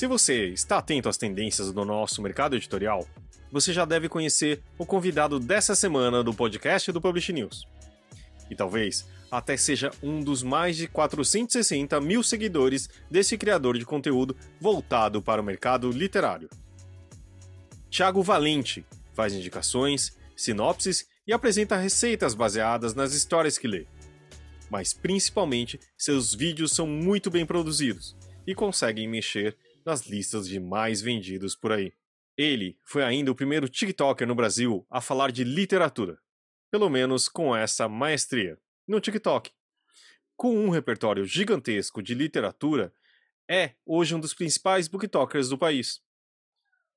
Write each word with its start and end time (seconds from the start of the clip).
Se 0.00 0.06
você 0.06 0.46
está 0.46 0.78
atento 0.78 1.10
às 1.10 1.18
tendências 1.18 1.70
do 1.70 1.84
nosso 1.84 2.22
mercado 2.22 2.56
editorial, 2.56 3.06
você 3.52 3.70
já 3.70 3.84
deve 3.84 4.08
conhecer 4.08 4.62
o 4.78 4.86
convidado 4.86 5.38
dessa 5.38 5.74
semana 5.74 6.24
do 6.24 6.32
podcast 6.32 6.90
do 6.90 7.02
Publish 7.02 7.30
News. 7.34 7.66
E 8.50 8.56
talvez 8.56 9.06
até 9.30 9.58
seja 9.58 9.90
um 10.02 10.24
dos 10.24 10.42
mais 10.42 10.78
de 10.78 10.88
460 10.88 12.00
mil 12.00 12.22
seguidores 12.22 12.88
desse 13.10 13.36
criador 13.36 13.76
de 13.76 13.84
conteúdo 13.84 14.34
voltado 14.58 15.20
para 15.20 15.42
o 15.42 15.44
mercado 15.44 15.90
literário. 15.90 16.48
Tiago 17.90 18.22
Valente 18.22 18.86
faz 19.12 19.34
indicações, 19.34 20.16
sinopses 20.34 21.06
e 21.26 21.32
apresenta 21.34 21.76
receitas 21.76 22.32
baseadas 22.32 22.94
nas 22.94 23.12
histórias 23.12 23.58
que 23.58 23.68
lê. 23.68 23.86
Mas 24.70 24.94
principalmente, 24.94 25.78
seus 25.98 26.34
vídeos 26.34 26.72
são 26.72 26.86
muito 26.86 27.30
bem 27.30 27.44
produzidos 27.44 28.16
e 28.46 28.54
conseguem 28.54 29.06
mexer 29.06 29.54
nas 29.84 30.06
listas 30.06 30.48
de 30.48 30.58
mais 30.60 31.00
vendidos 31.00 31.54
por 31.54 31.72
aí. 31.72 31.92
Ele 32.36 32.78
foi 32.84 33.02
ainda 33.02 33.30
o 33.30 33.34
primeiro 33.34 33.68
TikToker 33.68 34.26
no 34.26 34.34
Brasil 34.34 34.86
a 34.90 35.00
falar 35.00 35.30
de 35.30 35.44
literatura, 35.44 36.18
pelo 36.70 36.88
menos 36.88 37.28
com 37.28 37.54
essa 37.54 37.88
maestria, 37.88 38.58
no 38.86 39.00
TikTok. 39.00 39.50
Com 40.36 40.56
um 40.56 40.70
repertório 40.70 41.24
gigantesco 41.24 42.02
de 42.02 42.14
literatura, 42.14 42.92
é 43.48 43.74
hoje 43.84 44.14
um 44.14 44.20
dos 44.20 44.32
principais 44.32 44.88
booktokers 44.88 45.48
do 45.48 45.58
país. 45.58 46.00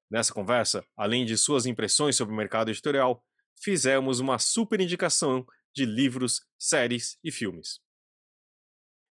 Nessa 0.09 0.34
conversa, 0.34 0.86
além 0.95 1.26
de 1.26 1.36
suas 1.38 1.66
impressões 1.66 2.16
sobre 2.16 2.34
o 2.34 2.38
mercado 2.38 2.70
editorial, 2.70 3.26
fizemos 3.56 4.20
uma 4.20 4.38
super 4.38 4.80
indicação 4.80 5.45
de 5.73 5.86
livros, 5.86 6.45
séries 6.58 7.18
e 7.23 7.31
filmes. 7.31 7.81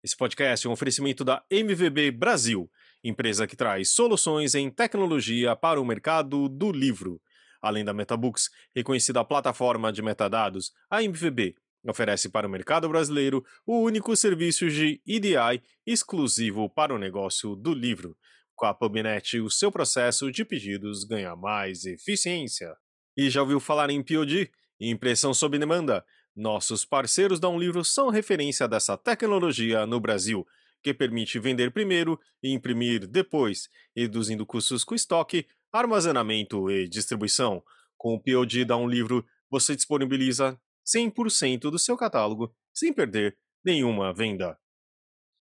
Esse 0.03 0.17
podcast 0.17 0.67
é 0.67 0.71
um 0.71 0.73
oferecimento 0.73 1.25
da 1.25 1.45
MVB 1.51 2.11
Brasil, 2.13 2.71
empresa 3.03 3.47
que 3.47 3.57
traz 3.57 3.91
soluções 3.91 4.55
em 4.55 4.71
tecnologia 4.71 5.57
para 5.57 5.81
o 5.81 5.85
mercado 5.85 6.49
do 6.49 6.71
livro. 6.71 7.21
Além 7.61 7.85
da 7.85 7.93
Metabooks, 7.93 8.51
reconhecida 8.75 9.25
plataforma 9.25 9.93
de 9.93 10.03
metadados, 10.03 10.73
a 10.91 11.03
MVB 11.03 11.55
oferece 11.89 12.29
para 12.29 12.47
o 12.47 12.51
mercado 12.51 12.89
brasileiro 12.89 13.45
o 13.67 13.81
único 13.81 14.15
serviço 14.17 14.69
de 14.69 15.01
EDI 15.07 15.63
exclusivo 15.87 16.69
para 16.69 16.95
o 16.95 16.99
negócio 16.99 17.57
do 17.57 17.75
livro. 17.75 18.17
Com 18.55 18.67
a 18.67 18.75
PubNet, 18.75 19.41
o 19.41 19.51
seu 19.51 19.73
processo 19.73 20.31
de 20.31 20.45
pedidos 20.45 21.05
ganha 21.05 21.35
mais 21.35 21.85
eficiência. 21.85 22.77
E 23.17 23.29
já 23.29 23.43
ouviu 23.43 23.59
falar 23.59 23.91
em 23.91 24.03
POD? 24.03 24.51
Impressão 24.81 25.35
sob 25.35 25.59
demanda? 25.59 26.05
Nossos 26.35 26.85
parceiros 26.85 27.39
da 27.39 27.49
Um 27.49 27.59
Livro 27.59 27.85
são 27.85 28.09
referência 28.09 28.67
dessa 28.67 28.97
tecnologia 28.97 29.87
no 29.87 30.01
Brasil, 30.01 30.47
que 30.83 30.93
permite 30.93 31.39
vender 31.39 31.71
primeiro 31.71 32.19
e 32.43 32.53
imprimir 32.53 33.07
depois, 33.07 33.69
reduzindo 33.95 34.45
custos 34.45 34.85
com 34.85 34.95
estoque, 34.95 35.47
armazenamento 35.73 36.71
e 36.71 36.89
distribuição. 36.89 37.63
Com 37.97 38.15
o 38.15 38.21
POD 38.21 38.65
da 38.65 38.77
Um 38.77 38.89
Livro, 38.89 39.25
você 39.51 39.77
disponibiliza 39.77 40.59
100% 40.85 41.71
do 41.71 41.79
seu 41.79 41.97
catálogo 41.97 42.55
sem 42.73 42.93
perder 42.93 43.37
nenhuma 43.65 44.13
venda. 44.13 44.59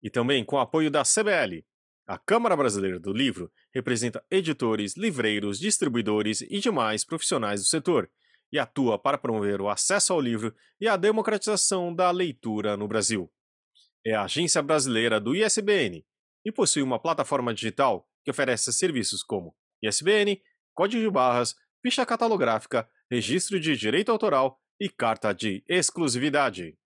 E 0.02 0.10
também 0.10 0.44
com 0.44 0.56
o 0.56 0.60
apoio 0.60 0.90
da 0.90 1.02
CBL. 1.02 1.64
A 2.06 2.18
Câmara 2.18 2.54
Brasileira 2.54 3.00
do 3.00 3.14
Livro 3.14 3.50
representa 3.74 4.22
editores, 4.30 4.94
livreiros, 4.94 5.58
distribuidores 5.58 6.42
e 6.42 6.60
demais 6.60 7.02
profissionais 7.02 7.62
do 7.62 7.66
setor 7.66 8.10
e 8.52 8.58
atua 8.58 8.98
para 8.98 9.16
promover 9.16 9.60
o 9.60 9.70
acesso 9.70 10.12
ao 10.12 10.20
livro 10.20 10.54
e 10.78 10.86
a 10.86 10.96
democratização 10.96 11.94
da 11.94 12.10
leitura 12.10 12.76
no 12.76 12.86
Brasil. 12.86 13.32
É 14.06 14.14
a 14.14 14.24
agência 14.24 14.62
brasileira 14.62 15.18
do 15.18 15.34
ISBN 15.34 16.04
e 16.44 16.52
possui 16.52 16.82
uma 16.82 16.98
plataforma 16.98 17.54
digital 17.54 18.06
que 18.22 18.30
oferece 18.30 18.72
serviços 18.72 19.22
como 19.22 19.56
ISBN, 19.82 20.42
código 20.74 21.02
de 21.02 21.10
barras, 21.10 21.54
ficha 21.82 22.04
catalográfica, 22.04 22.88
registro 23.10 23.58
de 23.58 23.76
direito 23.76 24.12
autoral 24.12 24.60
e 24.78 24.90
carta 24.90 25.32
de 25.32 25.64
exclusividade. 25.66 26.76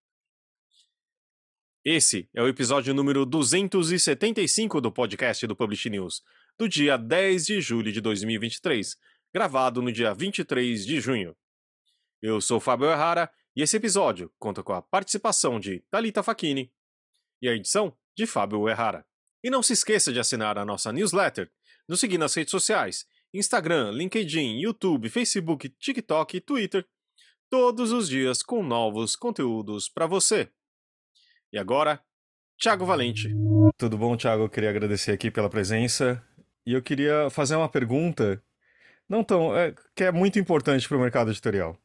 Esse 1.84 2.28
é 2.34 2.42
o 2.42 2.48
episódio 2.48 2.94
número 2.94 3.24
275 3.24 4.80
do 4.80 4.92
podcast 4.92 5.46
do 5.46 5.56
Publish 5.56 5.88
News, 5.88 6.22
do 6.58 6.68
dia 6.68 6.96
10 6.96 7.46
de 7.46 7.60
julho 7.60 7.90
de 7.92 8.00
2023, 8.00 8.96
gravado 9.32 9.80
no 9.80 9.90
dia 9.90 10.12
23 10.14 10.84
de 10.84 11.00
junho. 11.00 11.36
Eu 12.20 12.40
sou 12.40 12.60
Fábio 12.60 12.90
Errara 12.90 13.30
e 13.56 13.62
esse 13.62 13.76
episódio 13.76 14.30
conta 14.38 14.62
com 14.62 14.72
a 14.72 14.82
participação 14.82 15.58
de 15.58 15.84
Talita 15.90 16.22
Facchini 16.22 16.70
e 17.40 17.48
a 17.48 17.52
edição 17.52 17.96
de 18.16 18.26
Fábio 18.26 18.68
Errara. 18.68 19.04
E 19.42 19.50
não 19.50 19.62
se 19.62 19.72
esqueça 19.72 20.12
de 20.12 20.18
assinar 20.18 20.58
a 20.58 20.64
nossa 20.64 20.92
newsletter, 20.92 21.50
nos 21.88 22.00
seguir 22.00 22.18
nas 22.18 22.34
redes 22.34 22.50
sociais, 22.50 23.06
Instagram, 23.32 23.90
LinkedIn, 23.92 24.58
YouTube, 24.58 25.08
Facebook, 25.08 25.68
TikTok 25.68 26.36
e 26.36 26.40
Twitter, 26.40 26.86
todos 27.48 27.92
os 27.92 28.08
dias 28.08 28.42
com 28.42 28.62
novos 28.62 29.16
conteúdos 29.16 29.88
para 29.88 30.06
você. 30.06 30.50
E 31.52 31.58
agora, 31.58 32.02
Thiago 32.60 32.84
Valente. 32.84 33.30
Tudo 33.76 33.96
bom, 33.96 34.16
Thiago? 34.16 34.44
Eu 34.44 34.50
queria 34.50 34.70
agradecer 34.70 35.12
aqui 35.12 35.30
pela 35.30 35.48
presença 35.48 36.22
e 36.66 36.72
eu 36.72 36.82
queria 36.82 37.30
fazer 37.30 37.56
uma 37.56 37.68
pergunta, 37.68 38.42
não 39.08 39.22
tão, 39.22 39.56
é, 39.56 39.74
que 39.94 40.04
é 40.04 40.12
muito 40.12 40.38
importante 40.38 40.86
para 40.88 40.96
o 40.96 41.00
mercado 41.00 41.30
editorial. 41.30 41.78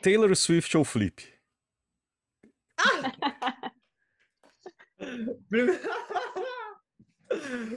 Taylor 0.00 0.34
Swift 0.36 0.76
ou 0.76 0.84
Flip? 0.84 1.33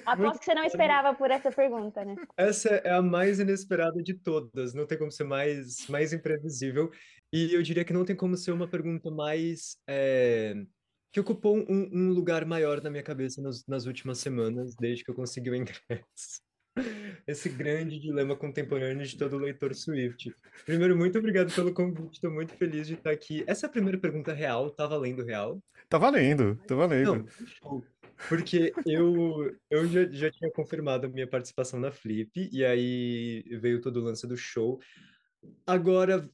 Aposto 0.06 0.40
que 0.40 0.46
você 0.46 0.54
não 0.54 0.64
esperava 0.64 1.14
por 1.16 1.32
essa 1.32 1.52
pergunta, 1.52 2.06
né? 2.06 2.16
Essa 2.38 2.70
é 2.70 2.92
a 2.92 3.02
mais 3.02 3.40
inesperada 3.40 4.02
de 4.04 4.14
todas, 4.14 4.74
não 4.74 4.86
tem 4.86 4.98
como 4.98 5.12
ser 5.12 5.24
mais, 5.24 5.88
mais 5.88 6.14
imprevisível. 6.14 6.92
E 7.32 7.54
eu 7.54 7.62
diria 7.62 7.84
que 7.84 7.94
não 7.94 8.06
tem 8.06 8.16
como 8.16 8.38
ser 8.38 8.52
uma 8.52 8.68
pergunta 8.68 9.12
mais. 9.12 9.78
É, 9.88 10.54
que 11.12 11.20
ocupou 11.20 11.58
um, 11.58 11.90
um, 11.92 12.10
lugar 12.10 12.46
maior 12.46 12.82
na 12.82 12.90
minha 12.90 13.04
cabeça 13.04 13.42
nas, 13.42 13.66
nas 13.66 13.86
últimas 13.86 14.20
semanas, 14.20 14.76
desde 14.76 15.04
que 15.04 15.12
eu 15.12 15.16
consegui 15.16 15.50
o 15.50 15.56
ingresso. 15.56 16.47
Esse 17.28 17.50
grande 17.50 18.00
dilema 18.00 18.36
contemporâneo 18.36 19.06
de 19.06 19.18
todo 19.18 19.38
leitor 19.38 19.76
Swift. 19.76 20.34
Primeiro, 20.66 20.98
muito 20.98 21.18
obrigado 21.18 21.54
pelo 21.54 21.74
convite, 21.74 22.14
estou 22.14 22.32
muito 22.32 22.54
feliz 22.54 22.88
de 22.88 22.94
estar 22.94 23.12
aqui. 23.12 23.44
Essa 23.48 23.66
é 23.66 23.68
a 23.68 23.72
primeira 23.72 23.98
pergunta 23.98 24.34
real, 24.34 24.70
tá 24.70 24.88
valendo 24.88 25.24
real? 25.24 25.62
Tá 25.90 25.98
valendo, 25.98 26.56
tá 26.68 26.76
valendo. 26.76 27.28
Não, 27.62 27.84
porque 28.30 28.74
eu, 28.86 29.56
eu 29.70 29.88
já, 29.88 30.06
já 30.10 30.32
tinha 30.32 30.52
confirmado 30.52 31.06
a 31.06 31.10
minha 31.10 31.28
participação 31.28 31.80
na 31.80 31.92
Flip, 31.92 32.50
e 32.52 32.66
aí 32.66 33.44
veio 33.62 33.82
todo 33.82 33.98
o 33.98 34.04
lance 34.04 34.26
do 34.26 34.38
show. 34.38 34.80
Agora, 35.66 36.30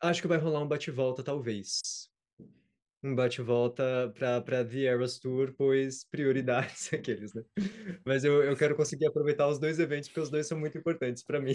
acho 0.00 0.22
que 0.22 0.28
vai 0.28 0.38
rolar 0.38 0.62
um 0.62 0.68
bate-volta, 0.68 1.22
talvez 1.22 2.09
um 3.02 3.14
bate-volta 3.14 4.12
para 4.14 4.64
The 4.64 4.84
Eras 4.84 5.18
Tour, 5.18 5.54
pois 5.56 6.04
prioridades 6.04 6.92
aqueles, 6.94 7.32
né? 7.34 7.42
Mas 8.04 8.24
eu, 8.24 8.42
eu 8.42 8.56
quero 8.56 8.76
conseguir 8.76 9.06
aproveitar 9.06 9.48
os 9.48 9.58
dois 9.58 9.78
eventos, 9.78 10.08
porque 10.08 10.20
os 10.20 10.30
dois 10.30 10.46
são 10.46 10.58
muito 10.58 10.76
importantes 10.76 11.22
para 11.22 11.40
mim. 11.40 11.54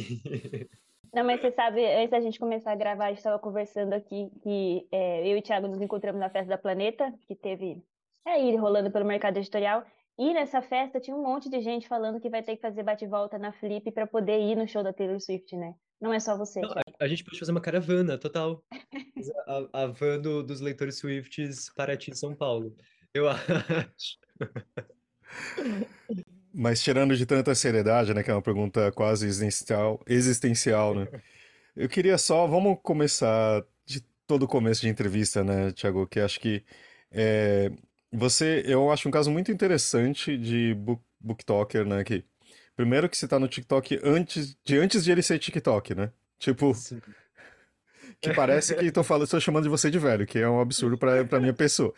Não, 1.14 1.24
mas 1.24 1.40
você 1.40 1.52
sabe, 1.52 1.86
antes 1.86 2.10
da 2.10 2.20
gente 2.20 2.40
começar 2.40 2.72
a 2.74 2.76
gravar, 2.76 3.06
a 3.06 3.10
gente 3.10 3.20
estava 3.20 3.40
conversando 3.40 3.94
aqui 3.94 4.30
que 4.42 4.88
é, 4.92 5.22
eu 5.22 5.38
e 5.38 5.40
o 5.40 5.42
Thiago 5.42 5.68
nos 5.68 5.82
encontramos 5.82 6.20
na 6.20 6.30
Festa 6.30 6.50
da 6.50 6.58
Planeta, 6.58 7.14
que 7.28 7.36
teve 7.36 7.82
aí 8.26 8.54
é, 8.54 8.58
rolando 8.58 8.92
pelo 8.92 9.06
mercado 9.06 9.38
editorial, 9.38 9.86
e 10.18 10.34
nessa 10.34 10.62
festa 10.62 11.00
tinha 11.00 11.16
um 11.16 11.24
monte 11.24 11.50
de 11.50 11.62
gente 11.62 11.88
falando 11.88 12.20
que 12.20 12.30
vai 12.30 12.42
ter 12.42 12.56
que 12.56 12.62
fazer 12.62 12.84
bate-volta 12.84 13.38
na 13.38 13.52
Flip 13.52 13.92
para 13.92 14.08
poder 14.08 14.40
ir 14.40 14.56
no 14.56 14.68
show 14.68 14.82
da 14.82 14.94
Taylor 14.94 15.20
Swift, 15.20 15.56
né? 15.56 15.76
Não 16.02 16.14
é 16.14 16.20
só 16.20 16.38
você. 16.38 16.62
Não, 16.62 16.74
a, 17.00 17.08
gente 17.08 17.24
pode 17.24 17.40
fazer 17.40 17.52
uma 17.52 17.62
caravana, 17.62 18.18
total. 18.18 18.64
a, 19.48 19.84
a 19.84 19.88
van 19.88 20.20
do, 20.20 20.44
dos 20.44 20.62
leitores 20.62 20.98
Swifts 20.98 21.72
para 21.76 21.98
ti, 21.98 22.16
São 22.16 22.36
Paulo. 22.36 22.76
Eu 23.14 23.28
acho. 23.30 24.18
Mas 26.54 26.82
tirando 26.82 27.16
de 27.16 27.26
tanta 27.26 27.54
seriedade, 27.54 28.14
né, 28.14 28.24
que 28.24 28.32
é 28.32 28.34
uma 28.34 28.42
pergunta 28.42 28.92
quase 28.92 29.28
existencial, 29.28 30.02
existencial, 30.08 30.96
né? 30.96 31.08
Eu 31.76 31.90
queria 31.90 32.18
só, 32.18 32.48
vamos 32.48 32.78
começar 32.82 33.64
de 33.86 34.02
todo 34.26 34.44
o 34.44 34.48
começo 34.48 34.82
de 34.82 34.88
entrevista, 34.88 35.44
né, 35.44 35.72
Tiago, 35.74 36.08
que 36.08 36.20
acho 36.20 36.40
que 36.40 36.64
é, 37.12 37.70
você, 38.12 38.64
eu 38.66 38.90
acho 38.92 39.08
um 39.10 39.12
caso 39.12 39.30
muito 39.30 39.52
interessante 39.52 40.38
de 40.38 40.74
book, 40.76 41.04
booktoker, 41.20 41.86
né, 41.86 42.04
que 42.04 42.24
primeiro 42.76 43.10
que 43.10 43.18
você 43.18 43.28
tá 43.28 43.40
no 43.40 43.48
TikTok 43.48 44.00
antes 44.04 44.58
de 44.64 44.78
antes 44.78 45.04
de 45.04 45.12
ele 45.12 45.22
ser 45.22 45.40
TikTok, 45.40 45.96
né? 45.96 46.12
Tipo, 46.38 46.74
Sim. 46.74 47.00
que 48.22 48.34
parece 48.34 48.76
que 48.76 48.92
tô 48.92 49.04
falando, 49.04 49.24
estou 49.24 49.40
chamando 49.40 49.64
de 49.64 49.70
você 49.70 49.90
de 49.90 50.00
velho, 50.00 50.26
que 50.26 50.40
é 50.40 50.50
um 50.50 50.60
absurdo 50.60 50.98
para 50.98 51.40
minha 51.40 51.54
pessoa. 51.54 51.94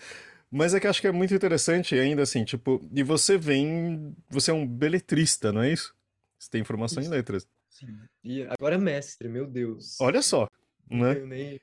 Mas 0.49 0.73
é 0.73 0.79
que 0.79 0.87
acho 0.87 1.01
que 1.01 1.07
é 1.07 1.11
muito 1.11 1.33
interessante 1.33 1.95
ainda 1.95 2.21
assim, 2.21 2.45
tipo, 2.45 2.81
e 2.93 3.03
você 3.03 3.37
vem, 3.37 4.15
você 4.29 4.51
é 4.51 4.53
um 4.53 4.65
beletrista, 4.65 5.51
não 5.51 5.61
é 5.61 5.71
isso? 5.71 5.93
Você 6.39 6.49
tem 6.49 6.63
formação 6.63 7.01
isso. 7.01 7.11
em 7.11 7.13
letras. 7.13 7.47
Sim. 7.69 7.97
E 8.23 8.43
agora 8.43 8.75
é 8.75 8.77
mestre, 8.77 9.27
meu 9.27 9.45
Deus. 9.45 9.99
Olha 9.99 10.21
só, 10.21 10.47
né? 10.89 11.17
Eu 11.17 11.27
nem 11.27 11.59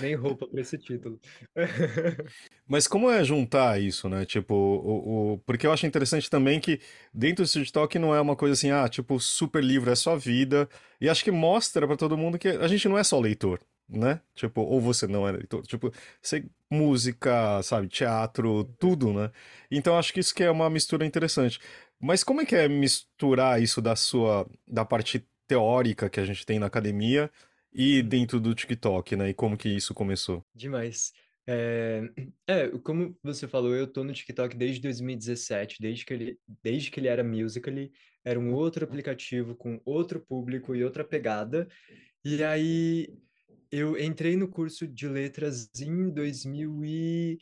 Nem 0.00 0.14
roupa 0.14 0.46
para 0.46 0.60
esse 0.60 0.78
título. 0.78 1.20
Mas 2.66 2.86
como 2.86 3.10
é 3.10 3.22
juntar 3.24 3.80
isso, 3.80 4.08
né? 4.08 4.24
Tipo, 4.24 4.54
o, 4.54 5.32
o, 5.34 5.38
porque 5.38 5.66
eu 5.66 5.72
acho 5.72 5.86
interessante 5.86 6.30
também 6.30 6.60
que 6.60 6.80
dentro 7.12 7.44
do 7.44 7.50
TikTok 7.50 7.98
não 7.98 8.14
é 8.14 8.20
uma 8.20 8.36
coisa 8.36 8.54
assim, 8.54 8.70
ah, 8.70 8.88
tipo, 8.88 9.18
super 9.20 9.62
livro 9.62 9.90
é 9.90 9.94
só 9.94 10.16
vida. 10.16 10.68
E 11.00 11.08
acho 11.08 11.24
que 11.24 11.30
mostra 11.30 11.86
para 11.86 11.96
todo 11.96 12.16
mundo 12.16 12.38
que 12.38 12.48
a 12.48 12.68
gente 12.68 12.88
não 12.88 12.98
é 12.98 13.04
só 13.04 13.18
leitor, 13.18 13.60
né? 13.88 14.20
Tipo, 14.34 14.62
ou 14.62 14.80
você 14.80 15.06
não 15.06 15.26
é 15.28 15.32
leitor. 15.32 15.62
Tipo, 15.66 15.92
você, 16.20 16.44
música, 16.70 17.62
sabe, 17.62 17.88
teatro, 17.88 18.64
tudo, 18.78 19.12
né? 19.12 19.30
Então 19.70 19.98
acho 19.98 20.12
que 20.12 20.20
isso 20.20 20.34
que 20.34 20.42
é 20.42 20.50
uma 20.50 20.70
mistura 20.70 21.04
interessante. 21.04 21.60
Mas 22.00 22.24
como 22.24 22.40
é 22.40 22.46
que 22.46 22.56
é 22.56 22.68
misturar 22.68 23.62
isso 23.62 23.80
da 23.80 23.94
sua, 23.94 24.48
da 24.66 24.84
parte 24.84 25.24
teórica 25.46 26.08
que 26.08 26.18
a 26.18 26.24
gente 26.24 26.46
tem 26.46 26.58
na 26.58 26.66
academia 26.66 27.30
e 27.72 28.02
dentro 28.02 28.40
do 28.40 28.54
TikTok, 28.54 29.16
né? 29.16 29.30
E 29.30 29.34
como 29.34 29.56
que 29.56 29.68
isso 29.68 29.94
começou? 29.94 30.44
Demais. 30.54 31.12
É, 31.46 32.02
é, 32.46 32.68
como 32.78 33.16
você 33.22 33.48
falou, 33.48 33.74
eu 33.74 33.86
tô 33.86 34.04
no 34.04 34.12
TikTok 34.12 34.56
desde 34.56 34.80
2017, 34.82 35.78
desde 35.80 36.04
que 36.04 36.14
ele, 36.14 36.38
desde 36.62 36.90
que 36.90 37.00
ele 37.00 37.08
era 37.08 37.24
Musical.ly, 37.24 37.92
era 38.24 38.38
um 38.38 38.52
outro 38.52 38.84
aplicativo 38.84 39.54
com 39.56 39.80
outro 39.84 40.20
público 40.20 40.74
e 40.74 40.84
outra 40.84 41.04
pegada. 41.04 41.68
E 42.24 42.42
aí 42.44 43.08
eu 43.70 43.98
entrei 43.98 44.36
no 44.36 44.48
curso 44.48 44.86
de 44.86 45.08
letras 45.08 45.70
em 45.80 46.10
2000 46.10 46.84
e... 46.84 47.38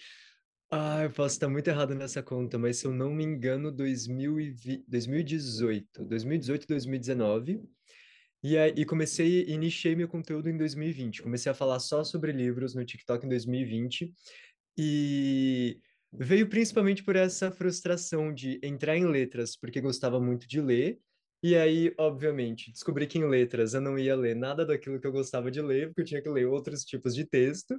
Ah, 0.73 1.03
eu 1.03 1.11
posso 1.11 1.35
estar 1.35 1.49
muito 1.49 1.67
errado 1.67 1.97
nessa 1.97 2.23
conta, 2.23 2.56
mas 2.56 2.77
se 2.77 2.87
eu 2.87 2.93
não 2.93 3.12
me 3.12 3.25
engano, 3.25 3.73
2020, 3.73 4.85
2018, 4.87 6.05
2018, 6.05 6.67
2019. 6.69 7.61
E 8.43 8.57
aí 8.57 8.85
comecei 8.87 9.45
e 9.45 9.53
iniciei 9.53 9.95
meu 9.95 10.09
conteúdo 10.09 10.49
em 10.49 10.57
2020. 10.57 11.23
Comecei 11.23 11.53
a 11.53 11.55
falar 11.55 11.79
só 11.79 12.03
sobre 12.03 12.33
livros 12.33 12.75
no 12.75 12.85
TikTok 12.85 13.27
em 13.27 13.29
2020. 13.29 14.13
E 14.79 15.79
veio 16.13 16.49
principalmente 16.49 17.05
por 17.05 17.17
essa 17.17 17.51
frustração 17.51 18.33
de 18.33 18.59
entrar 18.63 18.97
em 18.97 19.05
letras, 19.05 19.57
porque 19.57 19.81
gostava 19.81 20.19
muito 20.19 20.49
de 20.49 20.61
ler. 20.61 20.99
E 21.43 21.57
aí, 21.57 21.95
obviamente, 21.99 22.71
descobri 22.71 23.07
que 23.07 23.19
em 23.19 23.27
letras 23.27 23.73
eu 23.73 23.81
não 23.81 23.99
ia 23.99 24.15
ler 24.15 24.37
nada 24.37 24.65
daquilo 24.65 25.01
que 25.01 25.07
eu 25.07 25.13
gostava 25.13 25.51
de 25.51 25.63
ler, 25.63 25.89
porque 25.89 26.03
eu 26.03 26.05
tinha 26.05 26.23
que 26.23 26.29
ler 26.29 26.47
outros 26.47 26.85
tipos 26.85 27.15
de 27.15 27.25
texto. 27.25 27.79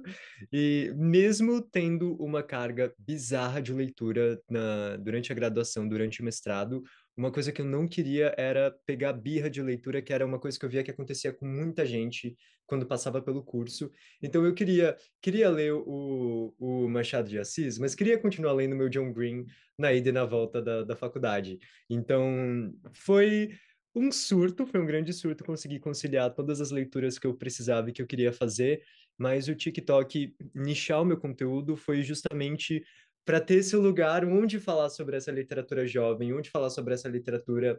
E 0.52 0.92
mesmo 0.96 1.62
tendo 1.62 2.16
uma 2.16 2.42
carga 2.42 2.92
bizarra 2.98 3.62
de 3.62 3.72
leitura 3.72 4.40
na, 4.50 4.96
durante 4.96 5.30
a 5.30 5.34
graduação, 5.34 5.88
durante 5.88 6.20
o 6.20 6.24
mestrado, 6.24 6.82
uma 7.16 7.30
coisa 7.30 7.52
que 7.52 7.60
eu 7.60 7.66
não 7.66 7.86
queria 7.86 8.34
era 8.38 8.70
pegar 8.86 9.12
birra 9.12 9.50
de 9.50 9.62
leitura, 9.62 10.00
que 10.00 10.12
era 10.12 10.24
uma 10.24 10.38
coisa 10.38 10.58
que 10.58 10.64
eu 10.64 10.70
via 10.70 10.82
que 10.82 10.90
acontecia 10.90 11.32
com 11.32 11.46
muita 11.46 11.84
gente 11.84 12.36
quando 12.66 12.86
passava 12.86 13.20
pelo 13.20 13.42
curso. 13.42 13.90
Então 14.22 14.44
eu 14.44 14.54
queria 14.54 14.96
queria 15.20 15.50
ler 15.50 15.72
o, 15.74 16.54
o 16.58 16.88
Machado 16.88 17.28
de 17.28 17.38
Assis, 17.38 17.78
mas 17.78 17.94
queria 17.94 18.18
continuar 18.18 18.52
lendo 18.52 18.76
meu 18.76 18.88
John 18.88 19.12
Green 19.12 19.44
na 19.78 19.92
ida 19.92 20.08
e 20.08 20.12
na 20.12 20.24
volta 20.24 20.62
da, 20.62 20.82
da 20.82 20.96
faculdade. 20.96 21.58
Então 21.88 22.72
foi 22.94 23.50
um 23.94 24.10
surto, 24.10 24.66
foi 24.66 24.80
um 24.80 24.86
grande 24.86 25.12
surto 25.12 25.44
conseguir 25.44 25.80
conciliar 25.80 26.34
todas 26.34 26.60
as 26.60 26.70
leituras 26.70 27.18
que 27.18 27.26
eu 27.26 27.34
precisava 27.34 27.90
e 27.90 27.92
que 27.92 28.00
eu 28.00 28.06
queria 28.06 28.32
fazer, 28.32 28.82
mas 29.18 29.48
o 29.48 29.54
TikTok 29.54 30.34
nichar 30.54 31.02
o 31.02 31.04
meu 31.04 31.18
conteúdo 31.18 31.76
foi 31.76 32.02
justamente 32.02 32.82
para 33.24 33.40
ter 33.40 33.56
esse 33.56 33.76
lugar 33.76 34.24
onde 34.24 34.58
falar 34.58 34.90
sobre 34.90 35.16
essa 35.16 35.30
literatura 35.30 35.86
jovem, 35.86 36.32
onde 36.32 36.50
falar 36.50 36.70
sobre 36.70 36.94
essa 36.94 37.08
literatura 37.08 37.78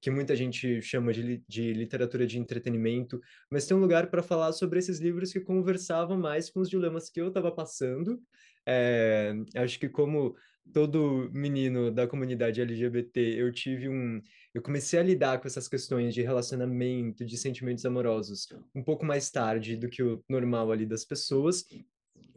que 0.00 0.10
muita 0.10 0.34
gente 0.34 0.82
chama 0.82 1.12
de, 1.12 1.42
de 1.48 1.72
literatura 1.72 2.26
de 2.26 2.36
entretenimento, 2.36 3.20
mas 3.48 3.66
tem 3.66 3.76
um 3.76 3.80
lugar 3.80 4.10
para 4.10 4.20
falar 4.20 4.52
sobre 4.52 4.80
esses 4.80 4.98
livros 4.98 5.32
que 5.32 5.40
conversavam 5.40 6.18
mais 6.18 6.50
com 6.50 6.58
os 6.58 6.68
dilemas 6.68 7.08
que 7.08 7.20
eu 7.20 7.28
estava 7.28 7.52
passando. 7.52 8.20
É, 8.66 9.32
acho 9.54 9.78
que 9.78 9.88
como 9.88 10.34
todo 10.72 11.30
menino 11.32 11.90
da 11.90 12.06
comunidade 12.06 12.60
LGBT, 12.60 13.20
eu 13.20 13.52
tive 13.52 13.88
um, 13.88 14.20
eu 14.52 14.60
comecei 14.60 14.98
a 14.98 15.02
lidar 15.02 15.40
com 15.40 15.46
essas 15.46 15.68
questões 15.68 16.14
de 16.14 16.22
relacionamento, 16.22 17.24
de 17.24 17.36
sentimentos 17.36 17.84
amorosos, 17.84 18.48
um 18.74 18.82
pouco 18.82 19.04
mais 19.04 19.30
tarde 19.30 19.76
do 19.76 19.88
que 19.88 20.02
o 20.02 20.22
normal 20.28 20.72
ali 20.72 20.84
das 20.84 21.04
pessoas. 21.04 21.64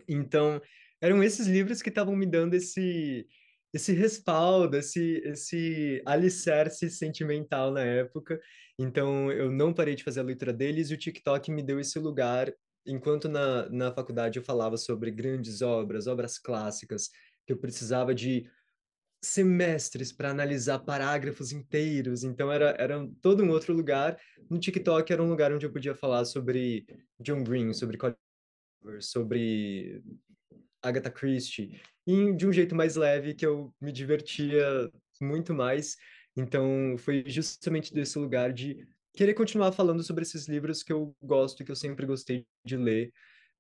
Então, 0.08 0.62
eram 1.02 1.24
esses 1.24 1.48
livros 1.48 1.82
que 1.82 1.90
estavam 1.90 2.16
me 2.16 2.26
dando 2.26 2.54
esse 2.54 3.28
esse 3.74 3.92
respaldo, 3.92 4.78
esse 4.78 5.22
esse 5.26 6.02
alicerce 6.06 6.90
sentimental 6.90 7.72
na 7.72 7.82
época. 7.82 8.40
Então 8.80 9.32
eu 9.32 9.52
não 9.52 9.74
parei 9.74 9.96
de 9.96 10.04
fazer 10.04 10.22
a 10.22 10.24
leitura 10.24 10.54
deles 10.54 10.90
e 10.90 10.94
o 10.94 10.98
TikTok 10.98 11.52
me 11.52 11.64
deu 11.64 11.80
esse 11.80 12.00
lugar. 12.00 12.54
Enquanto 12.86 13.28
na, 13.28 13.70
na 13.70 13.92
faculdade 13.92 14.40
eu 14.40 14.44
falava 14.46 14.78
sobre 14.78 15.12
grandes 15.12 15.62
obras, 15.62 16.08
obras 16.08 16.38
clássicas, 16.38 17.10
que 17.46 17.54
eu 17.54 17.58
precisava 17.58 18.14
de 18.14 18.50
semestres 19.24 20.12
para 20.12 20.30
analisar 20.30 20.80
parágrafos 20.80 21.52
inteiros, 21.52 22.24
então 22.24 22.52
era, 22.52 22.76
era 22.78 23.08
todo 23.22 23.44
um 23.44 23.50
outro 23.50 23.74
lugar. 23.74 24.18
No 24.50 24.60
TikTok 24.60 25.12
era 25.12 25.24
um 25.24 25.30
lugar 25.30 25.52
onde 25.52 25.66
eu 25.66 25.72
podia 25.72 25.96
falar 25.96 26.26
sobre 26.26 26.86
John 27.20 27.44
Green, 27.44 27.74
sobre 27.74 27.98
sobre 29.00 30.04
Agatha 30.88 31.10
Christie, 31.10 31.82
e 32.06 32.34
de 32.34 32.48
um 32.48 32.54
jeito 32.54 32.76
mais 32.76 32.96
leve 32.96 33.34
que 33.34 33.46
eu 33.46 33.74
me 33.82 33.92
divertia 33.92 34.90
muito 35.20 35.54
mais. 35.54 35.98
Então, 36.38 36.96
foi 36.98 37.24
justamente 37.28 37.94
desse 37.94 38.20
lugar 38.20 38.54
de 38.54 38.86
querer 39.14 39.34
continuar 39.34 39.72
falando 39.72 40.04
sobre 40.04 40.24
esses 40.24 40.48
livros 40.48 40.84
que 40.84 40.92
eu 40.94 41.16
gosto 41.22 41.62
e 41.62 41.66
que 41.66 41.72
eu 41.72 41.76
sempre 41.76 42.06
gostei 42.06 42.46
de 42.64 42.76
ler, 42.76 43.12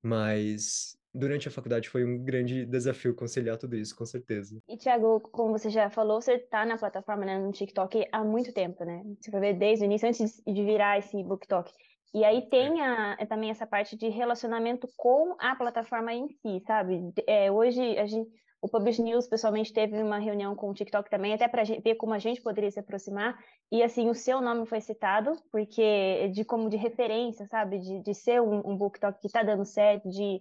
mas 0.03 0.97
durante 1.13 1.47
a 1.47 1.51
faculdade 1.51 1.87
foi 1.87 2.03
um 2.03 2.21
grande 2.21 2.65
desafio 2.65 3.15
conciliar 3.15 3.57
tudo 3.57 3.77
isso, 3.77 3.95
com 3.95 4.05
certeza. 4.05 4.59
E, 4.67 4.77
Thiago, 4.77 5.21
como 5.21 5.57
você 5.57 5.69
já 5.69 5.89
falou, 5.89 6.21
você 6.21 6.33
está 6.33 6.65
na 6.65 6.77
plataforma, 6.77 7.25
né, 7.25 7.39
no 7.39 7.53
TikTok 7.53 8.05
há 8.11 8.23
muito 8.23 8.51
tempo, 8.51 8.83
né? 8.83 9.01
Você 9.19 9.31
vai 9.31 9.39
ver 9.39 9.53
desde 9.53 9.85
o 9.85 9.87
início, 9.87 10.07
antes 10.07 10.41
de 10.45 10.63
virar 10.65 10.99
esse 10.99 11.23
BookTok. 11.23 11.71
E 12.15 12.23
aí 12.23 12.43
tem 12.43 12.79
é. 12.79 12.85
a, 12.85 13.17
é 13.19 13.25
também 13.25 13.49
essa 13.49 13.67
parte 13.67 13.97
de 13.97 14.07
relacionamento 14.07 14.87
com 14.95 15.35
a 15.37 15.53
plataforma 15.53 16.13
em 16.13 16.29
si, 16.29 16.61
sabe? 16.65 17.13
É, 17.27 17.51
hoje 17.51 17.97
a 17.97 18.05
gente, 18.05 18.31
o 18.61 18.69
Publish 18.69 19.01
News 19.01 19.27
pessoalmente 19.27 19.73
teve 19.73 20.01
uma 20.01 20.17
reunião 20.17 20.55
com 20.55 20.69
o 20.69 20.73
TikTok 20.73 21.09
também, 21.09 21.33
até 21.33 21.45
para 21.49 21.63
ver 21.65 21.95
como 21.95 22.13
a 22.13 22.17
gente 22.17 22.41
poderia 22.41 22.71
se 22.71 22.79
aproximar. 22.79 23.37
E 23.69 23.83
assim, 23.83 24.09
o 24.09 24.15
seu 24.15 24.39
nome 24.39 24.65
foi 24.65 24.79
citado, 24.79 25.35
porque 25.51 26.29
de 26.29 26.45
como 26.45 26.69
de 26.69 26.77
referência, 26.77 27.45
sabe? 27.47 27.79
De, 27.79 28.01
de 28.01 28.13
ser 28.13 28.41
um, 28.41 28.61
um 28.65 28.77
BookTok 28.77 29.19
que 29.19 29.27
está 29.27 29.43
dando 29.43 29.65
certo, 29.65 30.09
de, 30.09 30.39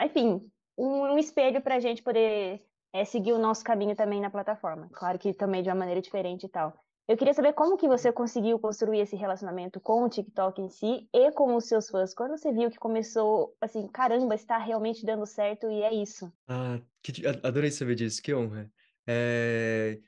enfim, 0.00 0.40
um, 0.78 1.14
um 1.14 1.18
espelho 1.18 1.60
para 1.60 1.74
a 1.74 1.80
gente 1.80 2.04
poder 2.04 2.62
é, 2.92 3.04
seguir 3.04 3.32
o 3.32 3.38
nosso 3.38 3.64
caminho 3.64 3.96
também 3.96 4.20
na 4.20 4.30
plataforma. 4.30 4.88
Claro 4.92 5.18
que 5.18 5.34
também 5.34 5.60
de 5.60 5.68
uma 5.68 5.74
maneira 5.74 6.00
diferente 6.00 6.46
e 6.46 6.48
tal. 6.48 6.72
Eu 7.08 7.16
queria 7.16 7.32
saber 7.32 7.52
como 7.52 7.76
que 7.76 7.86
você 7.86 8.10
conseguiu 8.12 8.58
construir 8.58 8.98
esse 8.98 9.14
relacionamento 9.14 9.78
com 9.78 10.02
o 10.02 10.08
TikTok 10.08 10.60
em 10.60 10.68
si 10.68 11.08
e 11.12 11.30
com 11.30 11.54
os 11.54 11.66
seus 11.66 11.88
fãs. 11.88 12.12
Quando 12.12 12.36
você 12.36 12.52
viu 12.52 12.68
que 12.68 12.78
começou, 12.78 13.56
assim, 13.60 13.86
caramba, 13.86 14.34
está 14.34 14.58
realmente 14.58 15.06
dando 15.06 15.24
certo 15.24 15.70
e 15.70 15.82
é 15.82 15.94
isso. 15.94 16.32
Ah, 16.48 16.80
que, 17.00 17.24
adorei 17.44 17.70
saber 17.70 17.94
disso, 17.94 18.20
que 18.20 18.34
honra. 18.34 18.68
É... 19.06 20.00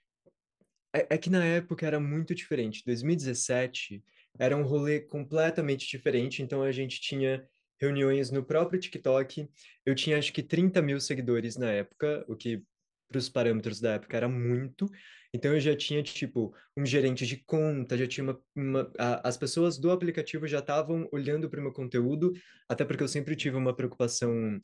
É, 0.92 1.06
é 1.10 1.18
que 1.18 1.30
na 1.30 1.44
época 1.44 1.86
era 1.86 2.00
muito 2.00 2.34
diferente. 2.34 2.82
2017 2.84 4.02
era 4.36 4.56
um 4.56 4.62
rolê 4.62 5.00
completamente 5.00 5.86
diferente, 5.86 6.42
então 6.42 6.62
a 6.62 6.72
gente 6.72 7.00
tinha 7.00 7.46
reuniões 7.80 8.30
no 8.32 8.42
próprio 8.42 8.80
TikTok. 8.80 9.48
Eu 9.86 9.94
tinha 9.94 10.18
acho 10.18 10.32
que 10.32 10.42
30 10.42 10.82
mil 10.82 11.00
seguidores 11.00 11.56
na 11.56 11.70
época, 11.70 12.24
o 12.26 12.34
que 12.34 12.62
para 13.08 13.18
os 13.18 13.28
parâmetros 13.28 13.80
da 13.80 13.92
época 13.92 14.16
era 14.16 14.28
muito. 14.28 14.90
Então 15.35 15.52
eu 15.52 15.61
já 15.61 15.76
tinha, 15.76 16.02
tipo, 16.02 16.54
um 16.76 16.87
gerente 16.87 17.26
de 17.26 17.37
conta, 17.44 17.99
já 17.99 18.06
tinha 18.06 18.25
uma. 18.25 18.40
uma 18.56 18.92
a, 18.99 19.28
as 19.28 19.37
pessoas 19.37 19.78
do 19.78 19.90
aplicativo 19.90 20.47
já 20.47 20.61
estavam 20.61 21.08
olhando 21.12 21.50
para 21.50 21.61
o 21.61 21.62
meu 21.62 21.73
conteúdo, 21.73 22.32
até 22.68 22.85
porque 22.85 23.02
eu 23.02 23.08
sempre 23.08 23.37
tive 23.37 23.56
uma 23.56 23.75
preocupação 23.75 24.61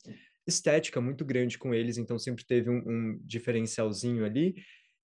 estética 0.47 1.00
muito 1.00 1.25
grande 1.25 1.59
com 1.59 1.75
eles, 1.75 1.99
então 1.99 2.18
sempre 2.18 2.44
teve 2.44 2.71
um, 2.71 2.83
um 2.87 3.21
diferencialzinho 3.23 4.25
ali. 4.25 4.54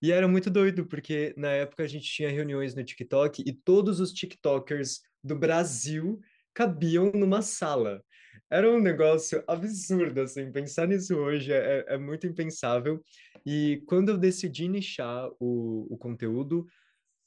E 0.03 0.13
era 0.13 0.27
muito 0.27 0.51
doido, 0.51 0.87
porque 0.87 1.35
na 1.37 1.51
época 1.51 1.83
a 1.83 1.87
gente 1.87 2.11
tinha 2.11 2.31
reuniões 2.31 2.75
no 2.75 2.83
TikTok 2.83 3.43
e 3.47 3.53
todos 3.53 4.01
os 4.01 4.13
TikTokers 4.13 5.01
do 5.23 5.37
Brasil 5.37 6.19
cabiam 6.55 7.13
numa 7.13 7.43
sala. 7.43 8.03
Era 8.51 8.69
um 8.71 8.81
negócio 8.81 9.45
absurdo, 9.47 10.23
assim, 10.23 10.51
pensar 10.51 10.89
nisso 10.89 11.15
hoje 11.17 11.53
é, 11.53 11.85
é 11.87 11.99
muito 11.99 12.27
impensável. 12.27 13.03
E 13.45 13.83
quando 13.87 14.11
eu 14.11 14.19
decidi 14.19 14.69
nichar 14.69 15.31
o, 15.39 15.87
o 15.91 15.97
conteúdo, 15.97 16.67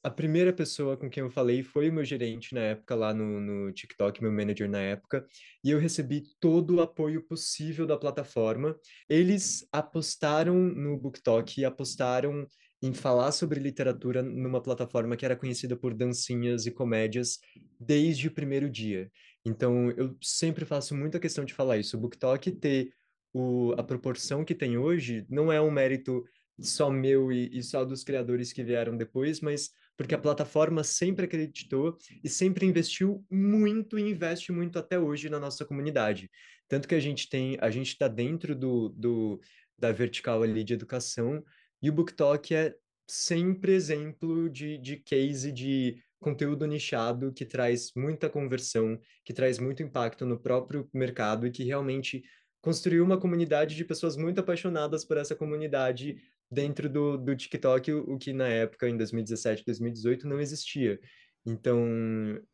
a 0.04 0.10
primeira 0.10 0.52
pessoa 0.52 0.98
com 0.98 1.10
quem 1.10 1.22
eu 1.22 1.30
falei 1.30 1.64
foi 1.64 1.90
o 1.90 1.94
meu 1.94 2.04
gerente 2.04 2.54
na 2.54 2.60
época, 2.60 2.94
lá 2.94 3.14
no, 3.14 3.40
no 3.40 3.72
TikTok, 3.72 4.22
meu 4.22 4.34
manager 4.34 4.70
na 4.70 4.82
época, 4.82 5.26
e 5.64 5.70
eu 5.72 5.80
recebi 5.80 6.24
todo 6.42 6.76
o 6.76 6.82
apoio 6.82 7.24
possível 7.24 7.88
da 7.88 7.98
plataforma. 7.98 8.78
Eles 9.08 9.66
apostaram 9.72 10.56
no 10.56 10.98
BookTok 10.98 11.64
apostaram 11.64 12.46
em 12.82 12.94
falar 12.94 13.32
sobre 13.32 13.62
literatura 13.62 14.22
numa 14.22 14.62
plataforma 14.62 15.16
que 15.16 15.24
era 15.24 15.38
conhecida 15.38 15.78
por 15.78 15.94
dancinhas 15.94 16.66
e 16.66 16.72
comédias 16.72 17.40
desde 17.80 18.28
o 18.28 18.32
primeiro 18.32 18.70
dia. 18.70 19.10
Então, 19.46 19.90
eu 19.92 20.18
sempre 20.22 20.66
faço 20.66 20.94
muita 20.94 21.18
questão 21.18 21.46
de 21.46 21.54
falar 21.54 21.78
isso. 21.78 21.96
O 21.96 22.00
BookTok 22.02 22.52
ter 22.52 22.94
o, 23.34 23.74
a 23.78 23.84
proporção 23.84 24.46
que 24.46 24.56
tem 24.56 24.78
hoje 24.78 25.26
não 25.30 25.52
é 25.52 25.60
um 25.60 25.72
mérito 25.72 26.24
só 26.60 26.90
meu 26.90 27.32
e, 27.32 27.58
e 27.58 27.64
só 27.64 27.84
dos 27.84 28.04
criadores 28.04 28.54
que 28.54 28.64
vieram 28.64 28.96
depois, 28.96 29.42
mas 29.42 29.72
porque 29.98 30.16
a 30.16 30.20
plataforma 30.20 30.84
sempre 30.84 31.26
acreditou 31.26 31.98
e 32.24 32.30
sempre 32.30 32.66
investiu 32.66 33.26
muito 33.30 33.98
e 33.98 34.10
investe 34.10 34.52
muito 34.52 34.80
até 34.80 35.00
hoje 35.00 35.30
na 35.30 35.40
nossa 35.40 35.66
comunidade. 35.66 36.30
Tanto 36.68 36.88
que 36.88 36.96
a 36.96 37.00
gente 37.00 37.30
tem, 37.30 37.58
a 37.60 37.70
gente 37.70 37.90
está 37.90 38.08
dentro 38.08 38.56
do, 38.56 38.90
do, 38.90 39.42
da 39.78 39.92
vertical 39.92 40.42
ali 40.42 40.64
de 40.64 40.74
educação 40.74 41.44
e 41.82 41.90
o 41.90 41.94
BookTok 41.94 42.56
é 42.56 42.76
sempre 43.08 43.74
exemplo 43.74 44.50
de, 44.50 44.78
de 44.78 44.98
case 44.98 45.52
de 45.52 45.98
conteúdo 46.20 46.66
nichado 46.66 47.34
que 47.34 47.46
traz 47.46 47.92
muita 47.96 48.30
conversão, 48.30 48.98
que 49.26 49.34
traz 49.34 49.60
muito 49.60 49.84
impacto 49.84 50.26
no 50.26 50.40
próprio 50.40 50.90
mercado 50.94 51.46
e 51.46 51.52
que 51.52 51.64
realmente 51.64 52.24
construiu 52.64 53.04
uma 53.04 53.20
comunidade 53.20 53.76
de 53.76 53.84
pessoas 53.84 54.16
muito 54.16 54.40
apaixonadas 54.40 55.04
por 55.04 55.18
essa 55.18 55.36
comunidade 55.36 56.16
dentro 56.50 56.90
do, 56.90 57.18
do 57.18 57.36
TikTok, 57.36 57.92
o, 57.92 58.14
o 58.14 58.18
que 58.18 58.32
na 58.32 58.48
época, 58.48 58.88
em 58.88 58.96
2017, 58.96 59.66
2018, 59.66 60.26
não 60.26 60.40
existia. 60.40 60.98
Então, 61.46 61.78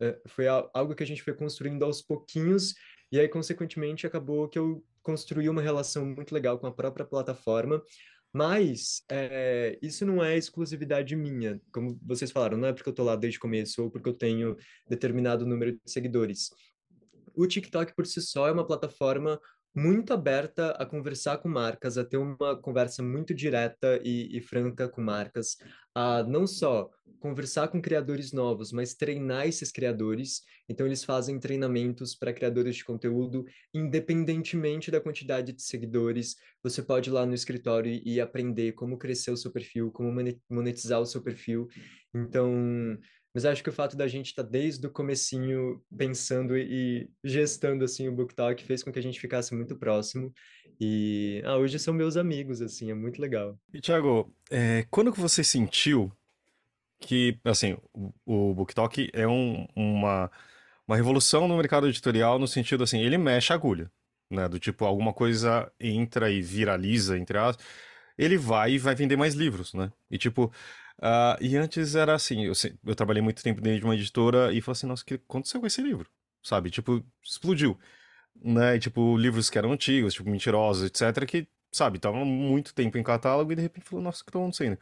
é, 0.00 0.20
foi 0.26 0.48
algo 0.48 0.96
que 0.96 1.04
a 1.04 1.06
gente 1.06 1.22
foi 1.22 1.32
construindo 1.32 1.84
aos 1.84 2.02
pouquinhos, 2.02 2.74
e 3.12 3.20
aí, 3.20 3.28
consequentemente, 3.28 4.04
acabou 4.04 4.48
que 4.48 4.58
eu 4.58 4.84
construí 5.00 5.48
uma 5.48 5.62
relação 5.62 6.04
muito 6.04 6.34
legal 6.34 6.58
com 6.58 6.66
a 6.66 6.72
própria 6.72 7.06
plataforma, 7.06 7.80
mas 8.32 9.04
é, 9.08 9.78
isso 9.80 10.04
não 10.04 10.24
é 10.24 10.36
exclusividade 10.36 11.14
minha, 11.14 11.60
como 11.72 11.96
vocês 12.02 12.32
falaram, 12.32 12.58
não 12.58 12.66
é 12.66 12.72
porque 12.72 12.88
eu 12.88 12.92
estou 12.92 13.06
lá 13.06 13.14
desde 13.14 13.38
o 13.38 13.42
começo 13.42 13.84
ou 13.84 13.90
porque 13.92 14.08
eu 14.08 14.14
tenho 14.14 14.56
determinado 14.88 15.46
número 15.46 15.72
de 15.72 15.80
seguidores. 15.86 16.50
O 17.32 17.46
TikTok 17.46 17.94
por 17.94 18.06
si 18.08 18.20
só 18.20 18.48
é 18.48 18.52
uma 18.52 18.66
plataforma 18.66 19.40
muito 19.74 20.12
aberta 20.12 20.72
a 20.72 20.84
conversar 20.84 21.38
com 21.38 21.48
marcas, 21.48 21.96
a 21.96 22.04
ter 22.04 22.16
uma 22.16 22.60
conversa 22.60 23.02
muito 23.02 23.34
direta 23.34 24.00
e, 24.02 24.36
e, 24.36 24.40
franca 24.40 24.88
com 24.88 25.00
marcas, 25.00 25.56
a 25.94 26.22
não 26.22 26.46
só 26.46 26.90
conversar 27.20 27.68
com 27.68 27.82
criadores 27.82 28.32
novos, 28.32 28.72
mas 28.72 28.94
treinar 28.94 29.46
esses 29.46 29.70
criadores. 29.70 30.42
Então, 30.68 30.86
eles 30.86 31.04
fazem 31.04 31.38
treinamentos 31.38 32.14
para 32.14 32.32
criadores 32.32 32.76
de 32.76 32.84
conteúdo, 32.84 33.44
independentemente 33.74 34.90
da 34.90 35.00
quantidade 35.00 35.52
de 35.52 35.62
seguidores. 35.62 36.36
Você 36.62 36.82
pode 36.82 37.10
ir 37.10 37.12
lá 37.12 37.26
no 37.26 37.34
escritório 37.34 38.00
e 38.04 38.20
aprender 38.20 38.72
como 38.72 38.96
crescer 38.96 39.30
o 39.30 39.36
seu 39.36 39.52
perfil, 39.52 39.92
como 39.92 40.10
monetizar 40.48 41.00
o 41.00 41.06
seu 41.06 41.22
perfil. 41.22 41.68
Então, 42.14 42.98
mas 43.34 43.44
acho 43.44 43.62
que 43.62 43.68
o 43.68 43.72
fato 43.72 43.96
da 43.96 44.08
gente 44.08 44.26
estar 44.26 44.42
tá 44.42 44.48
desde 44.48 44.86
o 44.86 44.90
comecinho 44.90 45.82
pensando 45.96 46.56
e 46.56 47.08
gestando 47.22 47.84
assim 47.84 48.08
o 48.08 48.12
BookTalk 48.12 48.62
fez 48.64 48.82
com 48.82 48.92
que 48.92 48.98
a 48.98 49.02
gente 49.02 49.20
ficasse 49.20 49.54
muito 49.54 49.76
próximo. 49.76 50.32
E 50.80 51.42
ah, 51.44 51.56
hoje 51.56 51.78
são 51.78 51.92
meus 51.92 52.16
amigos, 52.16 52.62
assim, 52.62 52.90
é 52.90 52.94
muito 52.94 53.20
legal. 53.20 53.58
E 53.72 53.80
Thiago, 53.80 54.34
é, 54.50 54.86
quando 54.90 55.12
que 55.12 55.20
você 55.20 55.44
sentiu 55.44 56.10
que, 56.98 57.38
assim, 57.44 57.76
o, 57.92 58.12
o 58.24 58.54
BookTalk 58.54 59.10
é 59.12 59.28
um, 59.28 59.66
uma, 59.76 60.30
uma 60.88 60.96
revolução 60.96 61.46
no 61.46 61.56
mercado 61.56 61.86
editorial 61.86 62.38
no 62.38 62.48
sentido, 62.48 62.82
assim, 62.82 63.00
ele 63.00 63.18
mexe 63.18 63.52
a 63.52 63.56
agulha, 63.56 63.90
né? 64.30 64.48
Do 64.48 64.58
tipo, 64.58 64.86
alguma 64.86 65.12
coisa 65.12 65.70
entra 65.78 66.30
e 66.30 66.40
viraliza, 66.40 67.18
entre 67.18 67.36
as 67.36 67.58
ele 68.20 68.36
vai 68.36 68.72
e 68.72 68.78
vai 68.78 68.94
vender 68.94 69.16
mais 69.16 69.34
livros, 69.34 69.72
né? 69.72 69.90
E 70.10 70.18
tipo, 70.18 70.52
Uh, 71.00 71.40
e 71.40 71.56
antes 71.56 71.94
era 71.94 72.14
assim, 72.14 72.44
eu, 72.44 72.52
eu, 72.84 72.94
trabalhei 72.94 73.22
muito 73.22 73.42
tempo 73.42 73.60
dentro 73.62 73.80
de 73.80 73.84
uma 73.86 73.94
editora 73.94 74.52
e 74.52 74.60
falei 74.60 74.72
assim, 74.72 74.86
nossa, 74.86 75.02
o 75.02 75.06
que 75.06 75.14
aconteceu 75.14 75.58
com 75.58 75.66
esse 75.66 75.80
livro? 75.80 76.06
Sabe, 76.42 76.70
tipo, 76.70 77.02
explodiu. 77.24 77.78
Né? 78.36 78.76
E, 78.76 78.78
tipo, 78.78 79.16
livros 79.16 79.48
que 79.48 79.56
eram 79.56 79.72
antigos, 79.72 80.12
tipo, 80.12 80.28
mentirosos, 80.28 80.84
etc., 80.84 81.24
que, 81.26 81.48
sabe, 81.72 81.96
estavam 81.96 82.24
muito 82.26 82.74
tempo 82.74 82.98
em 82.98 83.02
catálogo 83.02 83.50
e 83.52 83.56
de 83.56 83.62
repente 83.62 83.88
falou, 83.88 84.04
nossa, 84.04 84.22
o 84.22 84.26
que 84.26 84.32
tá 84.32 84.38
acontecendo? 84.38 84.78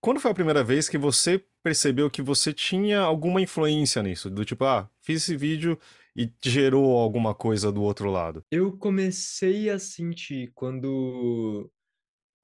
Quando 0.00 0.20
foi 0.20 0.32
a 0.32 0.34
primeira 0.34 0.64
vez 0.64 0.88
que 0.88 0.98
você 0.98 1.42
percebeu 1.62 2.10
que 2.10 2.20
você 2.20 2.52
tinha 2.52 3.00
alguma 3.00 3.40
influência 3.40 4.02
nisso? 4.02 4.28
Do 4.28 4.44
tipo, 4.44 4.64
ah, 4.64 4.90
fiz 5.00 5.22
esse 5.22 5.36
vídeo 5.36 5.78
e 6.16 6.30
gerou 6.42 6.98
alguma 6.98 7.34
coisa 7.34 7.72
do 7.72 7.82
outro 7.82 8.10
lado? 8.10 8.44
Eu 8.50 8.76
comecei 8.76 9.70
a 9.70 9.78
sentir 9.78 10.52
quando 10.54 11.70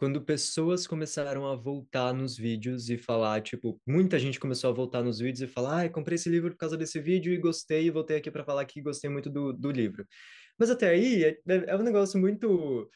quando 0.01 0.23
pessoas 0.23 0.87
começaram 0.87 1.47
a 1.47 1.55
voltar 1.55 2.15
nos 2.15 2.35
vídeos 2.35 2.89
e 2.89 2.97
falar, 2.97 3.43
tipo, 3.43 3.79
muita 3.87 4.19
gente 4.19 4.41
começou 4.41 4.71
a 4.71 4.73
voltar 4.73 5.03
nos 5.03 5.19
vídeos 5.19 5.43
e 5.43 5.47
falar, 5.47 5.85
ah, 5.85 5.91
comprei 5.91 6.15
esse 6.15 6.31
livro 6.31 6.51
por 6.53 6.57
causa 6.57 6.75
desse 6.75 6.99
vídeo 6.99 7.35
e 7.35 7.37
gostei, 7.37 7.85
e 7.85 7.91
voltei 7.91 8.17
aqui 8.17 8.31
para 8.31 8.43
falar 8.43 8.65
que 8.65 8.81
gostei 8.81 9.11
muito 9.11 9.29
do, 9.29 9.53
do 9.53 9.71
livro. 9.71 10.07
Mas 10.59 10.71
até 10.71 10.89
aí 10.89 11.23
é, 11.25 11.29
é, 11.47 11.65
é 11.67 11.77
um 11.77 11.83
negócio 11.83 12.19
muito, 12.19 12.91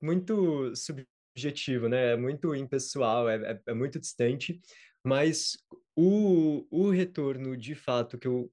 muito 0.00 0.72
subjetivo, 0.74 1.90
né? 1.90 2.12
É 2.12 2.16
muito 2.16 2.54
impessoal, 2.54 3.28
é, 3.28 3.52
é, 3.52 3.60
é 3.66 3.74
muito 3.74 4.00
distante, 4.00 4.58
mas 5.04 5.58
o, 5.94 6.66
o 6.70 6.88
retorno 6.88 7.54
de 7.54 7.74
fato 7.74 8.18
que 8.18 8.28
eu 8.28 8.50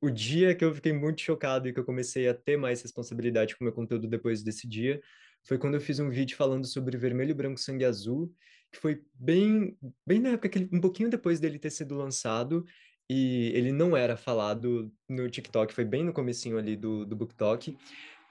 o 0.00 0.10
dia 0.10 0.54
que 0.54 0.62
eu 0.62 0.74
fiquei 0.74 0.92
muito 0.92 1.22
chocado 1.22 1.66
e 1.66 1.72
que 1.72 1.80
eu 1.80 1.84
comecei 1.84 2.28
a 2.28 2.34
ter 2.34 2.56
mais 2.56 2.82
responsabilidade 2.82 3.56
com 3.56 3.64
o 3.64 3.66
meu 3.66 3.72
conteúdo 3.72 4.06
depois 4.06 4.42
desse 4.42 4.68
dia 4.68 5.00
foi 5.44 5.58
quando 5.58 5.74
eu 5.74 5.80
fiz 5.80 5.98
um 5.98 6.10
vídeo 6.10 6.36
falando 6.36 6.66
sobre 6.66 6.96
vermelho, 6.96 7.34
branco, 7.34 7.60
sangue 7.60 7.84
azul, 7.84 8.32
que 8.72 8.78
foi 8.78 9.02
bem, 9.14 9.76
bem 10.06 10.20
na 10.20 10.30
época, 10.30 10.48
que 10.48 10.58
ele, 10.58 10.70
um 10.72 10.80
pouquinho 10.80 11.10
depois 11.10 11.40
dele 11.40 11.58
ter 11.58 11.70
sido 11.70 11.96
lançado, 11.96 12.64
e 13.08 13.50
ele 13.54 13.72
não 13.72 13.96
era 13.96 14.16
falado 14.16 14.92
no 15.08 15.28
TikTok, 15.28 15.74
foi 15.74 15.84
bem 15.84 16.04
no 16.04 16.12
comecinho 16.12 16.56
ali 16.56 16.76
do, 16.76 17.04
do 17.04 17.16
BookTok. 17.16 17.76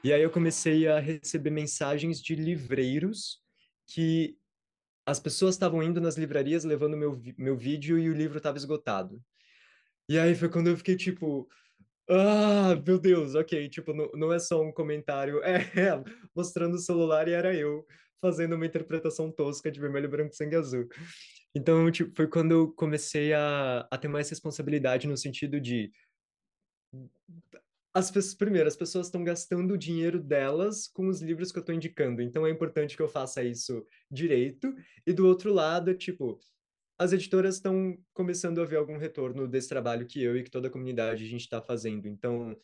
E 0.01 0.13
aí 0.13 0.21
eu 0.21 0.29
comecei 0.29 0.87
a 0.87 0.99
receber 0.99 1.49
mensagens 1.49 2.21
de 2.21 2.33
livreiros 2.33 3.41
que 3.85 4.37
as 5.05 5.19
pessoas 5.19 5.55
estavam 5.55 5.83
indo 5.83 5.99
nas 5.99 6.15
livrarias 6.15 6.63
levando 6.63 6.95
meu, 6.95 7.21
meu 7.37 7.57
vídeo 7.57 7.99
e 7.99 8.09
o 8.09 8.13
livro 8.13 8.37
estava 8.37 8.57
esgotado. 8.57 9.21
E 10.07 10.17
aí 10.17 10.33
foi 10.33 10.47
quando 10.47 10.67
eu 10.67 10.77
fiquei 10.77 10.95
tipo, 10.95 11.49
ah, 12.09 12.75
meu 12.85 12.99
Deus, 12.99 13.35
ok. 13.35 13.69
Tipo, 13.69 13.93
não, 13.93 14.09
não 14.13 14.33
é 14.33 14.39
só 14.39 14.61
um 14.61 14.71
comentário. 14.71 15.39
É, 15.49 15.57
é, 15.79 16.03
mostrando 16.35 16.75
o 16.75 16.79
celular 16.79 17.27
e 17.27 17.31
era 17.31 17.53
eu 17.55 17.85
fazendo 18.21 18.55
uma 18.55 18.65
interpretação 18.65 19.31
tosca 19.31 19.71
de 19.71 19.79
vermelho, 19.79 20.09
branco, 20.09 20.35
sangue 20.35 20.55
azul. 20.55 20.87
Então, 21.55 21.89
tipo, 21.91 22.13
foi 22.15 22.27
quando 22.27 22.51
eu 22.51 22.71
comecei 22.73 23.33
a, 23.33 23.87
a 23.91 23.97
ter 23.97 24.07
mais 24.07 24.29
responsabilidade 24.29 25.07
no 25.07 25.17
sentido 25.17 25.59
de. 25.59 25.91
As 27.93 28.11
pessoas, 28.11 28.35
primeiro, 28.35 28.67
as 28.67 28.75
pessoas 28.75 29.07
estão 29.07 29.23
gastando 29.23 29.73
o 29.73 29.77
dinheiro 29.77 30.19
delas 30.19 30.87
com 30.87 31.07
os 31.07 31.21
livros 31.21 31.51
que 31.51 31.57
eu 31.57 31.61
estou 31.61 31.73
indicando, 31.73 32.21
então 32.21 32.45
é 32.45 32.51
importante 32.51 32.95
que 32.95 33.01
eu 33.01 33.07
faça 33.07 33.43
isso 33.43 33.85
direito. 34.11 34.73
E 35.05 35.13
do 35.13 35.27
outro 35.27 35.51
lado, 35.51 35.95
tipo, 35.95 36.39
as 36.99 37.13
editoras 37.13 37.55
estão 37.55 37.97
começando 38.13 38.61
a 38.61 38.65
ver 38.65 38.75
algum 38.75 38.97
retorno 38.97 39.47
desse 39.47 39.69
trabalho 39.69 40.05
que 40.05 40.21
eu 40.21 40.35
e 40.37 40.43
que 40.43 40.51
toda 40.51 40.67
a 40.67 40.71
comunidade 40.71 41.23
a 41.23 41.27
gente 41.27 41.41
está 41.41 41.61
fazendo. 41.61 42.07
Então, 42.07 42.55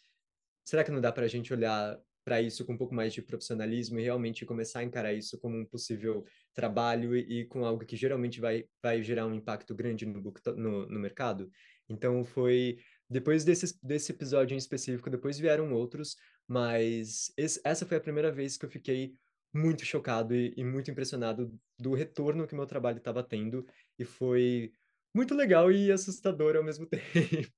será 0.65 0.83
que 0.83 0.91
não 0.91 0.99
dá 0.99 1.09
para 1.09 1.23
a 1.23 1.27
gente 1.27 1.53
olhar 1.53 1.97
para 2.25 2.41
isso 2.41 2.65
com 2.65 2.73
um 2.73 2.77
pouco 2.77 2.93
mais 2.93 3.13
de 3.13 3.21
profissionalismo 3.21 3.97
e 3.97 4.03
realmente 4.03 4.45
começar 4.45 4.79
a 4.79 4.83
encarar 4.83 5.13
isso 5.13 5.39
como 5.39 5.55
um 5.55 5.65
possível 5.65 6.25
trabalho 6.53 7.15
e, 7.15 7.41
e 7.41 7.45
com 7.45 7.63
algo 7.63 7.85
que 7.85 7.95
geralmente 7.95 8.41
vai, 8.41 8.65
vai 8.83 9.01
gerar 9.01 9.25
um 9.25 9.33
impacto 9.33 9.73
grande 9.73 10.05
no, 10.05 10.21
no, 10.57 10.85
no 10.87 10.99
mercado? 10.99 11.49
Então, 11.87 12.25
foi 12.25 12.77
depois 13.09 13.45
desse, 13.45 13.77
desse 13.81 14.11
episódio 14.11 14.55
em 14.55 14.57
específico, 14.57 15.09
depois 15.09 15.39
vieram 15.39 15.71
outros, 15.71 16.17
mas 16.45 17.31
esse, 17.37 17.61
essa 17.63 17.85
foi 17.85 17.97
a 17.97 18.01
primeira 18.01 18.31
vez 18.31 18.57
que 18.57 18.65
eu 18.65 18.69
fiquei 18.69 19.13
muito 19.55 19.85
chocado 19.85 20.35
e, 20.35 20.53
e 20.57 20.63
muito 20.63 20.91
impressionado 20.91 21.51
do 21.79 21.93
retorno 21.93 22.45
que 22.45 22.53
meu 22.53 22.65
trabalho 22.65 22.97
estava 22.97 23.23
tendo 23.23 23.65
e 23.97 24.03
foi 24.03 24.73
muito 25.15 25.33
legal 25.33 25.71
e 25.71 25.91
assustador 25.91 26.57
ao 26.57 26.63
mesmo 26.63 26.85
tempo. 26.85 27.51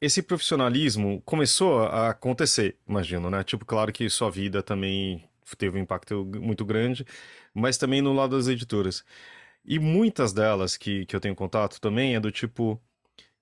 Esse 0.00 0.22
profissionalismo 0.22 1.22
começou 1.22 1.80
a 1.80 2.10
acontecer, 2.10 2.76
imagino, 2.86 3.30
né? 3.30 3.42
Tipo, 3.42 3.64
claro 3.64 3.92
que 3.92 4.08
sua 4.10 4.30
vida 4.30 4.62
também 4.62 5.28
teve 5.58 5.78
um 5.78 5.82
impacto 5.82 6.24
muito 6.24 6.64
grande, 6.64 7.04
mas 7.52 7.78
também 7.78 8.00
no 8.02 8.12
lado 8.12 8.36
das 8.36 8.48
editoras. 8.48 9.04
E 9.64 9.78
muitas 9.78 10.32
delas 10.32 10.76
que, 10.76 11.04
que 11.06 11.16
eu 11.16 11.20
tenho 11.20 11.34
contato 11.34 11.80
também 11.80 12.14
é 12.14 12.20
do 12.20 12.30
tipo, 12.30 12.80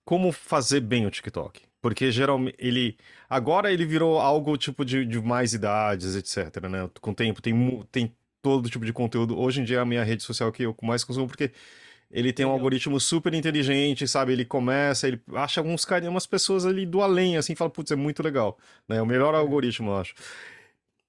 como 0.04 0.32
fazer 0.32 0.80
bem 0.80 1.06
o 1.06 1.10
TikTok. 1.10 1.67
Porque 1.80 2.10
geralmente 2.10 2.56
ele. 2.58 2.96
Agora 3.28 3.72
ele 3.72 3.86
virou 3.86 4.18
algo 4.18 4.56
tipo 4.56 4.84
de, 4.84 5.04
de 5.04 5.20
mais 5.20 5.52
idades, 5.54 6.16
etc. 6.16 6.68
Né? 6.68 6.90
Com 7.00 7.12
o 7.12 7.14
tempo 7.14 7.40
tem, 7.40 7.86
tem 7.90 8.14
todo 8.42 8.68
tipo 8.68 8.84
de 8.84 8.92
conteúdo. 8.92 9.38
Hoje 9.38 9.60
em 9.60 9.64
dia 9.64 9.78
é 9.78 9.80
a 9.80 9.84
minha 9.84 10.02
rede 10.02 10.22
social 10.22 10.50
que 10.50 10.64
eu 10.64 10.74
mais 10.82 11.04
consumo, 11.04 11.28
porque 11.28 11.52
ele 12.10 12.32
tem 12.32 12.46
um 12.46 12.50
algoritmo 12.50 12.98
super 12.98 13.34
inteligente, 13.34 14.08
sabe? 14.08 14.32
Ele 14.32 14.44
começa, 14.44 15.06
ele 15.06 15.20
acha 15.34 15.60
alguns 15.60 15.84
caras, 15.84 16.08
umas 16.08 16.26
pessoas 16.26 16.64
ali 16.64 16.86
do 16.86 17.02
além, 17.02 17.36
assim, 17.36 17.54
fala, 17.54 17.70
putz, 17.70 17.90
é 17.90 17.96
muito 17.96 18.22
legal. 18.22 18.58
Né? 18.88 18.96
É 18.96 19.02
o 19.02 19.06
melhor 19.06 19.34
é. 19.34 19.36
algoritmo, 19.36 19.90
eu 19.90 19.96
acho. 19.98 20.14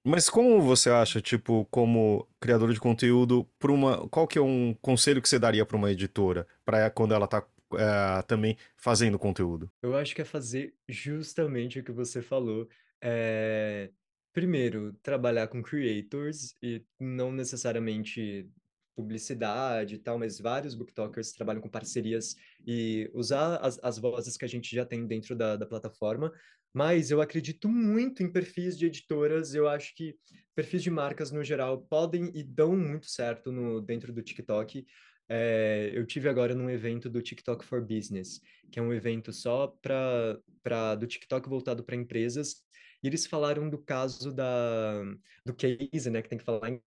Mas 0.04 0.30
como 0.30 0.60
você 0.62 0.90
acha, 0.90 1.20
tipo, 1.20 1.66
como 1.70 2.26
criador 2.40 2.72
de 2.72 2.80
conteúdo, 2.80 3.46
para 3.58 3.70
uma, 3.72 4.08
qual 4.08 4.26
que 4.26 4.38
é 4.38 4.42
um 4.42 4.74
conselho 4.80 5.20
que 5.20 5.28
você 5.28 5.38
daria 5.38 5.64
para 5.66 5.76
uma 5.76 5.90
editora, 5.90 6.46
para 6.64 6.90
quando 6.90 7.14
ela 7.14 7.26
tá 7.26 7.42
uh, 7.72 8.22
também 8.26 8.56
fazendo 8.76 9.18
conteúdo? 9.18 9.70
Eu 9.82 9.96
acho 9.96 10.14
que 10.14 10.22
é 10.22 10.24
fazer 10.24 10.74
justamente 10.88 11.80
o 11.80 11.84
que 11.84 11.92
você 11.92 12.22
falou. 12.22 12.68
É... 13.02 13.90
Primeiro, 14.32 14.92
trabalhar 15.02 15.48
com 15.48 15.62
creators 15.62 16.54
e 16.62 16.84
não 16.98 17.32
necessariamente 17.32 18.48
publicidade 18.94 19.94
e 19.94 19.98
tal, 19.98 20.18
mas 20.18 20.38
vários 20.38 20.74
booktokers 20.74 21.32
trabalham 21.32 21.60
com 21.60 21.68
parcerias 21.68 22.36
e 22.66 23.10
usar 23.14 23.56
as, 23.56 23.78
as 23.82 23.98
vozes 23.98 24.36
que 24.36 24.44
a 24.44 24.48
gente 24.48 24.74
já 24.74 24.84
tem 24.84 25.06
dentro 25.06 25.34
da, 25.34 25.56
da 25.56 25.66
plataforma. 25.66 26.32
Mas 26.72 27.10
eu 27.10 27.20
acredito 27.20 27.68
muito 27.68 28.22
em 28.22 28.30
perfis 28.30 28.78
de 28.78 28.86
editoras, 28.86 29.54
eu 29.54 29.68
acho 29.68 29.94
que 29.94 30.16
perfis 30.54 30.82
de 30.82 30.90
marcas 30.90 31.32
no 31.32 31.42
geral 31.42 31.80
podem 31.82 32.30
e 32.34 32.44
dão 32.44 32.76
muito 32.76 33.06
certo 33.06 33.50
no, 33.50 33.80
dentro 33.80 34.12
do 34.12 34.22
TikTok. 34.22 34.86
É, 35.32 35.92
eu 35.94 36.04
tive 36.04 36.28
agora 36.28 36.56
num 36.56 36.68
evento 36.68 37.08
do 37.08 37.22
TikTok 37.22 37.64
for 37.64 37.80
Business, 37.80 38.40
que 38.68 38.80
é 38.80 38.82
um 38.82 38.92
evento 38.92 39.32
só 39.32 39.68
para 39.68 40.96
do 40.96 41.06
TikTok 41.06 41.48
voltado 41.48 41.84
para 41.84 41.94
empresas, 41.94 42.56
e 43.00 43.06
eles 43.06 43.26
falaram 43.26 43.70
do 43.70 43.78
caso 43.78 44.34
da 44.34 45.04
do 45.46 45.54
case, 45.54 46.10
né, 46.10 46.20
que 46.20 46.28
tem 46.28 46.38
que 46.38 46.44
falar 46.44 46.70
em 46.70 46.82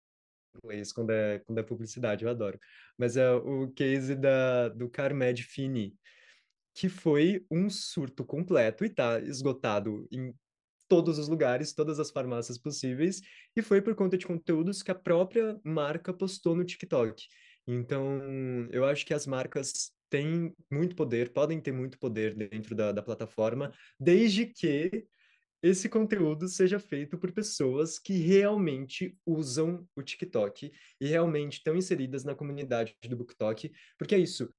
inglês 0.63 0.91
quando 0.91 1.12
é, 1.12 1.38
quando 1.39 1.60
é 1.60 1.63
publicidade, 1.63 2.25
eu 2.25 2.31
adoro. 2.31 2.60
Mas 2.98 3.15
é 3.15 3.31
o 3.31 3.71
case 3.71 4.15
da, 4.15 4.69
do 4.69 4.89
Carmed 4.89 5.43
Fini, 5.43 5.95
que 6.74 6.89
foi 6.89 7.45
um 7.51 7.69
surto 7.69 8.25
completo 8.25 8.83
e 8.83 8.88
está 8.88 9.19
esgotado 9.19 10.07
em 10.12 10.33
todos 10.89 11.19
os 11.19 11.27
lugares, 11.27 11.74
todas 11.74 12.00
as 12.00 12.10
farmácias 12.10 12.57
possíveis, 12.57 13.21
e 13.55 13.62
foi 13.62 13.81
por 13.81 13.95
conta 13.95 14.17
de 14.17 14.25
conteúdos 14.25 14.81
que 14.81 14.91
a 14.91 14.95
própria 14.95 15.60
marca 15.63 16.12
postou 16.12 16.55
no 16.55 16.65
TikTok. 16.65 17.24
Então, 17.68 18.68
eu 18.72 18.86
acho 18.86 19.06
que 19.06 19.13
as 19.13 19.27
marcas 19.27 19.91
têm 20.10 20.53
muito 20.70 20.96
poder, 20.96 21.32
podem 21.32 21.60
ter 21.62 21.72
muito 21.72 21.98
poder 21.98 22.36
dentro 22.36 22.75
da, 22.75 22.91
da 22.91 23.01
plataforma, 23.01 23.72
desde 24.00 24.46
que 24.46 25.06
esse 25.63 25.88
conteúdo 25.88 26.48
seja 26.48 26.80
feito 26.80 27.18
por 27.18 27.32
pessoas 27.32 28.00
que 28.00 28.13
realmente 28.13 29.15
usam 29.25 29.88
o 29.96 30.01
TikTok 30.01 30.72
e 31.00 31.08
realmente 31.08 31.53
estão 31.58 31.75
inseridas 31.75 32.24
na 32.24 32.34
comunidade 32.34 32.96
do 33.08 33.15
BookTok, 33.15 33.72
porque 33.98 34.15
é 34.15 34.20
isso. 34.20 34.51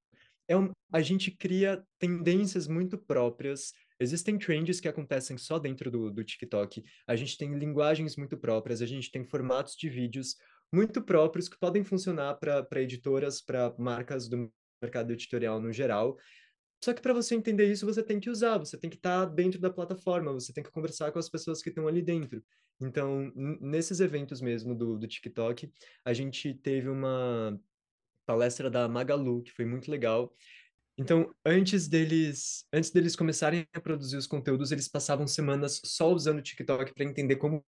É 0.47 0.55
um, 0.55 0.71
a 0.91 1.01
gente 1.01 1.29
cria 1.31 1.83
tendências 1.99 2.67
muito 2.67 2.97
próprias. 2.97 3.73
Existem 3.99 4.37
trends 4.37 4.79
que 4.79 4.87
acontecem 4.87 5.37
só 5.37 5.59
dentro 5.59 5.91
do, 5.91 6.09
do 6.09 6.23
TikTok. 6.23 6.83
A 7.05 7.15
gente 7.15 7.37
tem 7.37 7.53
linguagens 7.53 8.15
muito 8.15 8.37
próprias, 8.37 8.81
a 8.81 8.85
gente 8.85 9.11
tem 9.11 9.23
formatos 9.23 9.75
de 9.75 9.89
vídeos 9.89 10.35
muito 10.73 11.01
próprios 11.01 11.47
que 11.47 11.57
podem 11.59 11.83
funcionar 11.83 12.33
para 12.35 12.81
editoras, 12.81 13.39
para 13.39 13.75
marcas 13.77 14.27
do 14.27 14.51
mercado 14.81 15.13
editorial 15.13 15.61
no 15.61 15.71
geral. 15.71 16.17
Só 16.83 16.91
que 16.93 17.01
para 17.01 17.13
você 17.13 17.35
entender 17.35 17.71
isso, 17.71 17.85
você 17.85 18.01
tem 18.01 18.19
que 18.19 18.29
usar, 18.29 18.57
você 18.57 18.77
tem 18.77 18.89
que 18.89 18.97
estar 18.97 19.27
tá 19.27 19.31
dentro 19.31 19.59
da 19.59 19.69
plataforma, 19.69 20.33
você 20.33 20.51
tem 20.51 20.63
que 20.63 20.71
conversar 20.71 21.11
com 21.11 21.19
as 21.19 21.29
pessoas 21.29 21.61
que 21.61 21.69
estão 21.69 21.87
ali 21.87 22.01
dentro. 22.01 22.43
Então, 22.81 23.31
nesses 23.35 23.99
eventos 23.99 24.41
mesmo 24.41 24.75
do, 24.75 24.97
do 24.97 25.07
TikTok, 25.07 25.71
a 26.03 26.11
gente 26.11 26.53
teve 26.55 26.89
uma 26.89 27.57
palestra 28.25 28.69
da 28.69 28.87
Magalu, 28.87 29.43
que 29.43 29.51
foi 29.51 29.65
muito 29.65 29.89
legal. 29.91 30.33
Então, 30.97 31.33
antes 31.45 31.87
deles, 31.87 32.65
antes 32.73 32.91
deles 32.91 33.15
começarem 33.15 33.67
a 33.73 33.79
produzir 33.79 34.17
os 34.17 34.27
conteúdos, 34.27 34.71
eles 34.71 34.87
passavam 34.87 35.25
semanas 35.27 35.81
só 35.85 36.11
usando 36.11 36.39
o 36.39 36.41
TikTok 36.41 36.93
para 36.93 37.05
entender 37.05 37.35
como 37.37 37.63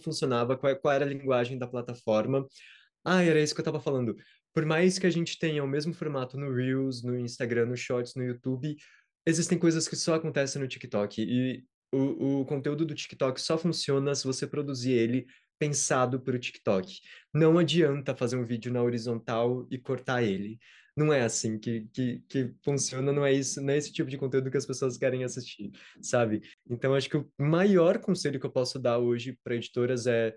funcionava, 0.00 0.56
qual, 0.56 0.74
qual 0.76 0.94
era 0.94 1.04
a 1.04 1.08
linguagem 1.08 1.58
da 1.58 1.66
plataforma. 1.66 2.46
Ah, 3.04 3.22
era 3.22 3.40
isso 3.40 3.54
que 3.54 3.60
eu 3.60 3.64
estava 3.64 3.80
falando 3.80 4.16
por 4.52 4.66
mais 4.66 4.98
que 4.98 5.06
a 5.06 5.10
gente 5.10 5.38
tenha 5.38 5.64
o 5.64 5.68
mesmo 5.68 5.94
formato 5.94 6.36
no 6.36 6.52
Reels, 6.52 7.02
no 7.02 7.18
Instagram, 7.18 7.66
no 7.66 7.76
Shorts, 7.76 8.14
no 8.14 8.22
YouTube, 8.22 8.76
existem 9.26 9.58
coisas 9.58 9.88
que 9.88 9.96
só 9.96 10.14
acontecem 10.14 10.60
no 10.60 10.68
TikTok. 10.68 11.22
E 11.22 11.64
o, 11.90 12.40
o 12.40 12.44
conteúdo 12.44 12.84
do 12.84 12.94
TikTok 12.94 13.40
só 13.40 13.56
funciona 13.56 14.14
se 14.14 14.24
você 14.24 14.46
produzir 14.46 14.92
ele 14.92 15.26
pensado 15.58 16.20
para 16.20 16.36
o 16.36 16.38
TikTok. 16.38 17.00
Não 17.32 17.56
adianta 17.56 18.14
fazer 18.14 18.36
um 18.36 18.44
vídeo 18.44 18.72
na 18.72 18.82
horizontal 18.82 19.66
e 19.70 19.78
cortar 19.78 20.22
ele. 20.22 20.58
Não 20.96 21.12
é 21.12 21.22
assim 21.22 21.58
que, 21.58 21.88
que, 21.92 22.22
que 22.28 22.54
funciona, 22.62 23.12
não 23.12 23.24
é 23.24 23.32
isso, 23.32 23.62
não 23.62 23.72
é 23.72 23.78
esse 23.78 23.92
tipo 23.92 24.10
de 24.10 24.18
conteúdo 24.18 24.50
que 24.50 24.56
as 24.58 24.66
pessoas 24.66 24.98
querem 24.98 25.24
assistir, 25.24 25.70
sabe? 26.02 26.42
Então, 26.68 26.94
acho 26.94 27.08
que 27.08 27.16
o 27.16 27.30
maior 27.38 27.98
conselho 27.98 28.38
que 28.38 28.44
eu 28.44 28.52
posso 28.52 28.78
dar 28.78 28.98
hoje 28.98 29.38
para 29.42 29.54
editoras 29.54 30.06
é 30.06 30.36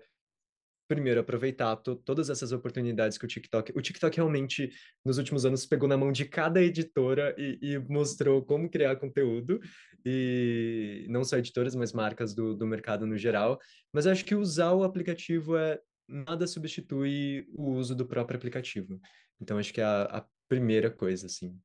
primeiro, 0.88 1.20
aproveitar 1.20 1.76
to 1.76 1.96
todas 1.96 2.30
essas 2.30 2.52
oportunidades 2.52 3.18
que 3.18 3.24
o 3.24 3.28
TikTok. 3.28 3.72
O 3.74 3.82
TikTok 3.82 4.16
realmente, 4.16 4.70
nos 5.04 5.18
últimos 5.18 5.44
anos, 5.44 5.66
pegou 5.66 5.88
na 5.88 5.96
mão 5.96 6.12
de 6.12 6.24
cada 6.24 6.62
editora 6.62 7.34
e, 7.36 7.58
e 7.60 7.78
mostrou 7.78 8.44
como 8.44 8.70
criar 8.70 8.96
conteúdo, 8.96 9.60
e 10.04 11.06
não 11.08 11.24
só 11.24 11.36
editoras, 11.38 11.74
mas 11.74 11.92
marcas 11.92 12.34
do, 12.34 12.54
do 12.54 12.66
mercado 12.66 13.06
no 13.06 13.18
geral. 13.18 13.58
Mas 13.92 14.06
acho 14.06 14.24
que 14.24 14.34
usar 14.34 14.72
o 14.72 14.84
aplicativo 14.84 15.56
é 15.56 15.80
nada 16.08 16.46
substitui 16.46 17.46
o 17.52 17.72
uso 17.72 17.94
do 17.94 18.06
próprio 18.06 18.36
aplicativo. 18.36 19.00
Então, 19.40 19.58
acho 19.58 19.74
que 19.74 19.80
a, 19.80 20.02
a 20.02 20.24
primeira 20.48 20.90
coisa, 20.90 21.26
assim. 21.26 21.58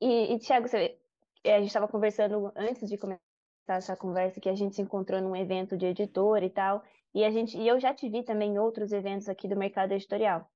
E, 0.00 0.34
e 0.34 0.38
Tiago, 0.38 0.66
é, 0.74 1.54
a 1.54 1.58
gente 1.58 1.68
estava 1.68 1.88
conversando 1.88 2.52
antes 2.56 2.88
de 2.88 2.96
começar 2.96 3.20
essa 3.68 3.96
conversa 3.96 4.40
que 4.40 4.48
a 4.48 4.54
gente 4.54 4.76
se 4.76 4.82
encontrou 4.82 5.20
num 5.20 5.36
evento 5.36 5.76
de 5.76 5.86
editor 5.86 6.42
e 6.42 6.50
tal. 6.50 6.82
E, 7.14 7.24
a 7.24 7.30
gente, 7.30 7.58
e 7.58 7.66
eu 7.66 7.80
já 7.80 7.94
te 7.94 8.08
vi 8.08 8.22
também 8.22 8.54
em 8.54 8.58
outros 8.58 8.92
eventos 8.92 9.28
aqui 9.28 9.48
do 9.48 9.56
mercado 9.56 9.92
editorial. 9.92 10.48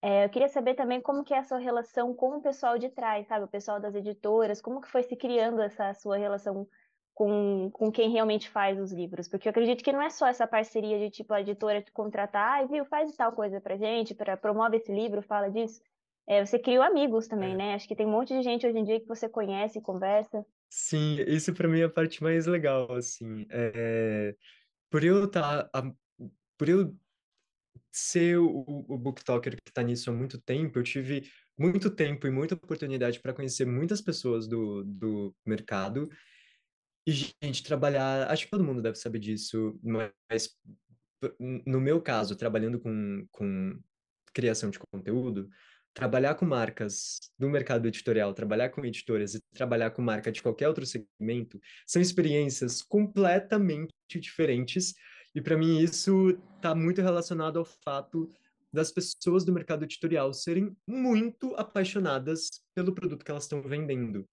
É, 0.00 0.24
eu 0.24 0.28
queria 0.30 0.48
saber 0.48 0.74
também 0.74 1.00
como 1.00 1.22
que 1.22 1.32
é 1.32 1.38
a 1.38 1.44
sua 1.44 1.58
relação 1.58 2.12
com 2.12 2.36
o 2.36 2.42
pessoal 2.42 2.76
de 2.76 2.88
trás, 2.88 3.26
sabe? 3.28 3.44
O 3.44 3.48
pessoal 3.48 3.78
das 3.78 3.94
editoras, 3.94 4.60
como 4.60 4.80
que 4.80 4.88
foi 4.88 5.04
se 5.04 5.14
criando 5.16 5.62
essa 5.62 5.94
sua 5.94 6.16
relação 6.16 6.66
com, 7.14 7.70
com 7.70 7.92
quem 7.92 8.10
realmente 8.10 8.50
faz 8.50 8.80
os 8.80 8.90
livros? 8.90 9.28
Porque 9.28 9.46
eu 9.46 9.50
acredito 9.50 9.84
que 9.84 9.92
não 9.92 10.02
é 10.02 10.10
só 10.10 10.26
essa 10.26 10.44
parceria 10.44 10.98
de 10.98 11.08
tipo 11.08 11.32
a 11.32 11.40
editora 11.40 11.80
te 11.80 11.92
contratar, 11.92 12.62
ah, 12.62 12.66
viu, 12.66 12.84
faz 12.84 13.14
tal 13.14 13.30
coisa 13.30 13.60
pra 13.60 13.76
gente, 13.76 14.12
para 14.12 14.36
promove 14.36 14.76
esse 14.76 14.92
livro, 14.92 15.22
fala 15.22 15.48
disso. 15.48 15.80
É, 16.26 16.44
você 16.44 16.58
criou 16.58 16.82
amigos 16.82 17.26
também, 17.26 17.52
é. 17.52 17.56
né? 17.56 17.74
Acho 17.74 17.88
que 17.88 17.96
tem 17.96 18.06
um 18.06 18.10
monte 18.10 18.34
de 18.34 18.42
gente 18.42 18.66
hoje 18.66 18.78
em 18.78 18.84
dia 18.84 19.00
que 19.00 19.06
você 19.06 19.28
conhece 19.28 19.78
e 19.78 19.82
conversa. 19.82 20.44
Sim, 20.70 21.16
isso 21.26 21.52
para 21.52 21.68
mim 21.68 21.80
é 21.80 21.84
a 21.84 21.90
parte 21.90 22.22
mais 22.22 22.46
legal, 22.46 22.92
assim. 22.92 23.46
É 23.50 24.34
por 24.92 25.02
eu 25.02 25.24
estar 25.24 25.64
tá, 25.64 25.94
por 26.58 26.68
eu 26.68 26.94
ser 27.90 28.38
o, 28.38 28.62
o 28.86 28.98
booktalker 28.98 29.56
que 29.56 29.70
está 29.70 29.82
nisso 29.82 30.10
há 30.10 30.12
muito 30.12 30.38
tempo, 30.38 30.78
eu 30.78 30.82
tive 30.82 31.30
muito 31.58 31.90
tempo 31.90 32.26
e 32.26 32.30
muita 32.30 32.54
oportunidade 32.54 33.18
para 33.18 33.32
conhecer 33.32 33.64
muitas 33.64 34.02
pessoas 34.02 34.46
do, 34.46 34.84
do 34.84 35.34
mercado 35.46 36.10
e, 37.06 37.12
gente, 37.12 37.62
trabalhar, 37.62 38.30
acho 38.30 38.44
que 38.44 38.50
todo 38.50 38.64
mundo 38.64 38.82
deve 38.82 38.96
saber 38.96 39.18
disso, 39.18 39.78
mas 39.82 40.56
no 41.66 41.80
meu 41.80 42.00
caso, 42.00 42.36
trabalhando 42.36 42.78
com, 42.78 43.26
com 43.30 43.80
criação 44.32 44.70
de 44.70 44.78
conteúdo, 44.78 45.48
trabalhar 45.94 46.34
com 46.34 46.44
marcas 46.44 47.18
do 47.38 47.48
mercado 47.48 47.86
editorial, 47.86 48.32
trabalhar 48.32 48.70
com 48.70 48.84
editoras 48.84 49.34
e 49.34 49.40
trabalhar 49.52 49.90
com 49.90 50.02
marca 50.02 50.32
de 50.32 50.42
qualquer 50.42 50.68
outro 50.68 50.86
segmento 50.86 51.60
são 51.86 52.00
experiências 52.00 52.82
completamente 52.82 53.92
diferentes. 54.14 54.94
E 55.34 55.40
para 55.40 55.56
mim 55.56 55.80
isso 55.80 56.30
está 56.56 56.74
muito 56.74 57.02
relacionado 57.02 57.58
ao 57.58 57.64
fato 57.64 58.30
das 58.72 58.90
pessoas 58.90 59.44
do 59.44 59.52
mercado 59.52 59.84
editorial 59.84 60.32
serem 60.32 60.74
muito 60.86 61.54
apaixonadas 61.56 62.48
pelo 62.74 62.94
produto 62.94 63.24
que 63.24 63.30
elas 63.30 63.44
estão 63.44 63.60
vendendo. 63.62 64.26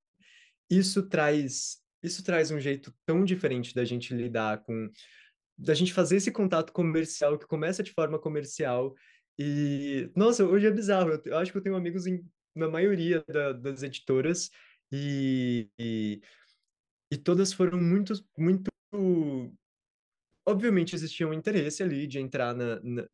Isso 0.69 1.03
traz 1.03 1.77
isso 2.01 2.23
traz 2.23 2.49
um 2.49 2.59
jeito 2.59 2.93
tão 3.05 3.25
diferente 3.25 3.75
da 3.75 3.83
gente 3.83 4.13
lidar 4.13 4.63
com 4.63 4.89
da 5.57 5.73
gente 5.73 5.91
fazer 5.91 6.15
esse 6.15 6.31
contato 6.31 6.71
comercial 6.71 7.37
que 7.37 7.45
começa 7.45 7.83
de 7.83 7.91
forma 7.91 8.17
comercial 8.17 8.95
e, 9.39 10.12
nossa, 10.15 10.45
hoje 10.45 10.67
é 10.67 10.71
bizarro. 10.71 11.12
Eu, 11.23 11.38
acho 11.38 11.52
que 11.52 11.58
eu 11.58 11.62
tenho 11.62 11.78
amigos 11.78 12.06
em, 12.06 12.21
na 12.54 12.67
maioria 12.67 13.23
da, 13.25 13.54
das 13.54 13.84
editoras 13.84 14.52
e, 14.91 15.69
e, 15.80 16.21
e, 17.10 17.17
todas 17.17 17.54
foram 17.54 17.80
muito, 17.82 18.13
muito. 18.38 18.69
Obviamente 20.45 20.93
existia 20.93 21.25
um 21.25 21.34
interesse 21.34 21.82
ali 21.82 22.06
de 22.06 22.19
entrar 22.19 22.54
na, 22.54 22.82
na 22.84 23.08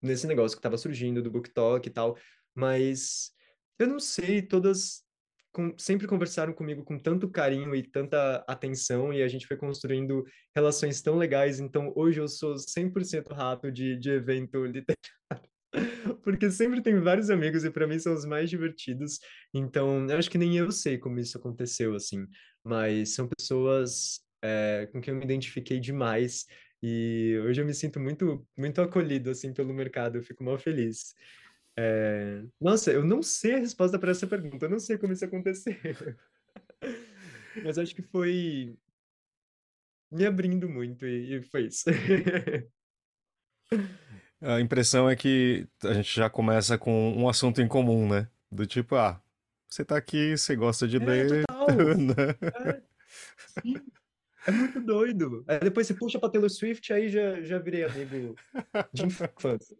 nesse 0.00 0.26
negócio 0.26 0.56
que 0.56 0.60
estava 0.60 0.78
surgindo 0.78 1.22
do 1.22 1.30
BookTok 1.30 1.86
e 1.86 1.92
tal, 1.92 2.16
mas 2.54 3.32
eu 3.78 3.86
não 3.86 3.98
sei, 3.98 4.40
todas 4.40 5.04
com, 5.52 5.74
sempre 5.78 6.06
conversaram 6.06 6.52
comigo 6.52 6.84
com 6.84 6.98
tanto 6.98 7.28
carinho 7.28 7.74
e 7.74 7.82
tanta 7.82 8.44
atenção 8.46 9.12
e 9.12 9.22
a 9.22 9.28
gente 9.28 9.46
foi 9.46 9.56
construindo 9.56 10.24
relações 10.54 11.02
tão 11.02 11.16
legais. 11.16 11.60
Então, 11.60 11.92
hoje 11.96 12.20
eu 12.20 12.28
sou 12.28 12.54
100% 12.56 13.32
rato 13.32 13.70
de, 13.70 13.96
de 13.96 14.10
evento 14.10 14.64
literário. 14.66 15.50
Porque 16.22 16.50
sempre 16.50 16.82
tem 16.82 16.98
vários 17.00 17.30
amigos 17.30 17.64
e 17.64 17.70
para 17.70 17.86
mim 17.86 17.98
são 17.98 18.14
os 18.14 18.24
mais 18.24 18.50
divertidos. 18.50 19.18
Então, 19.54 20.06
eu 20.08 20.16
acho 20.16 20.30
que 20.30 20.38
nem 20.38 20.56
eu 20.56 20.70
sei 20.70 20.98
como 20.98 21.18
isso 21.18 21.38
aconteceu, 21.38 21.94
assim. 21.94 22.26
Mas 22.64 23.14
são 23.14 23.28
pessoas 23.28 24.20
é, 24.42 24.88
com 24.92 25.00
quem 25.00 25.14
eu 25.14 25.18
me 25.18 25.24
identifiquei 25.24 25.80
demais. 25.80 26.46
E 26.82 27.38
hoje 27.44 27.60
eu 27.60 27.66
me 27.66 27.74
sinto 27.74 28.00
muito, 28.00 28.46
muito 28.56 28.80
acolhido, 28.80 29.30
assim, 29.30 29.52
pelo 29.52 29.74
mercado. 29.74 30.18
Eu 30.18 30.22
fico 30.22 30.42
mal 30.42 30.58
feliz. 30.58 31.14
É... 31.82 32.42
Nossa, 32.60 32.92
eu 32.92 33.02
não 33.02 33.22
sei 33.22 33.54
a 33.54 33.58
resposta 33.58 33.98
para 33.98 34.10
essa 34.10 34.26
pergunta, 34.26 34.66
eu 34.66 34.70
não 34.70 34.78
sei 34.78 34.98
como 34.98 35.14
isso 35.14 35.24
aconteceu. 35.24 35.74
Mas 37.64 37.78
acho 37.78 37.94
que 37.94 38.02
foi 38.02 38.76
me 40.10 40.26
abrindo 40.26 40.68
muito 40.68 41.06
e, 41.06 41.36
e 41.36 41.42
foi 41.42 41.66
isso. 41.66 41.86
A 44.42 44.60
impressão 44.60 45.08
é 45.08 45.14
que 45.14 45.66
a 45.84 45.92
gente 45.92 46.14
já 46.16 46.28
começa 46.30 46.78
com 46.78 47.12
um 47.12 47.28
assunto 47.28 47.60
em 47.60 47.68
comum, 47.68 48.08
né? 48.08 48.26
Do 48.50 48.66
tipo, 48.66 48.96
ah, 48.96 49.22
você 49.68 49.84
tá 49.84 49.96
aqui, 49.98 50.36
você 50.36 50.56
gosta 50.56 50.88
de 50.88 50.96
É, 50.96 51.04
ler, 51.04 51.44
né? 51.98 52.14
É, 52.64 52.82
sim. 53.60 53.74
É 54.46 54.50
muito 54.50 54.80
doido. 54.80 55.44
Aí 55.46 55.60
depois 55.60 55.86
você 55.86 55.92
puxa 55.92 56.18
pra 56.18 56.30
Taylor 56.30 56.48
Swift, 56.48 56.90
aí 56.90 57.10
já, 57.10 57.42
já 57.42 57.58
virei 57.58 57.84
amigo 57.84 58.34
de 58.92 59.04
infância. 59.04 59.76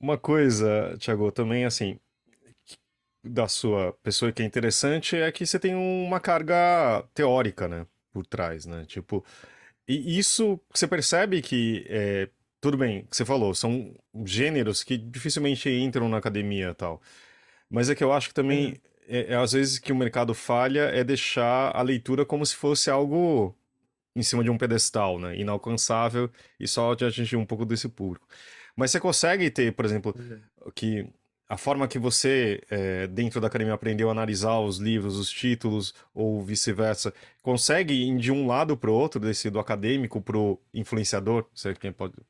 Uma 0.00 0.18
coisa, 0.18 0.96
Thiago, 0.98 1.30
também 1.32 1.64
assim, 1.64 1.98
da 3.22 3.48
sua 3.48 3.92
pessoa 4.02 4.32
que 4.32 4.42
é 4.42 4.46
interessante 4.46 5.16
é 5.16 5.30
que 5.30 5.44
você 5.46 5.58
tem 5.58 5.74
uma 5.74 6.18
carga 6.20 7.02
teórica, 7.14 7.68
né, 7.68 7.86
por 8.12 8.26
trás, 8.26 8.64
né? 8.66 8.84
Tipo, 8.86 9.24
e 9.88 10.18
isso 10.18 10.60
você 10.74 10.88
percebe 10.88 11.42
que 11.42 11.86
é, 11.88 12.28
tudo 12.60 12.76
bem, 12.78 13.06
que 13.06 13.16
você 13.16 13.24
falou, 13.24 13.54
são 13.54 13.94
gêneros 14.24 14.84
que 14.84 14.98
dificilmente 14.98 15.68
entram 15.70 16.08
na 16.08 16.18
academia 16.18 16.70
e 16.70 16.74
tal. 16.74 17.02
Mas 17.70 17.90
é 17.90 17.94
que 17.94 18.04
eu 18.04 18.12
acho 18.12 18.28
que 18.28 18.34
também 18.34 18.70
Uhum. 18.70 18.74
é, 19.08 19.34
é 19.34 19.36
às 19.36 19.52
vezes 19.52 19.78
que 19.78 19.92
o 19.92 19.96
mercado 19.96 20.34
falha 20.34 20.82
é 20.90 21.04
deixar 21.04 21.74
a 21.76 21.82
leitura 21.82 22.24
como 22.26 22.44
se 22.46 22.56
fosse 22.56 22.90
algo 22.90 23.56
em 24.14 24.22
cima 24.22 24.42
de 24.44 24.50
um 24.50 24.58
pedestal, 24.58 25.18
né? 25.18 25.36
Inalcançável 25.38 26.30
e 26.58 26.66
só 26.68 26.94
de 26.94 27.04
atingir 27.04 27.36
um 27.36 27.46
pouco 27.46 27.64
desse 27.64 27.88
público. 27.88 28.26
Mas 28.76 28.90
você 28.90 29.00
consegue 29.00 29.50
ter, 29.50 29.72
por 29.74 29.84
exemplo, 29.84 30.14
Uhum. 30.16 30.40
que 30.74 31.06
a 31.48 31.56
forma 31.56 31.88
que 31.88 31.98
você, 31.98 32.60
é, 32.70 33.08
dentro 33.08 33.40
da 33.40 33.48
academia, 33.48 33.74
aprendeu 33.74 34.08
a 34.08 34.12
analisar 34.12 34.60
os 34.60 34.78
livros, 34.78 35.16
os 35.18 35.28
títulos, 35.28 35.92
ou 36.14 36.40
vice-versa, 36.40 37.12
consegue 37.42 37.92
ir 37.92 38.16
de 38.18 38.30
um 38.30 38.46
lado 38.46 38.76
para 38.76 38.88
o 38.88 38.94
outro, 38.94 39.20
desse 39.20 39.50
do 39.50 39.58
acadêmico 39.58 40.22
para 40.22 40.38
o 40.38 40.60
influenciador, 40.72 41.46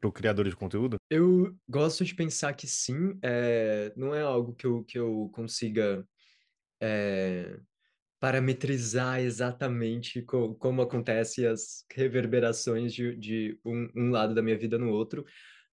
para 0.00 0.08
o 0.08 0.12
criador 0.12 0.48
de 0.48 0.56
conteúdo? 0.56 0.96
Eu 1.10 1.54
gosto 1.68 2.02
de 2.02 2.14
pensar 2.14 2.54
que 2.54 2.66
sim, 2.66 3.18
é, 3.22 3.92
não 3.94 4.14
é 4.14 4.22
algo 4.22 4.54
que 4.54 4.66
eu, 4.66 4.84
que 4.84 4.98
eu 4.98 5.30
consiga 5.34 6.02
é, 6.80 7.58
parametrizar 8.20 9.20
exatamente 9.20 10.22
co- 10.22 10.54
como 10.56 10.82
acontece 10.82 11.46
as 11.46 11.84
reverberações 11.92 12.92
de, 12.94 13.16
de 13.16 13.58
um, 13.64 13.88
um 13.96 14.10
lado 14.10 14.34
da 14.34 14.42
minha 14.42 14.58
vida 14.58 14.78
no 14.78 14.90
outro, 14.90 15.24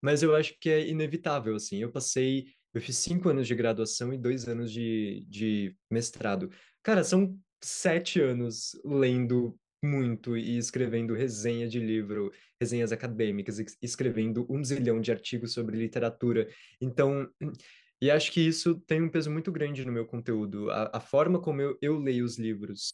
mas 0.00 0.22
eu 0.22 0.34
acho 0.34 0.56
que 0.60 0.70
é 0.70 0.86
inevitável, 0.88 1.56
assim. 1.56 1.82
Eu 1.82 1.90
passei, 1.90 2.46
eu 2.72 2.80
fiz 2.80 2.96
cinco 2.98 3.28
anos 3.28 3.46
de 3.46 3.54
graduação 3.54 4.12
e 4.12 4.18
dois 4.18 4.46
anos 4.46 4.70
de, 4.72 5.26
de 5.28 5.76
mestrado. 5.90 6.50
Cara, 6.82 7.02
são 7.02 7.36
sete 7.60 8.20
anos 8.20 8.70
lendo 8.84 9.58
muito 9.82 10.36
e 10.36 10.56
escrevendo 10.56 11.14
resenha 11.14 11.68
de 11.68 11.78
livro, 11.80 12.32
resenhas 12.60 12.92
acadêmicas, 12.92 13.58
escrevendo 13.82 14.46
um 14.48 14.62
zilhão 14.62 15.00
de 15.00 15.10
artigos 15.10 15.52
sobre 15.52 15.76
literatura. 15.76 16.48
Então, 16.80 17.28
e 18.00 18.10
acho 18.10 18.30
que 18.32 18.40
isso 18.40 18.80
tem 18.86 19.02
um 19.02 19.08
peso 19.08 19.30
muito 19.30 19.50
grande 19.50 19.84
no 19.84 19.92
meu 19.92 20.06
conteúdo. 20.06 20.70
A, 20.70 20.98
a 20.98 21.00
forma 21.00 21.40
como 21.40 21.60
eu, 21.60 21.78
eu 21.80 21.98
leio 21.98 22.24
os 22.24 22.38
livros, 22.38 22.92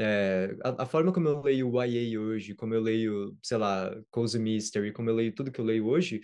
é, 0.00 0.56
a, 0.64 0.84
a 0.84 0.86
forma 0.86 1.12
como 1.12 1.28
eu 1.28 1.42
leio 1.42 1.70
o 1.70 1.82
YA 1.82 2.20
hoje, 2.20 2.54
como 2.54 2.74
eu 2.74 2.80
leio, 2.80 3.36
sei 3.42 3.58
lá, 3.58 3.94
Cozy 4.10 4.38
Mystery, 4.38 4.92
como 4.92 5.10
eu 5.10 5.14
leio 5.14 5.34
tudo 5.34 5.50
que 5.50 5.60
eu 5.60 5.64
leio 5.64 5.86
hoje, 5.86 6.22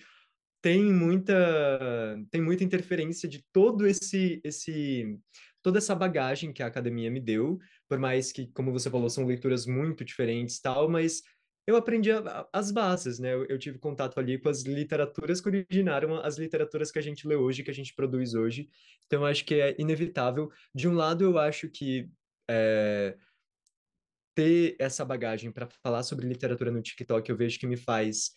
tem 0.62 0.82
muita, 0.82 2.18
tem 2.30 2.40
muita 2.40 2.64
interferência 2.64 3.28
de 3.28 3.44
todo 3.52 3.86
esse, 3.86 4.40
esse, 4.42 5.18
toda 5.62 5.76
essa 5.76 5.94
bagagem 5.94 6.54
que 6.54 6.62
a 6.62 6.66
academia 6.66 7.10
me 7.10 7.20
deu, 7.20 7.58
por 7.86 7.98
mais 7.98 8.32
que, 8.32 8.46
como 8.52 8.72
você 8.72 8.88
falou, 8.88 9.10
são 9.10 9.26
leituras 9.26 9.66
muito 9.66 10.04
diferentes 10.04 10.58
tal, 10.60 10.88
mas 10.88 11.22
eu 11.66 11.76
aprendi 11.76 12.10
a- 12.12 12.18
a- 12.20 12.48
as 12.52 12.70
bases, 12.70 13.18
né? 13.18 13.32
Eu, 13.34 13.46
eu 13.46 13.58
tive 13.58 13.78
contato 13.78 14.18
ali 14.18 14.38
com 14.38 14.48
as 14.48 14.62
literaturas 14.62 15.40
que 15.40 15.48
originaram 15.48 16.16
as 16.16 16.36
literaturas 16.38 16.90
que 16.92 16.98
a 16.98 17.02
gente 17.02 17.26
lê 17.26 17.36
hoje, 17.36 17.62
que 17.62 17.70
a 17.70 17.74
gente 17.74 17.94
produz 17.94 18.34
hoje. 18.34 18.68
Então, 19.06 19.24
acho 19.24 19.44
que 19.44 19.54
é 19.54 19.74
inevitável. 19.80 20.50
De 20.74 20.88
um 20.88 20.94
lado, 20.94 21.24
eu 21.24 21.38
acho 21.38 21.68
que 21.70 22.10
é, 22.50 23.16
ter 24.34 24.76
essa 24.78 25.04
bagagem 25.04 25.52
para 25.52 25.66
falar 25.82 26.02
sobre 26.02 26.26
literatura 26.26 26.70
no 26.70 26.82
TikTok, 26.82 27.28
eu 27.30 27.36
vejo 27.36 27.58
que 27.58 27.66
me 27.66 27.76
faz 27.76 28.32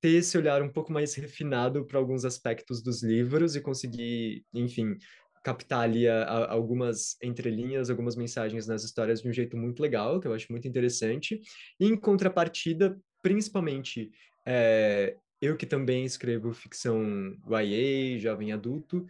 ter 0.00 0.10
esse 0.16 0.36
olhar 0.36 0.62
um 0.62 0.72
pouco 0.72 0.92
mais 0.92 1.14
refinado 1.14 1.86
para 1.86 1.98
alguns 1.98 2.24
aspectos 2.24 2.82
dos 2.82 3.02
livros 3.02 3.54
e 3.54 3.60
conseguir, 3.60 4.44
enfim, 4.52 4.96
captar 5.42 5.80
ali 5.80 6.08
a, 6.08 6.22
a, 6.22 6.52
algumas 6.52 7.16
entrelinhas, 7.22 7.90
algumas 7.90 8.16
mensagens 8.16 8.66
nas 8.66 8.84
histórias 8.84 9.22
de 9.22 9.28
um 9.28 9.32
jeito 9.32 9.56
muito 9.56 9.82
legal, 9.82 10.20
que 10.20 10.28
eu 10.28 10.34
acho 10.34 10.50
muito 10.50 10.68
interessante. 10.68 11.40
E 11.80 11.86
em 11.86 11.96
contrapartida, 11.96 12.96
principalmente, 13.20 14.10
é, 14.46 15.16
eu 15.40 15.56
que 15.56 15.66
também 15.66 16.04
escrevo 16.04 16.52
ficção 16.52 17.36
YA, 17.50 18.18
jovem 18.18 18.52
adulto, 18.52 19.06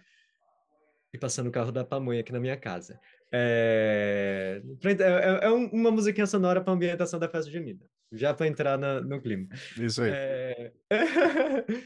e 1.12 1.18
passando 1.18 1.48
o 1.48 1.52
carro 1.52 1.70
da 1.70 1.84
pamonha 1.84 2.20
aqui 2.20 2.32
na 2.32 2.40
minha 2.40 2.56
casa. 2.56 2.98
É, 3.30 4.62
é, 4.84 5.46
é 5.46 5.50
uma 5.50 5.90
musiquinha 5.90 6.26
sonora 6.26 6.62
para 6.62 6.72
ambientação 6.72 7.18
da 7.18 7.28
festa 7.28 7.50
junina, 7.50 7.80
já 8.10 8.32
para 8.32 8.46
entrar 8.46 8.78
na, 8.78 9.00
no 9.00 9.20
clima. 9.20 9.48
Isso 9.78 10.02
aí. 10.02 10.10
É... 10.12 10.72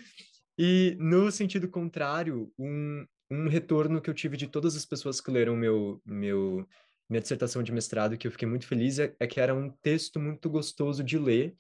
e 0.59 0.97
no 1.01 1.31
sentido 1.33 1.69
contrário, 1.69 2.53
um, 2.57 3.05
um 3.31 3.49
retorno 3.49 4.01
que 4.01 4.09
eu 4.09 4.15
tive 4.15 4.37
de 4.37 4.47
todas 4.47 4.77
as 4.77 4.85
pessoas 4.85 5.21
que 5.21 5.31
leram 5.31 5.57
meu, 5.57 6.01
meu, 6.05 6.67
minha 7.09 7.21
dissertação 7.21 7.63
de 7.63 7.73
mestrado, 7.73 8.17
que 8.17 8.27
eu 8.27 8.33
fiquei 8.33 8.49
muito 8.49 8.67
feliz, 8.67 8.99
é, 8.99 9.15
é 9.19 9.27
que 9.27 9.41
era 9.41 9.55
um 9.55 9.71
texto 9.83 10.19
muito 10.19 10.49
gostoso 10.49 11.03
de 11.03 11.19
ler. 11.19 11.57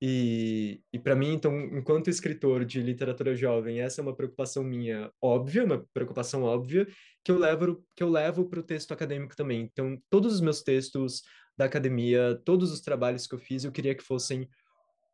E, 0.00 0.82
e 0.92 0.98
para 0.98 1.16
mim, 1.16 1.32
então, 1.32 1.58
enquanto 1.58 2.10
escritor 2.10 2.64
de 2.66 2.82
literatura 2.82 3.34
jovem, 3.34 3.80
essa 3.80 4.00
é 4.00 4.02
uma 4.02 4.14
preocupação 4.14 4.62
minha 4.62 5.10
óbvia, 5.22 5.64
uma 5.64 5.86
preocupação 5.94 6.42
óbvia, 6.42 6.86
que 7.24 7.32
eu 7.32 7.38
levo 7.38 7.82
que 7.94 8.02
eu 8.02 8.10
levo 8.10 8.44
para 8.48 8.60
o 8.60 8.62
texto 8.62 8.92
acadêmico 8.92 9.34
também. 9.34 9.62
Então, 9.62 9.98
todos 10.10 10.34
os 10.34 10.40
meus 10.40 10.62
textos 10.62 11.22
da 11.56 11.64
academia, 11.64 12.40
todos 12.44 12.70
os 12.70 12.80
trabalhos 12.82 13.26
que 13.26 13.34
eu 13.34 13.38
fiz, 13.38 13.64
eu 13.64 13.72
queria 13.72 13.94
que 13.94 14.04
fossem 14.04 14.46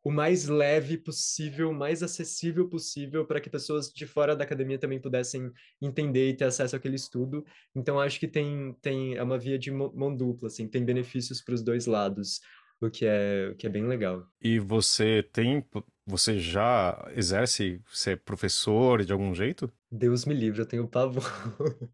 o 0.03 0.11
mais 0.11 0.47
leve 0.47 0.97
possível, 0.97 1.69
o 1.69 1.73
mais 1.73 2.03
acessível 2.03 2.67
possível, 2.67 3.25
para 3.25 3.39
que 3.39 3.49
pessoas 3.49 3.91
de 3.91 4.05
fora 4.05 4.35
da 4.35 4.43
academia 4.43 4.77
também 4.77 4.99
pudessem 4.99 5.51
entender 5.81 6.29
e 6.29 6.35
ter 6.35 6.45
acesso 6.45 6.75
àquele 6.75 6.95
estudo. 6.95 7.45
Então, 7.73 7.99
acho 7.99 8.19
que 8.19 8.27
tem, 8.27 8.75
tem 8.81 9.15
é 9.15 9.23
uma 9.23 9.37
via 9.37 9.57
de 9.57 9.71
mão 9.71 10.15
dupla, 10.15 10.47
assim, 10.47 10.67
tem 10.67 10.83
benefícios 10.83 11.41
para 11.41 11.55
os 11.55 11.63
dois 11.63 11.85
lados, 11.85 12.41
o 12.81 12.89
que 12.89 13.05
é, 13.05 13.49
o 13.51 13.55
que 13.55 13.65
é 13.65 13.69
bem 13.69 13.87
legal. 13.87 14.27
E 14.41 14.59
você 14.59 15.23
tem, 15.31 15.65
você 16.05 16.37
já 16.37 17.09
exerce 17.15 17.81
ser 17.87 18.21
professor 18.21 19.05
de 19.05 19.13
algum 19.13 19.33
jeito? 19.33 19.71
Deus 19.89 20.25
me 20.25 20.33
livre, 20.33 20.61
eu 20.61 20.65
tenho 20.65 20.87
pavor. 20.87 21.23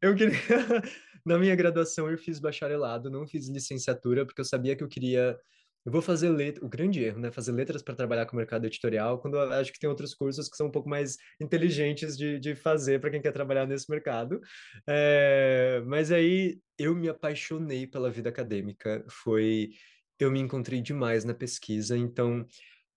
eu 0.00 0.14
queria. 0.14 0.38
Na 1.26 1.38
minha 1.38 1.54
graduação, 1.54 2.10
eu 2.10 2.16
fiz 2.16 2.38
bacharelado, 2.38 3.10
não 3.10 3.26
fiz 3.26 3.48
licenciatura, 3.48 4.24
porque 4.24 4.40
eu 4.40 4.44
sabia 4.46 4.74
que 4.74 4.82
eu 4.82 4.88
queria. 4.88 5.38
Eu 5.88 5.92
vou 5.92 6.02
fazer 6.02 6.28
letra, 6.28 6.62
o 6.62 6.68
grande 6.68 7.02
erro, 7.02 7.18
né? 7.18 7.30
Fazer 7.30 7.50
letras 7.50 7.80
para 7.80 7.94
trabalhar 7.94 8.26
com 8.26 8.34
o 8.34 8.36
mercado 8.36 8.66
editorial, 8.66 9.18
quando 9.18 9.38
eu 9.38 9.52
acho 9.54 9.72
que 9.72 9.78
tem 9.78 9.88
outros 9.88 10.12
cursos 10.12 10.46
que 10.46 10.54
são 10.54 10.66
um 10.66 10.70
pouco 10.70 10.86
mais 10.86 11.16
inteligentes 11.40 12.14
de, 12.14 12.38
de 12.38 12.54
fazer 12.54 13.00
para 13.00 13.08
quem 13.08 13.22
quer 13.22 13.32
trabalhar 13.32 13.66
nesse 13.66 13.90
mercado. 13.90 14.38
É... 14.86 15.82
Mas 15.86 16.12
aí 16.12 16.60
eu 16.78 16.94
me 16.94 17.08
apaixonei 17.08 17.86
pela 17.86 18.10
vida 18.10 18.28
acadêmica. 18.28 19.02
Foi. 19.08 19.70
Eu 20.18 20.30
me 20.30 20.40
encontrei 20.40 20.82
demais 20.82 21.24
na 21.24 21.32
pesquisa, 21.32 21.96
então 21.96 22.44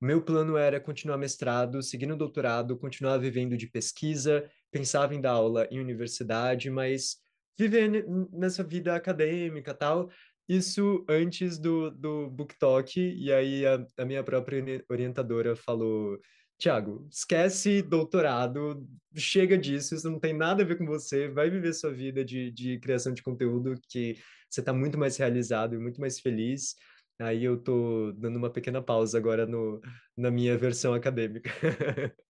meu 0.02 0.22
plano 0.22 0.58
era 0.58 0.78
continuar 0.78 1.18
mestrado, 1.18 1.82
seguir 1.82 2.08
no 2.08 2.18
doutorado, 2.18 2.78
continuar 2.78 3.18
vivendo 3.20 3.56
de 3.56 3.68
pesquisa, 3.68 4.46
pensava 4.70 5.16
em 5.16 5.22
dar 5.22 5.32
aula 5.32 5.66
em 5.72 5.80
universidade, 5.80 6.70
mas 6.70 7.22
viver 7.58 8.06
nessa 8.34 8.64
vida 8.64 8.96
acadêmica 8.96 9.74
tal. 9.74 10.10
Isso 10.52 11.06
antes 11.08 11.58
do, 11.58 11.90
do 11.90 12.30
Book 12.30 12.60
Talk, 12.60 13.00
e 13.00 13.32
aí 13.32 13.66
a, 13.66 13.86
a 13.98 14.04
minha 14.04 14.22
própria 14.22 14.84
orientadora 14.90 15.56
falou: 15.56 16.20
Tiago, 16.58 17.08
esquece 17.10 17.82
doutorado, 17.82 18.86
chega 19.16 19.58
disso, 19.58 19.96
isso 19.96 20.12
não 20.12 20.20
tem 20.20 20.34
nada 20.34 20.62
a 20.62 20.66
ver 20.66 20.78
com 20.78 20.86
você, 20.86 21.30
vai 21.30 21.50
viver 21.50 21.72
sua 21.72 21.94
vida 21.94 22.26
de, 22.26 22.52
de 22.52 22.78
criação 22.80 23.14
de 23.14 23.24
conteúdo 23.24 23.80
que 23.88 24.18
você 24.50 24.60
está 24.60 24.74
muito 24.74 24.98
mais 24.98 25.16
realizado 25.16 25.74
e 25.74 25.80
muito 25.80 26.02
mais 26.02 26.20
feliz. 26.20 26.76
Aí 27.18 27.46
eu 27.46 27.58
tô 27.58 28.12
dando 28.12 28.36
uma 28.36 28.52
pequena 28.52 28.82
pausa 28.82 29.18
agora 29.18 29.46
no, 29.46 29.80
na 30.18 30.30
minha 30.30 30.58
versão 30.58 30.94
acadêmica. 30.94 31.50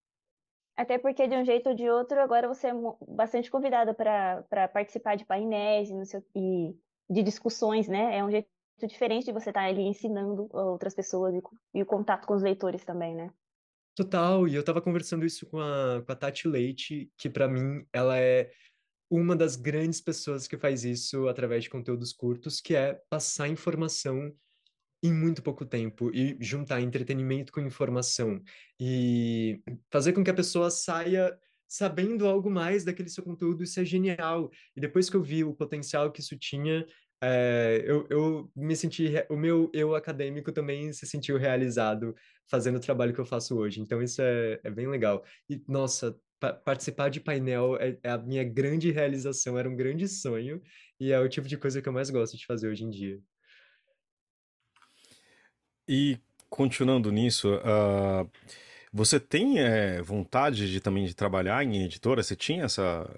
Até 0.78 1.00
porque, 1.00 1.28
de 1.28 1.36
um 1.36 1.44
jeito 1.44 1.70
ou 1.70 1.76
de 1.76 1.90
outro, 1.90 2.20
agora 2.20 2.48
você 2.48 2.68
é 2.68 2.74
bastante 3.08 3.50
convidada 3.50 3.96
para 3.96 4.68
participar 4.68 5.16
de 5.16 5.26
painéis 5.26 5.90
e, 5.90 6.06
seu, 6.06 6.24
e, 6.36 6.76
de 7.12 7.22
discussões, 7.22 7.88
né? 7.88 8.18
É 8.18 8.24
um 8.24 8.32
jeito 8.32 8.48
diferente 8.88 9.26
de 9.26 9.34
você 9.34 9.50
estar 9.50 9.62
tá 9.62 9.68
ali 9.68 9.82
ensinando 9.82 10.48
outras 10.52 10.96
pessoas 10.96 11.36
e, 11.36 11.42
e, 11.76 11.84
o 11.84 11.86
contato 11.86 12.26
com 12.26 12.34
os 12.34 12.42
leitores 12.42 12.84
também, 12.86 13.14
né? 13.14 13.30
Total, 13.96 14.48
e 14.48 14.56
eu 14.56 14.64
tava 14.64 14.82
conversando 14.82 15.26
isso 15.26 15.46
com 15.46 15.60
a, 15.60 16.02
com 16.06 16.12
a 16.12 16.16
Tati 16.16 16.48
Leite, 16.48 17.12
que 17.18 17.30
para 17.30 17.48
mim 17.48 17.86
ela 17.92 18.18
é 18.18 18.50
uma 19.10 19.36
das 19.36 19.58
grandes 19.58 20.00
pessoas 20.00 20.48
que 20.48 20.58
faz 20.58 20.86
isso 20.86 21.28
através 21.28 21.66
de 21.66 21.70
conteúdos 21.70 22.14
curtos, 22.14 22.62
que 22.62 22.74
é 22.74 22.94
passar 23.10 23.50
informação 23.50 24.34
em 25.04 25.14
muito 25.14 25.42
pouco 25.42 25.66
tempo 25.66 26.10
e 26.14 26.38
juntar 26.40 26.80
entretenimento 26.80 27.52
com 27.52 27.60
informação 27.60 28.42
e 28.80 29.62
fazer 29.92 30.14
com 30.14 30.24
que 30.24 30.30
a 30.30 30.34
pessoa 30.34 30.72
saia 30.72 31.38
sabendo 31.72 32.28
algo 32.28 32.52
mais 32.52 32.84
daquele 32.84 33.08
seu 33.08 33.24
conteúdo, 33.24 33.64
isso 33.64 33.80
é 33.80 33.86
genial. 33.86 34.52
E 34.76 34.82
depois 34.82 35.10
que 35.10 35.16
eu 35.16 35.24
vi 35.24 35.46
o 35.46 35.54
potencial 35.54 36.12
que 36.12 36.20
isso 36.20 36.38
tinha, 36.38 36.86
é, 37.24 37.82
eu, 37.86 38.06
eu 38.10 38.52
me 38.54 38.76
senti, 38.76 39.10
o 39.30 39.38
meu 39.38 39.72
eu 39.74 39.96
acadêmico 39.96 40.52
também 40.52 40.92
se 40.92 41.08
sentiu 41.08 41.38
realizado 41.38 42.14
fazendo 42.50 42.76
o 42.76 42.82
trabalho 42.82 43.14
que 43.14 43.22
eu 43.22 43.26
faço 43.26 43.56
hoje. 43.56 43.80
Então 43.80 44.02
isso 44.04 44.22
é, 44.22 44.60
é 44.66 44.70
bem 44.70 44.86
legal. 44.90 45.24
E, 45.50 45.64
nossa, 45.66 46.14
pa 46.42 46.52
participar 46.52 47.08
de 47.08 47.22
painel 47.22 47.78
é, 47.78 47.98
é, 48.04 48.10
a 48.10 48.18
minha 48.18 48.44
grande 48.44 48.92
realização, 48.92 49.58
era 49.58 49.70
um 49.70 49.76
grande 49.76 50.10
sonho, 50.10 50.62
e 51.00 51.14
é 51.14 51.20
o 51.22 51.30
tipo 51.30 51.48
de 51.48 51.56
coisa 51.56 51.82
que 51.82 51.88
eu 51.88 51.94
mais 51.94 52.10
gosto 52.10 52.36
de 52.36 52.46
fazer 52.46 52.68
hoje 52.68 52.84
em 52.84 52.90
dia. 52.90 53.18
E 55.88 56.20
continuando 56.50 57.10
nisso, 57.14 57.56
uh, 57.56 58.30
você 58.94 59.20
tem 59.20 59.60
é, 59.60 60.02
vontade 60.02 60.70
de 60.70 60.82
também 60.82 61.06
de 61.06 61.16
trabalhar 61.16 61.64
em 61.64 61.84
editora? 61.84 62.22
Você 62.22 62.36
tinha 62.36 62.66
essa. 62.66 63.10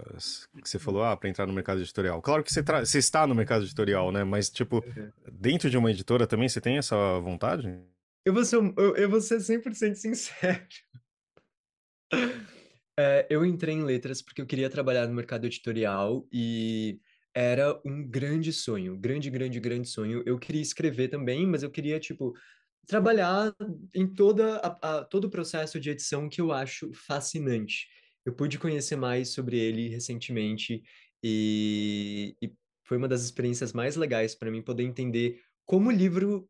que 0.61 0.69
você 0.69 0.77
falou, 0.77 1.03
ah, 1.03 1.17
para 1.17 1.29
entrar 1.29 1.47
no 1.47 1.53
mercado 1.53 1.81
editorial. 1.81 2.21
Claro 2.21 2.43
que 2.43 2.53
você, 2.53 2.61
você, 2.61 2.99
está 2.99 3.25
no 3.25 3.33
mercado 3.33 3.63
editorial, 3.63 4.11
né? 4.11 4.23
Mas, 4.23 4.49
tipo, 4.49 4.83
uhum. 4.85 5.11
dentro 5.31 5.69
de 5.69 5.77
uma 5.77 5.89
editora 5.89 6.27
também 6.27 6.47
você 6.47 6.61
tem 6.61 6.77
essa 6.77 7.19
vontade? 7.19 7.79
Eu 8.23 8.33
vou 8.33 8.45
ser, 8.45 8.57
eu, 8.57 8.95
eu 8.95 9.09
vou 9.09 9.19
ser 9.19 9.37
100% 9.37 9.95
sincero. 9.95 10.65
É, 12.95 13.25
eu 13.27 13.43
entrei 13.43 13.73
em 13.73 13.83
letras 13.83 14.21
porque 14.21 14.39
eu 14.39 14.45
queria 14.45 14.69
trabalhar 14.69 15.07
no 15.07 15.15
mercado 15.15 15.47
editorial 15.47 16.27
e 16.31 16.99
era 17.33 17.81
um 17.83 18.07
grande 18.07 18.53
sonho, 18.53 18.95
grande, 18.95 19.31
grande, 19.31 19.59
grande 19.59 19.89
sonho. 19.89 20.21
Eu 20.27 20.37
queria 20.37 20.61
escrever 20.61 21.07
também, 21.07 21.47
mas 21.47 21.63
eu 21.63 21.71
queria, 21.71 21.99
tipo, 21.99 22.35
trabalhar 22.87 23.55
em 23.93 24.07
toda 24.07 24.57
a, 24.57 24.97
a, 24.97 25.03
todo 25.05 25.25
o 25.25 25.29
processo 25.29 25.79
de 25.79 25.89
edição 25.89 26.27
que 26.29 26.41
eu 26.41 26.51
acho 26.51 26.91
fascinante. 26.93 27.87
Eu 28.25 28.33
pude 28.33 28.57
conhecer 28.57 28.95
mais 28.95 29.29
sobre 29.29 29.57
ele 29.57 29.89
recentemente 29.89 30.83
e, 31.23 32.35
e 32.41 32.53
foi 32.83 32.97
uma 32.97 33.07
das 33.07 33.23
experiências 33.23 33.73
mais 33.73 33.95
legais 33.95 34.35
para 34.35 34.51
mim 34.51 34.61
poder 34.61 34.83
entender 34.83 35.41
como 35.65 35.89
o 35.89 35.93
livro, 35.93 36.49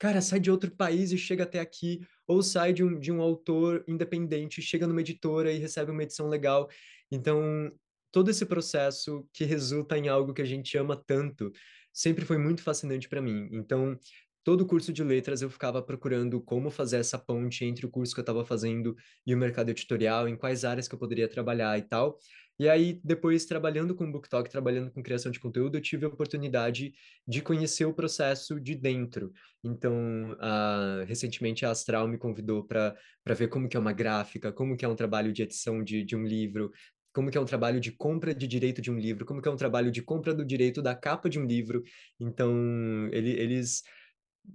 cara, 0.00 0.20
sai 0.20 0.40
de 0.40 0.50
outro 0.50 0.70
país 0.70 1.12
e 1.12 1.18
chega 1.18 1.44
até 1.44 1.60
aqui, 1.60 2.00
ou 2.26 2.42
sai 2.42 2.72
de 2.72 2.82
um, 2.82 2.98
de 2.98 3.12
um 3.12 3.20
autor 3.20 3.84
independente, 3.86 4.62
chega 4.62 4.86
numa 4.86 5.00
editora 5.00 5.52
e 5.52 5.58
recebe 5.58 5.90
uma 5.90 6.02
edição 6.02 6.28
legal. 6.28 6.68
Então, 7.10 7.70
todo 8.10 8.30
esse 8.30 8.46
processo 8.46 9.28
que 9.32 9.44
resulta 9.44 9.98
em 9.98 10.08
algo 10.08 10.32
que 10.32 10.42
a 10.42 10.46
gente 10.46 10.76
ama 10.78 10.96
tanto 10.96 11.52
sempre 11.92 12.24
foi 12.24 12.38
muito 12.38 12.62
fascinante 12.62 13.08
para 13.08 13.20
mim. 13.20 13.48
Então, 13.52 13.98
todo 14.44 14.62
o 14.62 14.66
curso 14.66 14.92
de 14.92 15.02
letras 15.02 15.42
eu 15.42 15.50
ficava 15.50 15.82
procurando 15.82 16.40
como 16.40 16.70
fazer 16.70 16.98
essa 16.98 17.18
ponte 17.18 17.64
entre 17.64 17.84
o 17.86 17.90
curso 17.90 18.14
que 18.14 18.20
eu 18.20 18.22
estava 18.22 18.44
fazendo 18.44 18.96
e 19.26 19.34
o 19.34 19.38
mercado 19.38 19.70
editorial, 19.70 20.28
em 20.28 20.36
quais 20.36 20.64
áreas 20.64 20.88
que 20.88 20.94
eu 20.94 20.98
poderia 20.98 21.28
trabalhar 21.28 21.78
e 21.78 21.82
tal. 21.82 22.18
E 22.58 22.68
aí, 22.68 23.00
depois, 23.04 23.44
trabalhando 23.44 23.94
com 23.94 24.10
BookTok, 24.10 24.50
trabalhando 24.50 24.90
com 24.90 25.00
criação 25.00 25.30
de 25.30 25.38
conteúdo, 25.38 25.76
eu 25.76 25.80
tive 25.80 26.04
a 26.04 26.08
oportunidade 26.08 26.92
de 27.26 27.40
conhecer 27.40 27.84
o 27.84 27.94
processo 27.94 28.58
de 28.58 28.74
dentro. 28.74 29.32
Então, 29.62 30.32
uh, 30.32 31.04
recentemente 31.06 31.64
a 31.64 31.70
Astral 31.70 32.08
me 32.08 32.18
convidou 32.18 32.64
para 32.64 32.96
ver 33.36 33.46
como 33.46 33.68
que 33.68 33.76
é 33.76 33.80
uma 33.80 33.92
gráfica, 33.92 34.52
como 34.52 34.76
que 34.76 34.84
é 34.84 34.88
um 34.88 34.96
trabalho 34.96 35.32
de 35.32 35.42
edição 35.42 35.84
de, 35.84 36.02
de 36.02 36.16
um 36.16 36.24
livro, 36.24 36.72
como 37.12 37.30
que 37.30 37.38
é 37.38 37.40
um 37.40 37.44
trabalho 37.44 37.78
de 37.80 37.92
compra 37.92 38.34
de 38.34 38.48
direito 38.48 38.82
de 38.82 38.90
um 38.90 38.98
livro, 38.98 39.24
como 39.24 39.40
que 39.40 39.48
é 39.48 39.52
um 39.52 39.56
trabalho 39.56 39.92
de 39.92 40.02
compra 40.02 40.34
do 40.34 40.44
direito 40.44 40.82
da 40.82 40.96
capa 40.96 41.30
de 41.30 41.38
um 41.38 41.46
livro. 41.46 41.84
Então, 42.18 43.08
ele, 43.12 43.30
eles 43.30 43.84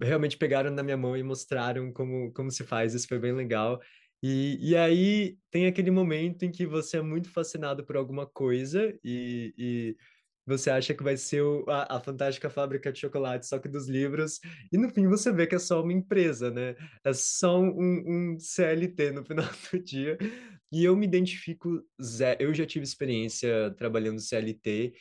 realmente 0.02 0.38
pegaram 0.38 0.72
na 0.72 0.84
minha 0.84 0.98
mão 0.98 1.16
e 1.18 1.24
mostraram 1.24 1.92
como, 1.92 2.32
como 2.34 2.52
se 2.52 2.64
faz, 2.64 2.94
isso 2.94 3.08
foi 3.08 3.20
bem 3.20 3.34
legal. 3.34 3.80
E, 4.22 4.58
e 4.62 4.76
aí 4.76 5.38
tem 5.52 5.66
aquele 5.66 5.92
momento 5.92 6.44
em 6.44 6.52
que 6.52 6.66
você 6.66 6.98
é 6.98 7.02
muito 7.02 7.30
fascinado 7.30 7.86
por 7.86 7.98
alguma 7.98 8.26
coisa 8.26 8.98
e, 9.04 9.54
e 9.58 9.98
você 10.46 10.70
acha 10.70 10.94
que 10.94 11.04
vai 11.04 11.18
ser 11.18 11.42
o, 11.42 11.66
a, 11.70 11.98
a, 11.98 12.00
fantástica 12.00 12.50
fábrica 12.50 12.92
de 12.92 13.00
chocolate, 13.00 13.46
só 13.46 13.60
que 13.60 13.68
dos 13.68 13.88
livros, 13.88 14.40
e 14.72 14.78
no 14.78 14.90
fim 14.90 15.08
você 15.08 15.32
vê 15.32 15.48
que 15.48 15.56
é 15.56 15.60
só 15.60 15.82
uma 15.82 15.94
empresa, 15.94 16.52
né? 16.52 16.76
É 17.04 17.14
só 17.14 17.60
um, 17.60 18.34
um 18.34 18.40
CLT 18.40 19.12
no 19.12 19.24
final 19.26 19.46
do 19.72 19.80
dia. 19.80 20.18
E 20.72 20.84
eu 20.84 20.96
me 20.96 21.06
identifico, 21.06 21.82
Zé, 22.02 22.38
eu 22.40 22.54
já 22.54 22.66
tive 22.66 22.84
experiência 22.84 23.74
trabalhando 23.78 24.20
CLT, 24.20 24.94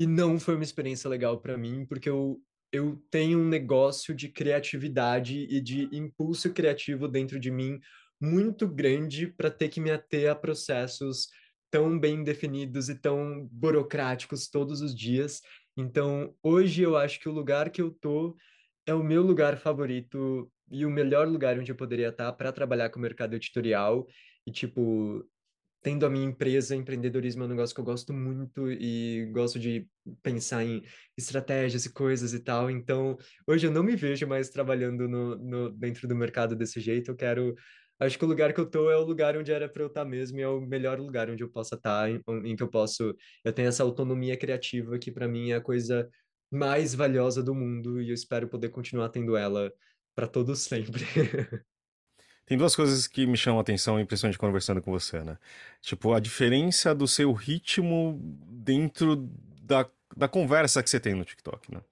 e 0.00 0.06
não 0.06 0.38
foi 0.38 0.54
uma 0.54 0.62
experiência 0.62 1.10
legal 1.10 1.40
para 1.40 1.58
mim, 1.58 1.84
porque 1.84 2.08
eu, 2.08 2.40
eu 2.72 3.02
tenho 3.10 3.38
um 3.38 3.48
negócio 3.48 4.14
de 4.14 4.28
criatividade 4.28 5.46
e 5.50 5.60
de 5.60 5.88
impulso 5.92 6.52
criativo 6.52 7.08
dentro 7.08 7.38
de 7.38 7.50
mim 7.50 7.80
muito 8.20 8.66
grande 8.66 9.26
para 9.26 9.50
ter 9.50 9.68
que 9.68 9.80
me 9.80 9.90
ater 9.90 10.30
a 10.30 10.34
processos 10.34 11.28
tão 11.70 11.98
bem 11.98 12.24
definidos 12.24 12.88
e 12.88 12.94
tão 12.94 13.48
burocráticos 13.52 14.48
todos 14.48 14.80
os 14.80 14.94
dias. 14.94 15.40
Então, 15.76 16.34
hoje 16.42 16.82
eu 16.82 16.96
acho 16.96 17.20
que 17.20 17.28
o 17.28 17.32
lugar 17.32 17.70
que 17.70 17.80
eu 17.80 17.90
tô 17.90 18.36
é 18.86 18.94
o 18.94 19.04
meu 19.04 19.22
lugar 19.22 19.58
favorito 19.58 20.50
e 20.70 20.84
o 20.84 20.90
melhor 20.90 21.28
lugar 21.28 21.58
onde 21.58 21.70
eu 21.70 21.76
poderia 21.76 22.08
estar 22.08 22.32
para 22.32 22.52
trabalhar 22.52 22.90
com 22.90 22.98
o 22.98 23.02
mercado 23.02 23.34
editorial 23.34 24.06
e 24.46 24.50
tipo 24.50 25.24
tendo 25.82 26.04
a 26.04 26.10
minha 26.10 26.24
empresa, 26.26 26.74
empreendedorismo 26.74 27.42
é 27.42 27.46
um 27.46 27.50
negócio 27.50 27.74
que 27.74 27.80
eu 27.80 27.84
gosto 27.84 28.12
muito 28.12 28.70
e 28.70 29.26
gosto 29.32 29.58
de 29.58 29.86
pensar 30.22 30.64
em 30.64 30.82
estratégias 31.16 31.84
e 31.86 31.92
coisas 31.92 32.32
e 32.34 32.40
tal. 32.40 32.70
Então, 32.70 33.16
hoje 33.46 33.66
eu 33.66 33.70
não 33.70 33.82
me 33.82 33.94
vejo 33.94 34.26
mais 34.26 34.48
trabalhando 34.50 35.08
no, 35.08 35.36
no, 35.36 35.70
dentro 35.70 36.08
do 36.08 36.16
mercado 36.16 36.56
desse 36.56 36.80
jeito. 36.80 37.10
Eu 37.10 37.16
quero. 37.16 37.54
Acho 38.00 38.18
que 38.18 38.24
o 38.24 38.28
lugar 38.28 38.52
que 38.52 38.60
eu 38.60 38.66
tô 38.66 38.90
é 38.90 38.96
o 38.96 39.04
lugar 39.04 39.36
onde 39.36 39.52
era 39.52 39.68
para 39.68 39.82
eu 39.82 39.88
estar 39.88 40.04
mesmo 40.04 40.38
e 40.38 40.42
é 40.42 40.48
o 40.48 40.60
melhor 40.60 41.00
lugar 41.00 41.28
onde 41.30 41.42
eu 41.42 41.50
possa 41.50 41.74
estar, 41.74 42.08
em, 42.10 42.22
em 42.44 42.56
que 42.56 42.62
eu 42.62 42.68
posso. 42.68 43.14
Eu 43.44 43.52
tenho 43.52 43.68
essa 43.68 43.82
autonomia 43.82 44.36
criativa 44.36 44.98
que 44.98 45.10
para 45.10 45.26
mim 45.26 45.50
é 45.50 45.56
a 45.56 45.60
coisa 45.60 46.08
mais 46.50 46.94
valiosa 46.94 47.42
do 47.42 47.54
mundo 47.54 48.00
e 48.00 48.08
eu 48.08 48.14
espero 48.14 48.48
poder 48.48 48.70
continuar 48.70 49.08
tendo 49.10 49.36
ela 49.36 49.72
para 50.14 50.26
todo 50.26 50.54
sempre. 50.56 51.04
Tem 52.48 52.56
duas 52.56 52.74
coisas 52.74 53.06
que 53.06 53.26
me 53.26 53.36
chamam 53.36 53.58
a 53.58 53.60
atenção, 53.60 54.02
principalmente 54.06 54.38
conversando 54.38 54.80
com 54.80 54.90
você, 54.90 55.20
né? 55.20 55.36
Tipo, 55.82 56.14
a 56.14 56.18
diferença 56.18 56.94
do 56.94 57.06
seu 57.06 57.30
ritmo 57.34 58.18
dentro 58.48 59.28
da, 59.62 59.86
da 60.16 60.26
conversa 60.26 60.82
que 60.82 60.88
você 60.88 60.98
tem 60.98 61.14
no 61.14 61.26
TikTok, 61.26 61.70
né? 61.74 61.82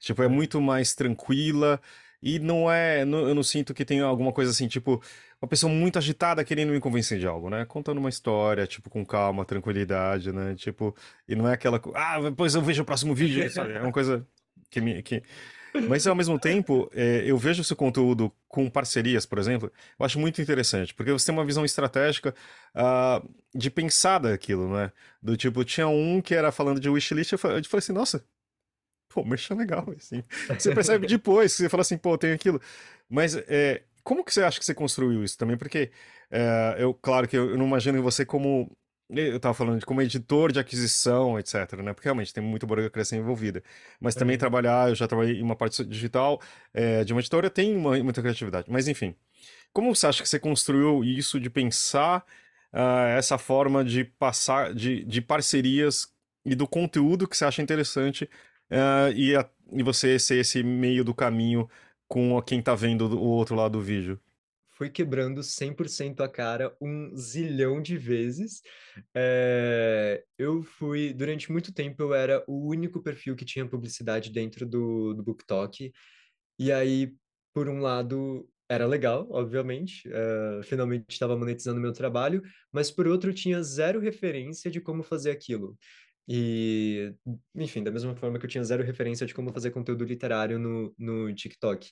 Tipo, 0.00 0.22
é 0.22 0.28
muito 0.28 0.62
mais 0.62 0.94
tranquila 0.94 1.78
e 2.22 2.38
não 2.38 2.72
é. 2.72 3.02
eu 3.02 3.34
não 3.34 3.42
sinto 3.42 3.74
que 3.74 3.84
tem 3.84 4.00
alguma 4.00 4.32
coisa 4.32 4.50
assim, 4.50 4.66
tipo, 4.66 5.02
uma 5.42 5.48
pessoa 5.48 5.70
muito 5.70 5.98
agitada 5.98 6.42
querendo 6.42 6.72
me 6.72 6.80
convencer 6.80 7.18
de 7.18 7.26
algo, 7.26 7.50
né? 7.50 7.66
Contando 7.66 7.98
uma 7.98 8.08
história, 8.08 8.66
tipo, 8.66 8.88
com 8.88 9.04
calma, 9.04 9.44
tranquilidade, 9.44 10.32
né? 10.32 10.54
Tipo, 10.54 10.96
e 11.28 11.36
não 11.36 11.46
é 11.46 11.52
aquela. 11.52 11.78
Ah, 11.94 12.18
depois 12.18 12.54
eu 12.54 12.62
vejo 12.62 12.80
o 12.80 12.86
próximo 12.86 13.14
vídeo, 13.14 13.50
sabe? 13.52 13.74
É 13.74 13.82
uma 13.82 13.92
coisa 13.92 14.26
que 14.70 14.80
me. 14.80 15.02
Que 15.02 15.22
mas 15.88 16.06
ao 16.06 16.14
mesmo 16.14 16.38
tempo, 16.38 16.90
é, 16.94 17.22
eu 17.26 17.36
vejo 17.36 17.62
esse 17.62 17.74
conteúdo 17.74 18.32
com 18.48 18.68
parcerias, 18.70 19.26
por 19.26 19.38
exemplo, 19.38 19.70
eu 19.98 20.06
acho 20.06 20.18
muito 20.18 20.40
interessante, 20.40 20.94
porque 20.94 21.12
você 21.12 21.26
tem 21.26 21.34
uma 21.34 21.44
visão 21.44 21.64
estratégica 21.64 22.34
uh, 22.74 23.28
de 23.54 23.70
pensar 23.70 24.18
daquilo, 24.18 24.72
né? 24.74 24.92
Do 25.22 25.36
tipo, 25.36 25.64
tinha 25.64 25.88
um 25.88 26.20
que 26.20 26.34
era 26.34 26.50
falando 26.50 26.80
de 26.80 26.88
wishlist, 26.88 27.32
eu 27.32 27.38
falei 27.38 27.62
assim, 27.74 27.92
nossa, 27.92 28.24
pô, 29.08 29.24
mexa 29.24 29.54
legal, 29.54 29.86
assim. 29.96 30.22
Você 30.58 30.74
percebe 30.74 31.06
depois, 31.06 31.52
você 31.52 31.68
fala 31.68 31.82
assim, 31.82 31.98
pô, 31.98 32.16
tem 32.16 32.32
aquilo. 32.32 32.60
Mas 33.08 33.36
é, 33.36 33.82
como 34.02 34.24
que 34.24 34.32
você 34.32 34.42
acha 34.42 34.58
que 34.58 34.64
você 34.64 34.74
construiu 34.74 35.22
isso 35.24 35.36
também? 35.36 35.56
Porque 35.56 35.90
é, 36.30 36.76
eu, 36.78 36.94
claro 36.94 37.26
que 37.26 37.36
eu 37.36 37.56
não 37.56 37.66
imagino 37.66 38.02
você 38.02 38.24
como 38.24 38.70
eu 39.10 39.36
estava 39.36 39.54
falando 39.54 39.78
de 39.78 39.86
como 39.86 40.02
editor 40.02 40.52
de 40.52 40.58
aquisição, 40.58 41.38
etc, 41.38 41.72
né? 41.82 41.94
Porque 41.94 42.06
realmente 42.06 42.32
tem 42.32 42.42
muita 42.42 42.66
burocracia 42.66 43.18
envolvida. 43.18 43.62
Mas 44.00 44.14
também 44.14 44.34
uhum. 44.36 44.40
trabalhar, 44.40 44.90
eu 44.90 44.94
já 44.94 45.08
trabalhei 45.08 45.38
em 45.40 45.42
uma 45.42 45.56
parte 45.56 45.84
digital 45.84 46.40
é, 46.74 47.04
de 47.04 47.12
uma 47.12 47.20
editora, 47.20 47.48
tem 47.48 47.74
uma, 47.74 47.96
muita 48.02 48.20
criatividade. 48.20 48.66
Mas 48.70 48.86
enfim, 48.86 49.14
como 49.72 49.94
você 49.94 50.06
acha 50.06 50.22
que 50.22 50.28
você 50.28 50.38
construiu 50.38 51.02
isso 51.04 51.40
de 51.40 51.48
pensar 51.48 52.24
uh, 52.72 53.16
essa 53.16 53.38
forma 53.38 53.84
de 53.84 54.04
passar, 54.04 54.74
de, 54.74 55.04
de 55.04 55.20
parcerias 55.20 56.12
e 56.44 56.54
do 56.54 56.66
conteúdo 56.66 57.28
que 57.28 57.36
você 57.36 57.44
acha 57.44 57.62
interessante 57.62 58.24
uh, 58.70 59.12
e, 59.14 59.36
a, 59.36 59.48
e 59.72 59.82
você 59.82 60.18
ser 60.18 60.40
esse 60.40 60.62
meio 60.62 61.04
do 61.04 61.14
caminho 61.14 61.68
com 62.06 62.40
quem 62.42 62.60
está 62.60 62.74
vendo 62.74 63.02
o 63.18 63.24
outro 63.24 63.54
lado 63.54 63.72
do 63.72 63.82
vídeo? 63.82 64.20
Foi 64.78 64.88
quebrando 64.88 65.42
100% 65.42 66.20
a 66.20 66.28
cara 66.28 66.74
um 66.80 67.14
zilhão 67.16 67.82
de 67.82 67.98
vezes. 67.98 68.62
É, 69.12 70.24
eu 70.38 70.62
fui, 70.62 71.12
durante 71.12 71.50
muito 71.50 71.74
tempo, 71.74 72.00
eu 72.00 72.14
era 72.14 72.44
o 72.46 72.68
único 72.68 73.02
perfil 73.02 73.34
que 73.34 73.44
tinha 73.44 73.68
publicidade 73.68 74.30
dentro 74.30 74.64
do, 74.64 75.14
do 75.14 75.22
BookTok. 75.24 75.92
E 76.60 76.70
aí, 76.70 77.12
por 77.52 77.68
um 77.68 77.80
lado, 77.80 78.48
era 78.68 78.86
legal, 78.86 79.26
obviamente, 79.30 80.08
uh, 80.08 80.62
finalmente 80.62 81.06
estava 81.10 81.36
monetizando 81.36 81.80
meu 81.80 81.92
trabalho, 81.92 82.40
mas 82.72 82.88
por 82.88 83.08
outro 83.08 83.34
tinha 83.34 83.60
zero 83.64 83.98
referência 83.98 84.70
de 84.70 84.80
como 84.80 85.02
fazer 85.02 85.32
aquilo. 85.32 85.76
E, 86.28 87.12
enfim, 87.56 87.82
da 87.82 87.90
mesma 87.90 88.14
forma 88.14 88.38
que 88.38 88.44
eu 88.44 88.50
tinha 88.50 88.62
zero 88.62 88.84
referência 88.84 89.26
de 89.26 89.34
como 89.34 89.52
fazer 89.52 89.72
conteúdo 89.72 90.04
literário 90.04 90.58
no, 90.58 90.94
no 90.96 91.34
TikTok. 91.34 91.90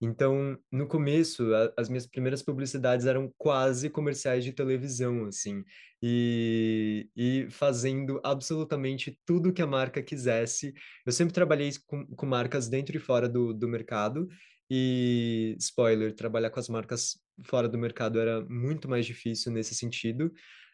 Então, 0.00 0.58
no 0.70 0.86
começo, 0.86 1.54
a, 1.54 1.72
as 1.76 1.88
minhas 1.88 2.06
primeiras 2.06 2.42
publicidades 2.42 3.06
eram 3.06 3.32
quase 3.38 3.88
comerciais 3.88 4.44
de 4.44 4.52
televisão, 4.52 5.26
assim, 5.26 5.64
e, 6.02 7.08
e 7.16 7.46
fazendo 7.50 8.20
absolutamente 8.22 9.18
tudo 9.24 9.52
que 9.52 9.62
a 9.62 9.66
marca 9.66 10.02
quisesse. 10.02 10.74
Eu 11.04 11.12
sempre 11.12 11.32
trabalhei 11.32 11.70
com, 11.86 12.06
com 12.06 12.26
marcas 12.26 12.68
dentro 12.68 12.96
e 12.96 13.00
fora 13.00 13.28
do, 13.28 13.54
do 13.54 13.68
mercado, 13.68 14.28
e, 14.70 15.56
spoiler, 15.58 16.14
trabalhar 16.14 16.50
com 16.50 16.60
as 16.60 16.68
marcas 16.68 17.18
fora 17.44 17.68
do 17.68 17.78
mercado 17.78 18.18
era 18.18 18.44
muito 18.48 18.88
mais 18.88 19.06
difícil 19.06 19.52
nesse 19.52 19.74
sentido. 19.74 20.32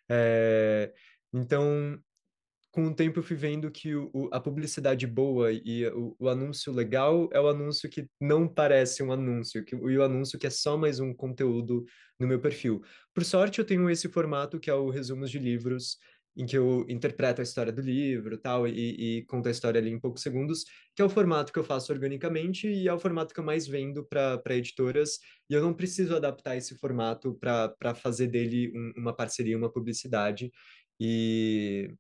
É, 0.09 0.93
então, 1.33 1.99
com 2.73 2.87
o 2.87 2.95
tempo 2.95 3.19
eu 3.19 3.23
fui 3.23 3.37
vendo 3.37 3.71
que 3.71 3.95
o, 3.95 4.11
o, 4.15 4.29
a 4.33 4.41
publicidade 4.41 5.07
boa 5.07 5.53
e 5.53 5.87
o, 5.89 6.17
o, 6.19 6.29
anúncio 6.29 6.73
legal 6.73 7.29
é 7.31 7.39
o 7.39 7.47
anúncio 7.47 7.89
que 7.89 8.09
não 8.19 8.49
parece 8.49 9.03
um 9.03 9.13
anúncio, 9.13 9.63
que, 9.63 9.77
e 9.77 9.99
o 9.99 10.03
anúncio 10.03 10.39
que 10.39 10.47
é 10.47 10.51
só 10.51 10.77
mais 10.77 10.99
um 10.99 11.15
conteúdo 11.15 11.85
no 12.19 12.27
meu 12.27 12.41
perfil. 12.41 12.83
Por 13.15 13.25
sorte, 13.25 13.59
eu 13.59 13.65
tenho 13.65 13.91
esse 13.91 14.09
formato 14.09 14.59
que 14.59 14.71
é 14.71 14.75
o 14.75 14.89
resumos 14.89 15.31
de 15.31 15.39
livros, 15.39 15.99
em 16.35 16.47
que 16.47 16.57
eu 16.57 16.87
interpreto 16.89 17.43
a 17.43 17.45
história 17.45 17.71
do 17.71 17.83
livro 17.83 18.39
tal, 18.39 18.67
e, 18.67 19.19
e 19.19 19.25
conto 19.27 19.49
a 19.49 19.51
história 19.51 19.79
ali 19.79 19.91
em 19.91 20.01
poucos 20.01 20.23
segundos, 20.23 20.65
que 20.97 21.03
é 21.03 21.05
o 21.05 21.11
formato 21.11 21.53
que 21.53 21.59
eu 21.59 21.65
faço 21.65 21.93
organicamente 21.93 22.67
e 22.67 22.89
é 22.89 22.95
o 22.95 22.99
formato 22.99 23.35
que 23.35 23.41
eu 23.41 23.45
mais 23.45 23.67
vendo 23.67 24.03
para 24.07 24.57
editoras, 24.57 25.19
e 25.51 25.53
eu 25.53 25.61
não 25.61 25.75
preciso 25.75 26.17
adaptar 26.17 26.57
esse 26.57 26.75
formato 26.79 27.35
para 27.35 27.95
fazer 27.95 28.29
dele 28.29 28.73
um, 28.75 29.03
uma 29.03 29.15
parceria, 29.15 29.59
uma 29.59 29.71
publicidade. 29.71 30.51
E 30.99 31.93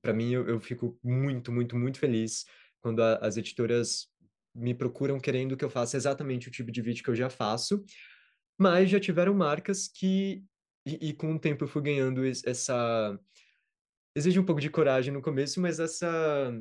para 0.00 0.12
mim, 0.12 0.32
eu, 0.32 0.46
eu, 0.48 0.60
fico 0.60 0.98
muito, 1.02 1.52
muito, 1.52 1.76
muito 1.76 1.98
feliz 1.98 2.44
quando 2.80 3.02
a, 3.02 3.16
as 3.16 3.36
editoras 3.36 4.08
me 4.54 4.74
procuram 4.74 5.18
querendo 5.18 5.56
que 5.56 5.64
eu 5.64 5.70
faça 5.70 5.96
exatamente 5.96 6.48
o 6.48 6.50
tipo 6.50 6.70
de 6.70 6.82
vídeo 6.82 7.02
que 7.02 7.10
eu 7.10 7.14
já 7.14 7.30
faço. 7.30 7.84
Mas 8.58 8.90
já 8.90 9.00
tiveram 9.00 9.34
marcas 9.34 9.88
que, 9.88 10.44
e, 10.86 11.08
e 11.08 11.12
com 11.12 11.34
o 11.34 11.38
tempo 11.38 11.64
eu 11.64 11.68
fui 11.68 11.82
ganhando 11.82 12.22
essa. 12.26 13.18
Exige 14.14 14.38
um 14.38 14.44
pouco 14.44 14.60
de 14.60 14.70
coragem 14.70 15.12
no 15.12 15.22
começo, 15.22 15.60
mas 15.60 15.80
essa. 15.80 16.52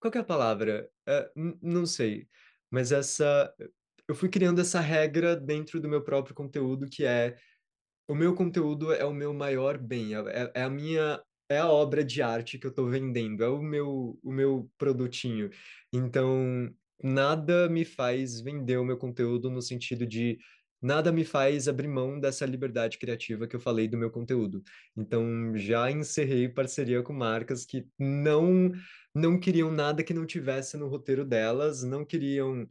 Qual 0.00 0.12
é 0.14 0.18
a 0.18 0.24
palavra? 0.24 0.88
É, 1.06 1.30
não 1.60 1.86
sei. 1.86 2.28
Mas 2.70 2.92
essa. 2.92 3.52
Eu 4.08 4.14
fui 4.14 4.28
criando 4.28 4.60
essa 4.60 4.80
regra 4.80 5.34
dentro 5.34 5.80
do 5.80 5.88
meu 5.88 6.02
próprio 6.02 6.34
conteúdo, 6.34 6.88
que 6.88 7.04
é 7.04 7.36
o 8.08 8.14
meu 8.14 8.34
conteúdo 8.34 8.92
é 8.92 9.04
o 9.04 9.12
meu 9.12 9.34
maior 9.34 9.76
bem, 9.78 10.14
é, 10.14 10.52
é 10.54 10.62
a 10.62 10.70
minha 10.70 11.20
é 11.48 11.58
a 11.58 11.68
obra 11.68 12.04
de 12.04 12.22
arte 12.22 12.58
que 12.58 12.66
eu 12.66 12.70
estou 12.70 12.88
vendendo, 12.88 13.42
é 13.44 13.48
o 13.48 13.62
meu, 13.62 14.18
o 14.22 14.32
meu 14.32 14.70
produtinho. 14.78 15.50
Então, 15.92 16.70
nada 17.02 17.68
me 17.68 17.84
faz 17.84 18.40
vender 18.40 18.78
o 18.78 18.84
meu 18.84 18.96
conteúdo 18.98 19.50
no 19.50 19.62
sentido 19.62 20.06
de 20.06 20.38
nada 20.80 21.10
me 21.10 21.24
faz 21.24 21.68
abrir 21.68 21.88
mão 21.88 22.20
dessa 22.20 22.44
liberdade 22.46 22.98
criativa 22.98 23.46
que 23.46 23.56
eu 23.56 23.60
falei 23.60 23.88
do 23.88 23.96
meu 23.96 24.10
conteúdo. 24.10 24.62
Então, 24.96 25.56
já 25.56 25.90
encerrei 25.90 26.48
parceria 26.48 27.02
com 27.02 27.12
marcas 27.12 27.64
que 27.64 27.86
não 27.98 28.72
não 29.14 29.40
queriam 29.40 29.70
nada 29.72 30.04
que 30.04 30.12
não 30.12 30.26
tivesse 30.26 30.76
no 30.76 30.88
roteiro 30.88 31.24
delas, 31.24 31.82
não 31.82 32.04
queriam 32.04 32.68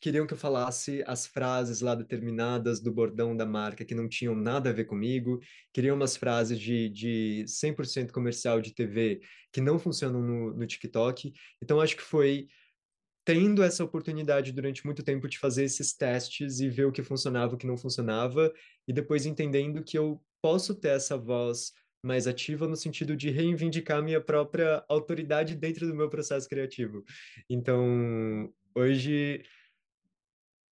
queriam 0.00 0.26
que 0.26 0.32
eu 0.32 0.38
falasse 0.38 1.04
as 1.06 1.26
frases 1.26 1.80
lá 1.80 1.94
determinadas 1.94 2.80
do 2.80 2.90
bordão 2.90 3.36
da 3.36 3.44
marca 3.44 3.84
que 3.84 3.94
não 3.94 4.08
tinham 4.08 4.34
nada 4.34 4.70
a 4.70 4.72
ver 4.72 4.86
comigo, 4.86 5.40
queriam 5.72 5.94
umas 5.94 6.16
frases 6.16 6.58
de, 6.58 6.88
de 6.88 7.44
100% 7.46 8.10
comercial 8.10 8.60
de 8.60 8.74
TV 8.74 9.20
que 9.52 9.60
não 9.60 9.78
funcionam 9.78 10.22
no, 10.22 10.54
no 10.54 10.66
TikTok. 10.66 11.32
Então, 11.62 11.80
acho 11.80 11.96
que 11.96 12.02
foi 12.02 12.48
tendo 13.24 13.62
essa 13.62 13.84
oportunidade 13.84 14.50
durante 14.52 14.84
muito 14.84 15.02
tempo 15.02 15.28
de 15.28 15.38
fazer 15.38 15.64
esses 15.64 15.92
testes 15.92 16.60
e 16.60 16.68
ver 16.68 16.86
o 16.86 16.92
que 16.92 17.02
funcionava, 17.02 17.54
o 17.54 17.58
que 17.58 17.66
não 17.66 17.76
funcionava, 17.76 18.52
e 18.88 18.92
depois 18.92 19.26
entendendo 19.26 19.84
que 19.84 19.98
eu 19.98 20.20
posso 20.40 20.74
ter 20.74 20.88
essa 20.88 21.18
voz 21.18 21.72
mais 22.02 22.26
ativa 22.26 22.66
no 22.66 22.76
sentido 22.76 23.14
de 23.14 23.28
reivindicar 23.28 24.02
minha 24.02 24.20
própria 24.20 24.82
autoridade 24.88 25.54
dentro 25.54 25.86
do 25.86 25.94
meu 25.94 26.08
processo 26.08 26.48
criativo. 26.48 27.04
Então, 27.48 28.50
hoje 28.74 29.44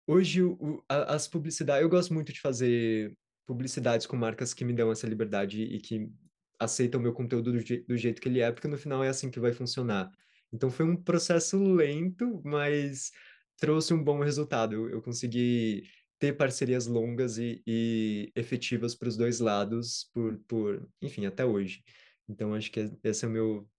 Hoje, 0.08 0.42
o, 0.42 0.82
a, 0.88 1.16
as 1.16 1.28
publicidades, 1.28 1.84
eu 1.84 1.90
gosto 1.90 2.14
muito 2.14 2.32
de 2.32 2.40
fazer 2.40 3.14
publicidades 3.46 4.08
com 4.08 4.16
marcas 4.16 4.54
que 4.54 4.64
me 4.64 4.74
dão 4.74 4.90
essa 4.90 5.06
liberdade 5.06 5.62
e 5.62 5.80
que 5.80 6.10
aceitam 6.58 7.00
o 7.00 7.04
meu 7.04 7.14
conteúdo 7.14 7.52
do, 7.52 7.60
do 7.60 7.98
jeito 7.98 8.22
que 8.22 8.30
ele 8.30 8.40
é, 8.40 8.52
porque 8.52 8.70
no 8.70 8.78
final 8.78 9.04
é 9.04 9.10
assim 9.10 9.30
que 9.30 9.40
vai 9.40 9.52
funcionar. 9.52 10.10
Então 10.52 10.70
foi 10.70 10.86
um 10.86 10.96
processo 10.96 11.62
lento, 11.62 12.42
mas 12.46 13.12
trouxe 13.58 13.94
um 13.94 14.02
bom 14.02 14.20
resultado. 14.20 14.74
Eu, 14.74 14.90
eu 14.90 15.02
consegui 15.02 15.84
ter 16.18 16.34
parcerias 16.34 16.88
longas 16.88 17.38
e, 17.38 17.62
e 17.68 18.32
efetivas 18.34 18.96
para 18.96 19.10
os 19.10 19.18
dois 19.18 19.40
lados, 19.42 20.10
por, 20.14 20.38
por, 20.48 20.90
enfim, 21.02 21.26
até 21.26 21.46
hoje. 21.46 21.84
Então 22.30 22.54
acho 22.54 22.72
que 22.72 22.90
esse 23.04 23.26
é 23.26 23.28
o 23.28 23.32
meu 23.32 23.70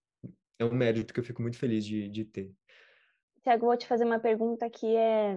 é 0.59 0.65
um 0.65 0.75
mérito 0.75 1.13
que 1.13 1.19
eu 1.19 1.23
fico 1.23 1.41
muito 1.41 1.57
feliz 1.57 1.85
de, 1.85 2.07
de 2.07 2.25
ter. 2.25 2.51
Tiago, 3.41 3.65
vou 3.65 3.77
te 3.77 3.87
fazer 3.87 4.03
uma 4.03 4.19
pergunta 4.19 4.69
que 4.69 4.85
é 4.95 5.35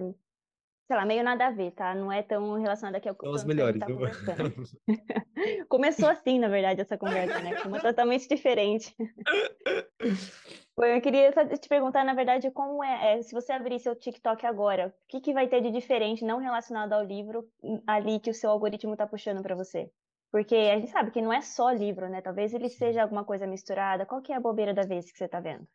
sei 0.93 0.97
lá, 0.97 1.05
meio 1.05 1.23
nada 1.23 1.47
a 1.47 1.49
ver, 1.49 1.71
tá? 1.71 1.95
Não 1.95 2.11
é 2.11 2.21
tão 2.21 2.53
relacionado 2.53 2.95
aqui 2.95 3.09
ao 3.09 3.15
que 3.15 3.25
São 3.25 3.47
melhores. 3.47 3.79
Tá 3.79 3.87
Começou 5.67 6.07
assim, 6.07 6.37
na 6.37 6.47
verdade, 6.47 6.81
essa 6.81 6.95
conversa, 6.95 7.39
né? 7.39 7.59
Uma 7.65 7.79
totalmente 7.79 8.27
diferente. 8.27 8.95
eu 10.77 11.01
queria 11.01 11.31
te 11.31 11.67
perguntar, 11.67 12.05
na 12.05 12.13
verdade, 12.13 12.51
como 12.51 12.83
é, 12.83 13.17
é, 13.17 13.21
se 13.23 13.33
você 13.33 13.51
abrir 13.51 13.79
seu 13.79 13.95
TikTok 13.95 14.45
agora, 14.45 14.89
o 14.89 15.07
que, 15.07 15.19
que 15.19 15.33
vai 15.33 15.47
ter 15.47 15.61
de 15.61 15.71
diferente, 15.71 16.23
não 16.23 16.37
relacionado 16.37 16.93
ao 16.93 17.03
livro, 17.03 17.43
hum, 17.63 17.81
ali 17.87 18.19
que 18.19 18.29
o 18.29 18.33
seu 18.35 18.51
algoritmo 18.51 18.95
tá 18.95 19.07
puxando 19.07 19.41
para 19.41 19.55
você? 19.55 19.89
Porque 20.31 20.55
a 20.55 20.79
gente 20.79 20.91
sabe 20.91 21.09
que 21.09 21.21
não 21.23 21.33
é 21.33 21.41
só 21.41 21.71
livro, 21.71 22.07
né? 22.07 22.21
Talvez 22.21 22.53
ele 22.53 22.69
seja 22.69 23.01
alguma 23.01 23.23
coisa 23.23 23.47
misturada. 23.47 24.05
Qual 24.05 24.21
que 24.21 24.31
é 24.31 24.35
a 24.35 24.39
bobeira 24.39 24.75
da 24.75 24.83
vez 24.83 25.11
que 25.11 25.17
você 25.17 25.27
tá 25.27 25.39
vendo? 25.39 25.67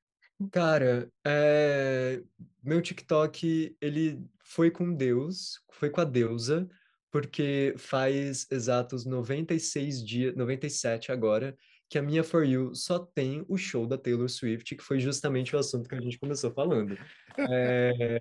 Cara, 0.52 1.10
é... 1.26 2.22
meu 2.62 2.80
TikTok, 2.80 3.76
ele 3.80 4.24
foi 4.48 4.70
com 4.70 4.94
Deus, 4.94 5.60
foi 5.70 5.90
com 5.90 6.00
a 6.00 6.04
deusa, 6.04 6.66
porque 7.10 7.74
faz 7.76 8.46
exatos 8.50 9.04
96 9.04 10.02
dias, 10.04 10.34
97 10.34 11.12
agora, 11.12 11.54
que 11.88 11.98
a 11.98 12.02
minha 12.02 12.24
For 12.24 12.44
You 12.44 12.74
só 12.74 12.98
tem 12.98 13.44
o 13.46 13.58
show 13.58 13.86
da 13.86 13.98
Taylor 13.98 14.28
Swift, 14.28 14.74
que 14.74 14.82
foi 14.82 15.00
justamente 15.00 15.54
o 15.54 15.58
assunto 15.58 15.88
que 15.88 15.94
a 15.94 16.00
gente 16.00 16.18
começou 16.18 16.50
falando. 16.50 16.96
É... 17.38 18.18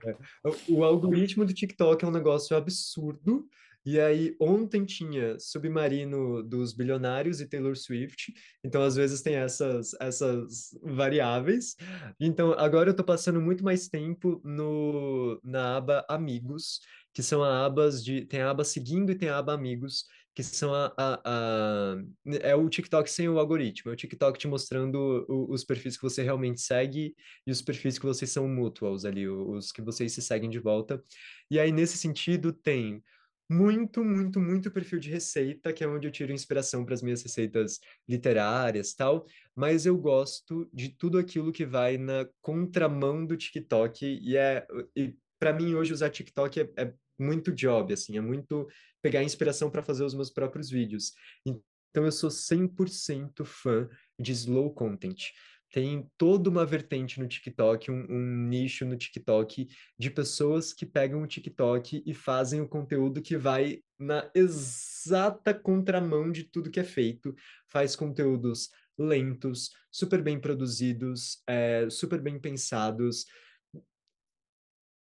O 0.70 0.84
algoritmo 0.84 1.44
do 1.44 1.52
TikTok 1.52 2.06
é 2.06 2.08
um 2.08 2.12
negócio 2.12 2.56
absurdo, 2.56 3.48
e 3.90 4.02
aí, 4.02 4.36
ontem 4.38 4.84
tinha 4.84 5.40
Submarino 5.40 6.44
dos 6.44 6.74
Bilionários 6.74 7.40
e 7.40 7.48
Taylor 7.48 7.74
Swift. 7.74 8.34
Então, 8.62 8.82
às 8.82 8.98
vezes, 8.98 9.22
tem 9.22 9.36
essas, 9.36 9.94
essas 10.02 10.78
variáveis. 10.84 11.74
Então, 12.20 12.52
agora 12.52 12.90
eu 12.90 12.94
tô 12.94 13.02
passando 13.02 13.40
muito 13.40 13.64
mais 13.64 13.88
tempo 13.88 14.42
no, 14.44 15.40
na 15.42 15.78
aba 15.78 16.06
Amigos, 16.10 16.82
que 17.14 17.24
são 17.24 17.42
a 17.42 17.66
abas 17.66 18.04
de. 18.04 18.26
Tem 18.26 18.42
a 18.42 18.50
aba 18.50 18.66
Seguindo 18.66 19.10
e 19.10 19.16
tem 19.16 19.30
a 19.30 19.38
aba 19.38 19.54
Amigos, 19.54 20.04
que 20.36 20.44
são 20.44 20.74
a, 20.74 20.94
a, 20.98 21.22
a, 21.24 21.96
é 22.42 22.54
o 22.58 22.68
TikTok 22.68 23.10
sem 23.10 23.30
o 23.30 23.40
algoritmo, 23.40 23.90
é 23.90 23.94
o 23.94 23.98
TikTok 23.98 24.38
te 24.38 24.50
mostrando 24.50 25.26
o, 25.30 25.54
os 25.54 25.64
perfis 25.64 25.96
que 25.96 26.04
você 26.04 26.24
realmente 26.24 26.60
segue 26.60 27.16
e 27.46 27.52
os 27.52 27.62
perfis 27.62 27.98
que 27.98 28.06
vocês 28.06 28.30
são 28.32 28.50
mutuals 28.50 29.06
ali, 29.06 29.30
os 29.30 29.72
que 29.72 29.82
vocês 29.82 30.12
se 30.12 30.22
seguem 30.22 30.50
de 30.50 30.60
volta. 30.60 31.02
E 31.50 31.58
aí, 31.58 31.72
nesse 31.72 31.98
sentido, 31.98 32.52
tem 32.52 33.02
muito, 33.50 34.04
muito, 34.04 34.40
muito 34.40 34.70
perfil 34.70 35.00
de 35.00 35.10
receita, 35.10 35.72
que 35.72 35.84
é 35.84 35.88
onde 35.88 36.08
eu 36.08 36.12
tiro 36.12 36.34
inspiração 36.34 36.84
para 36.84 36.94
as 36.94 37.02
minhas 37.02 37.24
receitas 37.24 37.80
literárias 38.08 38.94
tal, 38.94 39.26
mas 39.56 39.86
eu 39.86 39.98
gosto 39.98 40.70
de 40.74 40.90
tudo 40.90 41.18
aquilo 41.18 41.52
que 41.52 41.66
vai 41.66 41.98
na 41.98 42.28
contramão 42.42 43.26
do 43.26 43.38
TikTok 43.38 44.06
e 44.06 44.36
é 44.36 44.66
e 44.96 45.16
para 45.40 45.54
mim 45.54 45.76
hoje 45.76 45.94
usar 45.94 46.10
TikTok 46.10 46.60
é, 46.60 46.70
é 46.78 46.94
muito 47.18 47.52
job, 47.52 47.94
assim, 47.94 48.18
é 48.18 48.22
muito 48.22 48.68
pegar 49.02 49.24
inspiração 49.24 49.70
para 49.70 49.84
fazer 49.84 50.04
os 50.04 50.14
meus 50.14 50.30
próprios 50.30 50.70
vídeos. 50.70 51.14
Então 51.46 52.06
eu 52.06 52.12
sou 52.12 52.30
100% 52.30 53.46
fã 53.46 53.90
de 54.20 54.32
slow 54.32 54.74
content 54.74 55.32
tem 55.72 56.10
toda 56.18 56.50
uma 56.50 56.66
vertente 56.66 57.20
no 57.20 57.28
TikTok, 57.28 57.92
um, 57.92 58.06
um, 58.10 58.48
nicho 58.48 58.86
no 58.86 58.98
TikTok 58.98 59.68
de 59.98 60.10
pessoas 60.10 60.74
que 60.74 60.86
pegam 60.86 61.22
o 61.22 61.28
TikTok 61.28 62.04
e 62.06 62.14
fazem 62.14 62.62
o 62.62 62.68
conteúdo 62.68 63.22
que 63.22 63.38
vai 63.38 63.82
na 64.00 64.30
exata 64.34 65.54
contramão 65.54 66.32
de 66.32 66.44
tudo 66.44 66.72
que 66.72 66.80
é 66.80 66.84
feito. 66.84 67.36
Faz 67.68 67.96
conteúdos 67.96 68.70
lentos, 68.98 69.72
super 69.92 70.22
bem 70.22 70.40
produzidos, 70.40 71.42
é, 71.46 71.88
super 71.90 72.22
bem 72.22 72.40
pensados. 72.40 73.26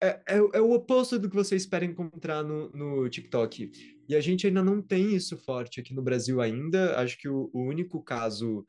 é, 0.03 0.21
é, 0.29 0.37
é, 0.37 0.61
o 0.61 0.73
oposto 0.73 1.19
do 1.19 1.29
que 1.29 1.37
você 1.37 1.57
espera 1.57 1.85
encontrar 1.85 2.43
no, 2.43 2.71
no 2.71 3.09
TikTok. 3.09 3.71
E 4.09 4.15
a 4.15 4.21
gente 4.21 4.47
ainda 4.47 4.63
não 4.63 4.81
tem 4.81 5.15
isso 5.15 5.37
forte 5.37 5.81
aqui 5.81 5.95
no 5.95 6.03
Brasil 6.03 6.41
ainda. 6.41 6.99
Acho 6.99 7.19
que 7.19 7.29
o, 7.29 7.51
o 7.53 7.63
único 7.63 8.03
caso 8.03 8.67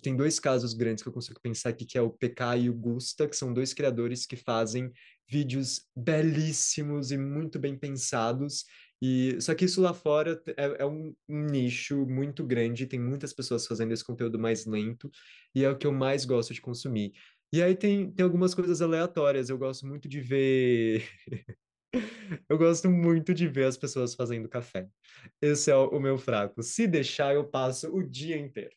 tem 0.00 0.16
dois 0.16 0.38
casos 0.38 0.74
grandes 0.74 1.02
que 1.02 1.08
eu 1.08 1.12
consigo 1.12 1.40
pensar 1.40 1.70
aqui, 1.70 1.84
que 1.84 1.96
é 1.96 2.02
o 2.02 2.10
PK 2.10 2.56
e 2.58 2.70
o 2.70 2.74
Gusta, 2.74 3.28
que 3.28 3.36
são 3.36 3.52
dois 3.52 3.72
criadores 3.72 4.26
que 4.26 4.36
fazem 4.36 4.92
vídeos 5.28 5.86
belíssimos 5.96 7.10
e 7.10 7.16
muito 7.16 7.58
bem 7.58 7.76
pensados. 7.76 8.64
E 9.00 9.40
só 9.40 9.54
que 9.54 9.64
isso 9.64 9.80
lá 9.80 9.92
fora 9.92 10.40
é, 10.56 10.82
é 10.82 10.86
um, 10.86 11.14
um, 11.28 11.46
nicho 11.46 12.06
muito 12.06 12.44
grande, 12.44 12.86
tem 12.86 13.00
muitas 13.00 13.32
pessoas 13.32 13.66
fazendo 13.66 13.92
esse 13.92 14.04
conteúdo 14.04 14.38
mais 14.38 14.64
lento, 14.64 15.10
e 15.54 15.64
é 15.64 15.70
o 15.70 15.76
que 15.76 15.86
eu 15.86 15.92
mais 15.92 16.24
gosto 16.24 16.54
de 16.54 16.60
consumir. 16.60 17.12
E 17.52 17.62
aí 17.62 17.74
tem, 17.74 18.10
tem 18.12 18.24
algumas 18.24 18.54
coisas 18.54 18.80
aleatórias, 18.80 19.50
eu 19.50 19.58
gosto 19.58 19.86
muito 19.86 20.08
de 20.08 20.20
ver. 20.20 21.04
eu 22.48 22.58
gosto 22.58 22.90
muito 22.90 23.34
de 23.34 23.46
ver 23.46 23.64
as 23.64 23.76
pessoas 23.76 24.14
fazendo 24.14 24.48
café. 24.48 24.88
Esse 25.40 25.70
é 25.70 25.76
o, 25.76 26.00
meu 26.00 26.16
fraco. 26.18 26.62
Se 26.62 26.86
deixar, 26.86 27.34
eu 27.34 27.44
passo 27.44 27.94
o 27.94 28.02
dia 28.02 28.38
inteiro 28.38 28.74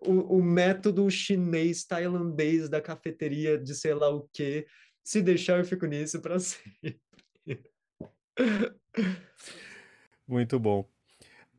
o, 0.00 0.38
o 0.38 0.42
método 0.42 1.08
chinês, 1.10 1.84
tailandês 1.84 2.68
da 2.68 2.80
cafeteria 2.80 3.58
de 3.58 3.74
sei 3.74 3.94
lá 3.94 4.08
o 4.08 4.28
quê. 4.32 4.66
Se 5.04 5.22
deixar, 5.22 5.58
eu 5.58 5.64
fico 5.64 5.86
nisso 5.86 6.20
para 6.20 6.38
sempre. 6.40 7.00
Muito 10.26 10.58
bom. 10.58 10.88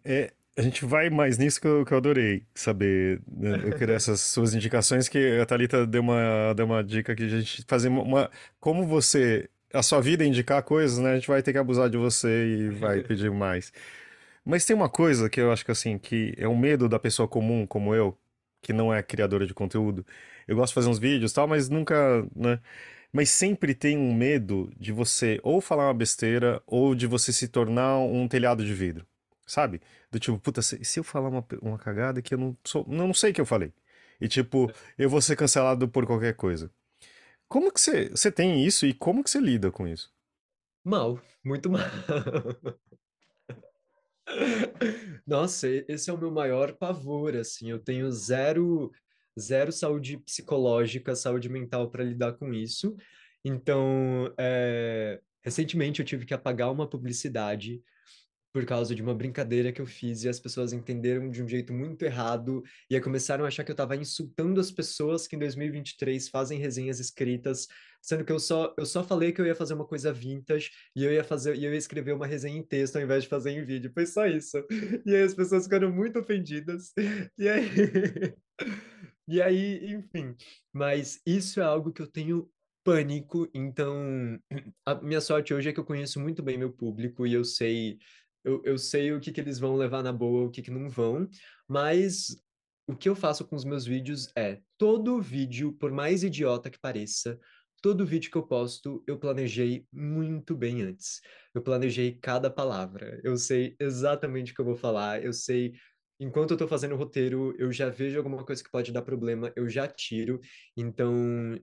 É, 0.03 0.33
a 0.57 0.61
gente 0.61 0.85
vai 0.85 1.09
mais 1.09 1.37
nisso 1.37 1.61
que 1.61 1.67
eu, 1.67 1.85
que 1.85 1.93
eu 1.93 1.97
adorei 1.97 2.45
saber. 2.53 3.21
Né? 3.27 3.61
Eu 3.63 3.77
queria 3.77 3.95
essas 3.95 4.19
suas 4.21 4.53
indicações, 4.53 5.07
que 5.07 5.39
a 5.39 5.45
Thalita 5.45 5.87
deu 5.87 6.01
uma, 6.01 6.53
deu 6.53 6.65
uma 6.65 6.83
dica 6.83 7.15
que 7.15 7.23
a 7.23 7.29
gente 7.29 7.63
fazer 7.67 7.87
uma. 7.89 8.29
Como 8.59 8.85
você. 8.85 9.49
A 9.73 9.83
sua 9.83 10.01
vida 10.01 10.23
é 10.23 10.27
indicar 10.27 10.63
coisas, 10.63 10.97
né? 10.97 11.11
A 11.11 11.15
gente 11.15 11.27
vai 11.27 11.41
ter 11.43 11.51
que 11.51 11.57
abusar 11.57 11.89
de 11.89 11.97
você 11.97 12.47
e 12.47 12.69
vai 12.69 13.01
pedir 13.03 13.31
mais. 13.31 13.71
Mas 14.45 14.65
tem 14.65 14.75
uma 14.75 14.89
coisa 14.89 15.29
que 15.29 15.41
eu 15.41 15.51
acho 15.51 15.65
que 15.65 15.71
assim, 15.71 15.97
que 15.97 16.33
é 16.37 16.47
um 16.47 16.57
medo 16.57 16.87
da 16.89 16.99
pessoa 16.99 17.27
comum 17.27 17.67
como 17.67 17.93
eu, 17.93 18.17
que 18.61 18.73
não 18.73 18.93
é 18.93 19.03
criadora 19.03 19.45
de 19.45 19.53
conteúdo. 19.53 20.05
Eu 20.47 20.55
gosto 20.55 20.69
de 20.71 20.75
fazer 20.75 20.89
uns 20.89 20.99
vídeos 20.99 21.33
tal, 21.33 21.47
mas 21.47 21.69
nunca, 21.69 22.25
né? 22.35 22.59
Mas 23.11 23.29
sempre 23.29 23.73
tem 23.75 23.97
um 23.97 24.13
medo 24.13 24.71
de 24.77 24.91
você 24.91 25.39
ou 25.43 25.61
falar 25.61 25.87
uma 25.87 25.93
besteira 25.93 26.61
ou 26.67 26.95
de 26.95 27.07
você 27.07 27.33
se 27.33 27.47
tornar 27.47 27.97
um 27.99 28.27
telhado 28.27 28.65
de 28.65 28.73
vidro, 28.73 29.05
sabe? 29.45 29.81
Do 30.11 30.19
tipo, 30.19 30.37
puta, 30.39 30.61
se, 30.61 30.83
se 30.85 30.99
eu 30.99 31.03
falar 31.03 31.29
uma, 31.29 31.45
uma 31.61 31.77
cagada 31.77 32.21
que 32.21 32.33
eu 32.33 32.37
não 32.37 32.57
sou, 32.63 32.85
não 32.87 33.13
sei 33.13 33.31
o 33.31 33.33
que 33.33 33.41
eu 33.41 33.45
falei. 33.45 33.73
E 34.19 34.27
tipo, 34.27 34.71
eu 34.97 35.09
vou 35.09 35.21
ser 35.21 35.35
cancelado 35.35 35.87
por 35.87 36.05
qualquer 36.05 36.35
coisa. 36.35 36.71
Como 37.47 37.71
que 37.71 37.79
você, 37.79 38.09
você 38.09 38.31
tem 38.31 38.65
isso 38.65 38.85
e 38.85 38.93
como 38.93 39.23
que 39.23 39.29
você 39.29 39.39
lida 39.39 39.71
com 39.71 39.87
isso? 39.87 40.11
Mal, 40.83 41.21
muito 41.43 41.69
mal. 41.69 41.81
Nossa, 45.25 45.67
esse 45.87 46.09
é 46.09 46.13
o 46.13 46.17
meu 46.17 46.31
maior 46.31 46.73
pavor, 46.73 47.35
assim, 47.35 47.69
eu 47.69 47.79
tenho 47.79 48.11
zero, 48.11 48.91
zero 49.39 49.71
saúde 49.71 50.17
psicológica, 50.17 51.15
saúde 51.15 51.47
mental 51.49 51.89
para 51.89 52.03
lidar 52.03 52.33
com 52.33 52.53
isso. 52.53 52.95
Então, 53.43 54.33
é... 54.37 55.21
recentemente 55.43 56.01
eu 56.01 56.05
tive 56.05 56.25
que 56.25 56.33
apagar 56.33 56.71
uma 56.71 56.89
publicidade 56.89 57.81
por 58.51 58.65
causa 58.65 58.95
de 58.95 59.01
uma 59.01 59.13
brincadeira 59.13 59.71
que 59.71 59.81
eu 59.81 59.85
fiz 59.85 60.23
e 60.23 60.29
as 60.29 60.39
pessoas 60.39 60.73
entenderam 60.73 61.29
de 61.29 61.43
um 61.43 61.47
jeito 61.47 61.73
muito 61.73 62.03
errado 62.03 62.63
e 62.89 62.95
aí 62.95 63.01
começaram 63.01 63.45
a 63.45 63.47
achar 63.47 63.63
que 63.63 63.71
eu 63.71 63.73
estava 63.73 63.95
insultando 63.95 64.59
as 64.59 64.71
pessoas 64.71 65.27
que 65.27 65.35
em 65.35 65.39
2023 65.39 66.29
fazem 66.29 66.59
resenhas 66.59 66.99
escritas, 66.99 67.67
sendo 68.01 68.25
que 68.25 68.31
eu 68.31 68.39
só 68.39 68.73
eu 68.77 68.85
só 68.85 69.03
falei 69.03 69.31
que 69.31 69.41
eu 69.41 69.45
ia 69.45 69.55
fazer 69.55 69.73
uma 69.73 69.85
coisa 69.85 70.11
vintage 70.11 70.71
e 70.95 71.03
eu 71.03 71.11
ia 71.11 71.23
fazer 71.23 71.55
e 71.55 71.65
eu 71.65 71.71
ia 71.71 71.77
escrever 71.77 72.13
uma 72.13 72.27
resenha 72.27 72.57
em 72.57 72.63
texto 72.63 72.95
ao 72.95 73.01
invés 73.01 73.23
de 73.23 73.29
fazer 73.29 73.51
em 73.51 73.63
vídeo. 73.63 73.91
Foi 73.93 74.05
só 74.05 74.25
isso. 74.25 74.57
E 75.05 75.15
aí 75.15 75.23
as 75.23 75.33
pessoas 75.33 75.63
ficaram 75.63 75.91
muito 75.91 76.19
ofendidas. 76.19 76.91
E 77.37 77.47
aí 77.47 77.67
E 79.27 79.41
aí, 79.41 79.93
enfim, 79.93 80.35
mas 80.71 81.21
isso 81.25 81.59
é 81.59 81.63
algo 81.63 81.91
que 81.91 82.01
eu 82.01 82.07
tenho 82.07 82.49
pânico, 82.81 83.49
então 83.53 84.39
a 84.85 84.95
minha 84.95 85.19
sorte 85.19 85.53
hoje 85.53 85.69
é 85.69 85.73
que 85.73 85.79
eu 85.79 85.83
conheço 85.83 86.21
muito 86.21 86.41
bem 86.41 86.57
meu 86.57 86.71
público 86.71 87.27
e 87.27 87.33
eu 87.33 87.43
sei 87.43 87.99
eu, 88.47 88.61
eu 88.63 88.77
sei 88.77 89.11
o 89.11 89.19
que, 89.19 89.31
que 89.31 89.41
eles 89.41 89.59
vão 89.59 89.75
levar 89.75 90.01
na 90.01 90.13
boa, 90.13 90.45
o 90.45 90.49
que, 90.49 90.61
que 90.61 90.71
não 90.71 90.89
vão, 90.89 91.27
mas 91.67 92.41
o 92.87 92.95
que 92.95 93.09
eu 93.09 93.15
faço 93.15 93.45
com 93.45 93.55
os 93.55 93.65
meus 93.65 93.85
vídeos 93.85 94.31
é, 94.35 94.59
todo 94.77 95.21
vídeo, 95.21 95.73
por 95.73 95.91
mais 95.91 96.23
idiota 96.23 96.69
que 96.69 96.79
pareça, 96.79 97.37
todo 97.81 98.05
vídeo 98.05 98.31
que 98.31 98.37
eu 98.37 98.47
posto, 98.47 99.03
eu 99.05 99.19
planejei 99.19 99.85
muito 99.91 100.55
bem 100.55 100.81
antes. 100.81 101.19
Eu 101.53 101.61
planejei 101.61 102.13
cada 102.13 102.49
palavra. 102.49 103.19
Eu 103.23 103.35
sei 103.35 103.75
exatamente 103.79 104.51
o 104.51 104.55
que 104.55 104.61
eu 104.61 104.65
vou 104.65 104.75
falar, 104.75 105.23
eu 105.23 105.33
sei 105.33 105.73
enquanto 106.19 106.51
eu 106.51 106.55
estou 106.55 106.67
fazendo 106.67 106.95
o 106.95 106.97
roteiro, 106.97 107.55
eu 107.59 107.71
já 107.71 107.89
vejo 107.89 108.17
alguma 108.17 108.43
coisa 108.43 108.63
que 108.63 108.71
pode 108.71 108.91
dar 108.91 109.01
problema, 109.01 109.51
eu 109.55 109.69
já 109.69 109.87
tiro. 109.87 110.39
Então, 110.75 111.13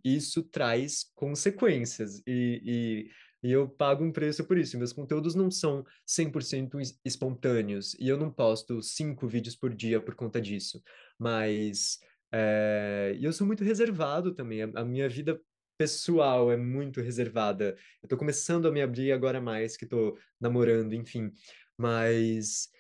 isso 0.04 0.42
traz 0.44 1.10
consequências. 1.14 2.22
E, 2.26 2.62
e 2.64 3.10
e 3.44 3.52
eu 3.52 3.68
pago 3.68 4.02
um 4.02 4.10
preço 4.10 4.42
por 4.42 4.56
isso. 4.56 4.78
Meus 4.78 4.92
conteúdos 4.92 5.34
não 5.34 5.50
são 5.50 5.84
100% 6.08 6.80
espontâneos. 7.04 7.94
E 8.00 8.08
eu 8.08 8.16
não 8.16 8.30
posto 8.32 8.80
cinco 8.80 9.28
vídeos 9.28 9.54
por 9.54 9.74
dia 9.74 10.00
por 10.00 10.14
conta 10.14 10.40
disso. 10.40 10.82
Mas 11.18 11.98
é... 12.32 13.14
eu 13.20 13.34
sou 13.34 13.46
muito 13.46 13.62
reservado 13.62 14.34
também. 14.34 14.62
A, 14.62 14.70
a 14.76 14.84
minha 14.84 15.10
vida 15.10 15.38
pessoal 15.76 16.50
é 16.50 16.56
muito 16.56 17.02
reservada. 17.02 17.76
Eu 18.02 18.08
tô 18.08 18.16
começando 18.16 18.66
a 18.66 18.72
me 18.72 18.80
abrir 18.80 19.12
agora 19.12 19.42
mais, 19.42 19.76
que 19.76 19.84
tô 19.84 20.16
namorando, 20.40 20.94
enfim. 20.94 21.30
Mas 21.76 22.70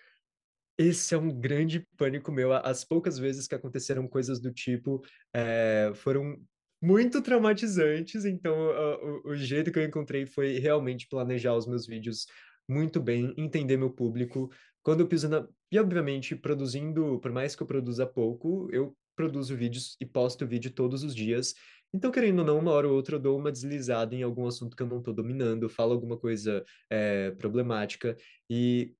esse 0.78 1.14
é 1.14 1.18
um 1.18 1.28
grande 1.28 1.86
pânico 1.98 2.32
meu. 2.32 2.54
As 2.54 2.84
poucas 2.84 3.18
vezes 3.18 3.46
que 3.46 3.54
aconteceram 3.54 4.08
coisas 4.08 4.40
do 4.40 4.50
tipo 4.50 5.04
é, 5.30 5.92
foram 5.94 6.40
muito 6.84 7.22
traumatizantes, 7.22 8.26
então 8.26 8.54
uh, 8.54 9.22
o, 9.24 9.30
o 9.30 9.36
jeito 9.36 9.72
que 9.72 9.78
eu 9.78 9.84
encontrei 9.84 10.26
foi 10.26 10.58
realmente 10.58 11.08
planejar 11.08 11.56
os 11.56 11.66
meus 11.66 11.86
vídeos 11.86 12.26
muito 12.68 13.00
bem, 13.00 13.32
entender 13.38 13.78
meu 13.78 13.90
público. 13.90 14.50
Quando 14.82 15.00
eu 15.00 15.08
piso 15.08 15.28
na. 15.28 15.48
E, 15.72 15.78
obviamente, 15.78 16.36
produzindo, 16.36 17.18
por 17.20 17.32
mais 17.32 17.56
que 17.56 17.62
eu 17.62 17.66
produza 17.66 18.06
pouco, 18.06 18.68
eu 18.70 18.94
produzo 19.16 19.56
vídeos 19.56 19.96
e 19.98 20.04
posto 20.04 20.46
vídeo 20.46 20.70
todos 20.70 21.02
os 21.02 21.14
dias. 21.14 21.54
Então, 21.92 22.10
querendo 22.10 22.40
ou 22.40 22.44
não, 22.44 22.58
uma 22.58 22.72
hora 22.72 22.88
ou 22.88 22.94
outra 22.94 23.16
eu 23.16 23.20
dou 23.20 23.38
uma 23.38 23.50
deslizada 23.50 24.14
em 24.14 24.22
algum 24.22 24.46
assunto 24.46 24.76
que 24.76 24.82
eu 24.82 24.86
não 24.86 24.98
estou 24.98 25.14
dominando, 25.14 25.68
falo 25.70 25.92
alguma 25.92 26.18
coisa 26.18 26.62
é, 26.90 27.30
problemática. 27.32 28.16
E 28.50 28.94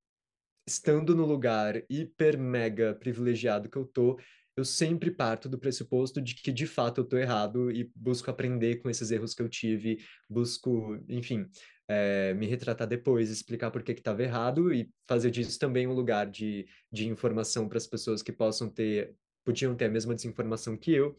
estando 0.66 1.14
no 1.14 1.26
lugar 1.26 1.82
hiper 1.90 2.38
mega 2.38 2.94
privilegiado 2.94 3.68
que 3.68 3.76
eu 3.76 3.84
tô, 3.84 4.18
eu 4.56 4.64
sempre 4.64 5.10
parto 5.10 5.48
do 5.48 5.58
pressuposto 5.58 6.20
de 6.20 6.34
que 6.34 6.52
de 6.52 6.66
fato 6.66 7.00
eu 7.00 7.04
estou 7.04 7.18
errado 7.18 7.70
e 7.70 7.90
busco 7.94 8.30
aprender 8.30 8.76
com 8.76 8.88
esses 8.88 9.10
erros 9.10 9.34
que 9.34 9.42
eu 9.42 9.48
tive, 9.48 9.98
busco, 10.28 10.98
enfim, 11.08 11.48
é, 11.88 12.32
me 12.34 12.46
retratar 12.46 12.86
depois, 12.86 13.30
explicar 13.30 13.70
por 13.70 13.82
que 13.82 13.92
estava 13.92 14.22
errado 14.22 14.72
e 14.72 14.90
fazer 15.06 15.30
disso 15.30 15.58
também 15.58 15.86
um 15.86 15.92
lugar 15.92 16.30
de, 16.30 16.66
de 16.90 17.08
informação 17.08 17.68
para 17.68 17.78
as 17.78 17.86
pessoas 17.86 18.22
que 18.22 18.32
possam 18.32 18.68
ter, 18.68 19.14
podiam 19.44 19.74
ter 19.74 19.86
a 19.86 19.90
mesma 19.90 20.14
desinformação 20.14 20.76
que 20.76 20.92
eu, 20.92 21.16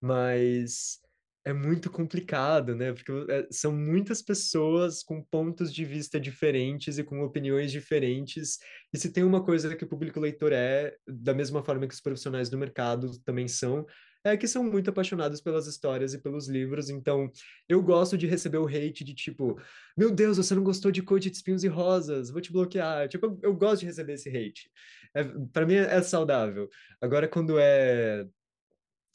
mas 0.00 1.00
é 1.44 1.52
muito 1.52 1.90
complicado, 1.90 2.74
né? 2.74 2.92
Porque 2.92 3.12
é, 3.30 3.46
são 3.50 3.72
muitas 3.72 4.20
pessoas 4.20 5.02
com 5.02 5.22
pontos 5.22 5.72
de 5.72 5.84
vista 5.84 6.20
diferentes 6.20 6.98
e 6.98 7.04
com 7.04 7.22
opiniões 7.22 7.72
diferentes. 7.72 8.58
E 8.92 8.98
se 8.98 9.12
tem 9.12 9.24
uma 9.24 9.42
coisa 9.42 9.74
que 9.74 9.84
o 9.84 9.88
público 9.88 10.20
leitor 10.20 10.52
é, 10.52 10.94
da 11.08 11.32
mesma 11.32 11.62
forma 11.62 11.86
que 11.86 11.94
os 11.94 12.00
profissionais 12.00 12.50
do 12.50 12.58
mercado 12.58 13.18
também 13.24 13.48
são, 13.48 13.86
é 14.22 14.36
que 14.36 14.46
são 14.46 14.62
muito 14.62 14.90
apaixonados 14.90 15.40
pelas 15.40 15.66
histórias 15.66 16.12
e 16.12 16.20
pelos 16.20 16.46
livros. 16.46 16.90
Então, 16.90 17.30
eu 17.68 17.82
gosto 17.82 18.18
de 18.18 18.26
receber 18.26 18.58
o 18.58 18.66
hate 18.66 19.02
de 19.02 19.14
tipo, 19.14 19.58
meu 19.96 20.10
Deus, 20.10 20.36
você 20.36 20.54
não 20.54 20.62
gostou 20.62 20.90
de 20.90 21.02
Coach 21.02 21.30
de 21.30 21.36
Espinhos 21.36 21.64
e 21.64 21.68
Rosas, 21.68 22.30
vou 22.30 22.40
te 22.40 22.52
bloquear. 22.52 23.08
Tipo, 23.08 23.26
eu, 23.26 23.38
eu 23.44 23.54
gosto 23.54 23.80
de 23.80 23.86
receber 23.86 24.14
esse 24.14 24.28
hate. 24.28 24.70
É, 25.14 25.24
para 25.52 25.64
mim 25.66 25.74
é 25.74 26.02
saudável. 26.02 26.68
Agora, 27.00 27.26
quando 27.26 27.58
é 27.58 28.26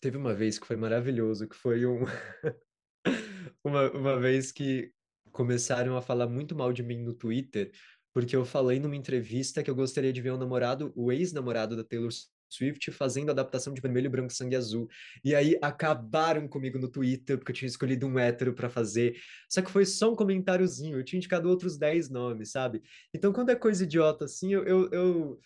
teve 0.06 0.18
uma 0.18 0.36
vez 0.36 0.60
que 0.60 0.68
foi 0.68 0.76
maravilhoso, 0.76 1.48
que 1.50 1.56
foi 1.56 1.84
um 1.84 2.06
uma, 3.64 3.90
uma 3.92 4.20
vez 4.20 4.52
que 4.52 4.92
começaram 5.32 5.98
a 5.98 6.02
falar 6.02 6.28
muito 6.28 6.56
mal 6.56 6.72
de 6.72 6.84
mim 6.84 7.02
no 7.02 7.12
Twitter, 7.12 7.72
porque 8.14 8.36
eu 8.36 8.46
falei 8.46 8.80
numa 8.80 8.96
entrevista 8.96 9.64
que 9.64 9.70
eu 9.70 9.74
gostaria 9.74 10.14
de 10.14 10.22
ver 10.22 10.30
o 10.30 10.38
namorado, 10.38 10.94
o 10.96 11.12
ex-namorado 11.12 11.76
da 11.76 11.84
Taylor 11.84 12.12
Swift 12.48 12.92
fazendo 12.92 13.32
adaptação 13.32 13.74
de 13.74 13.82
Vermelho, 13.82 14.12
Branco, 14.12 14.32
Sangue 14.32 14.56
Azul. 14.56 14.88
E 15.24 15.34
aí 15.34 15.58
acabaram 15.60 16.48
comigo 16.48 16.78
no 16.78 16.88
Twitter, 16.88 17.40
porque 17.40 17.52
eu 17.52 17.56
tinha 17.56 17.68
escolhido 17.68 18.06
um 18.06 18.20
hétero 18.20 18.54
para 18.54 18.70
fazer. 18.70 19.20
Só 19.50 19.60
que 19.64 19.72
foi 19.72 19.88
só 19.88 20.14
um 20.14 20.16
comentáriozinho, 20.16 21.00
eu 21.00 21.04
tinha 21.04 21.18
indicado 21.18 21.50
outros 21.50 21.80
10 21.80 22.12
nomes, 22.12 22.52
sabe? 22.52 22.84
Então 23.12 23.34
quando 23.34 23.50
é 23.50 23.56
coisa 23.56 23.84
idiota 23.84 24.26
assim, 24.26 24.54
eu, 24.54 24.64
eu, 24.66 24.90
eu 24.92 25.40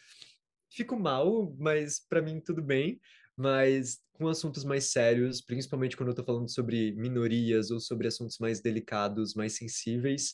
fico 0.69 0.99
mal, 0.99 1.55
mas 1.57 1.97
para 2.09 2.21
mim 2.21 2.41
tudo 2.41 2.61
bem. 2.61 2.99
Mas 3.37 4.01
com 4.19 4.27
assuntos 4.27 4.65
mais 4.65 4.91
sérios, 4.91 5.39
principalmente 5.39 5.95
quando 5.95 6.09
eu 6.09 6.15
tô 6.15 6.23
falando 6.25 6.49
sobre 6.49 6.91
minorias 6.91 7.71
ou 7.71 7.79
sobre 7.79 8.05
assuntos 8.05 8.37
mais 8.37 8.59
delicados, 8.59 9.33
mais 9.33 9.53
sensíveis, 9.53 10.33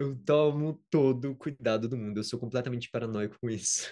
eu 0.00 0.16
tomo 0.26 0.82
todo 0.90 1.30
o 1.30 1.36
cuidado 1.36 1.88
do 1.88 1.96
mundo. 1.96 2.18
Eu 2.18 2.24
sou 2.24 2.38
completamente 2.38 2.90
paranoico 2.90 3.38
com 3.40 3.48
isso. 3.48 3.88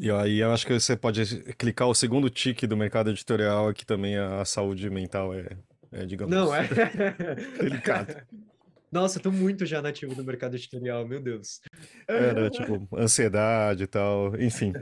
E 0.00 0.10
aí 0.10 0.38
eu 0.38 0.52
acho 0.52 0.64
que 0.64 0.72
você 0.72 0.96
pode 0.96 1.42
clicar 1.54 1.88
o 1.88 1.94
segundo 1.94 2.30
tique 2.30 2.68
do 2.68 2.76
mercado 2.76 3.10
editorial, 3.10 3.74
que 3.74 3.84
também 3.84 4.16
a 4.16 4.44
saúde 4.44 4.88
mental 4.88 5.34
é, 5.34 5.48
é 5.90 6.06
digamos, 6.06 6.32
Não, 6.32 6.54
é. 6.54 6.68
delicado. 7.60 8.14
Nossa, 8.92 9.18
eu 9.18 9.22
tô 9.24 9.32
muito 9.32 9.66
já 9.66 9.82
nativo 9.82 10.14
do 10.14 10.24
mercado 10.24 10.54
editorial, 10.54 11.06
meu 11.06 11.20
Deus. 11.20 11.60
Era, 12.06 12.48
tipo, 12.48 12.88
ansiedade 12.96 13.82
e 13.82 13.86
tal, 13.88 14.40
enfim. 14.40 14.72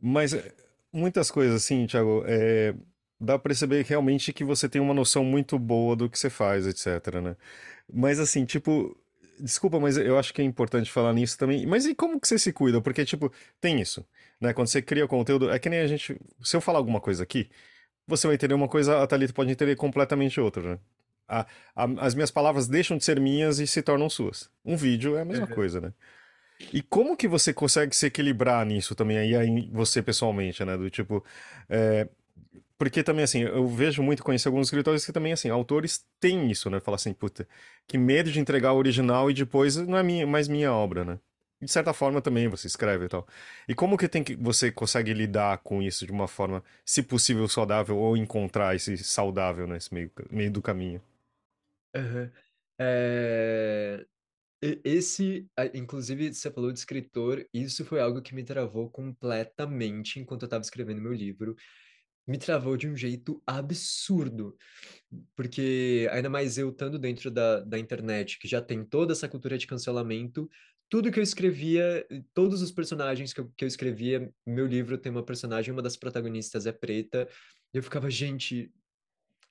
Mas 0.00 0.32
eh, 0.34 0.54
muitas 0.92 1.30
coisas 1.30 1.56
assim, 1.56 1.86
Thiago, 1.86 2.24
é, 2.26 2.74
dá 3.20 3.38
pra 3.38 3.50
perceber 3.50 3.84
realmente 3.84 4.32
que 4.32 4.44
você 4.44 4.68
tem 4.68 4.80
uma 4.80 4.94
noção 4.94 5.24
muito 5.24 5.58
boa 5.58 5.96
do 5.96 6.08
que 6.08 6.18
você 6.18 6.30
faz, 6.30 6.66
etc, 6.66 7.14
né? 7.22 7.36
Mas 7.92 8.18
assim, 8.20 8.44
tipo, 8.44 8.96
desculpa, 9.40 9.80
mas 9.80 9.96
eu 9.96 10.18
acho 10.18 10.32
que 10.34 10.42
é 10.42 10.44
importante 10.44 10.90
falar 10.90 11.12
nisso 11.12 11.38
também. 11.38 11.66
Mas 11.66 11.86
e 11.86 11.94
como 11.94 12.20
que 12.20 12.28
você 12.28 12.38
se 12.38 12.52
cuida? 12.52 12.80
Porque, 12.80 13.04
tipo, 13.04 13.32
tem 13.60 13.80
isso, 13.80 14.06
né? 14.40 14.52
Quando 14.52 14.68
você 14.68 14.82
cria 14.82 15.06
conteúdo, 15.08 15.50
é 15.50 15.58
que 15.58 15.68
nem 15.68 15.80
a 15.80 15.86
gente. 15.86 16.18
Se 16.42 16.56
eu 16.56 16.60
falar 16.60 16.78
alguma 16.78 17.00
coisa 17.00 17.22
aqui, 17.22 17.50
você 18.06 18.26
vai 18.26 18.36
entender 18.36 18.54
uma 18.54 18.68
coisa, 18.68 19.02
a 19.02 19.06
Thalita 19.06 19.32
pode 19.34 19.50
entender 19.52 19.76
completamente 19.76 20.40
outra, 20.40 20.74
né? 20.74 20.80
A, 21.28 21.46
a, 21.76 21.84
as 22.06 22.14
minhas 22.14 22.30
palavras 22.30 22.68
deixam 22.68 22.96
de 22.96 23.04
ser 23.04 23.20
minhas 23.20 23.58
e 23.58 23.66
se 23.66 23.82
tornam 23.82 24.08
suas. 24.10 24.50
Um 24.64 24.76
vídeo 24.76 25.16
é 25.16 25.22
a 25.22 25.24
mesma 25.24 25.46
Uhum. 25.46 25.54
coisa, 25.54 25.80
né? 25.80 25.92
E 26.72 26.82
como 26.82 27.16
que 27.16 27.28
você 27.28 27.52
consegue 27.54 27.94
se 27.96 28.06
equilibrar 28.06 28.64
nisso 28.66 28.94
também, 28.94 29.18
aí, 29.18 29.34
aí 29.36 29.68
você 29.72 30.02
pessoalmente, 30.02 30.64
né? 30.64 30.76
Do 30.76 30.90
tipo. 30.90 31.24
é, 31.68 32.08
porque 32.78 33.02
também, 33.02 33.24
assim, 33.24 33.42
eu 33.42 33.66
vejo 33.68 34.02
muito, 34.02 34.22
conhecer 34.22 34.48
alguns 34.48 34.68
escritores 34.68 35.04
que 35.04 35.12
também, 35.12 35.32
assim, 35.32 35.50
autores 35.50 36.04
têm 36.20 36.50
isso, 36.50 36.70
né? 36.70 36.80
Fala 36.80 36.94
assim, 36.96 37.12
puta, 37.12 37.48
que 37.86 37.98
medo 37.98 38.30
de 38.30 38.40
entregar 38.40 38.72
o 38.72 38.76
original 38.78 39.30
e 39.30 39.34
depois 39.34 39.76
não 39.76 39.98
é 39.98 40.02
minha, 40.02 40.26
mais 40.26 40.48
minha 40.48 40.72
obra, 40.72 41.04
né? 41.04 41.18
De 41.60 41.70
certa 41.70 41.92
forma 41.92 42.22
também 42.22 42.46
você 42.48 42.68
escreve 42.68 43.06
e 43.06 43.08
tal. 43.08 43.26
E 43.68 43.74
como 43.74 43.96
que 43.98 44.08
tem 44.08 44.22
que 44.22 44.36
você 44.36 44.70
consegue 44.70 45.12
lidar 45.12 45.58
com 45.58 45.82
isso 45.82 46.06
de 46.06 46.12
uma 46.12 46.28
forma, 46.28 46.62
se 46.84 47.02
possível, 47.02 47.48
saudável 47.48 47.96
ou 47.98 48.16
encontrar 48.16 48.76
esse 48.76 48.96
saudável 48.98 49.66
nesse 49.66 49.92
meio, 49.92 50.10
meio 50.30 50.52
do 50.52 50.62
caminho? 50.62 51.02
Aham. 51.94 52.30
É, 52.78 54.06
Esse, 54.60 55.46
inclusive, 55.72 56.34
você 56.34 56.50
falou 56.50 56.72
de 56.72 56.80
escritor, 56.80 57.46
isso 57.54 57.84
foi 57.84 58.00
algo 58.00 58.20
que 58.20 58.34
me 58.34 58.42
travou 58.42 58.90
completamente 58.90 60.18
enquanto 60.18 60.42
eu 60.42 60.46
estava 60.46 60.62
escrevendo 60.62 61.00
meu 61.00 61.12
livro. 61.12 61.54
Me 62.26 62.36
travou 62.36 62.76
de 62.76 62.88
um 62.88 62.96
jeito 62.96 63.42
absurdo, 63.46 64.56
porque 65.34 66.08
ainda 66.10 66.28
mais 66.28 66.58
eu 66.58 66.70
estando 66.70 66.98
dentro 66.98 67.30
da, 67.30 67.60
da 67.60 67.78
internet, 67.78 68.38
que 68.38 68.48
já 68.48 68.60
tem 68.60 68.84
toda 68.84 69.12
essa 69.12 69.28
cultura 69.28 69.56
de 69.56 69.66
cancelamento, 69.66 70.50
tudo 70.90 71.10
que 71.10 71.18
eu 71.18 71.22
escrevia, 71.22 72.06
todos 72.34 72.60
os 72.60 72.72
personagens 72.72 73.32
que 73.32 73.40
eu, 73.40 73.52
que 73.56 73.64
eu 73.64 73.68
escrevia, 73.68 74.32
meu 74.46 74.66
livro 74.66 74.98
tem 74.98 75.12
uma 75.12 75.24
personagem, 75.24 75.72
uma 75.72 75.82
das 75.82 75.96
protagonistas 75.96 76.66
é 76.66 76.72
preta, 76.72 77.28
e 77.72 77.78
eu 77.78 77.82
ficava, 77.82 78.10
gente, 78.10 78.72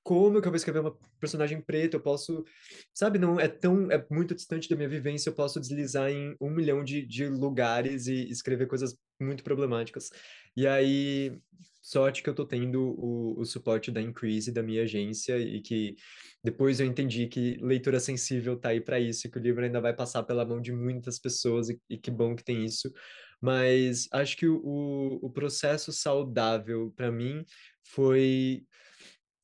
como 0.08 0.41
que 0.41 0.47
eu 0.47 0.51
vou 0.51 0.55
escrever 0.55 0.80
uma 0.80 0.97
personagem 1.20 1.60
preta? 1.60 1.97
Eu 1.97 2.01
posso, 2.01 2.45
sabe, 2.93 3.20
não 3.20 3.38
é 3.38 3.49
tão, 3.49 3.91
é 3.91 4.05
muito 4.10 4.34
distante 4.34 4.70
da 4.70 4.76
minha 4.78 4.88
vivência, 4.88 5.30
eu 5.30 5.34
posso 5.34 5.60
deslizar 5.60 6.10
em 6.10 6.34
um 6.39 6.49
milhão 6.49 6.82
de, 6.82 7.05
de 7.05 7.28
lugares 7.28 8.08
e 8.08 8.24
escrever 8.30 8.68
coisas 8.68 8.97
muito 9.22 9.43
problemáticas. 9.43 10.10
E 10.55 10.66
aí, 10.66 11.38
sorte 11.82 12.24
que 12.24 12.30
eu 12.30 12.34
tô 12.34 12.45
tendo 12.45 12.82
o, 12.97 13.38
o 13.38 13.43
suporte 13.43 13.91
da 13.91 14.01
Increase, 14.01 14.49
da 14.49 14.64
minha 14.64 14.84
agência, 14.84 15.38
e 15.38 15.60
que 15.60 15.97
depois 16.41 16.80
eu 16.80 16.86
entendi 16.86 17.28
que 17.28 17.58
leitura 17.62 17.99
sensível 17.99 18.55
tá 18.58 18.70
aí 18.70 18.80
para 18.80 19.01
isso, 19.01 19.28
e 19.28 19.30
que 19.30 19.38
o 19.38 19.41
livro 19.41 19.62
ainda 19.62 19.82
vai 19.82 19.93
passar 19.93 20.24
pela 20.24 20.45
mão 20.45 20.62
de 20.62 20.72
muitas 20.72 21.20
pessoas, 21.20 21.68
e, 21.68 21.78
e 21.89 21.97
que 21.97 22.10
bom 22.10 22.34
que 22.34 22.45
tem 22.45 22.64
isso. 22.64 22.93
Mas 23.41 24.08
acho 24.14 24.38
que 24.38 24.47
o, 24.47 24.55
o, 24.64 25.26
o 25.26 25.30
processo 25.30 25.91
saudável 25.91 26.93
para 26.95 27.12
mim 27.12 27.43
foi 27.84 28.66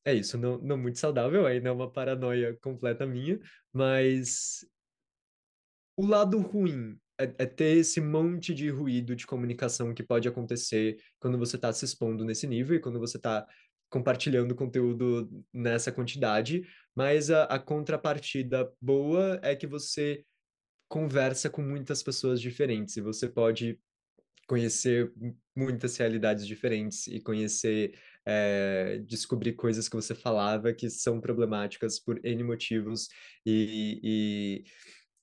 é 0.04 0.14
isso, 0.14 0.36
não, 0.38 0.58
não 0.58 0.76
muito 0.78 0.98
saudável, 0.98 1.46
ainda 1.46 1.68
é 1.68 1.72
uma 1.72 1.90
paranoia 1.90 2.56
completa 2.60 3.06
minha, 3.06 3.40
mas 3.72 4.60
o 5.96 6.06
lado 6.06 6.38
ruim 6.38 6.98
é, 7.18 7.24
é 7.38 7.46
ter 7.46 7.76
esse 7.78 8.00
monte 8.00 8.52
de 8.54 8.68
ruído 8.70 9.14
de 9.14 9.26
comunicação 9.26 9.94
que 9.94 10.02
pode 10.02 10.28
acontecer 10.28 10.96
quando 11.20 11.38
você 11.38 11.56
está 11.56 11.72
se 11.72 11.84
expondo 11.84 12.24
nesse 12.24 12.46
nível 12.46 12.76
e 12.76 12.80
quando 12.80 12.98
você 12.98 13.16
está 13.16 13.46
compartilhando 13.88 14.56
conteúdo 14.56 15.30
nessa 15.52 15.92
quantidade, 15.92 16.66
mas 16.96 17.30
a, 17.30 17.44
a 17.44 17.58
contrapartida 17.60 18.72
boa 18.80 19.38
é 19.42 19.54
que 19.54 19.66
você 19.66 20.24
conversa 20.88 21.50
com 21.50 21.62
muitas 21.62 22.02
pessoas 22.02 22.40
diferentes 22.40 22.96
e 22.96 23.00
você 23.02 23.28
pode 23.28 23.80
conhecer 24.46 25.12
mu- 25.16 25.36
muitas 25.56 25.96
realidades 25.96 26.46
diferentes 26.46 27.06
e 27.06 27.20
conhecer, 27.20 27.98
eh, 28.26 29.02
descobrir 29.06 29.52
coisas 29.54 29.88
que 29.88 29.96
você 29.96 30.14
falava 30.14 30.72
que 30.72 30.88
são 30.88 31.20
problemáticas 31.20 31.98
por 32.00 32.24
N 32.24 32.42
motivos 32.42 33.08
e, 33.44 34.00
e 34.02 34.64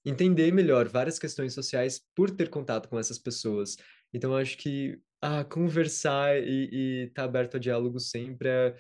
entender 0.10 0.52
melhor 0.52 0.88
várias 0.88 1.20
questões 1.20 1.54
sociais 1.54 2.02
por 2.16 2.32
ter 2.32 2.50
contato 2.50 2.90
com 2.90 3.00
essas 3.00 3.18
pessoas. 3.18 3.76
Então, 4.14 4.36
acho 4.36 4.58
que 4.58 5.00
ah, 5.22 5.44
conversar 5.44 6.38
e 6.42 7.06
estar 7.08 7.24
aberto 7.24 7.58
a 7.58 7.60
diálogo 7.60 8.00
sempre 8.00 8.50
é, 8.50 8.76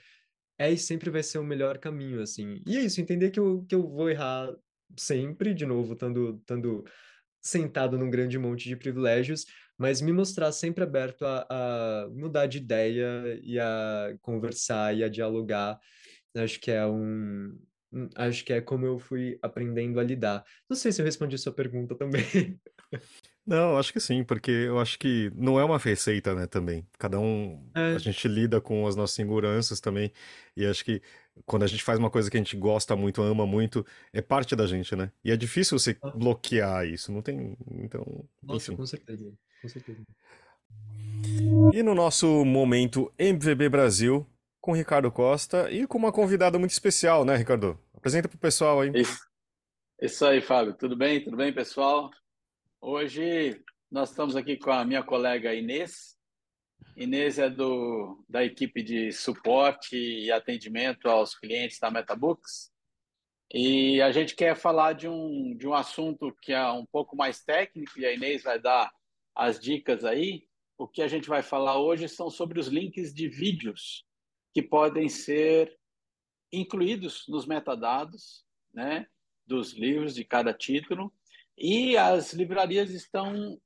é 0.59 0.71
e 0.71 0.77
sempre 0.77 1.09
vai 1.09 1.23
ser 1.23 1.37
o 1.37 1.43
melhor 1.43 1.77
caminho, 1.77 2.21
assim. 2.21 2.61
E 2.65 2.77
é 2.77 2.81
isso, 2.81 2.99
entender 2.99 3.31
que 3.31 3.39
eu, 3.39 3.65
que 3.67 3.75
eu 3.75 3.87
vou 3.87 4.09
errar 4.09 4.53
sempre, 4.97 5.53
de 5.53 5.65
novo, 5.65 5.93
estando 5.93 6.83
sentado 7.41 7.97
num 7.97 8.09
grande 8.09 8.37
monte 8.37 8.67
de 8.69 8.75
privilégios, 8.75 9.45
mas 9.81 10.01
me 10.01 10.11
mostrar 10.13 10.51
sempre 10.51 10.83
aberto 10.83 11.25
a, 11.25 11.47
a 12.05 12.09
mudar 12.11 12.45
de 12.47 12.59
ideia 12.59 13.39
e 13.43 13.59
a 13.59 14.15
conversar 14.21 14.95
e 14.95 15.03
a 15.03 15.09
dialogar. 15.09 15.79
Acho 16.35 16.59
que 16.59 16.71
é 16.71 16.85
um, 16.85 17.57
acho 18.15 18.45
que 18.45 18.53
é 18.53 18.61
como 18.61 18.85
eu 18.85 18.99
fui 18.99 19.39
aprendendo 19.41 19.99
a 19.99 20.03
lidar. 20.03 20.45
Não 20.69 20.77
sei 20.77 20.91
se 20.91 21.01
eu 21.01 21.05
respondi 21.05 21.37
sua 21.37 21.53
pergunta 21.53 21.95
também. 21.95 22.23
Não, 23.45 23.77
acho 23.77 23.91
que 23.91 23.99
sim, 23.99 24.23
porque 24.23 24.51
eu 24.51 24.79
acho 24.79 24.99
que 24.99 25.31
não 25.35 25.59
é 25.59 25.63
uma 25.65 25.77
receita, 25.77 26.35
né, 26.35 26.45
também. 26.45 26.87
Cada 26.99 27.19
um, 27.19 27.71
É. 27.75 27.95
a 27.95 27.97
gente 27.97 28.27
lida 28.27 28.61
com 28.61 28.85
as 28.87 28.95
nossas 28.95 29.17
inseguranças 29.17 29.79
também, 29.79 30.11
e 30.55 30.65
acho 30.65 30.85
que 30.85 31.01
quando 31.45 31.63
a 31.63 31.67
gente 31.67 31.83
faz 31.83 31.97
uma 31.97 32.09
coisa 32.09 32.29
que 32.29 32.37
a 32.37 32.39
gente 32.39 32.55
gosta 32.57 32.95
muito, 32.95 33.21
ama 33.21 33.45
muito, 33.45 33.85
é 34.13 34.21
parte 34.21 34.55
da 34.55 34.67
gente, 34.67 34.95
né? 34.95 35.11
E 35.23 35.31
é 35.31 35.37
difícil 35.37 35.77
você 35.79 35.97
Ah. 36.01 36.09
bloquear 36.11 36.85
isso, 36.85 37.11
não 37.11 37.21
tem, 37.21 37.57
então, 37.71 38.05
Nossa, 38.43 38.71
enfim. 38.71 38.77
com 38.77 38.85
certeza, 38.85 39.33
com 39.61 39.67
certeza. 39.69 40.01
E 41.73 41.83
no 41.83 41.93
nosso 41.95 42.43
momento 42.45 43.11
MVB 43.17 43.69
Brasil, 43.69 44.25
com 44.59 44.73
Ricardo 44.73 45.11
Costa 45.11 45.71
e 45.71 45.87
com 45.87 45.97
uma 45.97 46.11
convidada 46.11 46.57
muito 46.59 46.71
especial, 46.71 47.25
né, 47.25 47.35
Ricardo? 47.35 47.79
Apresenta 47.95 48.27
pro 48.27 48.37
pessoal 48.37 48.81
aí. 48.81 48.91
Isso, 48.95 49.19
isso 50.01 50.25
aí, 50.25 50.41
Fábio. 50.41 50.73
Tudo 50.73 50.95
bem? 50.95 51.23
Tudo 51.23 51.37
bem, 51.37 51.53
pessoal? 51.53 52.09
Hoje 52.79 53.59
nós 53.91 54.09
estamos 54.09 54.35
aqui 54.35 54.57
com 54.57 54.71
a 54.71 54.85
minha 54.85 55.03
colega 55.03 55.53
Inês. 55.53 56.15
Inês 56.95 57.39
é 57.39 57.49
do, 57.49 58.23
da 58.29 58.43
equipe 58.43 58.83
de 58.83 59.11
suporte 59.11 59.95
e 59.95 60.31
atendimento 60.31 61.09
aos 61.09 61.37
clientes 61.37 61.79
da 61.79 61.89
MetaBooks. 61.89 62.71
E 63.53 64.01
a 64.01 64.11
gente 64.11 64.35
quer 64.35 64.55
falar 64.55 64.93
de 64.93 65.07
um, 65.07 65.55
de 65.57 65.67
um 65.67 65.73
assunto 65.73 66.33
que 66.41 66.53
é 66.53 66.71
um 66.71 66.85
pouco 66.85 67.15
mais 67.15 67.43
técnico, 67.43 67.99
e 67.99 68.05
a 68.05 68.13
Inês 68.13 68.43
vai 68.43 68.59
dar 68.59 68.91
as 69.35 69.59
dicas 69.59 70.05
aí. 70.05 70.47
O 70.77 70.87
que 70.87 71.01
a 71.01 71.07
gente 71.07 71.27
vai 71.27 71.41
falar 71.41 71.79
hoje 71.79 72.07
são 72.07 72.29
sobre 72.29 72.59
os 72.59 72.67
links 72.67 73.13
de 73.13 73.27
vídeos 73.27 74.05
que 74.53 74.61
podem 74.61 75.09
ser 75.09 75.77
incluídos 76.51 77.25
nos 77.27 77.45
metadados, 77.45 78.45
né, 78.73 79.07
dos 79.45 79.73
livros 79.73 80.15
de 80.15 80.23
cada 80.23 80.53
título, 80.53 81.13
e 81.57 81.97
as 81.97 82.33
livrarias 82.33 82.91
estão 82.91 83.59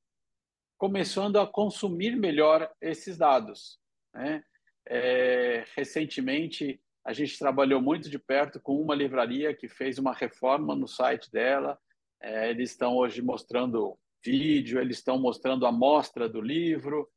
começando 0.78 1.40
a 1.40 1.48
consumir 1.48 2.16
melhor 2.16 2.70
esses 2.82 3.18
dados. 3.18 3.80
Né? 4.14 4.44
É, 4.88 5.66
recentemente, 5.76 6.80
a 7.06 7.14
gente 7.14 7.38
trabalhou 7.38 7.82
muito 7.82 8.10
de 8.10 8.20
perto 8.20 8.60
com 8.60 8.82
uma 8.82 8.96
livraria 8.96 9.54
que 9.54 9.68
fez 9.68 9.98
uma 9.98 10.14
reforma 10.14 10.76
no 10.76 10.88
site 10.88 11.32
dela. 11.32 11.78
É, 12.22 12.50
eles 12.50 12.72
estão 12.72 12.96
hoje 12.96 13.22
mostrando 13.22 13.98
vídeo, 14.24 14.80
eles 14.80 14.98
estão 14.98 15.20
mostrando 15.20 15.66
a 15.66 15.72
mostra 15.72 16.28
do 16.28 16.42
livro. 16.42 17.08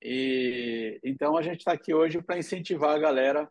E 0.00 1.00
então 1.02 1.36
a 1.36 1.42
gente 1.42 1.58
está 1.58 1.72
aqui 1.72 1.92
hoje 1.92 2.22
para 2.22 2.38
incentivar 2.38 2.94
a 2.94 2.98
galera 2.98 3.50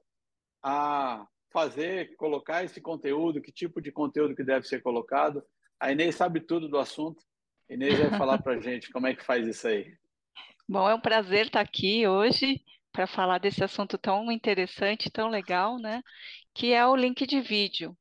a 0.63 1.25
fazer, 1.51 2.15
colocar 2.15 2.63
esse 2.63 2.79
conteúdo, 2.79 3.41
que 3.41 3.51
tipo 3.51 3.81
de 3.81 3.91
conteúdo 3.91 4.35
que 4.35 4.43
deve 4.43 4.67
ser 4.67 4.81
colocado. 4.81 5.43
A 5.79 5.91
Inês 5.91 6.15
sabe 6.15 6.39
tudo 6.39 6.69
do 6.69 6.77
assunto. 6.77 7.21
Inês 7.71 7.97
vai 7.97 8.09
falar 8.09 8.37
para 8.39 8.59
gente 8.59 8.91
como 8.91 9.07
é 9.07 9.15
que 9.15 9.23
faz 9.23 9.47
isso 9.47 9.65
aí. 9.65 9.95
Bom, 10.67 10.89
é 10.89 10.93
um 10.93 10.99
prazer 10.99 11.45
estar 11.45 11.61
aqui 11.61 12.05
hoje 12.05 12.61
para 12.91 13.07
falar 13.07 13.37
desse 13.37 13.63
assunto 13.63 13.97
tão 13.97 14.29
interessante, 14.29 15.09
tão 15.09 15.29
legal, 15.29 15.79
né? 15.79 16.01
Que 16.53 16.73
é 16.73 16.85
o 16.85 16.93
link 16.93 17.25
de 17.25 17.39
vídeo, 17.39 17.97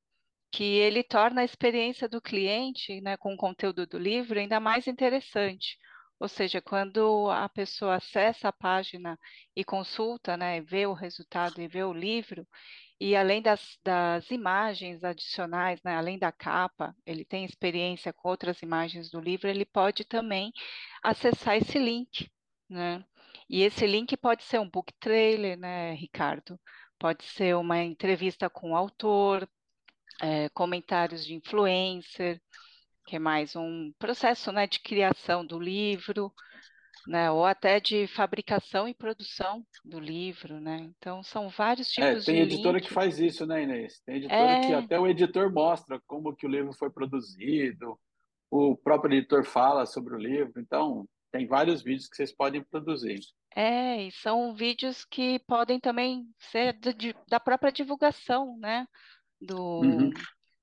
que 0.50 0.64
ele 0.64 1.04
torna 1.04 1.42
a 1.42 1.44
experiência 1.44 2.08
do 2.08 2.20
cliente, 2.20 3.00
né, 3.00 3.16
com 3.16 3.32
o 3.32 3.36
conteúdo 3.36 3.86
do 3.86 3.96
livro 3.96 4.40
ainda 4.40 4.58
mais 4.58 4.88
interessante. 4.88 5.78
Ou 6.18 6.26
seja, 6.26 6.60
quando 6.60 7.30
a 7.30 7.48
pessoa 7.48 7.94
acessa 7.94 8.48
a 8.48 8.52
página 8.52 9.16
e 9.54 9.64
consulta, 9.64 10.36
né, 10.36 10.60
vê 10.62 10.84
o 10.84 10.92
resultado 10.92 11.62
e 11.62 11.68
vê 11.68 11.84
o 11.84 11.92
livro, 11.92 12.44
e 13.00 13.16
além 13.16 13.40
das, 13.40 13.78
das 13.82 14.30
imagens 14.30 15.02
adicionais, 15.02 15.80
né, 15.82 15.96
além 15.96 16.18
da 16.18 16.30
capa, 16.30 16.94
ele 17.06 17.24
tem 17.24 17.44
experiência 17.46 18.12
com 18.12 18.28
outras 18.28 18.60
imagens 18.62 19.10
do 19.10 19.18
livro, 19.18 19.48
ele 19.48 19.64
pode 19.64 20.04
também 20.04 20.52
acessar 21.02 21.56
esse 21.56 21.78
link, 21.78 22.30
né? 22.68 23.02
E 23.48 23.62
esse 23.62 23.86
link 23.86 24.16
pode 24.18 24.44
ser 24.44 24.60
um 24.60 24.68
book 24.68 24.92
trailer, 25.00 25.58
né, 25.58 25.94
Ricardo? 25.94 26.60
Pode 26.98 27.24
ser 27.24 27.56
uma 27.56 27.82
entrevista 27.82 28.50
com 28.50 28.72
o 28.72 28.76
autor, 28.76 29.48
é, 30.20 30.48
comentários 30.50 31.24
de 31.24 31.34
influencer, 31.34 32.40
que 33.06 33.16
é 33.16 33.18
mais 33.18 33.56
um 33.56 33.92
processo, 33.98 34.52
né, 34.52 34.66
de 34.66 34.78
criação 34.80 35.44
do 35.44 35.58
livro, 35.58 36.32
né? 37.06 37.30
Ou 37.30 37.44
até 37.44 37.80
de 37.80 38.06
fabricação 38.08 38.88
e 38.88 38.94
produção 38.94 39.64
do 39.84 39.98
livro, 40.00 40.60
né? 40.60 40.78
Então 40.98 41.22
são 41.22 41.48
vários 41.48 41.90
É, 41.98 42.14
tipos 42.14 42.24
tem 42.24 42.36
de 42.36 42.42
editora 42.42 42.78
link. 42.78 42.84
que 42.84 42.90
faz 42.90 43.18
isso, 43.18 43.46
né, 43.46 43.62
Inês? 43.62 44.00
Tem 44.04 44.16
editora 44.16 44.56
que 44.56 44.72
É, 44.72 44.74
até 44.74 44.98
o 44.98 45.06
editor 45.06 45.52
mostra 45.52 46.00
como 46.06 46.34
que 46.34 46.46
o 46.46 46.48
livro 46.48 46.72
foi 46.72 46.90
produzido, 46.90 47.98
o 48.50 48.76
próprio 48.76 49.14
editor 49.16 49.44
fala 49.44 49.86
sobre 49.86 50.14
o 50.14 50.18
livro, 50.18 50.60
então 50.60 51.08
tem 51.32 51.46
vários 51.46 51.82
vídeos 51.82 52.08
que 52.08 52.16
vocês 52.16 52.32
podem 52.34 52.62
produzir. 52.64 53.20
é, 53.54 54.02
e 54.06 54.12
são 54.12 54.54
vídeos 54.54 55.04
que 55.04 55.38
podem 55.40 55.80
também 55.80 56.26
ser 56.38 56.72
de- 56.78 56.94
de- 56.94 57.16
da 57.28 57.40
própria 57.40 57.72
divulgação, 57.72 58.56
né? 58.58 58.86
Uhum. 59.78 60.12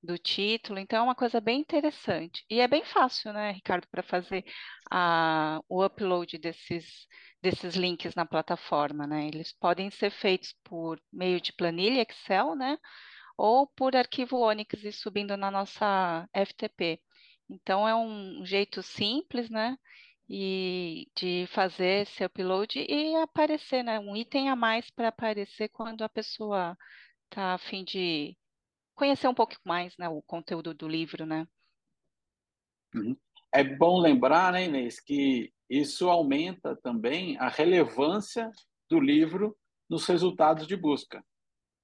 Do, 0.02 0.16
título. 0.18 0.78
Então 0.78 1.00
é 1.00 1.02
uma 1.02 1.14
coisa 1.14 1.40
bem 1.40 1.60
interessante. 1.60 2.44
E 2.50 2.60
é 2.60 2.68
bem 2.68 2.84
fácil, 2.84 3.32
né, 3.32 3.52
Ricardo, 3.52 3.86
para 3.90 4.02
fazer 4.02 4.44
a, 4.90 5.60
o 5.68 5.84
upload 5.84 6.38
desses, 6.38 7.06
desses 7.42 7.74
links 7.74 8.14
na 8.14 8.24
plataforma, 8.26 9.06
né? 9.06 9.26
Eles 9.26 9.52
podem 9.52 9.90
ser 9.90 10.10
feitos 10.10 10.54
por 10.64 11.00
meio 11.12 11.40
de 11.40 11.52
planilha 11.52 12.02
Excel, 12.02 12.54
né? 12.54 12.78
ou 13.38 13.66
por 13.68 13.96
arquivo 13.96 14.38
Onyx 14.38 14.84
e 14.84 14.92
subindo 14.92 15.36
na 15.36 15.50
nossa 15.50 16.28
FTP. 16.34 17.00
Então 17.48 17.88
é 17.88 17.94
um 17.94 18.44
jeito 18.44 18.82
simples, 18.82 19.48
né? 19.48 19.78
E 20.28 21.08
de 21.16 21.46
fazer 21.48 22.02
esse 22.02 22.24
upload 22.24 22.78
e 22.80 23.14
aparecer, 23.16 23.82
né? 23.84 23.98
Um 24.00 24.16
item 24.16 24.50
a 24.50 24.56
mais 24.56 24.90
para 24.90 25.08
aparecer 25.08 25.68
quando 25.70 26.02
a 26.02 26.08
pessoa 26.08 26.76
está 27.30 27.54
a 27.54 27.58
fim 27.58 27.84
de 27.84 28.36
conhecer 28.98 29.28
um 29.28 29.34
pouco 29.34 29.54
mais, 29.64 29.96
né? 29.96 30.08
O 30.08 30.20
conteúdo 30.20 30.74
do 30.74 30.88
livro, 30.88 31.24
né? 31.24 31.46
Uhum. 32.94 33.16
É 33.52 33.62
bom 33.62 33.98
lembrar, 33.98 34.52
né, 34.52 34.66
Inês, 34.66 35.00
que 35.00 35.52
isso 35.70 36.10
aumenta 36.10 36.76
também 36.76 37.38
a 37.38 37.48
relevância 37.48 38.50
do 38.90 38.98
livro 39.00 39.56
nos 39.88 40.06
resultados 40.06 40.66
de 40.66 40.76
busca. 40.76 41.24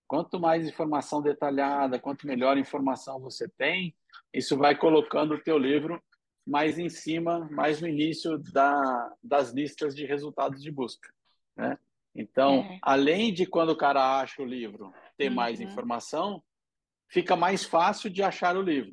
Quanto 0.06 0.40
mais 0.40 0.66
informação 0.66 1.22
detalhada, 1.22 1.98
quanto 1.98 2.26
melhor 2.26 2.58
informação 2.58 3.20
você 3.20 3.48
tem, 3.48 3.96
isso 4.32 4.56
vai 4.56 4.76
colocando 4.76 5.34
o 5.34 5.42
teu 5.42 5.56
livro 5.56 6.02
mais 6.46 6.78
em 6.78 6.90
cima, 6.90 7.48
mais 7.50 7.80
no 7.80 7.88
início 7.88 8.38
da, 8.52 9.14
das 9.22 9.52
listas 9.52 9.94
de 9.94 10.04
resultados 10.04 10.60
de 10.62 10.70
busca, 10.70 11.08
né? 11.56 11.78
Então, 12.14 12.60
É. 12.60 12.78
além 12.82 13.32
de 13.32 13.46
quando 13.46 13.70
o 13.70 13.76
cara 13.76 14.20
acha 14.20 14.42
o 14.42 14.44
livro 14.44 14.92
ter 15.16 15.30
mais 15.30 15.58
Uhum. 15.58 15.66
informação, 15.66 16.42
fica 17.08 17.36
mais 17.36 17.64
fácil 17.64 18.10
de 18.10 18.22
achar 18.22 18.56
o 18.56 18.62
livro, 18.62 18.92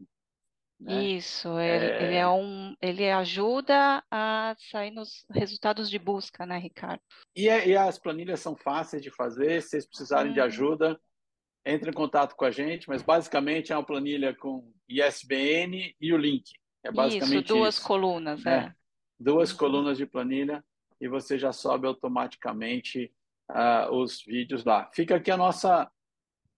né? 0.79 1.03
Isso, 1.03 1.59
ele, 1.59 1.85
ele 2.05 2.15
é 2.15 2.27
um, 2.27 2.75
ele 2.81 3.09
ajuda 3.09 4.03
a 4.09 4.55
sair 4.71 4.91
nos 4.91 5.25
resultados 5.31 5.89
de 5.89 5.99
busca, 5.99 6.45
né, 6.45 6.57
Ricardo? 6.57 7.01
E, 7.35 7.47
é- 7.47 7.67
e 7.67 7.75
as 7.77 7.99
planilhas 7.99 8.39
são 8.39 8.55
fáceis 8.55 9.01
de 9.01 9.11
fazer. 9.11 9.61
Se 9.61 9.69
vocês 9.69 9.85
precisarem 9.87 10.33
de 10.33 10.39
Uhum. 10.39 10.45
ajuda, 10.45 10.99
entre 11.65 11.91
em 11.91 11.93
contato 11.93 12.35
com 12.35 12.45
a 12.45 12.51
gente. 12.51 12.89
Mas 12.89 13.03
basicamente 13.03 13.71
é 13.71 13.75
uma 13.77 13.85
planilha 13.85 14.35
com 14.35 14.73
ISBN 14.89 15.95
e 16.01 16.11
o 16.13 16.17
link. 16.17 16.51
É 16.83 16.87
Isso, 16.89 16.95
basicamente 16.95 17.47
duas 17.47 17.75
isso. 17.77 17.87
colunas, 17.87 18.45
É. 18.45 18.49
é. 18.55 18.73
Duas 19.19 19.51
Uhum. 19.51 19.57
colunas 19.57 19.97
de 19.97 20.05
planilha 20.07 20.63
e 20.99 21.07
você 21.07 21.37
já 21.37 21.51
sobe 21.53 21.85
automaticamente 21.87 23.13
ah, 23.53 23.89
os 23.91 24.23
vídeos 24.23 24.63
lá. 24.63 24.89
Fica 24.93 25.17
aqui 25.17 25.29
a 25.29 25.35
nossa, 25.37 25.91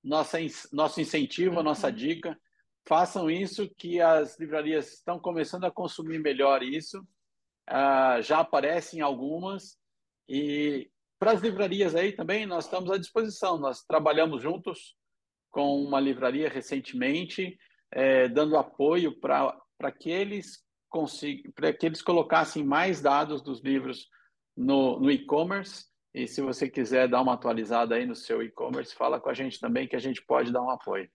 nossa 0.03 0.37
nosso 0.71 0.99
incentivo, 0.99 1.59
a 1.59 1.63
nossa 1.63 1.87
Uhum. 1.87 1.93
dica. 1.93 2.39
Façam 2.85 3.29
isso, 3.31 3.69
que 3.77 4.01
as 4.01 4.37
livrarias 4.39 4.93
estão 4.95 5.17
começando 5.19 5.63
a 5.63 5.71
consumir 5.71 6.19
melhor 6.19 6.61
isso. 6.61 7.01
Ah, 7.65 8.19
já 8.21 8.39
aparecem 8.39 8.99
algumas. 9.01 9.77
E 10.27 10.91
para 11.17 11.31
as 11.31 11.41
livrarias 11.41 11.95
aí 11.95 12.11
também, 12.11 12.45
nós 12.45 12.65
estamos 12.65 12.91
à 12.91 12.97
disposição. 12.97 13.57
Nós 13.57 13.83
trabalhamos 13.85 14.41
juntos 14.41 14.95
com 15.49 15.81
uma 15.81 15.99
livraria 15.99 16.49
recentemente, 16.49 17.57
eh, 17.91 18.27
dando 18.27 18.57
apoio 18.57 19.17
para 19.19 19.91
que 19.97 20.09
eles 20.09 20.61
consigam, 20.89 21.51
para 21.53 21.71
que 21.71 21.85
eles 21.85 22.01
colocassem 22.01 22.63
mais 22.65 23.01
dados 23.01 23.41
dos 23.41 23.61
livros 23.61 24.09
no, 24.57 24.99
no 24.99 25.09
e-commerce. 25.09 25.85
E 26.13 26.27
se 26.27 26.41
você 26.41 26.69
quiser 26.69 27.07
dar 27.07 27.21
uma 27.21 27.33
atualizada 27.33 27.95
aí 27.95 28.05
no 28.05 28.15
seu 28.15 28.43
e-commerce, 28.43 28.93
fala 28.95 29.19
com 29.19 29.29
a 29.29 29.33
gente 29.33 29.59
também 29.59 29.87
que 29.87 29.95
a 29.95 29.99
gente 29.99 30.21
pode 30.23 30.51
dar 30.51 30.61
um 30.61 30.69
apoio. 30.69 31.09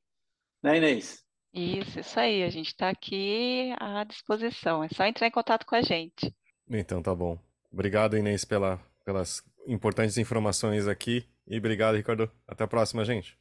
Né, 0.62 0.78
Inês? 0.78 1.24
Isso, 1.54 2.00
isso 2.00 2.18
aí, 2.20 2.42
a 2.42 2.50
gente 2.50 2.66
está 2.68 2.90
aqui 2.90 3.72
à 3.78 4.04
disposição. 4.04 4.82
É 4.82 4.88
só 4.88 5.04
entrar 5.06 5.26
em 5.26 5.30
contato 5.30 5.64
com 5.64 5.76
a 5.76 5.82
gente. 5.82 6.34
Então 6.68 7.00
tá 7.00 7.14
bom. 7.14 7.38
Obrigado, 7.72 8.16
Inês, 8.18 8.44
pela, 8.44 8.78
pelas 9.04 9.42
importantes 9.66 10.18
informações 10.18 10.88
aqui. 10.88 11.24
E 11.46 11.56
obrigado, 11.58 11.94
Ricardo. 11.96 12.30
Até 12.46 12.64
a 12.64 12.68
próxima, 12.68 13.04
gente. 13.04 13.38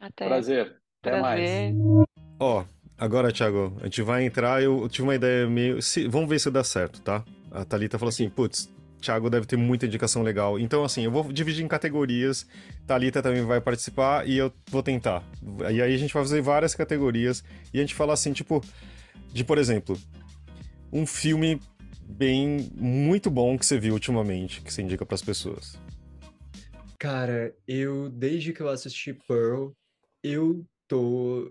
Até. 0.00 0.26
Prazer. 0.26 0.80
Até 1.02 1.20
mais. 1.20 1.40
Prazer. 1.40 1.74
Ó, 2.40 2.64
agora, 2.98 3.32
Thiago, 3.32 3.76
a 3.80 3.84
gente 3.84 4.02
vai 4.02 4.24
entrar. 4.24 4.62
Eu 4.62 4.88
tive 4.88 5.02
uma 5.06 5.14
ideia 5.14 5.46
meio. 5.46 5.80
se- 5.82 6.08
Vamos 6.08 6.28
ver 6.28 6.40
se 6.40 6.50
dá 6.50 6.64
certo, 6.64 7.00
tá? 7.02 7.24
A 7.50 7.64
Thalita 7.64 7.98
falou 7.98 8.08
assim: 8.08 8.28
putz, 8.30 8.68
Thiago 9.00 9.30
deve 9.30 9.46
ter 9.46 9.56
muita 9.56 9.86
indicação 9.86 10.22
legal. 10.22 10.58
Então, 10.58 10.84
assim, 10.84 11.04
eu 11.04 11.10
vou 11.10 11.32
dividir 11.32 11.64
em 11.64 11.68
categorias. 11.68 12.46
Thalita 12.86 13.22
também 13.22 13.44
vai 13.44 13.60
participar 13.60 14.28
e 14.28 14.36
eu 14.36 14.52
vou 14.70 14.82
tentar. 14.82 15.24
E 15.70 15.80
aí 15.80 15.94
a 15.94 15.96
gente 15.96 16.12
vai 16.12 16.22
fazer 16.22 16.40
várias 16.40 16.74
categorias 16.74 17.42
e 17.72 17.78
a 17.78 17.80
gente 17.80 17.94
fala 17.94 18.12
assim, 18.12 18.32
tipo, 18.32 18.62
de, 19.32 19.44
por 19.44 19.58
exemplo, 19.58 19.98
um 20.92 21.06
filme 21.06 21.60
bem, 22.06 22.70
muito 22.74 23.30
bom 23.30 23.56
que 23.56 23.64
você 23.64 23.78
viu 23.78 23.94
ultimamente, 23.94 24.60
que 24.60 24.72
você 24.72 24.82
indica 24.82 25.06
pras 25.06 25.22
pessoas. 25.22 25.78
Cara, 26.98 27.54
eu, 27.66 28.10
desde 28.10 28.52
que 28.52 28.60
eu 28.60 28.68
assisti 28.68 29.14
Pearl, 29.26 29.70
eu 30.22 30.66
tô 30.86 31.50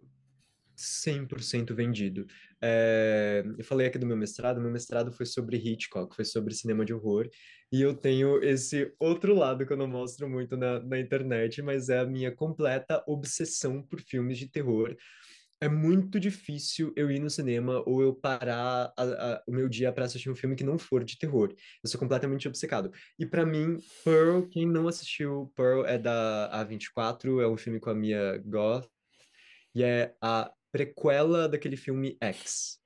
100% 0.78 1.74
vendido. 1.74 2.28
É, 2.62 3.43
eu 3.57 3.64
falei 3.64 3.88
aqui 3.88 3.97
do 3.97 4.05
meu 4.05 4.18
mestrado, 4.18 4.60
meu 4.62 4.72
mestrado 4.72 5.12
foi 5.12 5.26
sobre 5.26 5.57
Hitchcock, 5.57 6.16
foi 6.16 6.26
sobre 6.26 6.53
cinema 6.53 6.84
de 6.86 6.93
horror, 6.93 7.30
e 7.72 7.82
eu 7.82 7.93
tenho 7.95 8.43
esse 8.43 8.93
outro 8.99 9.34
lado 9.34 9.66
que 9.66 9.72
eu 9.74 9.78
não 9.78 9.88
mostro 9.88 10.30
muito 10.30 10.57
na, 10.57 10.80
na 10.82 10.99
internet, 10.99 11.62
mas 11.62 11.89
é 11.89 11.99
a 11.99 12.05
minha 12.05 12.36
completa 12.36 13.03
obsessão 13.07 13.82
por 13.84 14.01
filmes 14.01 14.38
de 14.38 14.49
terror. 14.51 14.95
É 15.62 15.68
muito 15.68 16.20
difícil 16.20 16.93
eu 16.95 17.12
ir 17.12 17.20
no 17.20 17.30
cinema 17.30 17.84
ou 17.86 18.01
eu 18.01 18.16
parar 18.16 18.93
a- 18.97 19.03
a- 19.36 19.43
o 19.47 19.51
meu 19.51 19.68
dia 19.68 19.91
para 19.91 20.05
assistir 20.05 20.30
um 20.30 20.36
filme 20.36 20.55
que 20.55 20.64
não 20.64 20.78
for 20.80 21.03
de 21.03 21.18
terror. 21.18 21.49
Eu 21.84 21.89
sou 21.89 21.99
completamente 21.99 22.47
obcecado. 22.47 22.91
E 23.20 23.26
pra 23.26 23.45
mim, 23.45 23.78
Pearl, 24.05 24.43
quem 24.49 24.66
não 24.66 24.88
assistiu 24.88 25.51
Pearl 25.55 25.86
é 25.86 25.97
da 25.97 26.47
A24, 26.62 27.41
é 27.41 27.47
um 27.47 27.57
filme 27.57 27.80
com 27.80 27.89
a 27.89 27.95
Mia 27.95 28.38
Goth, 28.45 28.88
e 29.76 29.84
é 29.84 30.16
a 30.22 30.51
prequela 30.72 31.47
daquele 31.47 31.78
filme 31.78 32.17
X. 32.22 32.80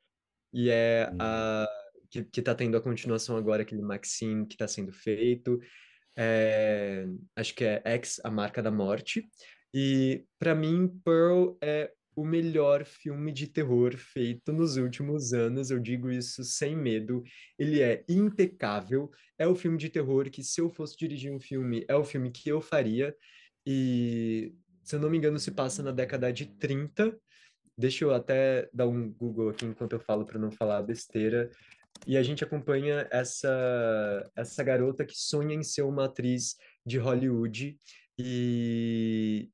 E 0.53 0.69
é 0.69 1.11
a 1.19 1.67
que, 2.13 2.23
que 2.25 2.41
tá 2.43 2.53
tendo 2.53 2.77
a 2.77 2.81
continuação 2.81 3.35
agora, 3.35 3.63
aquele 3.63 3.81
Maxine 3.81 4.45
que 4.45 4.55
tá 4.55 4.67
sendo 4.67 4.91
feito. 4.91 5.59
É, 6.15 7.07
acho 7.35 7.55
que 7.55 7.65
é 7.65 7.81
X, 7.85 8.21
A 8.23 8.29
Marca 8.29 8.61
da 8.61 8.69
Morte. 8.69 9.27
E 9.73 10.23
pra 10.37 10.53
mim, 10.53 10.87
Pearl 11.03 11.57
é 11.59 11.91
o 12.15 12.23
melhor 12.23 12.85
filme 12.85 13.31
de 13.31 13.47
terror 13.47 13.97
feito 13.97 14.53
nos 14.53 14.77
últimos 14.77 15.33
anos, 15.33 15.71
eu 15.71 15.79
digo 15.79 16.11
isso 16.11 16.43
sem 16.43 16.75
medo. 16.75 17.23
Ele 17.57 17.81
é 17.81 18.03
impecável, 18.07 19.09
é 19.39 19.47
o 19.47 19.55
filme 19.55 19.79
de 19.79 19.89
terror 19.89 20.29
que, 20.29 20.43
se 20.43 20.61
eu 20.61 20.69
fosse 20.69 20.95
dirigir 20.95 21.31
um 21.31 21.39
filme, 21.39 21.83
é 21.87 21.95
o 21.95 22.03
filme 22.03 22.29
que 22.29 22.47
eu 22.47 22.61
faria. 22.61 23.15
E, 23.65 24.53
se 24.83 24.95
eu 24.95 24.99
não 24.99 25.09
me 25.09 25.17
engano, 25.17 25.39
se 25.39 25.49
passa 25.49 25.81
na 25.81 25.91
década 25.91 26.31
de 26.31 26.45
30. 26.45 27.17
Deixa 27.77 28.05
eu 28.05 28.13
até 28.13 28.69
dar 28.73 28.87
um 28.87 29.11
Google 29.11 29.49
aqui 29.49 29.65
enquanto 29.65 29.93
eu 29.93 29.99
falo 29.99 30.25
para 30.25 30.39
não 30.39 30.51
falar 30.51 30.81
besteira. 30.83 31.49
e 32.07 32.17
a 32.17 32.23
gente 32.23 32.43
acompanha 32.43 33.07
essa, 33.11 34.31
essa 34.35 34.63
garota 34.63 35.05
que 35.05 35.17
sonha 35.17 35.55
em 35.55 35.63
ser 35.63 35.83
uma 35.83 36.05
atriz 36.05 36.57
de 36.85 36.97
Hollywood 36.97 37.77
e, 38.17 39.49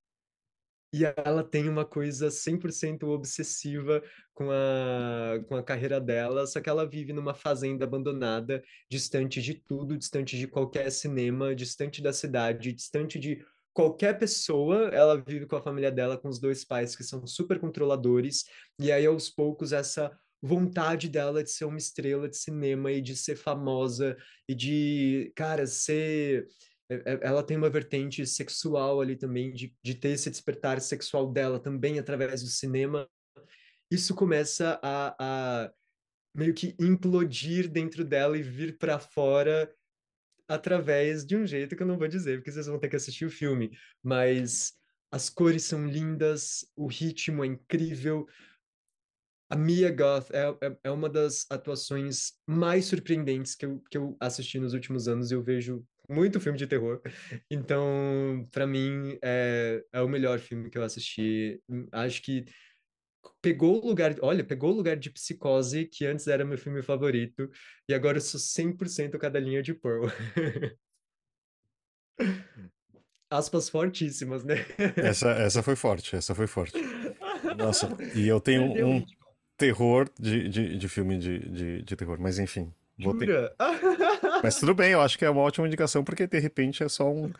e 0.93 1.05
ela 1.05 1.43
tem 1.43 1.69
uma 1.69 1.85
coisa 1.85 2.29
100% 2.29 3.03
obsessiva 3.03 4.01
com 4.33 4.49
a, 4.51 5.39
com 5.47 5.55
a 5.55 5.63
carreira 5.63 5.99
dela, 6.01 6.47
só 6.47 6.59
que 6.59 6.69
ela 6.69 6.87
vive 6.87 7.13
numa 7.13 7.33
fazenda 7.33 7.85
abandonada, 7.85 8.63
distante 8.89 9.41
de 9.41 9.53
tudo, 9.53 9.97
distante 9.97 10.37
de 10.37 10.47
qualquer 10.47 10.89
cinema, 10.91 11.55
distante 11.55 12.01
da 12.01 12.11
cidade, 12.11 12.73
distante 12.73 13.19
de 13.19 13.45
qualquer 13.73 14.17
pessoa. 14.17 14.89
Ela 14.89 15.21
vive 15.21 15.45
com 15.45 15.55
a 15.55 15.61
família 15.61 15.91
dela, 15.91 16.17
com 16.17 16.27
os 16.27 16.39
dois 16.39 16.63
pais 16.63 16.95
que 16.95 17.03
são 17.03 17.25
super 17.27 17.59
controladores, 17.59 18.45
e 18.79 18.91
aí 18.91 19.05
aos 19.05 19.29
poucos 19.29 19.71
essa 19.71 20.11
vontade 20.41 21.09
dela 21.09 21.43
de 21.43 21.51
ser 21.51 21.65
uma 21.65 21.77
estrela 21.77 22.29
de 22.29 22.37
cinema 22.37 22.91
e 22.91 23.01
de 23.01 23.15
ser 23.15 23.35
famosa 23.35 24.15
e 24.47 24.55
de, 24.55 25.33
cara, 25.35 25.67
ser 25.67 26.47
é, 26.89 26.95
é, 26.95 27.19
ela 27.21 27.43
tem 27.43 27.55
uma 27.55 27.69
vertente 27.69 28.25
sexual 28.25 28.99
ali 28.99 29.15
também, 29.15 29.53
de, 29.53 29.75
de 29.83 29.93
ter 29.93 30.09
esse 30.09 30.29
despertar 30.29 30.81
sexual 30.81 31.31
dela 31.31 31.59
também 31.59 31.99
através 31.99 32.41
do 32.41 32.49
cinema. 32.49 33.07
Isso 33.91 34.15
começa 34.15 34.79
a, 34.81 35.15
a 35.19 35.71
meio 36.35 36.53
que 36.53 36.75
implodir 36.79 37.69
dentro 37.69 38.03
dela 38.03 38.37
e 38.37 38.41
vir 38.41 38.77
para 38.77 38.99
fora 38.99 39.71
através 40.49 41.25
de 41.25 41.37
um 41.37 41.45
jeito 41.45 41.75
que 41.75 41.83
eu 41.83 41.87
não 41.87 41.97
vou 41.97 42.07
dizer, 42.07 42.37
porque 42.37 42.51
vocês 42.51 42.65
vão 42.65 42.79
ter 42.79 42.89
que 42.89 42.95
assistir 42.95 43.25
o 43.25 43.29
filme. 43.29 43.71
Mas 44.03 44.73
as 45.11 45.29
cores 45.29 45.63
são 45.63 45.87
lindas, 45.87 46.65
o 46.75 46.87
ritmo 46.87 47.43
é 47.43 47.47
incrível. 47.47 48.27
A 49.49 49.55
Mia 49.55 49.91
Goth 49.91 50.31
é, 50.31 50.67
é, 50.67 50.77
é 50.85 50.91
uma 50.91 51.09
das 51.09 51.45
atuações 51.49 52.33
mais 52.47 52.85
surpreendentes 52.85 53.55
que 53.55 53.65
eu, 53.65 53.81
que 53.89 53.97
eu 53.97 54.17
assisti 54.19 54.59
nos 54.59 54.73
últimos 54.73 55.07
anos 55.07 55.31
e 55.31 55.35
eu 55.35 55.43
vejo 55.43 55.85
muito 56.09 56.39
filme 56.39 56.57
de 56.57 56.67
terror. 56.67 57.01
Então, 57.49 58.47
para 58.51 58.65
mim, 58.65 59.17
é, 59.23 59.83
é 59.93 60.01
o 60.01 60.09
melhor 60.09 60.39
filme 60.39 60.69
que 60.69 60.77
eu 60.77 60.83
assisti. 60.83 61.61
Acho 61.91 62.21
que 62.23 62.45
pegou 63.41 63.83
o 63.83 63.87
lugar, 63.87 64.15
olha, 64.21 64.43
pegou 64.43 64.71
o 64.71 64.75
lugar 64.75 64.97
de 64.97 65.09
Psicose, 65.09 65.85
que 65.85 66.05
antes 66.05 66.27
era 66.27 66.45
meu 66.45 66.57
filme 66.57 66.81
favorito, 66.81 67.49
e 67.87 67.93
agora 67.93 68.17
eu 68.17 68.21
sou 68.21 68.39
100% 68.39 69.17
cadelinha 69.17 69.61
de 69.61 69.73
Pearl. 69.73 70.07
Aspas 73.31 73.69
fortíssimas, 73.69 74.43
né? 74.43 74.55
Essa, 74.95 75.29
essa 75.31 75.61
foi 75.61 75.75
forte, 75.75 76.15
essa 76.15 76.33
foi 76.33 76.47
forte. 76.47 76.73
Nossa, 77.57 77.87
e 78.15 78.27
eu 78.27 78.41
tenho 78.41 78.63
um 78.87 79.05
terror 79.55 80.09
de, 80.19 80.49
de, 80.49 80.77
de 80.77 80.89
filme 80.89 81.17
de, 81.17 81.39
de, 81.49 81.81
de 81.83 81.95
terror, 81.95 82.17
mas 82.19 82.39
enfim. 82.39 82.73
Vou 82.97 83.15
ter... 83.17 83.29
Mas 84.43 84.59
tudo 84.59 84.73
bem, 84.73 84.91
eu 84.91 85.01
acho 85.01 85.17
que 85.17 85.23
é 85.23 85.29
uma 85.29 85.41
ótima 85.41 85.67
indicação, 85.67 86.03
porque 86.03 86.27
de 86.27 86.39
repente 86.39 86.83
é 86.83 86.89
só 86.89 87.09
um, 87.09 87.31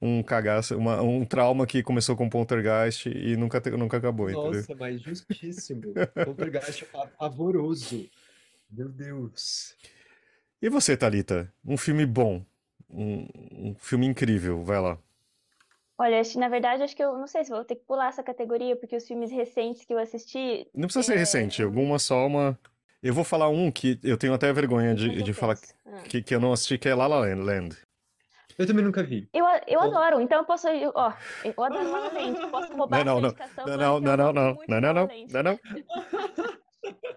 um 0.00 0.22
cagaço, 0.22 0.76
uma, 0.76 1.02
um 1.02 1.24
trauma 1.24 1.66
que 1.66 1.82
começou 1.82 2.16
com 2.16 2.28
Poltergeist 2.28 3.06
e 3.06 3.36
nunca, 3.36 3.60
nunca 3.76 3.98
acabou, 3.98 4.30
Nossa, 4.30 4.58
entendeu? 4.58 4.76
mas 4.78 5.00
justíssimo. 5.02 5.92
Poltergeist 6.24 6.84
é 6.84 7.06
pavoroso. 7.18 8.08
Meu 8.70 8.88
Deus. 8.88 9.76
E 10.62 10.68
você, 10.68 10.96
Thalita? 10.96 11.52
Um 11.64 11.76
filme 11.76 12.06
bom, 12.06 12.44
um, 12.88 13.26
um 13.52 13.74
filme 13.78 14.06
incrível, 14.06 14.62
vai 14.62 14.80
lá. 14.80 14.98
Olha, 15.98 16.22
na 16.36 16.48
verdade, 16.48 16.82
acho 16.82 16.96
que 16.96 17.04
eu 17.04 17.18
não 17.18 17.26
sei 17.26 17.44
se 17.44 17.50
vou 17.50 17.62
ter 17.62 17.74
que 17.74 17.84
pular 17.84 18.08
essa 18.08 18.22
categoria, 18.22 18.74
porque 18.74 18.96
os 18.96 19.06
filmes 19.06 19.30
recentes 19.30 19.84
que 19.84 19.92
eu 19.92 19.98
assisti. 19.98 20.66
Não 20.74 20.86
precisa 20.86 21.02
ser 21.02 21.14
é... 21.14 21.18
recente, 21.18 21.62
alguma 21.62 21.98
só 21.98 22.26
uma. 22.26 22.58
Eu 23.02 23.12
vou 23.12 23.24
falar 23.24 23.48
um 23.48 23.70
que 23.70 23.98
eu 24.02 24.16
tenho 24.16 24.32
até 24.32 24.50
vergonha 24.50 24.94
de, 24.94 25.22
de 25.22 25.32
falar 25.34 25.58
ah. 25.86 26.02
que, 26.08 26.22
que 26.22 26.34
eu 26.34 26.40
não 26.40 26.52
assisti, 26.52 26.78
que 26.78 26.88
é 26.88 26.94
La 26.94 27.06
La 27.06 27.18
Land. 27.18 27.76
Eu 28.60 28.66
também 28.66 28.84
nunca 28.84 29.02
vi. 29.02 29.26
Eu, 29.32 29.46
eu 29.66 29.80
adoro, 29.80 30.20
então 30.20 30.40
eu 30.40 30.44
posso. 30.44 30.68
Ó, 30.68 31.12
eu 31.42 31.64
adoro 31.64 31.90
Land. 32.12 32.50
Posso 32.50 32.72
roubar 32.76 33.02
não, 33.06 33.18
não, 33.18 33.34
não, 33.66 34.00
não, 34.00 34.00
não, 34.00 34.16
não, 34.16 34.32
não, 34.32 34.52
não, 34.68 34.80
não, 34.80 34.92
não, 34.92 35.08
não, 35.30 35.42
não. 35.42 35.60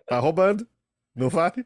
Tá 0.06 0.20
roubando. 0.20 0.66
Não 1.14 1.28
vale. 1.28 1.66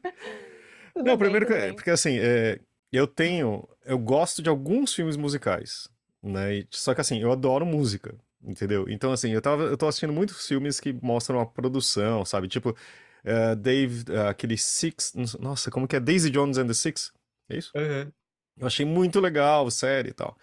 Não, 0.95 1.15
primeiro 1.15 1.45
que, 1.45 1.73
porque 1.73 1.91
assim, 1.91 2.17
é, 2.17 2.59
eu 2.91 3.05
tenho, 3.05 3.69
eu 3.85 3.99
gosto 3.99 4.41
de 4.41 4.49
alguns 4.49 4.95
filmes 4.95 5.15
musicais, 5.15 5.87
né? 6.23 6.65
Só 6.71 6.95
que 6.95 7.01
assim, 7.01 7.21
eu 7.21 7.31
adoro 7.31 7.63
música, 7.63 8.15
entendeu? 8.43 8.89
Então 8.89 9.11
assim, 9.11 9.29
eu 9.29 9.41
tava, 9.43 9.65
eu 9.65 9.77
tô 9.77 9.87
assistindo 9.87 10.11
muitos 10.11 10.47
filmes 10.47 10.79
que 10.79 10.91
mostram 10.91 11.39
a 11.39 11.45
produção, 11.45 12.25
sabe? 12.25 12.47
Tipo, 12.47 12.71
uh, 12.71 13.55
Dave, 13.55 14.11
uh, 14.11 14.27
aquele 14.27 14.57
Six. 14.57 15.13
Nossa, 15.39 15.69
como 15.69 15.87
que 15.87 15.95
é? 15.95 15.99
Daisy 15.99 16.31
Jones 16.31 16.57
and 16.57 16.65
the 16.65 16.73
Six? 16.73 17.13
É 17.47 17.57
isso? 17.57 17.71
Uhum. 17.75 18.11
Eu 18.59 18.67
achei 18.67 18.85
muito 18.85 19.19
legal, 19.19 19.69
série 19.69 20.09
e 20.09 20.13
tal. 20.13 20.37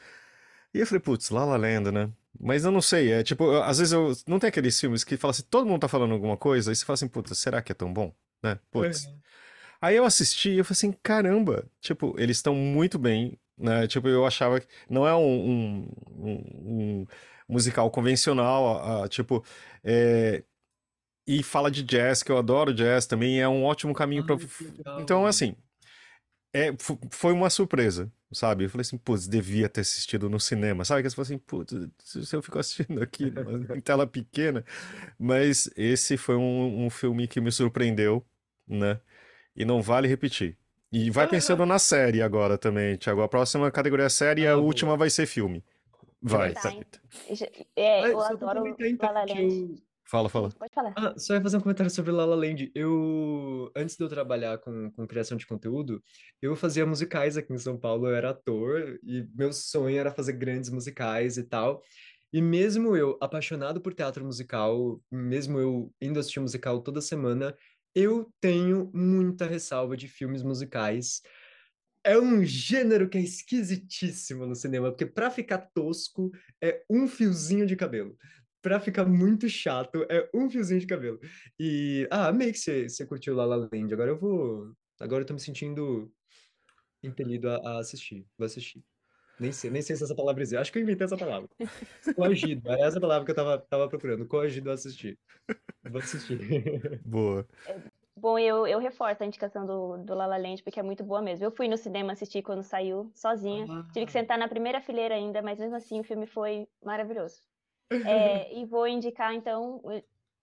E 0.72 0.80
eu 0.80 0.86
falei, 0.86 1.00
putz, 1.00 1.30
La 1.30 1.44
La 1.44 1.56
Land, 1.56 1.90
né? 1.90 2.10
Mas 2.38 2.64
eu 2.64 2.72
não 2.72 2.80
sei, 2.80 3.12
é 3.12 3.22
tipo, 3.22 3.44
eu, 3.44 3.62
às 3.62 3.78
vezes 3.78 3.92
eu. 3.92 4.12
Não 4.26 4.38
tem 4.38 4.48
aqueles 4.48 4.78
filmes 4.78 5.04
que 5.04 5.16
fala 5.16 5.30
assim, 5.30 5.44
todo 5.48 5.66
mundo 5.66 5.80
tá 5.80 5.88
falando 5.88 6.12
alguma 6.12 6.36
coisa, 6.36 6.72
e 6.72 6.76
você 6.76 6.84
fala 6.84 6.94
assim, 6.94 7.08
putz, 7.08 7.38
será 7.38 7.62
que 7.62 7.72
é 7.72 7.74
tão 7.74 7.92
bom? 7.92 8.12
Né? 8.42 8.58
Putz. 8.70 9.04
Uhum. 9.06 9.18
Aí 9.80 9.96
eu 9.96 10.04
assisti 10.04 10.50
e 10.50 10.58
eu 10.58 10.64
falei 10.64 10.76
assim, 10.78 10.92
caramba, 11.02 11.64
tipo, 11.80 12.14
eles 12.18 12.38
estão 12.38 12.54
muito 12.54 12.98
bem, 12.98 13.38
né? 13.56 13.86
Tipo, 13.86 14.08
eu 14.08 14.26
achava 14.26 14.60
que 14.60 14.66
não 14.88 15.06
é 15.06 15.14
um, 15.14 15.20
um, 15.20 15.88
um, 16.18 17.06
musical 17.48 17.90
convencional, 17.90 19.08
tipo, 19.08 19.44
é, 19.84 20.42
e 21.26 21.42
fala 21.42 21.70
de 21.70 21.82
jazz, 21.82 22.22
que 22.22 22.32
eu 22.32 22.38
adoro 22.38 22.74
jazz 22.74 23.06
também, 23.06 23.40
é 23.40 23.48
um 23.48 23.64
ótimo 23.64 23.94
caminho 23.94 24.24
para. 24.24 24.36
Então, 25.00 25.26
assim, 25.26 25.54
é, 26.54 26.72
foi 27.10 27.32
uma 27.32 27.50
surpresa, 27.50 28.10
sabe? 28.32 28.64
Eu 28.64 28.70
falei 28.70 28.82
assim, 28.82 28.96
putz, 28.96 29.26
devia 29.26 29.68
ter 29.68 29.80
assistido 29.80 30.30
no 30.30 30.38
cinema, 30.38 30.84
sabe? 30.84 31.02
Que 31.02 31.10
você 31.10 31.16
fala 31.16 31.26
assim, 31.26 31.38
putz, 31.38 31.74
se 31.98 32.36
eu 32.36 32.40
fico 32.40 32.60
assistindo 32.60 33.02
aqui 33.02 33.32
em 33.74 33.80
tela 33.80 34.06
pequena. 34.06 34.64
Mas 35.18 35.68
esse 35.76 36.16
foi 36.16 36.36
um, 36.36 36.86
um 36.86 36.90
filme 36.90 37.26
que 37.26 37.40
me 37.40 37.50
surpreendeu, 37.50 38.24
né? 38.68 39.00
E 39.56 39.64
não 39.64 39.82
vale 39.82 40.06
repetir. 40.06 40.56
E 40.92 41.10
vai 41.10 41.26
pensando 41.26 41.66
na 41.66 41.80
série 41.80 42.22
agora 42.22 42.56
também, 42.56 42.96
Thiago. 42.96 43.22
A 43.22 43.28
próxima 43.28 43.68
categoria 43.72 44.06
é 44.06 44.08
série 44.08 44.42
e 44.42 44.46
a 44.46 44.52
ah, 44.52 44.56
última 44.56 44.96
vai 44.96 45.10
ser 45.10 45.26
filme. 45.26 45.64
Vai, 46.22 46.52
tá. 46.52 46.72
É, 47.74 48.08
eu 48.12 48.20
adoro 48.20 48.76
La 49.02 49.10
La 49.10 49.24
Land. 49.24 49.82
Fala, 50.06 50.28
fala. 50.28 50.50
Pode 50.50 50.74
falar. 50.74 50.92
Ah, 50.96 51.14
só 51.18 51.34
ia 51.34 51.40
fazer 51.40 51.56
um 51.56 51.60
comentário 51.60 51.90
sobre 51.90 52.12
La 52.12 52.26
La 52.26 52.36
Land. 52.36 52.70
Eu, 52.74 53.72
antes 53.74 53.96
de 53.96 54.04
eu 54.04 54.08
trabalhar 54.08 54.58
com, 54.58 54.90
com 54.90 55.06
criação 55.06 55.36
de 55.36 55.46
conteúdo, 55.46 56.02
eu 56.42 56.54
fazia 56.54 56.84
musicais 56.84 57.36
aqui 57.38 57.52
em 57.52 57.58
São 57.58 57.78
Paulo, 57.78 58.06
eu 58.06 58.14
era 58.14 58.30
ator, 58.30 58.98
e 59.02 59.26
meu 59.34 59.52
sonho 59.52 59.98
era 59.98 60.12
fazer 60.12 60.34
grandes 60.34 60.68
musicais 60.68 61.38
e 61.38 61.44
tal. 61.44 61.82
E 62.30 62.42
mesmo 62.42 62.94
eu, 62.94 63.16
apaixonado 63.20 63.80
por 63.80 63.94
teatro 63.94 64.24
musical, 64.24 65.00
mesmo 65.10 65.58
eu 65.58 65.92
indo 66.00 66.20
assistir 66.20 66.40
musical 66.40 66.82
toda 66.82 67.00
semana, 67.00 67.56
eu 67.94 68.30
tenho 68.40 68.90
muita 68.92 69.46
ressalva 69.46 69.96
de 69.96 70.06
filmes 70.06 70.42
musicais. 70.42 71.22
É 72.02 72.18
um 72.18 72.44
gênero 72.44 73.08
que 73.08 73.16
é 73.16 73.22
esquisitíssimo 73.22 74.44
no 74.44 74.54
cinema, 74.54 74.90
porque 74.90 75.06
para 75.06 75.30
ficar 75.30 75.58
tosco 75.72 76.30
é 76.62 76.82
um 76.90 77.08
fiozinho 77.08 77.66
de 77.66 77.76
cabelo 77.76 78.14
pra 78.64 78.80
ficar 78.80 79.04
muito 79.04 79.46
chato, 79.46 80.06
é 80.08 80.26
um 80.32 80.48
fiozinho 80.48 80.80
de 80.80 80.86
cabelo. 80.86 81.20
E, 81.60 82.08
ah, 82.10 82.28
amei 82.28 82.50
que 82.50 82.58
você, 82.58 83.06
curtiu 83.06 83.34
La 83.34 83.44
La 83.44 83.56
Land. 83.56 83.92
Agora 83.92 84.10
eu 84.10 84.18
vou. 84.18 84.72
Agora 84.98 85.22
eu 85.22 85.26
tô 85.26 85.34
me 85.34 85.40
sentindo 85.40 86.10
impelido 87.02 87.50
a, 87.50 87.56
a 87.56 87.78
assistir. 87.80 88.26
Vou 88.38 88.46
assistir. 88.46 88.82
Nem 89.38 89.52
sei, 89.52 89.68
nem 89.68 89.82
sei 89.82 89.96
se 89.96 90.04
essa 90.04 90.14
palavra 90.14 90.42
existe. 90.42 90.58
Acho 90.58 90.72
que 90.72 90.78
eu 90.78 90.82
inventei 90.82 91.04
essa 91.04 91.16
palavra. 91.16 91.46
Coagido. 92.16 92.72
É 92.72 92.80
essa 92.86 92.98
palavra 92.98 93.26
que 93.26 93.32
eu 93.32 93.34
tava, 93.34 93.58
tava 93.58 93.86
procurando. 93.86 94.26
Coagido 94.26 94.70
a 94.70 94.74
assistir. 94.74 95.18
Vou 95.84 96.00
assistir. 96.00 96.38
Boa. 97.04 97.46
É, 97.66 97.78
bom, 98.16 98.38
eu, 98.38 98.66
eu 98.66 98.78
reforço 98.78 99.22
a 99.22 99.26
indicação 99.26 99.66
do, 99.66 99.98
do 99.98 100.14
La 100.14 100.24
La 100.24 100.38
Land, 100.38 100.62
porque 100.62 100.80
é 100.80 100.82
muito 100.82 101.04
boa 101.04 101.20
mesmo. 101.20 101.44
Eu 101.44 101.50
fui 101.50 101.68
no 101.68 101.76
cinema 101.76 102.12
assistir 102.14 102.40
quando 102.40 102.62
saiu, 102.62 103.12
sozinha. 103.14 103.66
Ah. 103.68 103.86
Tive 103.92 104.06
que 104.06 104.12
sentar 104.12 104.38
na 104.38 104.48
primeira 104.48 104.80
fileira 104.80 105.16
ainda, 105.16 105.42
mas 105.42 105.58
mesmo 105.58 105.76
assim 105.76 106.00
o 106.00 106.04
filme 106.04 106.26
foi 106.26 106.66
maravilhoso. 106.82 107.42
É, 108.04 108.52
e 108.58 108.64
vou 108.64 108.86
indicar, 108.86 109.34
então, 109.34 109.82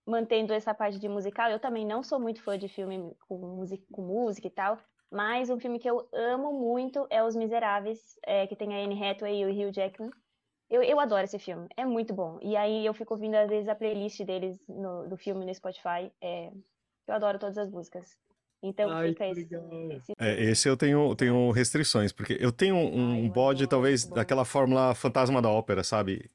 mantendo 0.06 0.52
essa 0.52 0.74
parte 0.74 0.98
de 0.98 1.08
musical, 1.08 1.50
eu 1.50 1.60
também 1.60 1.86
não 1.86 2.02
sou 2.02 2.18
muito 2.18 2.42
fã 2.42 2.58
de 2.58 2.68
filme 2.68 3.14
com, 3.28 3.38
music, 3.38 3.84
com 3.90 4.02
música 4.02 4.46
e 4.46 4.50
tal, 4.50 4.78
mas 5.10 5.50
um 5.50 5.60
filme 5.60 5.78
que 5.78 5.88
eu 5.88 6.08
amo 6.12 6.52
muito 6.52 7.06
é 7.10 7.22
Os 7.22 7.36
Miseráveis, 7.36 8.18
é, 8.24 8.46
que 8.46 8.56
tem 8.56 8.74
a 8.74 8.84
Anne 8.84 9.02
Hathaway 9.02 9.40
e 9.40 9.44
o 9.44 9.50
Hugh 9.50 9.72
Jackman. 9.72 10.10
Eu, 10.70 10.82
eu 10.82 10.98
adoro 10.98 11.24
esse 11.24 11.38
filme, 11.38 11.68
é 11.76 11.84
muito 11.84 12.14
bom. 12.14 12.38
E 12.40 12.56
aí 12.56 12.86
eu 12.86 12.94
fico 12.94 13.12
ouvindo, 13.12 13.34
às 13.34 13.50
vezes, 13.50 13.68
a 13.68 13.74
playlist 13.74 14.22
deles 14.22 14.58
no, 14.66 15.06
do 15.06 15.18
filme 15.18 15.44
no 15.44 15.54
Spotify. 15.54 16.10
É, 16.18 16.50
eu 17.06 17.14
adoro 17.14 17.38
todas 17.38 17.58
as 17.58 17.70
músicas. 17.70 18.16
Então 18.62 18.90
Ai, 18.90 19.08
fica 19.08 19.28
esse, 19.28 19.40
esse... 19.42 20.12
É, 20.18 20.42
esse. 20.44 20.68
eu 20.68 20.76
tenho, 20.76 21.14
tenho 21.16 21.50
restrições, 21.50 22.12
porque 22.12 22.38
eu 22.40 22.52
tenho 22.52 22.76
um 22.76 23.24
Ai, 23.24 23.28
bode, 23.28 23.66
talvez, 23.66 24.06
daquela 24.06 24.44
fórmula 24.44 24.94
fantasma 24.94 25.42
da 25.42 25.50
ópera, 25.50 25.82
sabe? 25.82 26.30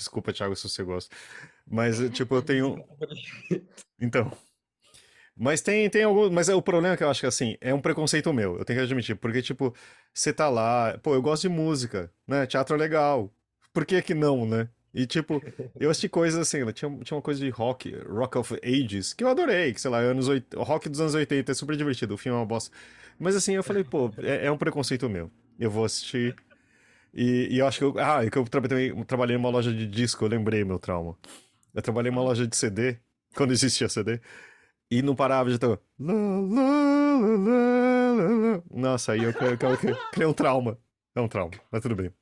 Desculpa, 0.00 0.32
Thiago, 0.32 0.56
se 0.56 0.66
você 0.66 0.82
gosta. 0.82 1.14
Mas, 1.70 1.98
tipo, 2.10 2.34
eu 2.34 2.42
tenho. 2.42 2.82
Então. 4.02 4.32
Mas 5.36 5.60
tem, 5.60 5.88
tem 5.90 6.04
algum. 6.04 6.30
Mas 6.30 6.48
é, 6.48 6.54
o 6.54 6.62
problema 6.62 6.94
é 6.94 6.96
que 6.96 7.04
eu 7.04 7.10
acho 7.10 7.20
que 7.20 7.26
assim, 7.26 7.54
é 7.60 7.74
um 7.74 7.80
preconceito 7.82 8.32
meu, 8.32 8.56
eu 8.58 8.64
tenho 8.64 8.78
que 8.78 8.84
admitir. 8.84 9.14
Porque, 9.14 9.42
tipo, 9.42 9.74
você 10.12 10.32
tá 10.32 10.48
lá, 10.48 10.98
pô, 11.02 11.14
eu 11.14 11.20
gosto 11.20 11.42
de 11.42 11.48
música, 11.50 12.10
né? 12.26 12.46
Teatro 12.46 12.74
é 12.74 12.78
legal. 12.78 13.30
Por 13.74 13.84
que 13.84 14.00
que 14.00 14.14
não, 14.14 14.46
né? 14.46 14.70
E, 14.94 15.06
tipo, 15.06 15.40
eu 15.78 15.90
assisti 15.90 16.08
coisas 16.08 16.40
assim, 16.40 16.58
tinha, 16.72 16.90
tinha 17.04 17.16
uma 17.16 17.22
coisa 17.22 17.38
de 17.40 17.48
rock, 17.50 17.94
Rock 18.08 18.38
of 18.38 18.58
Ages, 18.64 19.12
que 19.12 19.22
eu 19.22 19.28
adorei, 19.28 19.72
que 19.72 19.80
sei 19.80 19.90
lá, 19.90 19.98
anos 19.98 20.28
80, 20.28 20.62
rock 20.62 20.88
dos 20.88 21.00
anos 21.00 21.14
80 21.14 21.52
é 21.52 21.54
super 21.54 21.76
divertido, 21.76 22.14
o 22.14 22.18
filme 22.18 22.36
é 22.36 22.40
uma 22.40 22.46
bosta. 22.46 22.74
Mas 23.18 23.36
assim, 23.36 23.54
eu 23.54 23.62
falei, 23.62 23.84
pô, 23.84 24.10
é, 24.18 24.46
é 24.46 24.50
um 24.50 24.58
preconceito 24.58 25.08
meu. 25.08 25.30
Eu 25.58 25.70
vou 25.70 25.84
assistir. 25.84 26.34
E, 27.12 27.48
e 27.50 27.58
eu 27.58 27.66
acho 27.66 27.78
que 27.78 27.84
eu. 27.84 27.94
Ah, 27.98 28.24
é 28.24 28.30
que 28.30 28.38
eu 28.38 28.44
trabalhei, 28.44 29.04
trabalhei 29.04 29.36
numa 29.36 29.50
loja 29.50 29.72
de 29.72 29.86
disco, 29.86 30.24
eu 30.24 30.28
lembrei 30.28 30.64
meu 30.64 30.78
trauma. 30.78 31.16
Eu 31.74 31.82
trabalhei 31.82 32.10
numa 32.10 32.22
loja 32.22 32.46
de 32.46 32.56
CD, 32.56 32.98
quando 33.34 33.52
existia 33.52 33.88
CD, 33.88 34.20
e 34.90 35.02
não 35.02 35.14
parava 35.14 35.50
de 35.50 35.58
ter. 35.58 35.78
Nossa, 38.70 39.12
aí 39.12 39.22
eu, 39.22 39.30
eu, 39.30 39.50
eu, 39.50 39.90
eu 39.90 39.96
criei 40.12 40.26
um 40.26 40.32
trauma. 40.32 40.78
É 41.14 41.20
um 41.20 41.28
trauma, 41.28 41.52
mas 41.70 41.82
tudo 41.82 41.96
bem. 41.96 42.12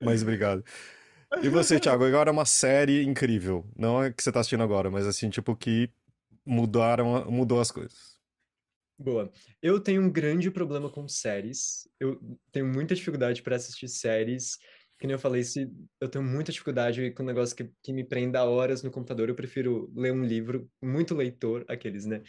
Mas 0.00 0.22
obrigado. 0.22 0.64
E 1.42 1.48
você, 1.48 1.78
Thiago, 1.78 2.04
agora 2.04 2.30
é 2.30 2.32
uma 2.32 2.44
série 2.44 3.02
incrível. 3.04 3.66
Não 3.76 4.02
é 4.02 4.12
que 4.12 4.22
você 4.22 4.32
tá 4.32 4.40
assistindo 4.40 4.62
agora, 4.62 4.90
mas 4.90 5.06
assim, 5.06 5.28
tipo, 5.28 5.54
que 5.56 5.90
mudaram, 6.44 7.30
mudou 7.30 7.60
as 7.60 7.70
coisas. 7.70 8.17
Boa. 8.98 9.30
Eu 9.62 9.78
tenho 9.80 10.02
um 10.02 10.10
grande 10.10 10.50
problema 10.50 10.90
com 10.90 11.06
séries. 11.06 11.88
Eu 12.00 12.20
tenho 12.50 12.66
muita 12.66 12.94
dificuldade 12.94 13.42
para 13.42 13.54
assistir 13.56 13.88
séries. 13.88 14.58
Que 14.98 15.06
nem 15.06 15.14
eu 15.14 15.18
falei, 15.20 15.44
se 15.44 15.70
eu 16.00 16.08
tenho 16.08 16.24
muita 16.24 16.50
dificuldade 16.50 17.12
com 17.12 17.22
um 17.22 17.26
negócio 17.26 17.54
que, 17.54 17.70
que 17.80 17.92
me 17.92 18.02
prenda 18.04 18.42
horas 18.44 18.82
no 18.82 18.90
computador, 18.90 19.28
eu 19.28 19.36
prefiro 19.36 19.92
ler 19.94 20.12
um 20.12 20.24
livro, 20.24 20.68
muito 20.82 21.14
leitor, 21.14 21.64
aqueles, 21.68 22.04
né? 22.04 22.22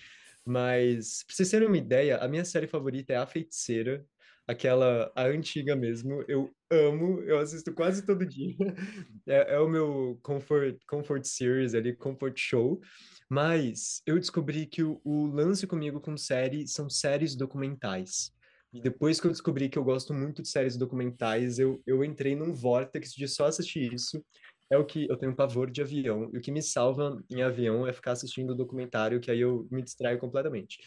Mas, 0.46 1.24
pra 1.24 1.36
vocês 1.36 1.50
terem 1.50 1.68
uma 1.68 1.78
ideia, 1.78 2.18
a 2.18 2.28
minha 2.28 2.46
série 2.46 2.68
favorita 2.68 3.12
é 3.14 3.16
A 3.18 3.26
Feiticeira 3.26 4.06
aquela, 4.50 5.12
a 5.16 5.26
antiga 5.26 5.76
mesmo, 5.76 6.24
eu 6.28 6.52
amo, 6.72 7.22
eu 7.22 7.38
assisto 7.38 7.72
quase 7.72 8.04
todo 8.06 8.26
dia. 8.26 8.56
É, 9.28 9.54
é 9.54 9.60
o 9.60 9.70
meu 9.70 10.20
comfort, 10.24 10.80
comfort 10.88 11.24
series 11.24 11.76
ali, 11.76 11.96
comfort 11.96 12.36
show. 12.36 12.82
Mas 13.30 14.02
eu 14.08 14.18
descobri 14.18 14.66
que 14.66 14.82
o, 14.82 15.00
o 15.04 15.28
lance 15.28 15.68
comigo 15.68 16.02
com 16.02 16.18
série 16.18 16.68
são 16.68 16.90
séries 16.90 17.36
documentais. 17.36 18.32
E 18.74 18.82
depois 18.82 19.22
que 19.22 19.28
eu 19.28 19.32
descobri 19.32 19.70
que 19.70 19.78
eu 19.78 19.84
gosto 19.84 20.16
muito 20.16 20.42
de 20.42 20.50
séries 20.50 20.76
documentais, 20.78 21.60
eu, 21.60 21.80
eu 21.86 22.04
entrei 22.04 22.36
num 22.36 22.54
vórtice 22.54 23.16
de 23.16 23.28
só 23.28 23.46
assistir 23.46 23.94
isso. 23.94 24.24
É 24.72 24.78
o 24.78 24.86
que 24.86 25.08
eu 25.08 25.18
tenho 25.18 25.36
pavor 25.36 25.70
de 25.70 25.82
avião. 25.84 26.28
E 26.34 26.38
o 26.40 26.42
que 26.42 26.52
me 26.52 26.64
salva 26.64 27.24
em 27.30 27.44
avião 27.44 27.86
é 27.86 27.94
ficar 27.94 28.14
assistindo 28.14 28.56
documentário, 28.56 29.20
que 29.20 29.30
aí 29.30 29.42
eu 29.42 29.68
me 29.70 29.84
distraio 29.84 30.18
completamente 30.18 30.80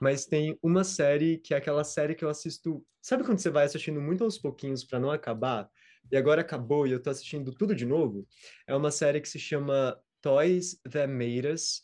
mas 0.00 0.26
tem 0.26 0.58
uma 0.62 0.84
série 0.84 1.38
que 1.38 1.54
é 1.54 1.56
aquela 1.56 1.84
série 1.84 2.14
que 2.14 2.24
eu 2.24 2.28
assisto. 2.28 2.84
Sabe 3.00 3.24
quando 3.24 3.38
você 3.38 3.50
vai 3.50 3.64
assistindo 3.64 4.00
muito 4.00 4.24
aos 4.24 4.38
pouquinhos 4.38 4.84
para 4.84 5.00
não 5.00 5.10
acabar? 5.10 5.68
E 6.10 6.16
agora 6.16 6.40
acabou 6.40 6.86
e 6.86 6.92
eu 6.92 7.02
tô 7.02 7.10
assistindo 7.10 7.52
tudo 7.52 7.74
de 7.74 7.84
novo? 7.84 8.26
É 8.66 8.74
uma 8.74 8.90
série 8.90 9.20
que 9.20 9.28
se 9.28 9.38
chama 9.38 9.98
Toys 10.20 10.80
That 10.90 11.12
Made 11.12 11.48
Us. 11.48 11.82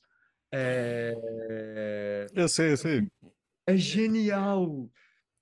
É... 0.53 2.27
Eu 2.35 2.49
sei, 2.49 2.73
eu 2.73 2.77
sei. 2.77 3.09
É 3.67 3.77
genial! 3.77 4.91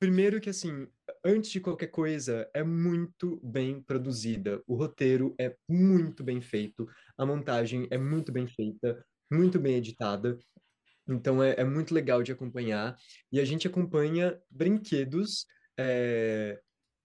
Primeiro 0.02 0.40
que, 0.40 0.50
assim, 0.50 0.88
antes 1.24 1.50
de 1.52 1.60
qualquer 1.60 1.86
coisa, 1.86 2.50
é 2.52 2.64
muito 2.64 3.40
bem 3.40 3.80
produzida. 3.80 4.60
O 4.66 4.74
roteiro 4.74 5.32
é 5.38 5.54
muito 5.68 6.24
bem 6.24 6.40
feito. 6.40 6.88
A 7.16 7.24
montagem 7.24 7.86
é 7.88 7.96
muito 7.96 8.32
bem 8.32 8.48
feita, 8.48 9.04
muito 9.30 9.60
bem 9.60 9.76
editada. 9.76 10.36
Então 11.08 11.42
é, 11.42 11.54
é 11.58 11.64
muito 11.64 11.94
legal 11.94 12.22
de 12.22 12.32
acompanhar. 12.32 12.96
E 13.30 13.40
a 13.40 13.44
gente 13.44 13.66
acompanha 13.66 14.38
brinquedos. 14.50 15.46
É... 15.78 16.60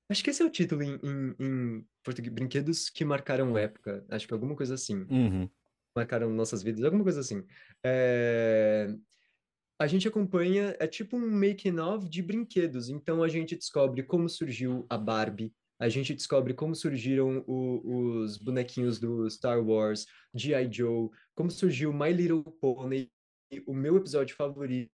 Acho 0.09 0.23
que 0.23 0.29
esse 0.29 0.41
é 0.41 0.45
o 0.45 0.49
título 0.49 0.83
em, 0.83 0.99
em, 1.03 1.35
em, 1.39 1.85
português. 2.03 2.33
Brinquedos 2.33 2.89
que 2.89 3.03
marcaram 3.03 3.57
época. 3.57 4.05
Acho 4.09 4.27
que 4.27 4.33
alguma 4.33 4.55
coisa 4.55 4.75
assim. 4.75 5.05
Uhum. 5.09 5.49
Marcaram 5.95 6.29
nossas 6.29 6.61
vidas, 6.61 6.83
alguma 6.83 7.03
coisa 7.03 7.21
assim. 7.21 7.43
É... 7.83 8.93
A 9.79 9.85
gente 9.85 10.07
acompanha, 10.07 10.75
é 10.79 10.87
tipo 10.87 11.15
um 11.17 11.29
making 11.29 11.79
of 11.79 12.09
de 12.09 12.21
brinquedos. 12.21 12.89
Então 12.89 13.21
a 13.21 13.27
gente 13.27 13.55
descobre 13.55 14.01
como 14.03 14.27
surgiu 14.27 14.85
a 14.89 14.97
Barbie, 14.97 15.53
a 15.79 15.87
gente 15.87 16.13
descobre 16.13 16.53
como 16.53 16.73
surgiram 16.73 17.43
o, 17.47 18.21
os 18.21 18.37
bonequinhos 18.37 18.99
do 18.99 19.29
Star 19.29 19.63
Wars, 19.63 20.07
G.I. 20.33 20.71
Joe, 20.71 21.09
como 21.35 21.51
surgiu 21.51 21.93
My 21.93 22.11
Little 22.11 22.43
Pony, 22.43 23.11
o 23.65 23.73
meu 23.73 23.97
episódio 23.97 24.35
favorito 24.35 24.91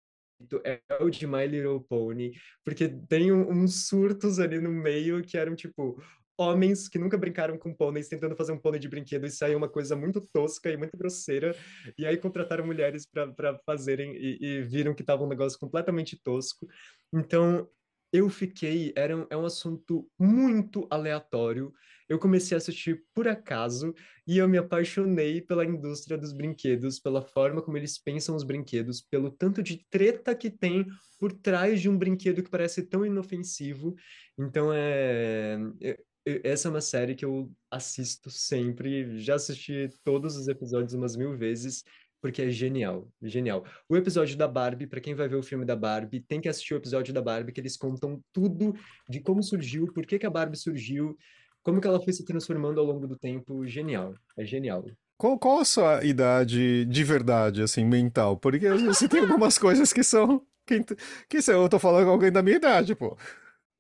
é 0.64 0.82
o 0.99 1.10
de 1.10 1.28
My 1.28 1.45
Little 1.45 1.82
Pony, 1.82 2.34
porque 2.64 2.88
tem 3.08 3.32
um, 3.32 3.49
uns 3.49 3.88
surtos 3.88 4.39
ali 4.39 4.60
no 4.60 4.72
meio 4.72 5.22
que 5.22 5.38
eram 5.38 5.56
tipo 5.56 6.02
homens 6.38 6.88
que 6.88 6.97
nunca 6.97 7.18
brincaram 7.18 7.58
com 7.58 7.74
pôneis 7.74 8.08
tentando 8.08 8.36
fazer 8.36 8.52
um 8.52 8.58
pônei 8.58 8.80
de 8.80 8.89
brinquedo 8.89 9.26
e 9.26 9.32
saiu 9.32 9.58
uma 9.58 9.70
coisa 9.70 9.95
muito 9.95 10.22
tosca 10.34 10.72
e 10.72 10.78
muito 10.78 10.97
grosseira 10.97 11.56
e 11.97 12.06
aí 12.06 12.18
contrataram 12.18 12.66
mulheres 12.66 13.06
para 13.06 13.60
fazerem 13.66 14.16
e, 14.16 14.38
e 14.41 14.62
viram 14.64 14.95
que 14.95 15.04
tava 15.04 15.24
um 15.24 15.30
negócio 15.30 15.60
completamente 15.60 16.20
tosco. 16.24 16.68
Então 17.14 17.70
eu 18.12 18.30
fiquei 18.30 18.91
era 18.95 19.28
é 19.30 19.38
um 19.38 19.45
assunto 19.45 20.10
muito 20.20 20.88
aleatório 20.89 21.72
eu 22.12 22.20
comecei 22.20 22.55
a 22.55 22.57
assistir 22.57 23.05
por 23.14 23.26
acaso 23.26 23.95
e 24.28 24.38
eu 24.38 24.45
me 24.45 24.57
apaixonei 24.57 25.39
pela 25.39 25.64
indústria 25.64 26.18
dos 26.18 26.34
brinquedos, 26.34 26.99
pela 26.99 27.22
forma 27.22 27.62
como 27.62 27.78
eles 27.78 27.97
pensam 27.97 28.36
os 28.36 28.43
brinquedos, 28.43 29.01
pelo 29.01 29.32
tanto 29.32 29.64
de 29.64 29.86
treta 29.89 30.36
que 30.36 30.49
tem 30.49 30.86
por 31.18 31.32
trás 31.32 31.80
de 31.80 31.88
um 31.88 31.97
brinquedo 31.97 32.43
que 32.43 32.49
parece 32.49 32.84
tão 32.84 33.05
inofensivo. 33.05 33.95
Então 34.38 34.74
é, 34.74 35.57
é, 35.82 35.97
é 36.28 36.41
essa 36.43 36.68
é 36.68 36.72
uma 36.72 36.82
série 36.82 37.16
que 37.16 37.24
eu 37.24 37.49
assisto 37.72 38.30
sempre, 38.30 39.18
já 39.18 39.36
assisti 39.36 39.89
todos 40.03 40.36
os 40.36 40.49
episódios 40.49 40.93
umas 40.93 41.16
mil 41.16 41.38
vezes, 41.38 41.82
porque 42.22 42.41
é 42.41 42.49
genial, 42.49 43.09
genial. 43.24 43.66
O 43.88 43.95
episódio 43.95 44.36
da 44.36 44.49
Barbie, 44.49 44.86
para 44.86 44.99
quem 44.99 45.16
vai 45.16 45.30
ver 45.30 45.38
o 45.38 45.43
filme 45.43 45.64
da 45.64 45.78
Barbie, 45.78 46.20
tem 46.20 46.41
que 46.41 46.49
assistir 46.49 46.74
o 46.74 46.78
episódio 46.78 47.14
da 47.14 47.22
Barbie, 47.22 47.53
que 47.53 47.62
eles 47.62 47.78
contam 47.78 48.22
tudo 48.34 48.76
de 49.09 49.22
como 49.22 49.41
surgiu, 49.41 49.88
por 49.93 50.05
que, 50.05 50.20
que 50.20 50.26
a 50.26 50.30
Barbie 50.30 50.57
surgiu, 50.57 51.18
como 51.64 51.80
que 51.80 51.88
ela 51.88 52.01
foi 52.01 52.14
se 52.14 52.26
transformando 52.26 52.80
ao 52.80 52.86
longo 52.86 53.07
do 53.07 53.18
tempo, 53.18 53.66
genial. 53.66 54.14
É 54.38 54.45
genial. 54.45 54.86
Qual, 55.18 55.38
qual 55.38 55.59
a 55.59 55.66
sua 55.66 56.03
idade 56.03 56.86
de 56.86 57.03
verdade, 57.03 57.62
assim, 57.62 57.86
mental? 57.86 58.38
Porque 58.38 58.68
você 58.70 59.07
tem 59.07 59.22
algumas 59.22 59.57
coisas 59.57 59.93
que 59.93 60.03
são. 60.03 60.45
Que, 60.66 60.84
que 61.28 61.51
eu 61.51 61.68
tô 61.68 61.80
falando 61.80 62.05
com 62.05 62.12
alguém 62.12 62.32
da 62.32 62.43
minha 62.43 62.55
idade, 62.55 62.95
pô. 62.95 63.18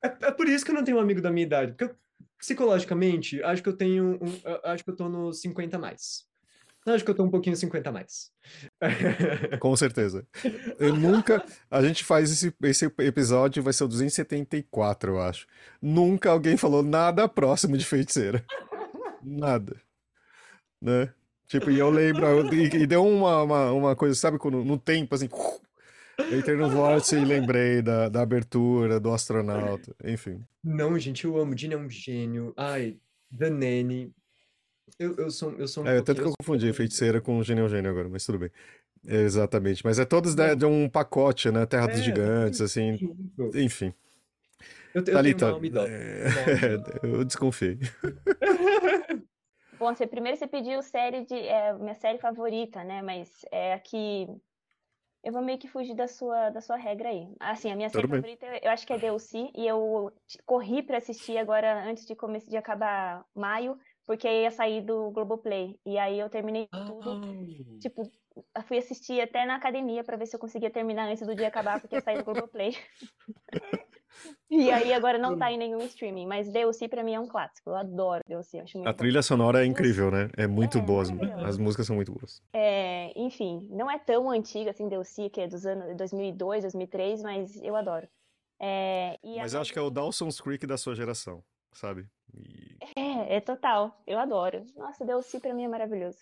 É, 0.03 0.07
é, 0.27 0.31
por 0.31 0.47
isso 0.47 0.65
que 0.65 0.71
eu 0.71 0.75
não 0.75 0.83
tenho 0.83 0.97
um 0.97 1.01
amigo 1.01 1.21
da 1.21 1.31
minha 1.31 1.45
idade. 1.45 1.71
Porque 1.73 1.85
eu, 1.85 1.95
psicologicamente, 2.37 3.41
acho 3.43 3.61
que 3.61 3.69
eu 3.69 3.77
tenho. 3.77 4.19
Um, 4.21 4.41
acho 4.63 4.83
que 4.83 4.89
eu 4.89 4.95
tô 4.95 5.07
nos 5.07 5.41
50 5.41 5.77
mais. 5.77 6.25
Acho 6.85 7.05
que 7.05 7.11
eu 7.11 7.15
tô 7.15 7.23
um 7.23 7.29
pouquinho 7.29 7.55
50 7.55 7.89
a 7.89 7.91
mais. 7.91 8.31
Com 9.59 9.75
certeza. 9.75 10.25
Eu 10.79 10.95
nunca. 10.95 11.43
A 11.69 11.81
gente 11.83 12.03
faz 12.03 12.31
esse, 12.31 12.53
esse 12.63 12.85
episódio, 12.85 13.61
vai 13.61 13.71
ser 13.71 13.83
o 13.83 13.87
274, 13.87 15.11
eu 15.11 15.21
acho. 15.21 15.45
Nunca 15.79 16.31
alguém 16.31 16.57
falou 16.57 16.81
nada 16.81 17.29
próximo 17.29 17.77
de 17.77 17.85
feiticeira. 17.85 18.43
Nada. 19.23 19.79
Né? 20.81 21.13
Tipo, 21.47 21.69
e 21.69 21.77
eu 21.77 21.89
lembro. 21.91 22.53
E, 22.53 22.83
e 22.83 22.87
deu 22.87 23.05
uma, 23.05 23.43
uma, 23.43 23.71
uma, 23.71 23.95
coisa, 23.95 24.15
sabe, 24.15 24.39
quando, 24.39 24.63
no 24.63 24.77
tempo, 24.77 25.13
assim. 25.13 25.29
Eu 26.17 26.39
entrei 26.39 26.55
no 26.55 26.69
vórtice 26.69 27.15
e 27.15 27.25
lembrei 27.25 27.81
da, 27.81 28.09
da 28.09 28.21
abertura, 28.21 28.99
do 28.99 29.11
astronauta, 29.11 29.95
enfim. 30.03 30.43
Não, 30.63 30.97
gente, 30.97 31.25
eu 31.25 31.37
amo. 31.37 31.53
Dina 31.53 31.75
é 31.75 31.77
um 31.77 31.89
gênio. 31.89 32.53
Ai, 32.57 32.97
The 33.37 33.49
Nanny. 33.49 34.13
Eu, 34.99 35.15
eu 35.15 35.31
sou, 35.31 35.51
eu 35.53 35.67
sou 35.67 35.83
um 35.83 35.87
É, 35.87 36.01
tanto 36.01 36.21
que 36.21 36.27
eu 36.27 36.33
confundi 36.39 36.71
feiticeira 36.73 37.19
com 37.21 37.41
gênio 37.43 37.67
gênio 37.67 37.89
agora, 37.89 38.07
mas 38.09 38.25
tudo 38.25 38.39
bem. 38.39 38.51
Exatamente, 39.03 39.83
mas 39.83 39.97
é 39.97 40.05
todos 40.05 40.35
de, 40.35 40.55
de 40.55 40.65
um 40.65 40.87
pacote, 40.87 41.49
né? 41.49 41.65
Terra 41.65 41.87
dos 41.87 41.99
É, 41.99 42.03
Gigantes, 42.03 42.61
assim, 42.61 42.99
enfim. 43.55 43.93
Eu, 44.93 44.99
eu 44.99 45.03
tenho 45.03 45.15
Thalita, 45.17 45.45
é, 45.87 46.75
eu 47.03 47.23
desconfiei. 47.25 47.79
Bom, 49.79 49.95
você, 49.95 50.05
primeiro 50.05 50.37
você 50.37 50.47
pediu 50.47 50.81
série 50.83 51.25
de. 51.25 51.33
É, 51.35 51.73
minha 51.73 51.95
série 51.95 52.19
favorita, 52.19 52.83
né? 52.83 53.01
Mas 53.01 53.43
é 53.51 53.73
aqui. 53.73 54.27
Eu 55.23 55.31
vou 55.31 55.41
meio 55.41 55.57
que 55.59 55.67
fugir 55.67 55.95
da 55.95 56.07
sua, 56.07 56.49
da 56.49 56.61
sua 56.61 56.75
regra 56.77 57.09
aí. 57.09 57.27
Assim, 57.39 57.71
a 57.71 57.75
minha 57.75 57.89
série 57.89 58.03
Tudo 58.03 58.11
bem. 58.11 58.21
favorita 58.21 58.45
eu 58.61 58.71
acho 58.71 58.85
que 58.87 58.93
é 58.93 58.97
DLC 58.97 59.51
e 59.55 59.67
eu 59.67 60.11
corri 60.45 60.81
pra 60.81 60.97
assistir 60.97 61.37
agora 61.37 61.83
antes 61.85 62.05
de 62.05 62.15
começar 62.15 62.49
de 62.49 62.57
acabar 62.57 63.23
maio, 63.35 63.77
porque 64.05 64.27
ia 64.27 64.51
sair 64.51 64.81
do 64.81 65.11
Globoplay. 65.11 65.79
E 65.85 65.97
aí 65.97 66.19
eu 66.19 66.29
terminei 66.29 66.67
tudo. 66.67 67.21
Tipo, 67.79 68.03
fui 68.67 68.77
assistir 68.77 69.21
até 69.21 69.45
na 69.45 69.55
academia 69.55 70.03
pra 70.03 70.17
ver 70.17 70.25
se 70.25 70.35
eu 70.35 70.39
conseguia 70.39 70.69
terminar 70.69 71.07
antes 71.09 71.25
do 71.25 71.35
dia 71.35 71.47
acabar, 71.47 71.79
porque 71.79 71.95
ia 71.95 72.01
sair 72.01 72.17
do 72.17 72.25
Globoplay. 72.25 72.75
E 74.49 74.69
aí 74.69 74.93
agora 74.93 75.17
não 75.17 75.37
tá 75.37 75.49
em 75.51 75.57
nenhum 75.57 75.79
streaming, 75.85 76.27
mas 76.27 76.51
DLC 76.51 76.89
pra 76.89 77.01
mim 77.01 77.13
é 77.13 77.19
um 77.19 77.25
clássico. 77.27 77.69
Eu 77.69 77.75
adoro 77.77 78.21
DLC, 78.27 78.59
acho 78.59 78.77
muito 78.77 78.87
A 78.89 78.91
bom. 78.91 78.97
trilha 78.97 79.21
sonora 79.21 79.63
é 79.63 79.65
incrível, 79.65 80.11
né? 80.11 80.29
É 80.37 80.45
muito 80.45 80.77
É, 80.77 80.81
boa. 80.81 81.01
As, 81.01 81.09
maravilhoso. 81.09 81.45
as 81.45 81.57
músicas 81.57 81.87
são 81.87 81.95
muito 81.95 82.11
boas. 82.11 82.43
É, 82.51 83.13
enfim, 83.17 83.65
não 83.71 83.89
é 83.89 83.97
tão 83.97 84.29
antiga 84.29 84.71
assim, 84.71 84.89
DLC, 84.89 85.29
que 85.29 85.39
é 85.39 85.47
dos 85.47 85.65
anos 85.65 85.95
2002, 85.95 86.63
2003, 86.63 87.23
mas 87.23 87.55
eu 87.63 87.75
adoro. 87.75 88.05
É, 88.59 89.17
Mas 89.37 89.55
acho 89.55 89.71
que 89.73 89.79
é 89.79 89.81
o 89.81 89.89
Dawson's 89.89 90.39
Creek 90.41 90.67
da 90.67 90.77
sua 90.77 90.93
geração, 90.93 91.41
sabe? 91.71 92.05
E- 92.33 92.77
É, 92.95 93.35
é 93.37 93.41
total. 93.41 94.01
Eu 94.07 94.19
adoro. 94.19 94.65
Nossa, 94.75 95.05
DLC 95.05 95.39
pra 95.39 95.53
mim 95.53 95.63
é 95.65 95.67
maravilhoso. 95.67 96.19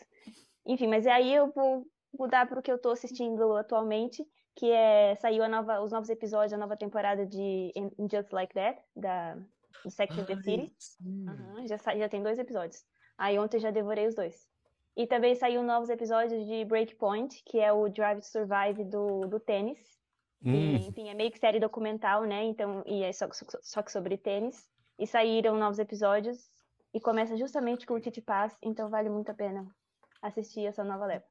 Enfim, 0.65 0.87
mas 0.87 1.07
aí 1.07 1.33
eu 1.33 1.51
vou 1.51 1.85
mudar 2.17 2.47
pro 2.47 2.61
que 2.61 2.71
eu 2.71 2.79
tô 2.79 2.91
assistindo 2.91 3.55
atualmente, 3.55 4.25
que 4.55 4.71
é 4.71 5.15
saiu 5.15 5.43
a 5.43 5.47
nova, 5.49 5.81
os 5.81 5.91
novos 5.91 6.09
episódios, 6.09 6.53
a 6.53 6.57
nova 6.57 6.77
temporada 6.77 7.25
de 7.25 7.71
Just 8.11 8.31
Like 8.33 8.53
That, 8.53 8.81
da 8.95 9.35
do 9.83 9.89
Sex 9.89 10.17
and 10.17 10.25
the 10.25 10.35
City. 10.35 10.73
Aham, 11.27 11.67
já, 11.67 11.77
já 11.77 12.09
tem 12.09 12.21
dois 12.23 12.37
episódios. 12.39 12.85
Aí 13.17 13.39
ontem 13.39 13.59
já 13.59 13.71
devorei 13.71 14.07
os 14.07 14.15
dois. 14.15 14.47
E 14.95 15.07
também 15.07 15.35
saiu 15.35 15.63
novos 15.63 15.89
episódios 15.89 16.45
de 16.45 16.65
Breakpoint, 16.65 17.41
que 17.45 17.59
é 17.59 17.71
o 17.71 17.87
Drive 17.89 18.19
to 18.19 18.25
Survive 18.27 18.83
do, 18.85 19.27
do 19.27 19.39
tênis. 19.39 19.97
E, 20.43 20.49
Hum, 20.49 20.75
enfim, 20.87 21.09
é 21.09 21.13
meio 21.13 21.31
que 21.31 21.39
série 21.39 21.59
documental, 21.59 22.23
né? 22.25 22.43
Então, 22.43 22.83
e 22.85 23.03
é 23.03 23.11
só, 23.13 23.29
só, 23.31 23.45
só 23.61 23.81
que 23.83 23.91
sobre 23.91 24.17
tênis. 24.17 24.69
E 24.99 25.07
saíram 25.07 25.57
novos 25.57 25.79
episódios. 25.79 26.51
E 26.93 26.99
começa 26.99 27.37
justamente 27.37 27.85
com 27.85 27.93
o 27.93 27.99
Titi 27.99 28.19
Paz, 28.21 28.55
então 28.61 28.89
vale 28.89 29.09
muito 29.09 29.29
a 29.29 29.33
pena 29.33 29.65
assistir 30.21 30.65
essa 30.65 30.83
nova 30.83 31.05
leva. 31.05 31.23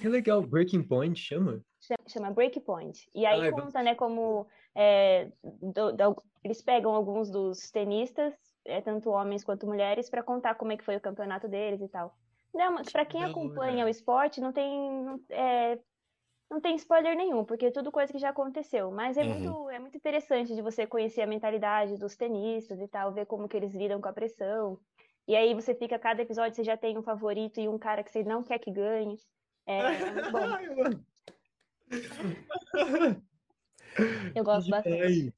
Que 0.00 0.08
legal, 0.08 0.42
Breaking 0.42 0.82
Point 0.82 1.18
chama? 1.18 1.62
Chama, 1.80 2.08
chama 2.08 2.30
Breakpoint. 2.30 3.08
E 3.14 3.24
aí 3.24 3.50
vou- 3.50 3.62
conta, 3.62 3.82
né, 3.82 3.94
como 3.94 4.46
é, 4.74 5.30
do- 5.42 5.92
do- 5.92 6.22
eles 6.44 6.60
pegam 6.62 6.94
alguns 6.94 7.30
dos 7.30 7.70
tenistas, 7.70 8.34
é, 8.64 8.80
tanto 8.80 9.10
homens 9.10 9.44
quanto 9.44 9.66
mulheres, 9.66 10.10
para 10.10 10.22
contar 10.22 10.54
como 10.56 10.72
é 10.72 10.76
que 10.76 10.84
foi 10.84 10.96
o 10.96 11.00
campeonato 11.00 11.48
deles 11.48 11.80
e 11.80 11.88
tal. 11.88 12.14
Não, 12.52 12.72
mas 12.74 12.90
para 12.90 13.04
quem 13.04 13.22
acompanha 13.24 13.78
hora. 13.78 13.86
o 13.86 13.88
esporte, 13.88 14.40
não 14.40 14.52
tem, 14.52 15.22
é, 15.30 15.78
não 16.50 16.60
tem 16.60 16.74
spoiler 16.76 17.16
nenhum, 17.16 17.44
porque 17.44 17.66
é 17.66 17.70
tudo 17.70 17.92
coisa 17.92 18.12
que 18.12 18.18
já 18.18 18.30
aconteceu. 18.30 18.90
Mas 18.90 19.16
é 19.16 19.24
Uhum. 19.24 19.34
muito, 19.34 19.70
é 19.70 19.78
muito 19.78 19.96
interessante 19.96 20.54
de 20.54 20.60
você 20.62 20.86
conhecer 20.86 21.22
a 21.22 21.26
mentalidade 21.26 21.96
dos 21.96 22.16
tenistas 22.16 22.80
e 22.80 22.88
tal, 22.88 23.12
ver 23.12 23.26
como 23.26 23.48
que 23.48 23.56
eles 23.56 23.72
lidam 23.74 24.00
com 24.00 24.08
a 24.08 24.12
pressão. 24.12 24.78
E 25.28 25.36
aí 25.36 25.54
você 25.54 25.74
fica, 25.74 25.98
cada 25.98 26.22
episódio 26.22 26.56
você 26.56 26.64
já 26.64 26.76
tem 26.76 26.98
um 26.98 27.02
favorito 27.02 27.60
e 27.60 27.68
um 27.68 27.78
cara 27.78 28.02
que 28.02 28.10
você 28.10 28.24
não 28.24 28.42
quer 28.42 28.58
que 28.58 28.70
ganhe. 28.72 29.16
É, 29.66 29.78
é 29.78 30.10
muito 30.12 30.30
bom. 30.32 30.40
Eu 34.34 34.44
gosto 34.44 34.70
bastante. 34.70 35.32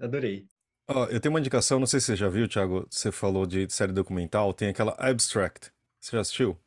Adorei. 0.00 0.46
Ó, 0.88 1.06
eu 1.06 1.20
tenho 1.20 1.32
uma 1.32 1.40
indicação, 1.40 1.78
não 1.80 1.86
sei 1.86 1.98
se 2.00 2.06
você 2.06 2.16
já 2.16 2.28
viu, 2.28 2.46
Thiago. 2.48 2.86
Você 2.90 3.10
falou 3.10 3.46
de 3.46 3.68
série 3.70 3.92
documental, 3.92 4.52
tem 4.52 4.68
aquela 4.68 4.92
Abstract. 4.98 5.72
Você 6.00 6.16
já 6.16 6.20
assistiu? 6.20 6.63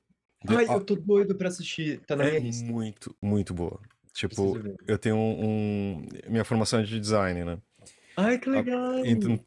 Ai, 0.47 0.65
eu 0.69 0.81
tô 0.81 0.95
doido 0.95 1.35
pra 1.35 1.47
assistir. 1.47 1.99
Tá 2.05 2.15
na 2.15 2.25
é 2.25 2.31
minha 2.31 2.41
lista. 2.41 2.65
muito, 2.65 3.15
muito 3.21 3.53
boa. 3.53 3.79
Tipo, 4.13 4.57
eu 4.87 4.97
tenho 4.97 5.15
um, 5.15 5.45
um- 6.01 6.07
Minha 6.27 6.43
formação 6.43 6.79
é 6.79 6.83
de 6.83 6.99
design, 6.99 7.43
né? 7.43 7.57
Ai, 8.19 8.39
que 8.39 8.49
legal. 8.49 9.05
Então, 9.05 9.39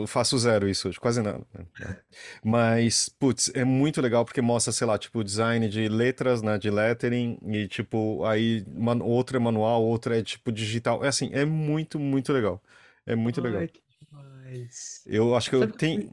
eu 0.00 0.06
faço 0.08 0.36
zero 0.36 0.68
isso 0.68 0.88
hoje, 0.88 0.98
quase 0.98 1.22
nada. 1.22 1.46
né? 1.54 1.96
Mas, 2.42 3.08
putz, 3.08 3.52
é 3.54 3.64
muito 3.64 4.00
legal 4.00 4.24
porque 4.24 4.42
mostra, 4.42 4.72
sei 4.72 4.84
lá, 4.84 4.98
tipo, 4.98 5.22
design 5.22 5.68
de 5.68 5.88
letras, 5.88 6.42
né, 6.42 6.58
de 6.58 6.68
lettering, 6.68 7.38
e 7.46 7.68
tipo, 7.68 8.24
aí 8.24 8.64
man, 8.68 8.98
outro 9.02 9.36
é 9.36 9.40
manual, 9.40 9.84
outro 9.84 10.12
é 10.12 10.22
tipo 10.24 10.50
digital. 10.50 11.04
É 11.04 11.08
assim, 11.08 11.30
é 11.32 11.44
muito, 11.44 12.00
muito 12.00 12.32
legal. 12.32 12.60
É 13.06 13.14
muito 13.14 13.40
legal. 13.40 13.60
Ai, 13.60 13.68
que 13.68 13.80
demais. 14.04 15.02
Eu 15.06 15.36
acho 15.36 15.48
que 15.50 15.54
eu 15.56 15.60
Sabe 15.60 15.72
que- 15.74 15.78
tenho. 15.78 16.12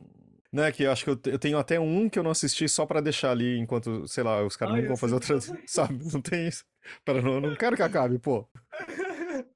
Né, 0.54 0.72
que 0.72 0.84
eu 0.84 0.92
acho 0.92 1.04
que 1.04 1.10
eu, 1.10 1.20
eu 1.34 1.40
tenho 1.40 1.58
até 1.58 1.80
um 1.80 2.08
que 2.08 2.20
eu 2.20 2.22
não 2.22 2.30
assisti 2.30 2.70
só 2.70 2.86
pra 2.86 3.02
deixar 3.02 3.32
ali 3.32 3.58
enquanto, 3.58 4.08
sei 4.08 4.24
lá, 4.24 4.46
os 4.46 4.56
caras 4.56 4.76
não 4.78 4.88
vão 4.90 4.96
fazer 4.98 5.16
sei 5.24 5.36
outras, 5.36 5.52
sabe? 5.66 6.00
Não 6.14 6.22
tem 6.22 6.48
isso. 6.48 6.64
Para 7.04 7.24
não, 7.24 7.42
não 7.42 7.56
quero 7.56 7.76
que 7.76 7.82
acabe, 7.82 8.20
pô. 8.20 8.48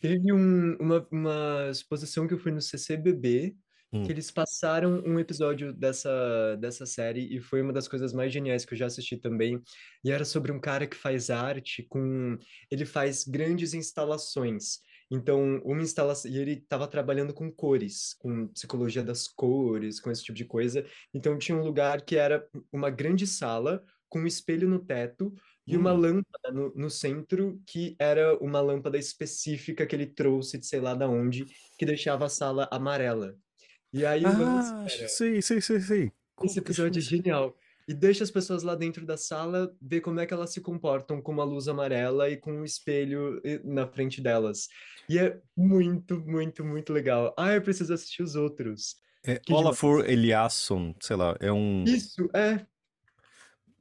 Teve 0.00 0.32
um- 0.32 0.76
uma, 0.80 1.06
uma 1.12 1.68
exposição 1.70 2.26
que 2.26 2.32
eu 2.34 2.38
fui 2.38 2.50
no 2.50 2.60
CCBB, 2.60 3.54
Hum. 3.92 4.04
que 4.04 4.12
eles 4.12 4.30
passaram 4.30 5.02
um 5.04 5.18
episódio 5.18 5.72
dessa, 5.72 6.56
dessa 6.60 6.86
série 6.86 7.36
e 7.36 7.40
foi 7.40 7.60
uma 7.60 7.72
das 7.72 7.88
coisas 7.88 8.12
mais 8.12 8.32
geniais 8.32 8.64
que 8.64 8.72
eu 8.72 8.78
já 8.78 8.86
assisti 8.86 9.16
também. 9.16 9.60
E 10.04 10.12
era 10.12 10.24
sobre 10.24 10.52
um 10.52 10.60
cara 10.60 10.86
que 10.86 10.96
faz 10.96 11.28
arte 11.28 11.82
com... 11.88 12.38
Ele 12.70 12.86
faz 12.86 13.24
grandes 13.24 13.74
instalações. 13.74 14.78
Então, 15.10 15.60
uma 15.64 15.82
instalação... 15.82 16.30
E 16.30 16.38
ele 16.38 16.52
estava 16.52 16.86
trabalhando 16.86 17.34
com 17.34 17.50
cores, 17.50 18.14
com 18.18 18.46
psicologia 18.48 19.02
das 19.02 19.26
cores, 19.26 20.00
com 20.00 20.10
esse 20.10 20.22
tipo 20.22 20.36
de 20.36 20.44
coisa. 20.44 20.86
Então, 21.12 21.36
tinha 21.38 21.56
um 21.58 21.64
lugar 21.64 22.02
que 22.02 22.16
era 22.16 22.48
uma 22.72 22.90
grande 22.90 23.26
sala 23.26 23.82
com 24.08 24.20
um 24.20 24.26
espelho 24.26 24.68
no 24.68 24.78
teto 24.78 25.32
e 25.66 25.76
uma 25.76 25.92
Hum. 25.92 25.98
lâmpada 25.98 26.52
no, 26.52 26.74
no 26.74 26.90
centro, 26.90 27.60
que 27.66 27.96
era 27.98 28.36
uma 28.38 28.60
lâmpada 28.60 28.98
específica 28.98 29.86
que 29.86 29.94
ele 29.94 30.06
trouxe 30.06 30.58
de 30.58 30.66
sei 30.66 30.80
lá 30.80 30.94
da 30.94 31.08
onde, 31.08 31.44
que 31.78 31.86
deixava 31.86 32.26
a 32.26 32.28
sala 32.28 32.68
amarela. 32.70 33.36
E 33.92 34.04
aí 34.06 34.22
Ah, 34.24 34.86
sei, 35.08 35.42
sei, 35.42 35.60
sei, 35.60 35.80
sei. 35.80 36.12
Como 36.34 36.50
esse 36.50 36.58
episódio 36.58 36.98
é 36.98 37.02
genial. 37.02 37.56
E 37.90 37.94
deixa 37.94 38.22
as 38.22 38.30
pessoas 38.30 38.62
lá 38.62 38.76
dentro 38.76 39.04
da 39.04 39.16
sala 39.16 39.76
ver 39.82 40.00
como 40.00 40.20
é 40.20 40.24
que 40.24 40.32
elas 40.32 40.52
se 40.52 40.60
comportam 40.60 41.20
com 41.20 41.32
uma 41.32 41.42
luz 41.42 41.66
amarela 41.66 42.30
e 42.30 42.36
com 42.36 42.52
um 42.52 42.64
espelho 42.64 43.40
eh, 43.44 43.60
na 43.64 43.84
frente 43.84 44.20
delas. 44.20 44.68
E 45.08 45.18
é 45.18 45.36
muito, 45.56 46.20
muito, 46.20 46.64
muito 46.64 46.92
legal. 46.92 47.34
Ah, 47.36 47.52
eu 47.52 47.60
preciso 47.60 47.92
assistir 47.92 48.22
os 48.22 48.36
outros. 48.36 48.94
É 49.26 49.40
Olafur 49.50 50.08
Eliasson, 50.08 50.94
sei 51.00 51.16
lá, 51.16 51.36
é 51.40 51.50
um, 51.50 51.82
Isso, 51.82 52.30
é. 52.32 52.64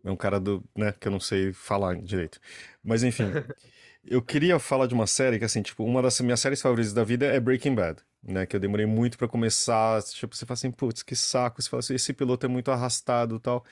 é 0.03 0.10
um 0.10 0.16
cara 0.16 0.39
do, 0.39 0.68
né, 0.76 0.91
que 0.91 1.07
eu 1.07 1.12
não 1.12 1.20
sei 1.20 1.53
falar 1.53 1.95
direito. 2.01 2.39
Mas 2.84 3.03
enfim, 3.03 3.26
eu 4.03 4.24
queria 4.24 4.57
falar 4.57 4.88
de 4.88 4.95
uma 4.95 5.05
série 5.05 5.38
que, 5.38 5.45
assim, 5.45 5.62
tipo, 5.62 5.84
uma 5.84 6.01
das 6.01 6.20
minhas 6.22 6.39
séries 6.39 6.64
favoritas 6.64 6.93
da 6.93 7.03
vida 7.03 7.28
é 7.28 7.39
Breaking 7.39 7.76
Bad, 7.76 8.01
né, 8.24 8.47
que 8.47 8.55
eu 8.55 8.60
demorei 8.60 8.88
muito 8.88 9.20
pra 9.20 9.28
começar, 9.28 10.01
tipo, 10.01 10.36
você 10.36 10.47
fala 10.47 10.55
assim, 10.55 10.72
putz, 10.72 11.03
que 11.03 11.16
saco, 11.16 11.62
você 11.62 11.70
fala 11.70 11.82
assim, 11.82 11.93
esse 11.93 12.12
piloto 12.12 12.47
é 12.47 12.49
muito 12.49 12.72
arrastado 12.72 13.36
e 13.36 13.39
tal. 13.39 13.64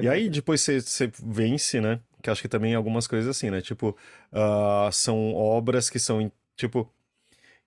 E 0.00 0.08
aí 0.08 0.28
depois 0.30 0.60
você, 0.60 0.80
você 0.80 1.10
vence, 1.22 1.80
né, 1.80 2.00
que 2.22 2.30
acho 2.30 2.42
que 2.42 2.48
também 2.48 2.74
algumas 2.74 3.06
coisas 3.06 3.28
assim, 3.28 3.50
né, 3.50 3.60
tipo, 3.60 3.96
ah, 4.32 4.90
são 4.92 5.34
obras 5.34 5.90
que 5.90 5.98
são, 5.98 6.30
tipo, 6.56 6.92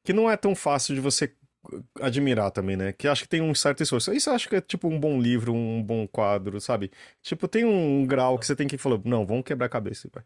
que 0.03 0.13
não 0.13 0.29
é 0.29 0.37
tão 0.37 0.55
fácil 0.55 0.95
de 0.95 1.01
você 1.01 1.33
admirar 1.99 2.51
também, 2.51 2.75
né? 2.75 2.91
Que 2.93 3.07
acho 3.07 3.23
que 3.23 3.29
tem 3.29 3.41
um 3.41 3.53
certo 3.53 3.83
esforço. 3.83 4.13
Isso 4.13 4.29
eu 4.29 4.33
acho 4.33 4.49
que 4.49 4.55
é 4.55 4.61
tipo 4.61 4.87
um 4.87 4.99
bom 4.99 5.19
livro, 5.21 5.53
um 5.53 5.81
bom 5.81 6.07
quadro, 6.07 6.59
sabe? 6.59 6.91
Tipo, 7.21 7.47
tem 7.47 7.65
um 7.65 8.05
grau 8.05 8.37
que 8.39 8.45
você 8.45 8.55
tem 8.55 8.67
que 8.67 8.77
falar, 8.77 8.99
não, 9.05 9.25
vamos 9.25 9.43
quebrar 9.43 9.67
a 9.67 9.69
cabeça, 9.69 10.09
vai. 10.13 10.23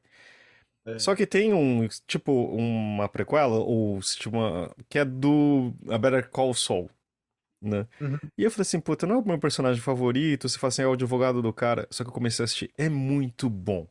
É. 0.85 0.99
Só 0.99 1.15
que 1.15 1.25
tem 1.25 1.53
um, 1.53 1.87
tipo, 2.07 2.31
uma 2.31 3.09
prequela, 3.09 3.57
ou 3.57 3.99
tipo, 4.01 4.37
uma, 4.37 4.73
que 4.87 4.99
é 4.99 5.05
do 5.05 5.73
A 5.89 5.97
Better 5.97 6.29
Call 6.29 6.53
Saul, 6.53 6.89
né? 7.61 7.87
Uhum. 7.99 8.19
E 8.37 8.43
eu 8.43 8.51
falei 8.51 8.61
assim, 8.63 8.79
puta, 8.79 9.07
não 9.07 9.15
é 9.15 9.17
o 9.19 9.27
meu 9.27 9.39
personagem 9.39 9.81
favorito, 9.81 10.47
você 10.47 10.57
fala 10.57 10.69
assim, 10.69 10.81
é 10.83 10.87
o 10.87 10.93
advogado 10.93 11.41
do 11.41 11.53
cara. 11.53 11.87
Só 11.91 12.03
que 12.03 12.09
eu 12.09 12.13
comecei 12.13 12.43
a 12.43 12.45
assistir, 12.45 12.71
é 12.77 12.89
muito 12.89 13.49
bom. 13.49 13.87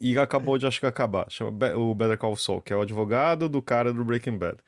E 0.00 0.18
acabou 0.18 0.58
de, 0.58 0.66
acho 0.66 0.80
que 0.80 0.86
acabar, 0.86 1.26
chama 1.30 1.50
o 1.74 1.94
Better 1.94 2.18
Call 2.18 2.36
Saul, 2.36 2.60
que 2.60 2.72
é 2.72 2.76
o 2.76 2.82
advogado 2.82 3.48
do 3.48 3.62
cara 3.62 3.92
do 3.92 4.04
Breaking 4.04 4.36
Bad. 4.38 4.58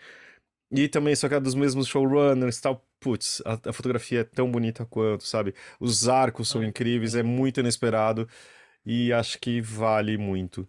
E 0.71 0.89
também, 0.89 1.15
só 1.17 1.29
que 1.29 1.35
é 1.35 1.41
dos 1.41 1.55
mesmos 1.55 1.87
showrunners 1.89 2.59
e 2.59 2.63
tal. 2.63 2.85
Putz, 3.01 3.41
a, 3.45 3.71
a 3.71 3.73
fotografia 3.73 4.21
é 4.21 4.25
tão 4.25 4.51
bonita 4.51 4.85
quanto, 4.85 5.25
sabe? 5.25 5.55
Os 5.79 6.09
arcos 6.09 6.49
são 6.49 6.63
Ai, 6.63 6.69
incríveis, 6.69 7.15
é 7.15 7.23
muito 7.23 7.61
inesperado. 7.61 8.29
E 8.85 9.13
acho 9.13 9.39
que 9.41 9.61
vale 9.61 10.17
muito. 10.19 10.69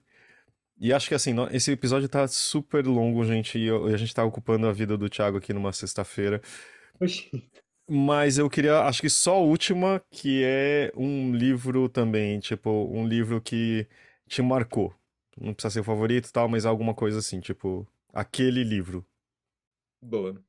E 0.80 0.94
acho 0.94 1.10
que 1.10 1.16
assim, 1.16 1.36
esse 1.52 1.72
episódio 1.72 2.08
tá 2.10 2.28
super 2.28 2.86
longo, 2.88 3.24
gente, 3.26 3.58
e 3.58 3.66
e 3.68 3.94
a 3.94 3.98
gente 3.98 4.14
tá 4.14 4.24
ocupando 4.24 4.68
a 4.68 4.72
vida 4.72 4.98
do 4.98 5.10
Thiago 5.10 5.38
aqui 5.38 5.54
numa 5.54 5.74
sexta-feira. 5.74 6.42
Mas 7.92 8.38
eu 8.38 8.50
queria, 8.50 8.82
acho 8.82 9.02
que 9.02 9.10
só 9.10 9.36
a 9.36 9.40
última, 9.40 10.04
que 10.12 10.44
é 10.44 10.92
um 10.96 11.34
livro 11.36 11.90
também, 11.90 12.40
tipo, 12.40 12.70
um 12.70 13.08
livro 13.08 13.42
que 13.42 13.88
te 14.28 14.42
marcou. 14.42 14.94
Não 15.40 15.54
precisa 15.54 15.74
ser 15.76 15.80
o 15.80 15.84
favorito 15.84 16.28
e 16.30 16.32
tal, 16.32 16.48
mas 16.48 16.66
alguma 16.66 16.94
coisa 16.94 17.18
assim, 17.20 17.40
tipo, 17.40 17.88
aquele 18.14 18.64
livro. 18.64 19.06
Boa. 20.02 20.42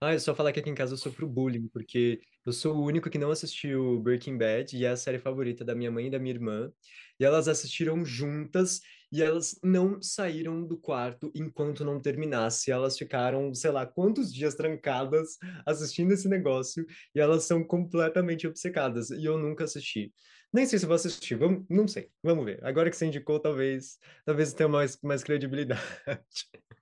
Ah, 0.00 0.12
é 0.12 0.18
só 0.18 0.34
falar 0.34 0.52
que 0.52 0.60
aqui 0.60 0.70
em 0.70 0.74
casa 0.74 0.94
eu 0.94 0.98
sofro 0.98 1.26
bullying, 1.28 1.68
porque 1.68 2.20
eu 2.44 2.52
sou 2.52 2.76
o 2.76 2.84
único 2.84 3.10
que 3.10 3.18
não 3.18 3.30
assistiu 3.30 4.00
Breaking 4.00 4.38
Bad, 4.38 4.76
e 4.76 4.84
é 4.84 4.90
a 4.90 4.96
série 4.96 5.18
favorita 5.18 5.64
da 5.64 5.74
minha 5.74 5.90
mãe 5.90 6.06
e 6.06 6.10
da 6.10 6.18
minha 6.18 6.34
irmã, 6.34 6.72
e 7.18 7.24
elas 7.24 7.48
assistiram 7.48 8.04
juntas, 8.04 8.80
e 9.10 9.22
elas 9.22 9.58
não 9.62 10.00
saíram 10.02 10.64
do 10.64 10.76
quarto 10.76 11.30
enquanto 11.34 11.84
não 11.84 12.00
terminasse. 12.00 12.70
Elas 12.70 12.96
ficaram, 12.98 13.52
sei 13.54 13.70
lá, 13.70 13.86
quantos 13.86 14.32
dias 14.32 14.54
trancadas 14.54 15.36
assistindo 15.66 16.12
esse 16.12 16.28
negócio, 16.28 16.84
e 17.14 17.20
elas 17.20 17.44
são 17.44 17.64
completamente 17.64 18.46
obcecadas, 18.46 19.10
e 19.10 19.24
eu 19.24 19.38
nunca 19.38 19.64
assisti. 19.64 20.12
Nem 20.52 20.64
sei 20.64 20.78
se 20.78 20.86
vou 20.86 20.94
assistir, 20.94 21.34
vamos, 21.34 21.64
não 21.68 21.86
sei, 21.86 22.08
vamos 22.22 22.44
ver. 22.44 22.64
Agora 22.64 22.88
que 22.88 22.96
você 22.96 23.06
indicou, 23.06 23.38
talvez, 23.38 23.98
talvez 24.24 24.54
tenha 24.54 24.68
mais, 24.68 24.98
mais 25.02 25.22
credibilidade. 25.22 25.82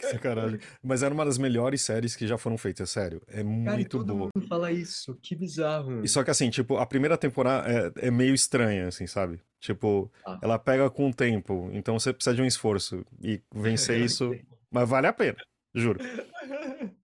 Que 0.00 0.06
sacanagem. 0.06 0.58
Mas 0.82 1.02
era 1.02 1.12
uma 1.12 1.26
das 1.26 1.36
melhores 1.36 1.82
séries 1.82 2.16
que 2.16 2.26
já 2.26 2.38
foram 2.38 2.56
feitas, 2.56 2.88
sério. 2.88 3.20
É 3.28 3.42
Cara, 3.42 3.44
muito 3.44 3.98
todo 3.98 4.14
boa. 4.14 4.30
mundo 4.34 4.48
fala 4.48 4.72
isso. 4.72 5.14
Que 5.22 5.36
bizarro. 5.36 6.02
E 6.02 6.08
só 6.08 6.24
que 6.24 6.30
assim, 6.30 6.48
tipo, 6.48 6.78
a 6.78 6.86
primeira 6.86 7.18
temporada 7.18 7.68
é, 7.70 8.06
é 8.06 8.10
meio 8.10 8.34
estranha, 8.34 8.88
assim, 8.88 9.06
sabe? 9.06 9.42
Tipo, 9.60 10.10
Ah. 10.26 10.38
ela 10.42 10.58
pega 10.58 10.90
com 10.90 11.10
o 11.10 11.14
tempo, 11.14 11.68
então 11.72 11.98
você 11.98 12.12
precisa 12.12 12.34
de 12.34 12.42
um 12.42 12.46
esforço. 12.46 13.04
E 13.22 13.42
vencer 13.54 14.00
isso, 14.04 14.30
mas 14.70 14.88
vale 14.88 15.06
a 15.06 15.12
pena, 15.12 15.38
juro. 15.74 16.00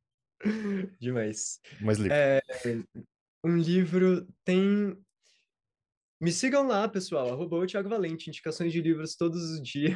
Demais. 1.01 1.61
Mas 1.81 1.99
Lipe, 1.99 2.15
É, 2.15 2.41
um 3.45 3.57
livro 3.57 4.27
tem. 4.45 4.97
Me 6.19 6.33
sigam 6.33 6.67
lá, 6.67 6.89
pessoal, 6.89 7.31
arroba 7.31 7.57
o 7.57 7.67
Thiago 7.67 7.91
Valente, 7.91 8.31
indicações 8.31 8.73
de 8.73 8.81
livros 8.81 9.17
todos 9.17 9.43
os 9.51 9.63
dias. 9.63 9.93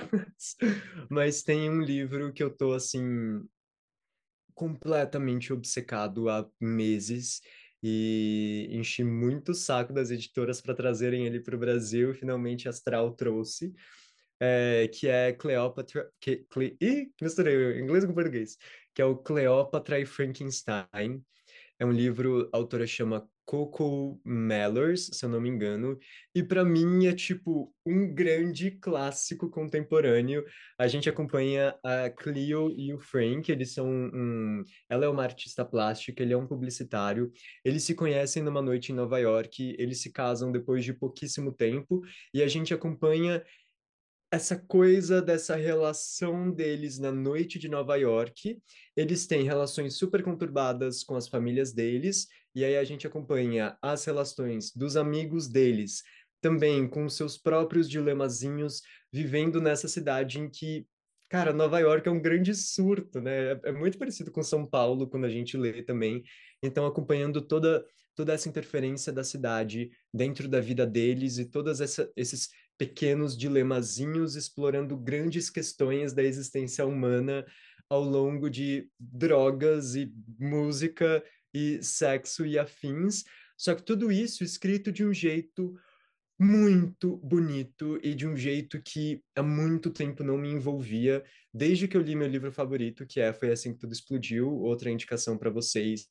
Mas 1.11 1.43
tem 1.43 1.71
um 1.71 1.81
livro 1.81 2.31
que 2.33 2.43
eu 2.43 2.55
tô, 2.55 2.75
assim, 2.75 3.43
completamente 4.55 5.51
obcecado 5.51 6.29
há 6.29 6.47
meses 6.61 7.41
e 7.83 8.69
enchi 8.73 9.03
muito 9.03 9.53
o 9.53 9.55
saco 9.55 9.93
das 9.93 10.11
editoras 10.11 10.61
para 10.61 10.75
trazerem 10.75 11.27
ele 11.27 11.41
para 11.41 11.57
o 11.57 11.59
Brasil 11.59 12.11
e 12.11 12.15
finalmente 12.15 12.69
Astral 12.69 13.13
trouxe, 13.13 13.73
é, 14.39 14.89
que 14.89 15.09
é 15.09 15.33
Cleópatra... 15.33 16.11
Que, 16.21 16.45
Cle, 16.51 16.77
ih, 16.81 17.11
misturei 17.21 17.81
inglês 17.81 18.05
com 18.05 18.15
português. 18.15 18.57
Que 18.95 19.03
é 19.03 19.05
o 19.05 19.17
Cleópatra 19.17 19.99
e 20.01 20.07
Frankenstein. 20.07 21.25
É 21.81 21.87
um 21.87 21.93
livro, 21.93 22.51
a 22.53 22.59
autora 22.59 22.87
chama 22.87 23.27
Coco 23.47 24.21
Mellors, 24.25 25.07
se 25.13 25.25
eu 25.25 25.31
não 25.31 25.41
me 25.41 25.49
engano, 25.49 25.99
e 26.35 26.43
para 26.43 26.65
mim 26.65 27.07
é 27.07 27.13
tipo 27.13 27.75
um 27.85 28.15
grande 28.15 28.71
clássico 28.71 29.51
contemporâneo. 29.51 30.45
A 30.79 30.87
gente 30.87 31.09
acompanha 31.09 31.75
a 31.83 32.11
Cleo 32.11 32.71
e 32.71 32.93
o 32.93 33.01
Frank, 33.01 33.51
eles 33.51 33.73
são 33.73 33.89
um, 33.89 34.63
ela 34.89 35.07
é 35.07 35.09
uma 35.09 35.25
artista 35.25 35.65
plástica, 35.65 36.23
ele 36.23 36.35
é 36.35 36.37
um 36.37 36.47
publicitário. 36.47 37.33
Eles 37.65 37.83
se 37.83 37.95
conhecem 37.95 38.43
numa 38.43 38.61
noite 38.63 38.93
em 38.93 38.95
Nova 38.95 39.19
York, 39.19 39.75
eles 39.79 40.03
se 40.03 40.13
casam 40.13 40.53
depois 40.53 40.85
de 40.85 40.93
pouquíssimo 40.93 41.51
tempo 41.51 42.03
e 42.33 42.43
a 42.43 42.47
gente 42.47 42.75
acompanha 42.75 43.43
essa 44.31 44.57
coisa 44.57 45.21
dessa 45.21 45.57
relação 45.57 46.53
deles 46.53 46.99
na 46.99 47.11
noite 47.11 47.59
de 47.59 47.69
Nova 47.69 47.97
York. 47.97 48.63
Eles 48.97 49.27
têm 49.27 49.43
relações 49.43 49.97
super 49.97 50.23
conturbadas 50.23 51.03
com 51.03 51.17
as 51.17 51.27
famílias 51.27 51.73
deles, 51.73 52.29
e 52.55 52.65
aí 52.65 52.77
a 52.77 52.85
gente 52.85 53.07
acompanha 53.07 53.77
as 53.83 54.05
relações 54.05 54.73
dos 54.73 54.97
amigos 54.97 55.49
deles, 55.49 56.03
também 56.41 56.89
com 56.89 57.09
seus 57.09 57.37
próprios 57.37 57.91
dilemazinhos, 57.91 58.83
vivendo 59.13 59.61
nessa 59.61 59.89
cidade 59.89 60.39
em 60.39 60.49
que, 60.49 60.87
cara, 61.29 61.53
Nova 61.53 61.81
York 61.81 62.09
é 62.09 62.13
um 62.13 62.23
grande 62.23 62.55
surto, 62.55 63.21
né? 63.21 63.53
É, 63.53 63.61
é 63.65 63.73
muito 63.73 63.99
parecido 63.99 64.31
com 64.31 64.43
São 64.45 64.65
Paulo, 64.65 65.09
quando 65.09 65.25
a 65.25 65.31
gente 65.31 65.57
lê 65.57 65.83
também. 65.83 66.23
Então, 66.63 66.87
acompanhando 66.87 67.43
toda 67.43 67.85
toda 68.15 68.35
essa 68.35 68.49
interferência 68.51 69.11
da 69.11 69.25
cidade 69.25 69.91
dentro 70.13 70.47
da 70.47 70.61
vida 70.61 70.87
deles 70.87 71.39
e 71.39 71.47
todos 71.47 71.81
esses 72.15 72.51
pequenos 72.81 73.37
dilemazinhos 73.37 74.37
explorando 74.37 74.97
grandes 74.97 75.51
questões 75.51 76.15
da 76.15 76.23
existência 76.23 76.87
humana 76.87 77.45
ao 77.91 78.03
longo 78.03 78.49
de 78.49 78.89
drogas 78.99 79.95
e 79.95 80.11
música 80.39 81.23
e 81.53 81.83
sexo 81.83 82.47
e 82.47 82.59
afins. 82.59 83.25
Só 83.55 83.75
que 83.75 83.83
tudo 83.83 84.11
isso 84.11 84.43
escrito 84.43 84.91
de 84.91 85.05
um 85.05 85.13
jeito 85.13 85.79
muito 86.39 87.19
bonito 87.19 88.01
e 88.03 88.15
de 88.15 88.27
um 88.27 88.35
jeito 88.35 88.81
que 88.81 89.23
há 89.37 89.43
muito 89.43 89.91
tempo 89.91 90.25
não 90.25 90.39
me 90.39 90.49
envolvia, 90.49 91.23
desde 91.53 91.87
que 91.87 91.99
eu 91.99 92.01
li 92.01 92.17
meu 92.17 92.29
livro 92.29 92.51
favorito, 92.51 93.07
que 93.07 93.21
é 93.21 93.31
Foi 93.31 93.53
Assim 93.53 93.75
que 93.75 93.81
Tudo 93.81 93.93
Explodiu, 93.93 94.51
outra 94.51 94.91
indicação 94.91 95.37
para 95.37 95.51
vocês. 95.51 96.07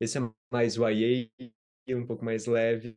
Esse 0.00 0.16
é 0.16 0.22
mais 0.50 0.76
YA, 0.76 1.28
um 1.90 2.06
pouco 2.06 2.24
mais 2.24 2.46
leve, 2.46 2.96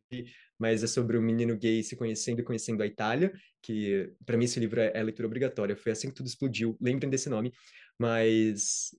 mas 0.60 0.84
é 0.84 0.86
sobre 0.86 1.16
um 1.16 1.22
menino 1.22 1.56
gay 1.56 1.82
se 1.82 1.96
conhecendo 1.96 2.40
e 2.40 2.44
conhecendo 2.44 2.82
a 2.82 2.86
Itália, 2.86 3.32
que 3.62 4.12
para 4.26 4.36
mim 4.36 4.44
esse 4.44 4.60
livro 4.60 4.78
é, 4.78 4.92
é 4.94 5.02
leitura 5.02 5.26
obrigatória. 5.26 5.74
Foi 5.74 5.90
assim 5.90 6.08
que 6.08 6.14
tudo 6.14 6.26
explodiu. 6.26 6.76
Lembrem 6.78 7.08
desse 7.08 7.30
nome, 7.30 7.50
mas 7.98 8.90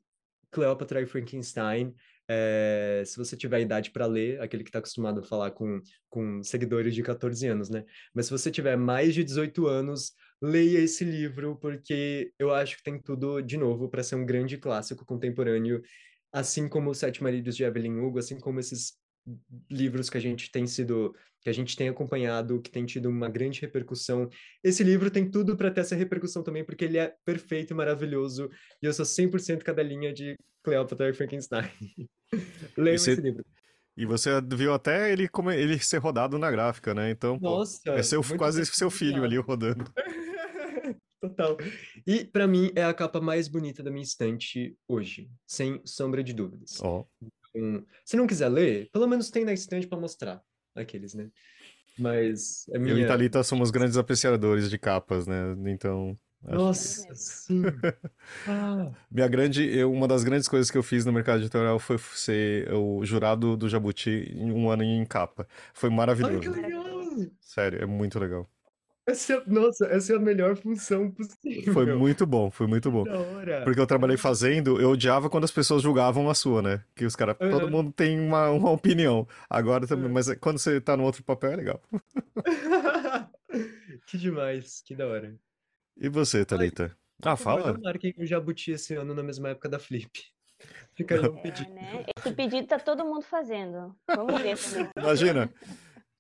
Cleópatra 0.52 1.02
e 1.02 1.06
Frankenstein. 1.06 1.94
É, 2.28 3.04
se 3.06 3.16
você 3.16 3.38
tiver 3.38 3.62
idade 3.62 3.92
para 3.92 4.08
ler, 4.08 4.42
aquele 4.42 4.64
que 4.64 4.70
está 4.70 4.80
acostumado 4.80 5.20
a 5.20 5.24
falar 5.24 5.52
com, 5.52 5.80
com 6.10 6.42
seguidores 6.42 6.96
de 6.96 7.04
14 7.04 7.46
anos, 7.48 7.70
né? 7.70 7.86
Mas 8.14 8.26
se 8.26 8.32
você 8.32 8.50
tiver 8.50 8.76
mais 8.76 9.14
de 9.14 9.24
18 9.24 9.68
anos, 9.68 10.14
leia 10.42 10.80
esse 10.80 11.04
livro, 11.04 11.58
porque 11.58 12.32
eu 12.40 12.52
acho 12.52 12.78
que 12.78 12.84
tem 12.84 13.00
tudo, 13.00 13.40
de 13.42 13.58
novo, 13.58 13.88
para 13.88 14.02
ser 14.02 14.16
um 14.16 14.26
grande 14.26 14.58
clássico 14.58 15.06
contemporâneo, 15.06 15.82
assim 16.32 16.68
como 16.68 16.90
Os 16.90 16.98
Sete 16.98 17.22
Maridos 17.22 17.56
de 17.56 17.64
Evelyn 17.64 18.00
Hugo, 18.00 18.18
assim 18.18 18.40
como 18.40 18.60
esses 18.60 18.94
livros 19.70 20.10
que 20.10 20.18
a 20.18 20.22
gente 20.22 20.52
tem 20.52 20.66
sido, 20.68 21.16
que 21.42 21.50
a 21.50 21.54
gente 21.54 21.76
tem 21.76 21.90
acompanhado, 21.90 22.62
que 22.62 22.72
tem 22.72 22.86
tido 22.86 23.08
uma 23.10 23.30
grande 23.30 23.62
repercussão. 23.62 24.30
Esse 24.64 24.84
livro 24.84 25.10
tem 25.12 25.30
tudo 25.30 25.56
para 25.56 25.72
ter 25.72 25.82
essa 25.82 25.96
repercussão 25.96 26.44
também, 26.44 26.66
porque 26.66 26.86
ele 26.86 26.98
é 26.98 27.16
perfeito 27.26 27.72
e 27.72 27.76
maravilhoso, 27.76 28.50
e 28.82 28.86
eu 28.86 28.94
sou 28.94 29.06
100% 29.06 29.64
cadelinha 29.64 30.14
de 30.14 30.36
Cleópatra 30.64 31.10
e 31.10 31.14
Frankenstein. 31.14 31.70
Leiam 32.78 32.96
Esse- 32.96 33.12
esse 33.12 33.22
livro. 33.22 33.46
E 33.98 34.06
você 34.06 34.30
viu 34.56 34.74
até 34.74 35.12
ele, 35.12 35.28
como 35.28 35.52
ele 35.52 35.78
ser 35.78 35.98
rodado 35.98 36.40
na 36.40 36.50
gráfica, 36.50 36.94
né? 36.94 37.12
Então, 37.12 37.38
pô, 37.38 37.58
Nossa, 37.58 37.82
é 37.92 38.02
seu, 38.02 38.24
quase 38.38 38.66
seu 38.66 38.90
filho 38.90 39.24
ali 39.24 39.38
rodando. 39.38 39.84
Total. 41.22 41.58
E 42.08 42.26
para 42.26 42.48
mim 42.48 42.72
é 42.74 42.84
a 42.84 42.94
capa 42.94 43.22
mais 43.22 43.48
bonita 43.48 43.84
da 43.84 43.92
minha 43.92 44.02
estante 44.04 44.76
hoje, 44.88 45.30
sem 45.46 45.80
sombra 45.86 46.24
de 46.24 46.34
dúvidas. 46.34 46.80
Ó, 46.82 47.06
Um, 47.56 47.84
se 48.06 48.16
não 48.16 48.28
quiser 48.28 48.50
ler, 48.50 48.90
pelo 48.92 49.08
menos 49.08 49.30
tem 49.30 49.44
na 49.44 49.54
estante 49.54 49.88
para 49.88 50.00
mostrar 50.00 50.42
aqueles, 50.76 51.14
né? 51.14 51.30
Mas 51.98 52.66
a 52.74 52.78
eu 52.78 52.82
e 52.82 52.94
minha 52.94 53.08
Thalita 53.08 53.44
somos 53.44 53.70
grandes 53.72 53.98
apreciadores 53.98 54.70
de 54.70 54.78
capas, 54.78 55.28
né? 55.28 55.56
Então, 55.68 56.18
que- 56.42 56.56
Nossa, 56.56 57.14
sim. 57.16 57.62
Ah, 58.48 58.92
minha 59.12 59.28
grande, 59.28 59.64
eu, 59.64 59.92
uma 59.92 60.08
das 60.08 60.24
grandes 60.24 60.48
coisas 60.48 60.72
que 60.72 60.78
eu 60.78 60.82
fiz 60.82 61.06
no 61.06 61.12
mercado 61.14 61.42
editorial 61.42 61.78
foi 61.78 61.98
ser 61.98 62.74
o 62.74 63.06
jurado 63.06 63.56
do 63.56 63.70
Jabuti 63.70 64.10
em 64.10 64.52
um 64.52 64.70
ano 64.70 64.84
em 64.84 65.06
capa. 65.06 65.48
Foi 65.74 65.90
olha 65.90 65.96
que 65.96 65.98
maravilhoso. 65.98 66.52
legal! 66.52 66.82
Sério, 67.40 67.82
é 67.82 67.86
muito 67.86 68.18
legal. 68.18 68.50
Essa 69.12 69.34
é- 69.34 69.44
nossa, 69.48 69.86
essa 69.88 70.14
é 70.14 70.16
a 70.16 70.20
melhor 70.20 70.56
função 70.56 71.12
possível. 71.12 71.74
Foi 71.74 71.86
muito 71.96 72.26
bom, 72.26 72.50
foi 72.50 72.68
muito 72.68 72.90
bom. 72.92 73.04
da 73.04 73.18
hora. 73.20 73.64
Porque 73.64 73.80
eu 73.80 73.88
trabalhei 73.88 74.18
fazendo, 74.18 74.80
eu 74.82 74.90
odiava 74.92 75.30
quando 75.30 75.44
as 75.44 75.52
pessoas 75.52 75.82
julgavam 75.82 76.30
a 76.30 76.34
sua, 76.34 76.62
né? 76.62 76.84
Que 76.96 77.06
os 77.06 77.16
caras, 77.16 77.38
todo 77.38 77.64
Aham. 77.64 77.70
mundo 77.70 77.92
tem 77.92 78.20
uma, 78.20 78.50
uma 78.50 78.72
opinião. 78.72 79.28
Agora 79.50 79.86
também, 79.88 80.06
Aham. 80.06 80.14
mas 80.14 80.34
quando 80.40 80.58
você 80.60 80.80
tá 80.80 80.96
no 80.98 81.04
outro 81.04 81.24
papel 81.24 81.52
é 81.52 81.56
legal. 81.56 81.82
Que 84.08 84.18
demais, 84.18 84.82
que 84.86 84.96
da 84.96 85.06
hora. 85.08 85.36
E 85.98 86.08
você, 86.10 86.46
Thalita? 86.46 86.96
Ah, 87.24 87.36
fala? 87.36 87.74
Não 87.74 87.82
marquem 87.82 88.14
o 88.18 88.26
Jabuti 88.26 88.72
esse 88.72 88.96
ano 88.96 89.14
na 89.14 89.22
mesma 89.22 89.50
época 89.50 89.68
da 89.70 89.78
Flip. 89.78 90.10
Fica 90.96 91.16
aí 91.16 91.22
um 91.30 91.38
É, 91.38 91.42
pedido. 91.42 91.70
né? 91.74 92.06
Esse 92.18 92.34
pedido 92.34 92.68
tá 92.68 92.80
todo 92.80 93.04
mundo 93.06 93.24
fazendo. 93.24 93.96
Vamos 94.08 94.42
ver 94.42 94.58
também. 94.58 94.90
Imagina, 94.98 95.50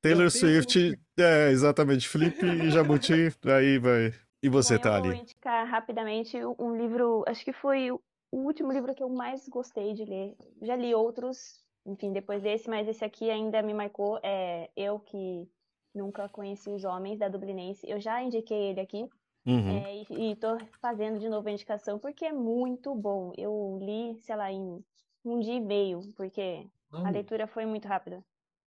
Taylor 0.02 0.30
Swift, 0.32 0.99
é, 1.18 1.49
exatamente, 1.52 2.08
Flip 2.08 2.43
e 2.45 2.70
Jabuti, 2.72 3.14
aí 3.45 3.78
vai. 3.78 4.14
E 4.43 4.49
você, 4.49 4.78
Bom, 4.78 4.84
eu 4.84 5.04
vou 5.04 5.13
Thali? 5.13 5.17
indicar 5.21 5.67
rapidamente 5.67 6.38
um 6.59 6.75
livro, 6.75 7.24
acho 7.28 7.43
que 7.43 7.54
foi 7.54 7.92
o 7.92 8.01
último 8.32 8.71
livro 8.71 8.93
que 8.93 9.04
eu 9.04 9.09
mais 9.09 9.47
gostei 9.47 9.93
de 9.93 10.04
ler. 10.05 10.36
Já 10.62 10.75
li 10.75 10.93
outros, 10.96 11.63
enfim, 11.86 12.12
depois 12.12 12.42
desse, 12.43 12.70
mas 12.70 12.88
esse 12.88 13.04
aqui 13.04 13.30
ainda 13.30 13.62
me 13.62 13.74
marcou. 13.74 14.20
É 14.24 14.70
Eu 14.75 15.00
que 15.00 15.50
nunca 15.93 16.28
conheci 16.30 16.70
os 16.70 16.84
homens, 16.84 17.20
da 17.20 17.28
Dublinense. 17.28 17.88
Eu 17.89 18.00
já 18.00 18.21
indiquei 18.21 18.70
ele 18.70 18.80
aqui, 18.80 19.08
Uhum. 19.46 19.84
é, 19.84 19.96
e, 20.09 20.32
e 20.32 20.36
tô 20.36 20.58
fazendo 20.82 21.20
de 21.20 21.30
novo 21.30 21.47
a 21.47 21.51
indicação, 21.51 22.00
porque 22.00 22.25
é 22.25 22.34
muito 22.34 22.96
bom. 22.96 23.32
Eu 23.38 23.78
li, 23.82 24.20
sei 24.21 24.36
lá, 24.36 24.51
em 24.51 24.84
um 25.25 25.39
dia 25.39 25.55
e 25.55 25.59
meio, 25.59 26.01
porque 26.16 26.67
a 27.04 27.04
Uau. 27.04 27.12
leitura 27.12 27.47
foi 27.47 27.66
muito 27.66 27.88
rápida. 27.88 28.24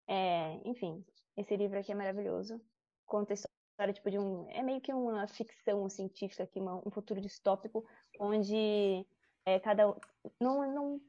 É, 0.07 0.59
enfim, 0.65 1.03
esse 1.39 1.55
livro 1.55 1.79
aqui 1.79 1.91
é 1.91 1.95
maravilhoso. 1.95 2.61
Conta 3.05 3.33
a 3.33 3.35
história 3.35 3.93
tipo, 3.93 4.11
de 4.11 4.19
um. 4.19 4.49
É 4.49 4.61
meio 4.61 4.81
que 4.81 4.93
uma 4.93 5.27
ficção 5.27 5.89
científica 5.89 6.43
aqui, 6.43 6.59
uma- 6.59 6.85
um 6.85 6.91
futuro 6.91 7.21
distópico, 7.21 7.85
onde 8.19 9.05
é, 9.45 9.59
cada. 9.59 9.89
um- 9.89 9.95
Não, 10.39 10.73
não, 10.73 11.01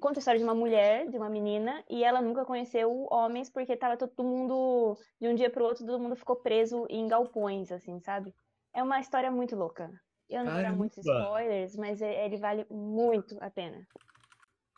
conta 0.00 0.18
a 0.18 0.20
história 0.20 0.38
de 0.38 0.44
uma 0.44 0.54
mulher, 0.54 1.08
de 1.08 1.16
uma 1.16 1.28
menina, 1.28 1.84
e 1.88 2.02
ela 2.02 2.20
nunca 2.22 2.44
conheceu 2.44 3.06
homens 3.10 3.50
porque 3.50 3.76
tava 3.76 3.96
todo 3.96 4.24
mundo. 4.24 4.96
De 5.20 5.28
um 5.28 5.34
dia 5.34 5.50
pro 5.50 5.64
outro, 5.64 5.84
todo 5.86 6.00
mundo 6.00 6.16
ficou 6.16 6.36
preso 6.36 6.86
em 6.88 7.06
galpões, 7.06 7.70
assim, 7.70 8.00
sabe? 8.00 8.34
É 8.74 8.82
uma 8.82 8.98
história 9.00 9.30
muito 9.30 9.54
louca. 9.54 9.90
Eu 10.28 10.44
não 10.44 10.52
vou 10.52 10.62
dar 10.62 10.74
muitos 10.74 10.98
spoilers, 10.98 11.76
mas 11.76 12.00
é- 12.00 12.24
ele 12.24 12.38
vale 12.38 12.66
muito 12.70 13.36
a 13.40 13.50
pena. 13.50 13.86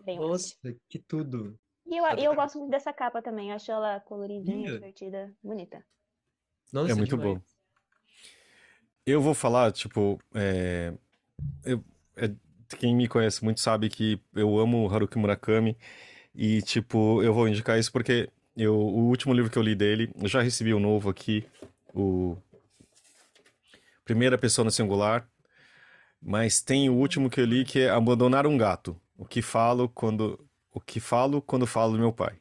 Bem, 0.05 0.19
Nossa, 0.19 0.57
que 0.89 0.99
tudo. 0.99 1.57
E 1.87 1.97
eu, 1.97 2.05
eu 2.19 2.35
gosto 2.35 2.59
muito 2.59 2.71
dessa 2.71 2.93
capa 2.93 3.21
também, 3.23 3.53
acho 3.53 3.71
ela 3.71 4.01
coloridinha, 4.01 4.73
divertida, 4.73 5.33
bonita. 5.43 5.85
Nossa, 6.73 6.93
É 6.93 6.95
muito 6.95 7.17
demais. 7.17 7.35
bom. 7.39 7.41
Eu 9.07 9.21
vou 9.21 9.35
falar, 9.35 9.71
tipo, 9.73 10.19
é, 10.35 10.93
eu- 11.65 11.85
é- 12.17 12.31
quem 12.79 12.95
me 12.97 13.07
conhece 13.07 13.45
muito 13.45 13.61
sabe 13.61 13.89
que 13.91 14.19
eu 14.35 14.59
amo 14.59 14.89
Haruki 14.93 15.19
Murakami 15.19 15.77
e, 16.35 16.63
tipo, 16.63 17.23
eu 17.23 17.35
vou 17.35 17.47
indicar 17.47 17.79
isso 17.79 17.93
porque 17.93 18.31
eu, 18.57 18.75
o 18.75 19.09
último 19.09 19.35
livro 19.35 19.51
que 19.51 19.59
eu 19.59 19.63
li 19.63 19.75
dele, 19.75 20.11
eu 20.21 20.27
já 20.29 20.41
recebi 20.41 20.73
o 20.73 20.79
um 20.79 20.81
novo 20.81 21.11
aqui, 21.11 21.47
o 21.95 22.37
Primeira 24.05 24.39
Pessoa 24.39 24.65
no 24.65 24.71
Singular, 24.71 25.29
mas 26.21 26.61
tem 26.63 26.89
o 26.89 26.95
último 26.95 27.29
que 27.29 27.41
eu 27.41 27.45
li 27.45 27.65
que 27.65 27.81
é 27.81 27.91
Abandonar 27.91 28.47
um 28.47 28.57
Gato, 28.57 28.99
o 29.17 29.25
que 29.27 29.43
falo 29.43 29.89
quando 29.89 30.39
o 30.75 30.81
que 30.81 31.01
falo 31.01 31.41
quando 31.41 31.67
falo 31.67 31.93
do 31.93 31.99
meu 31.99 32.13
pai. 32.13 32.35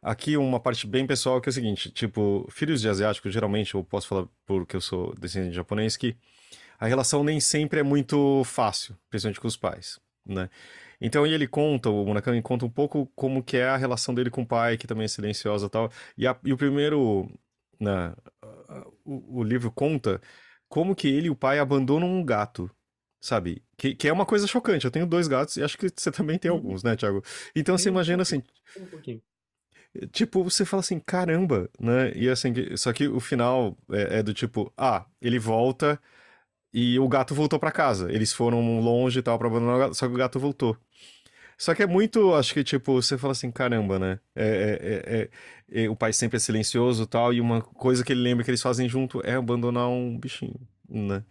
Aqui 0.00 0.36
uma 0.36 0.60
parte 0.60 0.86
bem 0.86 1.06
pessoal 1.06 1.40
que 1.40 1.48
é 1.48 1.50
o 1.50 1.52
seguinte, 1.52 1.90
tipo, 1.90 2.46
filhos 2.50 2.80
de 2.80 2.88
asiáticos, 2.88 3.32
geralmente 3.32 3.74
eu 3.74 3.82
posso 3.82 4.06
falar 4.06 4.28
porque 4.46 4.76
eu 4.76 4.80
sou 4.80 5.12
descendente 5.18 5.50
de 5.50 5.56
japonês 5.56 5.96
que 5.96 6.16
a 6.78 6.86
relação 6.86 7.24
nem 7.24 7.40
sempre 7.40 7.80
é 7.80 7.82
muito 7.82 8.44
fácil, 8.44 8.96
principalmente 9.10 9.40
com 9.40 9.48
os 9.48 9.56
pais, 9.56 9.98
né? 10.24 10.48
Então 11.00 11.26
ele 11.26 11.48
conta, 11.48 11.90
o 11.90 12.04
Murakami 12.04 12.42
conta 12.42 12.64
um 12.66 12.70
pouco 12.70 13.06
como 13.14 13.42
que 13.42 13.56
é 13.56 13.66
a 13.68 13.76
relação 13.76 14.14
dele 14.14 14.30
com 14.30 14.42
o 14.42 14.46
pai, 14.46 14.76
que 14.76 14.86
também 14.86 15.04
é 15.04 15.08
silenciosa 15.08 15.68
tal. 15.68 15.90
E, 16.16 16.26
a, 16.26 16.36
e 16.44 16.52
o 16.52 16.56
primeiro, 16.56 17.28
né, 17.80 18.14
o, 19.04 19.40
o, 19.40 19.42
livro 19.44 19.70
conta 19.70 20.20
como 20.68 20.94
que 20.94 21.08
ele 21.08 21.28
e 21.28 21.30
o 21.30 21.36
pai 21.36 21.58
abandonam 21.58 22.08
um 22.08 22.24
gato, 22.24 22.70
sabe? 23.20 23.62
Que, 23.76 23.94
que 23.94 24.08
é 24.08 24.12
uma 24.12 24.26
coisa 24.26 24.46
chocante. 24.46 24.84
Eu 24.84 24.90
tenho 24.90 25.06
dois 25.06 25.28
gatos 25.28 25.56
e 25.56 25.62
acho 25.62 25.78
que 25.78 25.88
você 25.94 26.10
também 26.10 26.38
tem 26.38 26.50
uhum. 26.50 26.56
alguns, 26.56 26.82
né, 26.82 26.96
Thiago? 26.96 27.22
Então 27.54 27.76
você 27.76 27.88
imagina 27.88 28.22
assim... 28.22 28.42
Um 28.78 28.86
pouquinho. 28.86 29.22
Tipo, 30.12 30.44
você 30.44 30.64
fala 30.64 30.80
assim, 30.80 31.00
caramba, 31.00 31.68
né? 31.80 32.12
E 32.14 32.28
assim, 32.28 32.52
só 32.76 32.92
que 32.92 33.08
o 33.08 33.20
final 33.20 33.76
é, 33.90 34.18
é 34.18 34.22
do 34.22 34.34
tipo, 34.34 34.72
ah, 34.76 35.06
ele 35.20 35.38
volta 35.38 36.00
e 36.72 36.98
o 36.98 37.08
gato 37.08 37.34
voltou 37.34 37.58
para 37.58 37.72
casa. 37.72 38.12
Eles 38.12 38.32
foram 38.32 38.80
longe 38.80 39.18
e 39.18 39.22
tal 39.22 39.38
pra 39.38 39.48
abandonar 39.48 39.76
o 39.76 39.78
gato, 39.78 39.94
só 39.94 40.06
que 40.06 40.14
o 40.14 40.18
gato 40.18 40.38
voltou. 40.38 40.76
Só 41.56 41.74
que 41.74 41.82
é 41.82 41.86
muito, 41.86 42.34
acho 42.34 42.54
que, 42.54 42.62
tipo, 42.62 42.94
você 42.94 43.18
fala 43.18 43.32
assim, 43.32 43.50
caramba, 43.50 43.98
né? 43.98 44.20
É, 44.36 45.28
é, 45.72 45.80
é, 45.80 45.84
é 45.84 45.88
o 45.88 45.96
pai 45.96 46.12
sempre 46.12 46.36
é 46.36 46.40
silencioso 46.40 47.02
e 47.02 47.06
tal, 47.06 47.34
e 47.34 47.40
uma 47.40 47.60
coisa 47.60 48.04
que 48.04 48.12
ele 48.12 48.20
lembra 48.22 48.44
que 48.44 48.50
eles 48.50 48.62
fazem 48.62 48.88
junto 48.88 49.20
é 49.26 49.34
abandonar 49.34 49.88
um 49.88 50.16
bichinho, 50.16 50.60
né? 50.88 51.24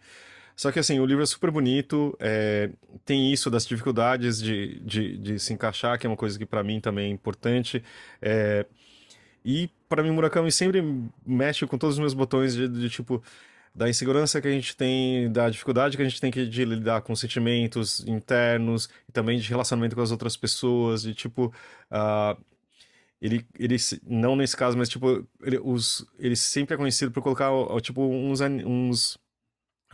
Só 0.58 0.72
que, 0.72 0.80
assim, 0.80 0.98
o 0.98 1.06
livro 1.06 1.22
é 1.22 1.26
super 1.26 1.52
bonito, 1.52 2.16
é, 2.18 2.68
tem 3.04 3.32
isso 3.32 3.48
das 3.48 3.64
dificuldades 3.64 4.42
de, 4.42 4.80
de, 4.80 5.16
de, 5.16 5.38
se 5.38 5.52
encaixar, 5.52 5.96
que 5.96 6.04
é 6.04 6.10
uma 6.10 6.16
coisa 6.16 6.36
que 6.36 6.44
para 6.44 6.64
mim 6.64 6.80
também 6.80 7.06
é 7.06 7.14
importante. 7.14 7.80
É, 8.20 8.66
e 9.44 9.70
para 9.88 10.02
mim, 10.02 10.10
Murakami 10.10 10.50
sempre 10.50 10.82
mexe 11.24 11.64
com 11.64 11.78
todos 11.78 11.94
os 11.94 12.00
meus 12.00 12.12
botões 12.12 12.54
de, 12.56 12.66
de 12.66 12.90
tipo 12.90 13.22
da 13.72 13.88
insegurança 13.88 14.40
que 14.40 14.48
a 14.48 14.50
gente 14.50 14.76
tem, 14.76 15.30
da 15.30 15.48
dificuldade 15.48 15.96
que 15.96 16.02
a 16.02 16.08
gente 16.08 16.20
tem 16.20 16.32
que 16.32 16.44
de 16.44 16.64
lidar 16.64 17.02
com 17.02 17.14
sentimentos 17.14 18.00
internos 18.00 18.90
e 19.08 19.12
também 19.12 19.38
de 19.38 19.48
relacionamento 19.48 19.94
com 19.94 20.02
as 20.02 20.10
outras 20.10 20.36
pessoas, 20.36 21.02
de 21.02 21.14
tipo. 21.14 21.54
Uh, 21.88 22.42
ele, 23.22 23.46
ele, 23.56 23.76
não 24.04 24.34
nesse 24.34 24.56
caso, 24.56 24.76
mas 24.76 24.88
tipo, 24.88 25.24
ele, 25.40 25.60
os, 25.62 26.04
ele 26.18 26.34
sempre 26.34 26.74
é 26.74 26.76
conhecido 26.76 27.12
por 27.12 27.22
colocar 27.22 27.50
tipo 27.80 28.02
uns, 28.02 28.40
uns 28.40 29.18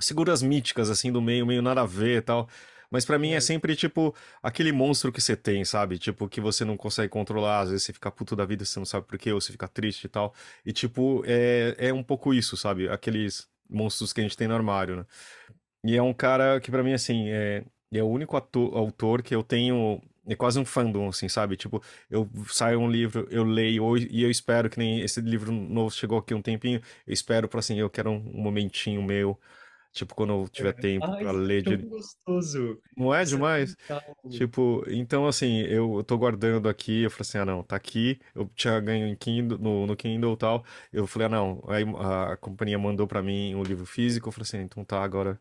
figuras 0.01 0.43
míticas 0.43 0.91
assim 0.91 1.13
do 1.13 1.23
meio, 1.23 1.47
meio 1.47 1.63
nada 1.63 1.83
a 1.83 1.87
ver 1.87 2.19
e 2.19 2.23
tal. 2.23 2.49
Mas 2.91 3.05
para 3.05 3.19
mim 3.19 3.33
é 3.33 3.41
sempre, 3.41 3.75
tipo, 3.75 4.15
aquele 4.43 4.71
monstro 4.71 5.11
que 5.11 5.21
você 5.21 5.37
tem, 5.37 5.65
sabe? 5.65 5.99
Tipo, 5.99 6.29
que 6.29 6.41
você 6.41 6.65
não 6.65 6.77
consegue 6.77 7.09
controlar. 7.09 7.61
Às 7.61 7.71
vezes 7.71 7.85
você 7.85 7.93
fica 7.93 8.11
puto 8.11 8.37
da 8.37 8.45
vida, 8.45 8.65
você 8.65 8.79
não 8.79 8.87
sabe 8.87 9.07
por 9.07 9.19
quê, 9.19 9.33
ou 9.33 9.41
você 9.41 9.51
fica 9.53 9.67
triste 9.67 10.05
e 10.05 10.09
tal. 10.09 10.33
E, 10.65 10.73
tipo, 10.73 11.25
é, 11.27 11.75
é 11.79 11.93
um 11.93 12.05
pouco 12.05 12.33
isso, 12.33 12.57
sabe? 12.57 12.89
Aqueles 12.89 13.49
monstros 13.69 14.13
que 14.13 14.21
a 14.21 14.23
gente 14.23 14.37
tem 14.37 14.47
no 14.47 14.55
armário, 14.55 14.97
né? 14.97 15.07
E 15.85 15.97
é 15.97 16.03
um 16.03 16.15
cara 16.15 16.61
que 16.61 16.71
para 16.71 16.83
mim, 16.83 16.93
assim, 16.93 17.29
é, 17.31 17.65
é 17.93 18.03
o 18.03 18.07
único 18.07 18.37
ator, 18.37 18.77
autor 18.77 19.23
que 19.23 19.35
eu 19.35 19.43
tenho 19.43 20.01
é 20.27 20.35
quase 20.35 20.59
um 20.59 20.65
fandom, 20.65 21.09
assim, 21.09 21.29
sabe? 21.29 21.57
Tipo, 21.57 21.83
eu 22.11 22.29
saio 22.49 22.81
um 22.81 22.91
livro, 22.91 23.27
eu 23.31 23.45
leio, 23.45 23.97
e 23.97 24.23
eu 24.23 24.31
espero 24.31 24.71
que 24.71 24.79
nem 24.79 25.01
esse 25.01 25.21
livro 25.21 25.53
novo 25.53 25.91
chegou 25.95 26.19
aqui 26.19 26.35
um 26.35 26.41
tempinho, 26.43 26.81
eu 27.07 27.13
espero 27.13 27.49
para 27.49 27.61
assim, 27.61 27.79
eu 27.79 27.91
quero 27.91 28.11
um 28.11 28.21
momentinho 28.21 29.03
meu, 29.03 29.39
tipo, 29.95 30.15
quando 30.15 30.33
eu 30.33 30.49
tiver 30.49 30.71
é. 30.71 30.73
tempo 30.73 31.07
Ai, 31.07 31.23
para 31.23 31.31
ler 31.31 31.63
de... 31.63 31.77
gostoso. 31.77 32.81
Não 32.97 33.15
é 33.15 33.25
demais? 33.25 33.77
tipo, 34.31 34.85
então 34.89 35.27
assim, 35.27 35.61
eu, 35.61 35.99
eu 35.99 36.05
tô 36.05 36.19
guardando 36.19 36.69
aqui, 36.69 37.05
eu 37.05 37.11
falei 37.11 37.23
assim, 37.23 37.39
ah 37.39 37.45
não, 37.45 37.63
tá 37.63 37.77
aqui, 37.77 38.21
eu 38.35 38.51
tinha 38.57 38.79
ganho 38.81 39.07
em 39.07 39.15
Kindle, 39.15 39.57
no, 39.57 39.87
no 39.87 39.97
Kindle 39.97 40.35
e 40.35 40.37
tal, 40.37 40.65
eu 40.93 41.07
falei, 41.07 41.27
ah 41.27 41.31
não, 41.31 41.63
aí 41.69 41.85
a 42.33 42.37
companhia 42.37 42.79
mandou 42.79 43.07
para 43.07 43.23
mim 43.23 43.55
um 43.55 43.63
livro 43.63 43.87
físico, 43.87 44.29
eu 44.29 44.33
falei 44.33 44.43
assim, 44.43 44.61
então 44.63 44.85
tá, 44.85 45.03
agora 45.03 45.41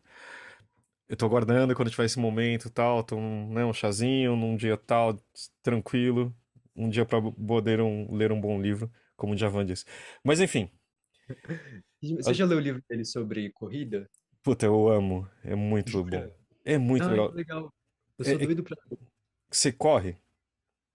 eu 1.08 1.16
tô 1.16 1.28
guardando 1.28 1.74
quando 1.74 1.90
tiver 1.90 2.04
esse 2.04 2.18
momento 2.18 2.70
tal, 2.70 3.02
tô, 3.02 3.18
né, 3.18 3.64
um 3.64 3.72
chazinho, 3.72 4.36
num 4.36 4.56
dia 4.56 4.76
tal, 4.76 5.18
tranquilo, 5.62 6.34
um 6.76 6.88
dia 6.88 7.04
para 7.04 7.20
poder 7.20 7.80
um, 7.80 8.14
ler 8.14 8.30
um 8.30 8.40
bom 8.40 8.60
livro, 8.60 8.90
como 9.16 9.34
o 9.34 9.36
Javan 9.36 9.66
disse. 9.66 9.84
Mas 10.22 10.40
enfim. 10.40 10.70
Você 12.00 12.34
já 12.34 12.44
leu 12.44 12.58
o 12.58 12.60
livro 12.60 12.82
dele 12.88 13.04
sobre 13.04 13.50
corrida? 13.52 14.08
Puta, 14.44 14.66
eu 14.66 14.88
amo. 14.90 15.26
É 15.42 15.54
muito 15.54 16.04
bom. 16.04 16.30
É 16.64 16.76
muito 16.76 17.04
Ah, 17.04 17.08
legal. 17.10 17.30
legal. 17.32 17.74
Eu 18.18 18.24
sou 18.26 18.34
É- 18.34 18.42
é- 18.42 18.46
doido 18.46 18.62
pra. 18.62 18.76
Você 19.50 19.72
corre? 19.72 20.16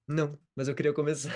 Não, 0.08 0.38
mas 0.56 0.68
eu 0.68 0.76
queria 0.76 0.94
começar. 0.94 1.32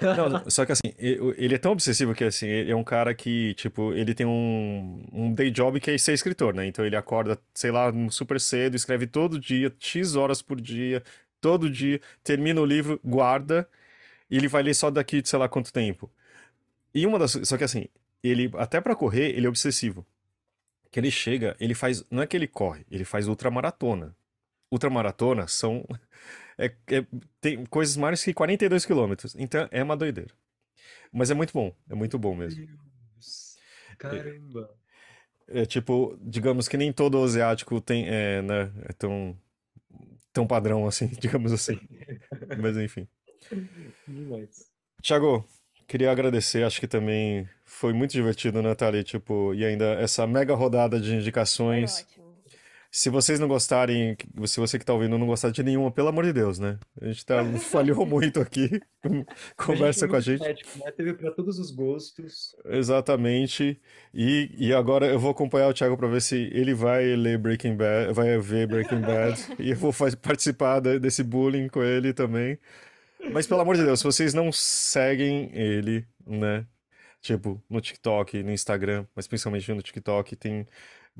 Não, 0.00 0.42
só 0.50 0.66
que 0.66 0.72
assim, 0.72 0.92
ele 0.98 1.54
é 1.54 1.58
tão 1.58 1.72
obsessivo 1.72 2.14
que 2.14 2.24
assim, 2.24 2.46
ele 2.46 2.72
é 2.72 2.76
um 2.76 2.84
cara 2.84 3.14
que, 3.14 3.54
tipo, 3.54 3.92
ele 3.92 4.14
tem 4.14 4.26
um, 4.26 5.04
um 5.12 5.32
day 5.34 5.50
job 5.50 5.80
que 5.80 5.90
é 5.92 5.98
ser 5.98 6.12
escritor, 6.12 6.54
né? 6.54 6.66
Então 6.66 6.84
ele 6.84 6.96
acorda, 6.96 7.38
sei 7.54 7.70
lá, 7.70 7.92
super 8.10 8.40
cedo, 8.40 8.76
escreve 8.76 9.06
todo 9.06 9.38
dia, 9.38 9.72
X 9.78 10.14
horas 10.16 10.42
por 10.42 10.60
dia, 10.60 11.02
todo 11.40 11.70
dia, 11.70 12.00
termina 12.22 12.60
o 12.60 12.64
livro, 12.66 13.00
guarda, 13.04 13.68
e 14.30 14.36
ele 14.36 14.48
vai 14.48 14.62
ler 14.62 14.74
só 14.74 14.90
daqui, 14.90 15.22
sei 15.24 15.38
lá 15.38 15.48
quanto 15.48 15.72
tempo. 15.72 16.10
E 16.94 17.06
uma 17.06 17.18
das, 17.18 17.32
só 17.44 17.56
que 17.58 17.64
assim, 17.64 17.86
ele 18.22 18.50
até 18.56 18.80
pra 18.80 18.96
correr, 18.96 19.30
ele 19.36 19.46
é 19.46 19.48
obsessivo. 19.48 20.06
Que 20.92 21.00
ele 21.00 21.10
chega, 21.10 21.56
ele 21.58 21.74
faz, 21.74 22.04
não 22.08 22.22
é 22.22 22.26
que 22.26 22.36
ele 22.36 22.46
corre, 22.46 22.86
ele 22.88 23.04
faz 23.04 23.26
ultramaratona. 23.26 24.14
Ultramaratona 24.70 25.48
são 25.48 25.84
é, 26.56 26.66
é, 26.66 27.04
tem 27.40 27.66
coisas 27.66 27.96
maiores 27.96 28.22
que 28.22 28.32
42 28.32 28.86
quilômetros. 28.86 29.34
Então 29.36 29.68
é 29.72 29.82
uma 29.82 29.96
doideira. 29.96 30.32
Mas 31.12 31.30
é 31.30 31.34
muito 31.34 31.52
bom, 31.52 31.74
é 31.90 31.94
muito 31.94 32.18
bom 32.18 32.34
mesmo. 32.34 32.66
Deus. 32.66 33.56
Caramba. 33.98 34.70
É, 35.48 35.66
tipo, 35.66 36.16
digamos 36.22 36.68
que 36.68 36.76
nem 36.76 36.92
todo 36.92 37.22
asiático 37.22 37.80
tem, 37.80 38.06
é, 38.08 38.40
né, 38.40 38.72
é 38.84 38.92
tão, 38.92 39.36
tão 40.32 40.46
padrão 40.46 40.86
assim, 40.86 41.08
digamos 41.20 41.52
assim. 41.52 41.78
Mas 42.60 42.76
enfim. 42.76 43.08
Demais. 44.06 44.70
Tiago, 45.02 45.46
queria 45.86 46.10
agradecer, 46.10 46.64
acho 46.64 46.80
que 46.80 46.86
também 46.88 47.48
foi 47.64 47.92
muito 47.92 48.12
divertido, 48.12 48.62
né, 48.62 48.74
Thali? 48.74 49.02
Tipo, 49.04 49.54
e 49.54 49.64
ainda 49.64 49.84
essa 49.94 50.26
mega 50.26 50.54
rodada 50.54 51.00
de 51.00 51.14
indicações. 51.14 52.06
Se 52.94 53.08
vocês 53.08 53.40
não 53.40 53.48
gostarem, 53.48 54.14
se 54.44 54.60
você 54.60 54.78
que 54.78 54.84
tá 54.84 54.92
ouvindo 54.92 55.16
não 55.16 55.26
gostar 55.26 55.48
de 55.50 55.62
nenhuma, 55.62 55.90
pelo 55.90 56.08
amor 56.08 56.24
de 56.24 56.32
Deus, 56.34 56.58
né? 56.58 56.78
A 57.00 57.06
gente 57.06 57.24
tá, 57.24 57.42
falhou 57.58 58.04
muito 58.04 58.38
aqui. 58.38 58.68
Conversa 59.56 60.04
é 60.04 60.08
com 60.08 60.16
a 60.16 60.20
gente. 60.20 60.42
eclético, 60.42 60.78
né? 60.84 60.90
Teve 60.92 61.14
pra 61.14 61.30
todos 61.30 61.58
os 61.58 61.70
gostos. 61.70 62.54
Exatamente. 62.66 63.80
E, 64.12 64.50
e 64.58 64.74
agora 64.74 65.06
eu 65.06 65.18
vou 65.18 65.30
acompanhar 65.30 65.68
o 65.68 65.72
Thiago 65.72 65.96
para 65.96 66.06
ver 66.06 66.20
se 66.20 66.36
ele 66.52 66.74
vai 66.74 67.16
ler 67.16 67.38
Breaking 67.38 67.76
Bad, 67.76 68.12
vai 68.12 68.36
ver 68.38 68.66
Breaking 68.66 69.00
Bad, 69.00 69.40
e 69.58 69.70
eu 69.70 69.76
vou 69.76 69.90
participar 70.20 70.80
de- 70.80 70.98
desse 70.98 71.22
bullying 71.22 71.68
com 71.68 71.82
ele 71.82 72.12
também. 72.12 72.58
Mas 73.30 73.46
pelo 73.46 73.60
amor 73.60 73.76
de 73.76 73.84
Deus, 73.84 74.00
se 74.00 74.04
vocês 74.04 74.34
não 74.34 74.50
seguem 74.50 75.50
ele, 75.52 76.06
né? 76.26 76.66
Tipo, 77.20 77.62
no 77.70 77.80
TikTok, 77.80 78.42
no 78.42 78.50
Instagram, 78.50 79.06
mas 79.14 79.28
principalmente 79.28 79.72
no 79.72 79.80
TikTok, 79.80 80.34
tem 80.34 80.66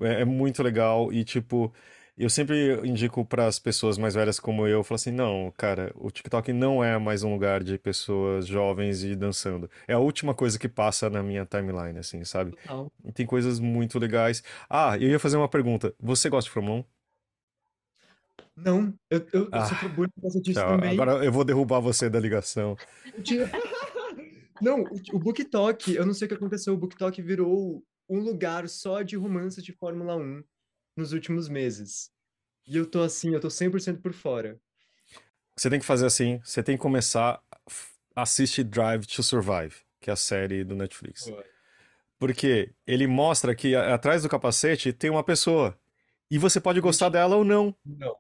é, 0.01 0.23
é 0.23 0.25
muito 0.25 0.63
legal 0.63 1.13
e 1.13 1.25
tipo, 1.25 1.73
eu 2.17 2.29
sempre 2.31 2.81
indico 2.87 3.25
para 3.25 3.47
as 3.47 3.59
pessoas 3.59 3.99
mais 3.99 4.15
velhas 4.15 4.39
como 4.39 4.67
eu, 4.67 4.79
eu 4.79 4.85
falo 4.85 4.97
assim, 4.97 5.11
não, 5.11 5.53
cara, 5.57 5.93
o 5.95 6.11
TikTok 6.11 6.53
não 6.53 6.83
é 6.83 6.99
mais 6.99 7.23
um 7.23 7.33
lugar 7.33 7.63
de 7.63 7.79
pessoas 7.79 8.47
jovens 8.47 9.03
e 9.03 9.17
dançando. 9.17 9.71
É 9.87 9.95
a 9.95 9.99
última 9.99 10.35
coisa 10.35 10.59
que 10.59 10.69
passa 10.69 11.09
na 11.09 11.23
minha 11.23 11.47
timeline, 11.47 11.99
assim, 11.99 12.25
sabe? 12.25 12.53
Total. 12.53 12.93
E 13.05 13.13
tem 13.13 13.27
coisas 13.27 13.59
muito 13.59 13.99
legais. 13.99 14.43
Ah, 14.69 14.97
eu 14.99 15.09
ia 15.09 15.19
fazer 15.19 15.37
uma 15.37 15.49
pergunta. 15.49 15.95
Você 16.01 16.29
gosta 16.29 16.51
de 16.51 16.67
1? 16.67 16.85
Não, 18.57 18.95
eu, 19.11 19.19
eu, 19.33 19.43
eu 19.45 19.49
Ah, 19.51 19.65
sofro 19.67 19.89
bullying 19.89 20.11
por 20.15 20.23
causa 20.23 20.41
disso 20.41 20.61
também. 20.61 20.91
Agora 20.93 21.25
eu 21.25 21.33
vou 21.33 21.45
derrubar 21.45 21.81
você 21.81 22.09
da 22.09 22.21
ligação. 22.21 22.77
Eu 23.05 23.47
Não, 24.63 24.83
o, 24.85 25.17
o 25.17 25.19
BookTok, 25.19 25.93
eu 25.93 26.07
não 26.07 26.15
sei 26.15 26.27
o 26.27 26.29
que 26.29 26.35
aconteceu, 26.37 26.73
o 26.73 26.77
BookTok 26.77 27.21
virou 27.21 27.83
um 28.09 28.21
lugar 28.21 28.69
só 28.69 29.03
de 29.03 29.17
romances 29.17 29.65
de 29.65 29.73
Fórmula 29.73 30.17
1 30.17 30.45
nos 30.97 31.13
últimos 31.13 31.49
meses. 31.49 32.13
E 32.67 32.77
eu 32.77 32.87
tô 32.87 33.03
assim, 33.03 33.35
eu 33.35 33.41
tô 33.41 33.49
100% 33.49 34.01
por 34.01 34.13
fora. 34.13 34.61
Você 35.57 35.69
tem 35.69 35.81
que 35.81 35.85
fazer 35.85 36.07
assim, 36.07 36.41
você 36.45 36.63
tem 36.63 36.77
que 36.77 36.83
começar, 36.83 37.43
assiste 38.15 38.63
Drive 38.63 39.05
to 39.05 39.23
Survive, 39.23 39.75
que 40.01 40.11
é 40.11 40.13
a 40.13 40.17
série 40.17 40.63
do 40.63 40.77
Netflix. 40.77 41.31
Porque 42.17 42.73
ele 42.87 43.09
mostra 43.09 43.57
que 43.57 43.75
atrás 43.75 44.23
do 44.23 44.29
capacete 44.29 44.93
tem 44.93 45.11
uma 45.11 45.25
pessoa. 45.25 45.77
E 46.33 46.39
você 46.39 46.59
pode 46.61 46.81
gostar 46.81 47.11
dela 47.11 47.37
ou 47.37 47.45
não. 47.45 47.77
Não. 47.85 48.17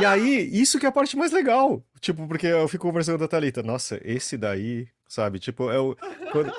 E 0.00 0.04
aí, 0.06 0.48
isso 0.58 0.78
que 0.80 0.86
é 0.86 0.88
a 0.88 0.92
parte 0.92 1.16
mais 1.18 1.32
legal. 1.32 1.84
Tipo, 2.00 2.26
porque 2.26 2.46
eu 2.46 2.66
fico 2.66 2.86
conversando 2.86 3.18
com 3.18 3.24
a 3.24 3.28
Thalita. 3.28 3.62
Nossa, 3.62 4.00
esse 4.02 4.38
daí, 4.38 4.88
sabe? 5.06 5.38
Tipo, 5.38 5.70
é 5.70 5.78
o. 5.78 5.94
quando- 6.32 6.50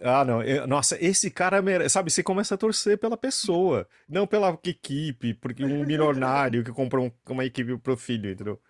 Ah, 0.00 0.24
não. 0.24 0.40
é- 0.40 0.64
Nossa, 0.68 0.96
esse 1.04 1.30
cara 1.32 1.60
merece. 1.60 1.90
Sabe, 1.94 2.12
você 2.12 2.22
começa 2.22 2.54
a 2.54 2.58
torcer 2.58 2.96
pela 2.96 3.16
pessoa. 3.16 3.88
Não 4.08 4.24
pela 4.24 4.56
equipe, 4.64 5.34
porque 5.34 5.64
um 5.64 5.84
milionário 5.84 6.62
que 6.62 6.70
comprou 6.70 7.06
um- 7.06 7.32
uma 7.32 7.44
equipe 7.44 7.76
pro 7.78 7.96
filho, 7.96 8.30
entendeu? 8.30 8.60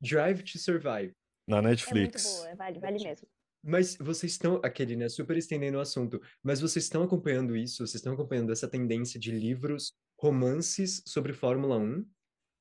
Drive 0.00 0.42
to 0.42 0.58
Survive. 0.58 1.12
Na 1.46 1.58
É 1.58 1.60
muito 1.62 1.68
Netflix. 1.70 2.24
boa, 2.24 2.54
vale, 2.56 2.78
vale 2.80 3.04
mesmo. 3.04 3.26
Mas 3.66 3.96
vocês 3.96 4.32
estão, 4.32 4.60
aquele, 4.62 4.94
né, 4.94 5.08
super 5.08 5.36
estendendo 5.36 5.78
o 5.78 5.80
assunto, 5.80 6.20
mas 6.42 6.60
vocês 6.60 6.84
estão 6.84 7.02
acompanhando 7.02 7.56
isso? 7.56 7.78
Vocês 7.78 7.96
estão 7.96 8.12
acompanhando 8.12 8.52
essa 8.52 8.68
tendência 8.68 9.18
de 9.18 9.32
livros, 9.32 9.92
romances 10.20 11.02
sobre 11.04 11.32
Fórmula 11.32 11.76
1? 11.76 12.06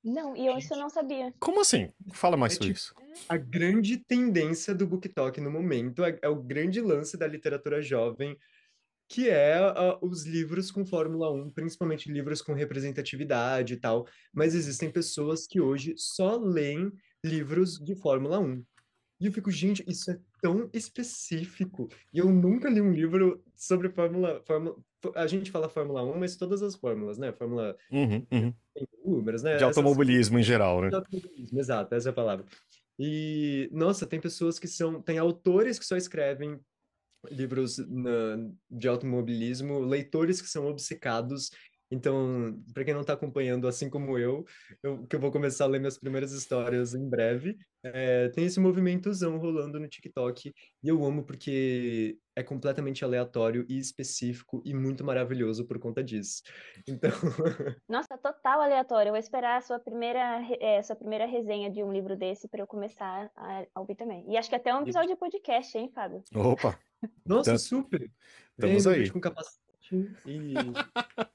Não, 0.03 0.35
e 0.35 0.45
eu 0.47 0.57
isso 0.57 0.73
eu 0.73 0.77
não 0.79 0.89
sabia. 0.89 1.33
Como 1.39 1.61
assim? 1.61 1.91
Fala 2.13 2.35
mais 2.35 2.53
É 2.53 2.55
sobre 2.55 2.73
tipo- 2.73 2.77
isso. 2.79 2.95
A 3.29 3.37
grande 3.37 3.97
tendência 3.97 4.73
do 4.73 4.87
BookTok 4.87 5.39
no 5.41 5.51
momento 5.51 6.03
é, 6.03 6.17
é 6.21 6.27
o 6.29 6.41
grande 6.41 6.81
lance 6.81 7.15
da 7.17 7.27
literatura 7.27 7.81
jovem, 7.81 8.37
que 9.07 9.29
é 9.29 9.57
ah, 9.57 9.97
os 10.01 10.25
livros 10.25 10.71
com 10.71 10.85
Fórmula 10.85 11.31
1, 11.31 11.51
principalmente 11.51 12.11
livros 12.11 12.41
com 12.41 12.53
representatividade 12.53 13.75
e 13.75 13.77
tal. 13.77 14.07
Mas 14.33 14.55
existem 14.55 14.91
pessoas 14.91 15.45
que 15.45 15.61
hoje 15.61 15.93
só 15.97 16.35
leem 16.37 16.91
livros 17.23 17.79
de 17.79 17.95
Fórmula 17.95 18.39
1. 18.39 18.63
E 19.21 19.27
eu 19.27 19.31
fico, 19.31 19.49
gente, 19.49 19.83
isso 19.87 20.11
é 20.11 20.19
tão 20.45 20.69
específico. 20.73 21.89
E 22.13 22.19
eu 22.19 22.31
nunca 22.31 22.69
li 22.69 22.79
um 22.79 22.91
livro 22.91 23.43
sobre 23.55 23.89
Fórmula, 23.89 24.41
Fórmula... 24.45 24.75
A 25.15 25.25
gente 25.25 25.49
fala 25.51 25.67
Fórmula 25.69 26.03
1, 26.03 26.19
mas 26.19 26.35
todas 26.35 26.61
as 26.61 26.75
fórmulas, 26.75 27.17
né? 27.17 27.31
Fórmula 27.31 27.75
Uhum, 27.91 28.25
uhum. 28.31 28.53
números, 29.03 29.41
né? 29.41 29.51
De 29.57 29.63
Essas- 29.63 29.77
automobilismo 29.77 30.37
em 30.39 30.43
geral, 30.43 30.81
né? 30.81 30.89
de 30.89 30.95
automobilismo, 30.95 31.59
exato, 31.59 31.95
essa 31.95 32.09
é 32.09 32.11
a 32.11 32.13
palavra. 32.13 32.45
E, 32.99 33.69
nossa, 33.71 34.05
tem 34.05 34.19
pessoas 34.21 34.57
que 34.59 34.67
são, 34.67 35.01
tem 35.01 35.17
autores 35.17 35.77
que 35.79 35.85
só 35.85 35.97
escrevem 35.97 36.59
livros 37.31 37.77
na- 37.79 38.49
de 38.69 38.87
automobilismo, 38.87 39.79
leitores 39.79 40.41
que 40.41 40.47
são 40.47 40.67
obcecados. 40.67 41.49
Então, 41.91 42.61
para 42.73 42.83
quem 42.83 42.93
não 42.93 43.01
está 43.01 43.13
acompanhando, 43.13 43.67
assim 43.67 43.89
como 43.89 44.17
eu, 44.17 44.43
eu, 44.81 45.05
que 45.05 45.15
eu 45.15 45.19
vou 45.19 45.31
começar 45.31 45.65
a 45.65 45.67
ler 45.67 45.79
minhas 45.79 45.97
primeiras 45.97 46.31
histórias 46.31 46.93
em 46.95 47.07
breve, 47.07 47.57
é, 47.83 48.29
tem 48.29 48.45
esse 48.45 48.59
movimentozão 48.59 49.37
rolando 49.37 49.79
no 49.79 49.87
TikTok 49.87 50.51
e 50.83 50.87
eu 50.87 51.05
amo 51.05 51.23
porque 51.23 52.17
é 52.35 52.41
completamente 52.41 53.05
aleatório 53.05 53.65
e 53.69 53.77
específico 53.77 54.61
e 54.65 54.73
muito 54.73 55.03
maravilhoso 55.03 55.65
por 55.65 55.77
conta 55.79 56.03
disso. 56.03 56.41
Então, 56.87 57.11
Nossa, 57.87 58.17
total 58.17 58.61
aleatório. 58.61 59.09
Eu 59.09 59.13
vou 59.13 59.19
esperar 59.19 59.57
a 59.57 59.61
sua 59.61 59.79
primeira, 59.79 60.41
é, 60.59 60.81
sua 60.81 60.95
primeira 60.95 61.25
resenha 61.27 61.69
de 61.69 61.83
um 61.83 61.93
livro 61.93 62.17
desse 62.17 62.47
para 62.47 62.61
eu 62.61 62.67
começar 62.67 63.29
a, 63.35 63.65
a 63.73 63.79
ouvir 63.79 63.95
também. 63.95 64.25
E 64.27 64.37
acho 64.37 64.49
que 64.49 64.55
até 64.55 64.73
um 64.73 64.81
episódio 64.81 65.09
de 65.09 65.15
podcast, 65.15 65.77
hein, 65.77 65.91
Fábio? 65.93 66.23
Opa, 66.33 66.79
Nossa, 67.25 67.51
Tam- 67.51 67.57
super. 67.59 68.11
estamos 68.57 68.83
Vendo 68.83 68.95
aí. 68.95 69.09
com 69.11 69.19
capacete 69.21 69.61
e 70.25 70.53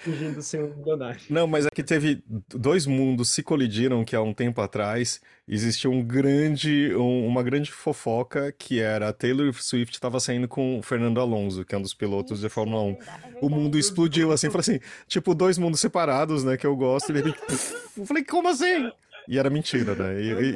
fingindo 0.00 0.42
ser 0.42 0.62
um 0.64 0.74
milionário. 0.76 1.20
Não, 1.28 1.46
mas 1.46 1.66
é 1.66 1.70
que 1.70 1.82
teve 1.82 2.22
dois 2.54 2.86
mundos 2.86 3.28
se 3.28 3.42
colidiram 3.42 4.04
que 4.04 4.16
há 4.16 4.20
um 4.22 4.32
tempo 4.34 4.60
atrás 4.60 5.20
existia 5.46 5.90
um 5.90 6.02
grande, 6.02 6.94
um- 6.96 7.26
uma 7.26 7.42
grande 7.42 7.70
fofoca 7.70 8.52
que 8.52 8.80
era 8.80 9.08
a 9.08 9.12
Taylor 9.12 9.52
Swift 9.54 9.94
estava 9.94 10.18
saindo 10.20 10.48
com 10.48 10.78
o 10.78 10.82
Fernando 10.82 11.20
Alonso, 11.20 11.64
que 11.64 11.74
é 11.74 11.78
um 11.78 11.82
dos 11.82 11.94
pilotos 11.94 12.40
de 12.40 12.48
Fórmula 12.48 12.82
1. 12.82 12.90
é 12.90 12.92
é 12.92 13.38
O 13.42 13.48
mundo 13.48 13.78
explodiu 13.78 14.32
assim, 14.32 14.46
falou 14.48 14.60
assim, 14.60 14.80
tipo 15.06 15.34
dois 15.34 15.58
mundos 15.58 15.80
separados, 15.80 16.44
né, 16.44 16.56
que 16.56 16.66
eu 16.66 16.74
gosto, 16.76 17.16
e 17.16 17.22
puf, 17.32 17.74
eu 17.98 18.06
falei, 18.06 18.24
como 18.24 18.48
assim? 18.48 18.90
E 19.28 19.38
era 19.38 19.50
mentira, 19.50 19.94
né? 19.94 20.20
E, 20.20 20.26
e, 20.32 20.50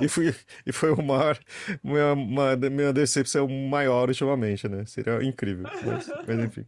e, 0.00 0.04
e 0.04 0.08
fui, 0.08 0.32
e 0.64 0.72
foi 0.72 0.92
o 0.92 1.02
maior, 1.02 1.38
minha, 1.82 2.12
uma, 2.14 2.56
minha 2.56 2.92
decepção 2.92 3.46
maior 3.48 4.08
ultimamente, 4.08 4.66
né? 4.68 4.84
Seria 4.86 5.22
incrível, 5.22 5.64
mas, 5.84 6.08
mas 6.26 6.38
enfim. 6.38 6.64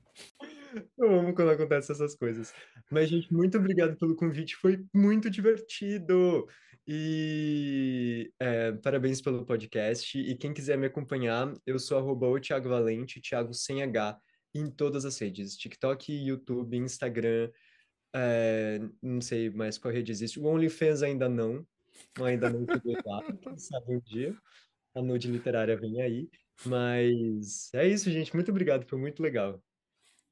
Eu 0.98 1.18
amo 1.18 1.34
quando 1.34 1.50
acontecem 1.50 1.94
essas 1.94 2.14
coisas. 2.14 2.52
Mas, 2.90 3.08
gente, 3.08 3.32
muito 3.32 3.58
obrigado 3.58 3.96
pelo 3.96 4.16
convite. 4.16 4.56
Foi 4.56 4.84
muito 4.94 5.30
divertido. 5.30 6.46
E 6.86 8.32
é, 8.38 8.72
parabéns 8.72 9.20
pelo 9.20 9.44
podcast. 9.44 10.18
E 10.18 10.36
quem 10.36 10.52
quiser 10.54 10.78
me 10.78 10.86
acompanhar, 10.86 11.52
eu 11.66 11.78
sou 11.78 11.98
arroba 11.98 12.28
o 12.28 12.40
Thiago 12.40 12.68
Valente, 12.68 13.20
Thiago 13.20 13.52
sem 13.54 13.82
H, 13.82 14.18
em 14.54 14.70
todas 14.70 15.04
as 15.04 15.18
redes: 15.18 15.56
TikTok, 15.56 16.12
YouTube, 16.12 16.76
Instagram. 16.76 17.50
é, 18.14 18.80
não 19.02 19.20
sei 19.20 19.50
mais 19.50 19.78
qual 19.78 19.92
rede 19.94 20.12
existe. 20.12 20.40
O 20.40 20.46
OnlyFans 20.46 21.02
ainda 21.02 21.28
não. 21.28 21.66
Ainda 22.22 22.50
não 22.50 22.66
cheguei 22.66 22.96
lá. 23.04 23.22
Quem 23.42 23.58
sabe 23.58 23.96
um 23.96 24.00
dia. 24.00 24.36
A 24.94 25.02
nude 25.02 25.30
literária 25.30 25.76
vem 25.76 26.00
aí. 26.02 26.30
Mas 26.64 27.72
é 27.74 27.86
isso, 27.88 28.10
gente. 28.10 28.34
Muito 28.34 28.50
obrigado. 28.50 28.86
Foi 28.86 28.98
muito 28.98 29.22
legal. 29.22 29.62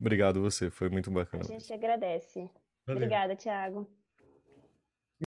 Obrigado 0.00 0.40
você, 0.40 0.70
foi 0.70 0.88
muito 0.88 1.10
A 1.10 1.12
bacana. 1.12 1.44
gente 1.44 1.72
agradece. 1.72 2.50
Valeu. 2.86 3.02
Obrigada, 3.02 3.36
Thiago. 3.36 3.88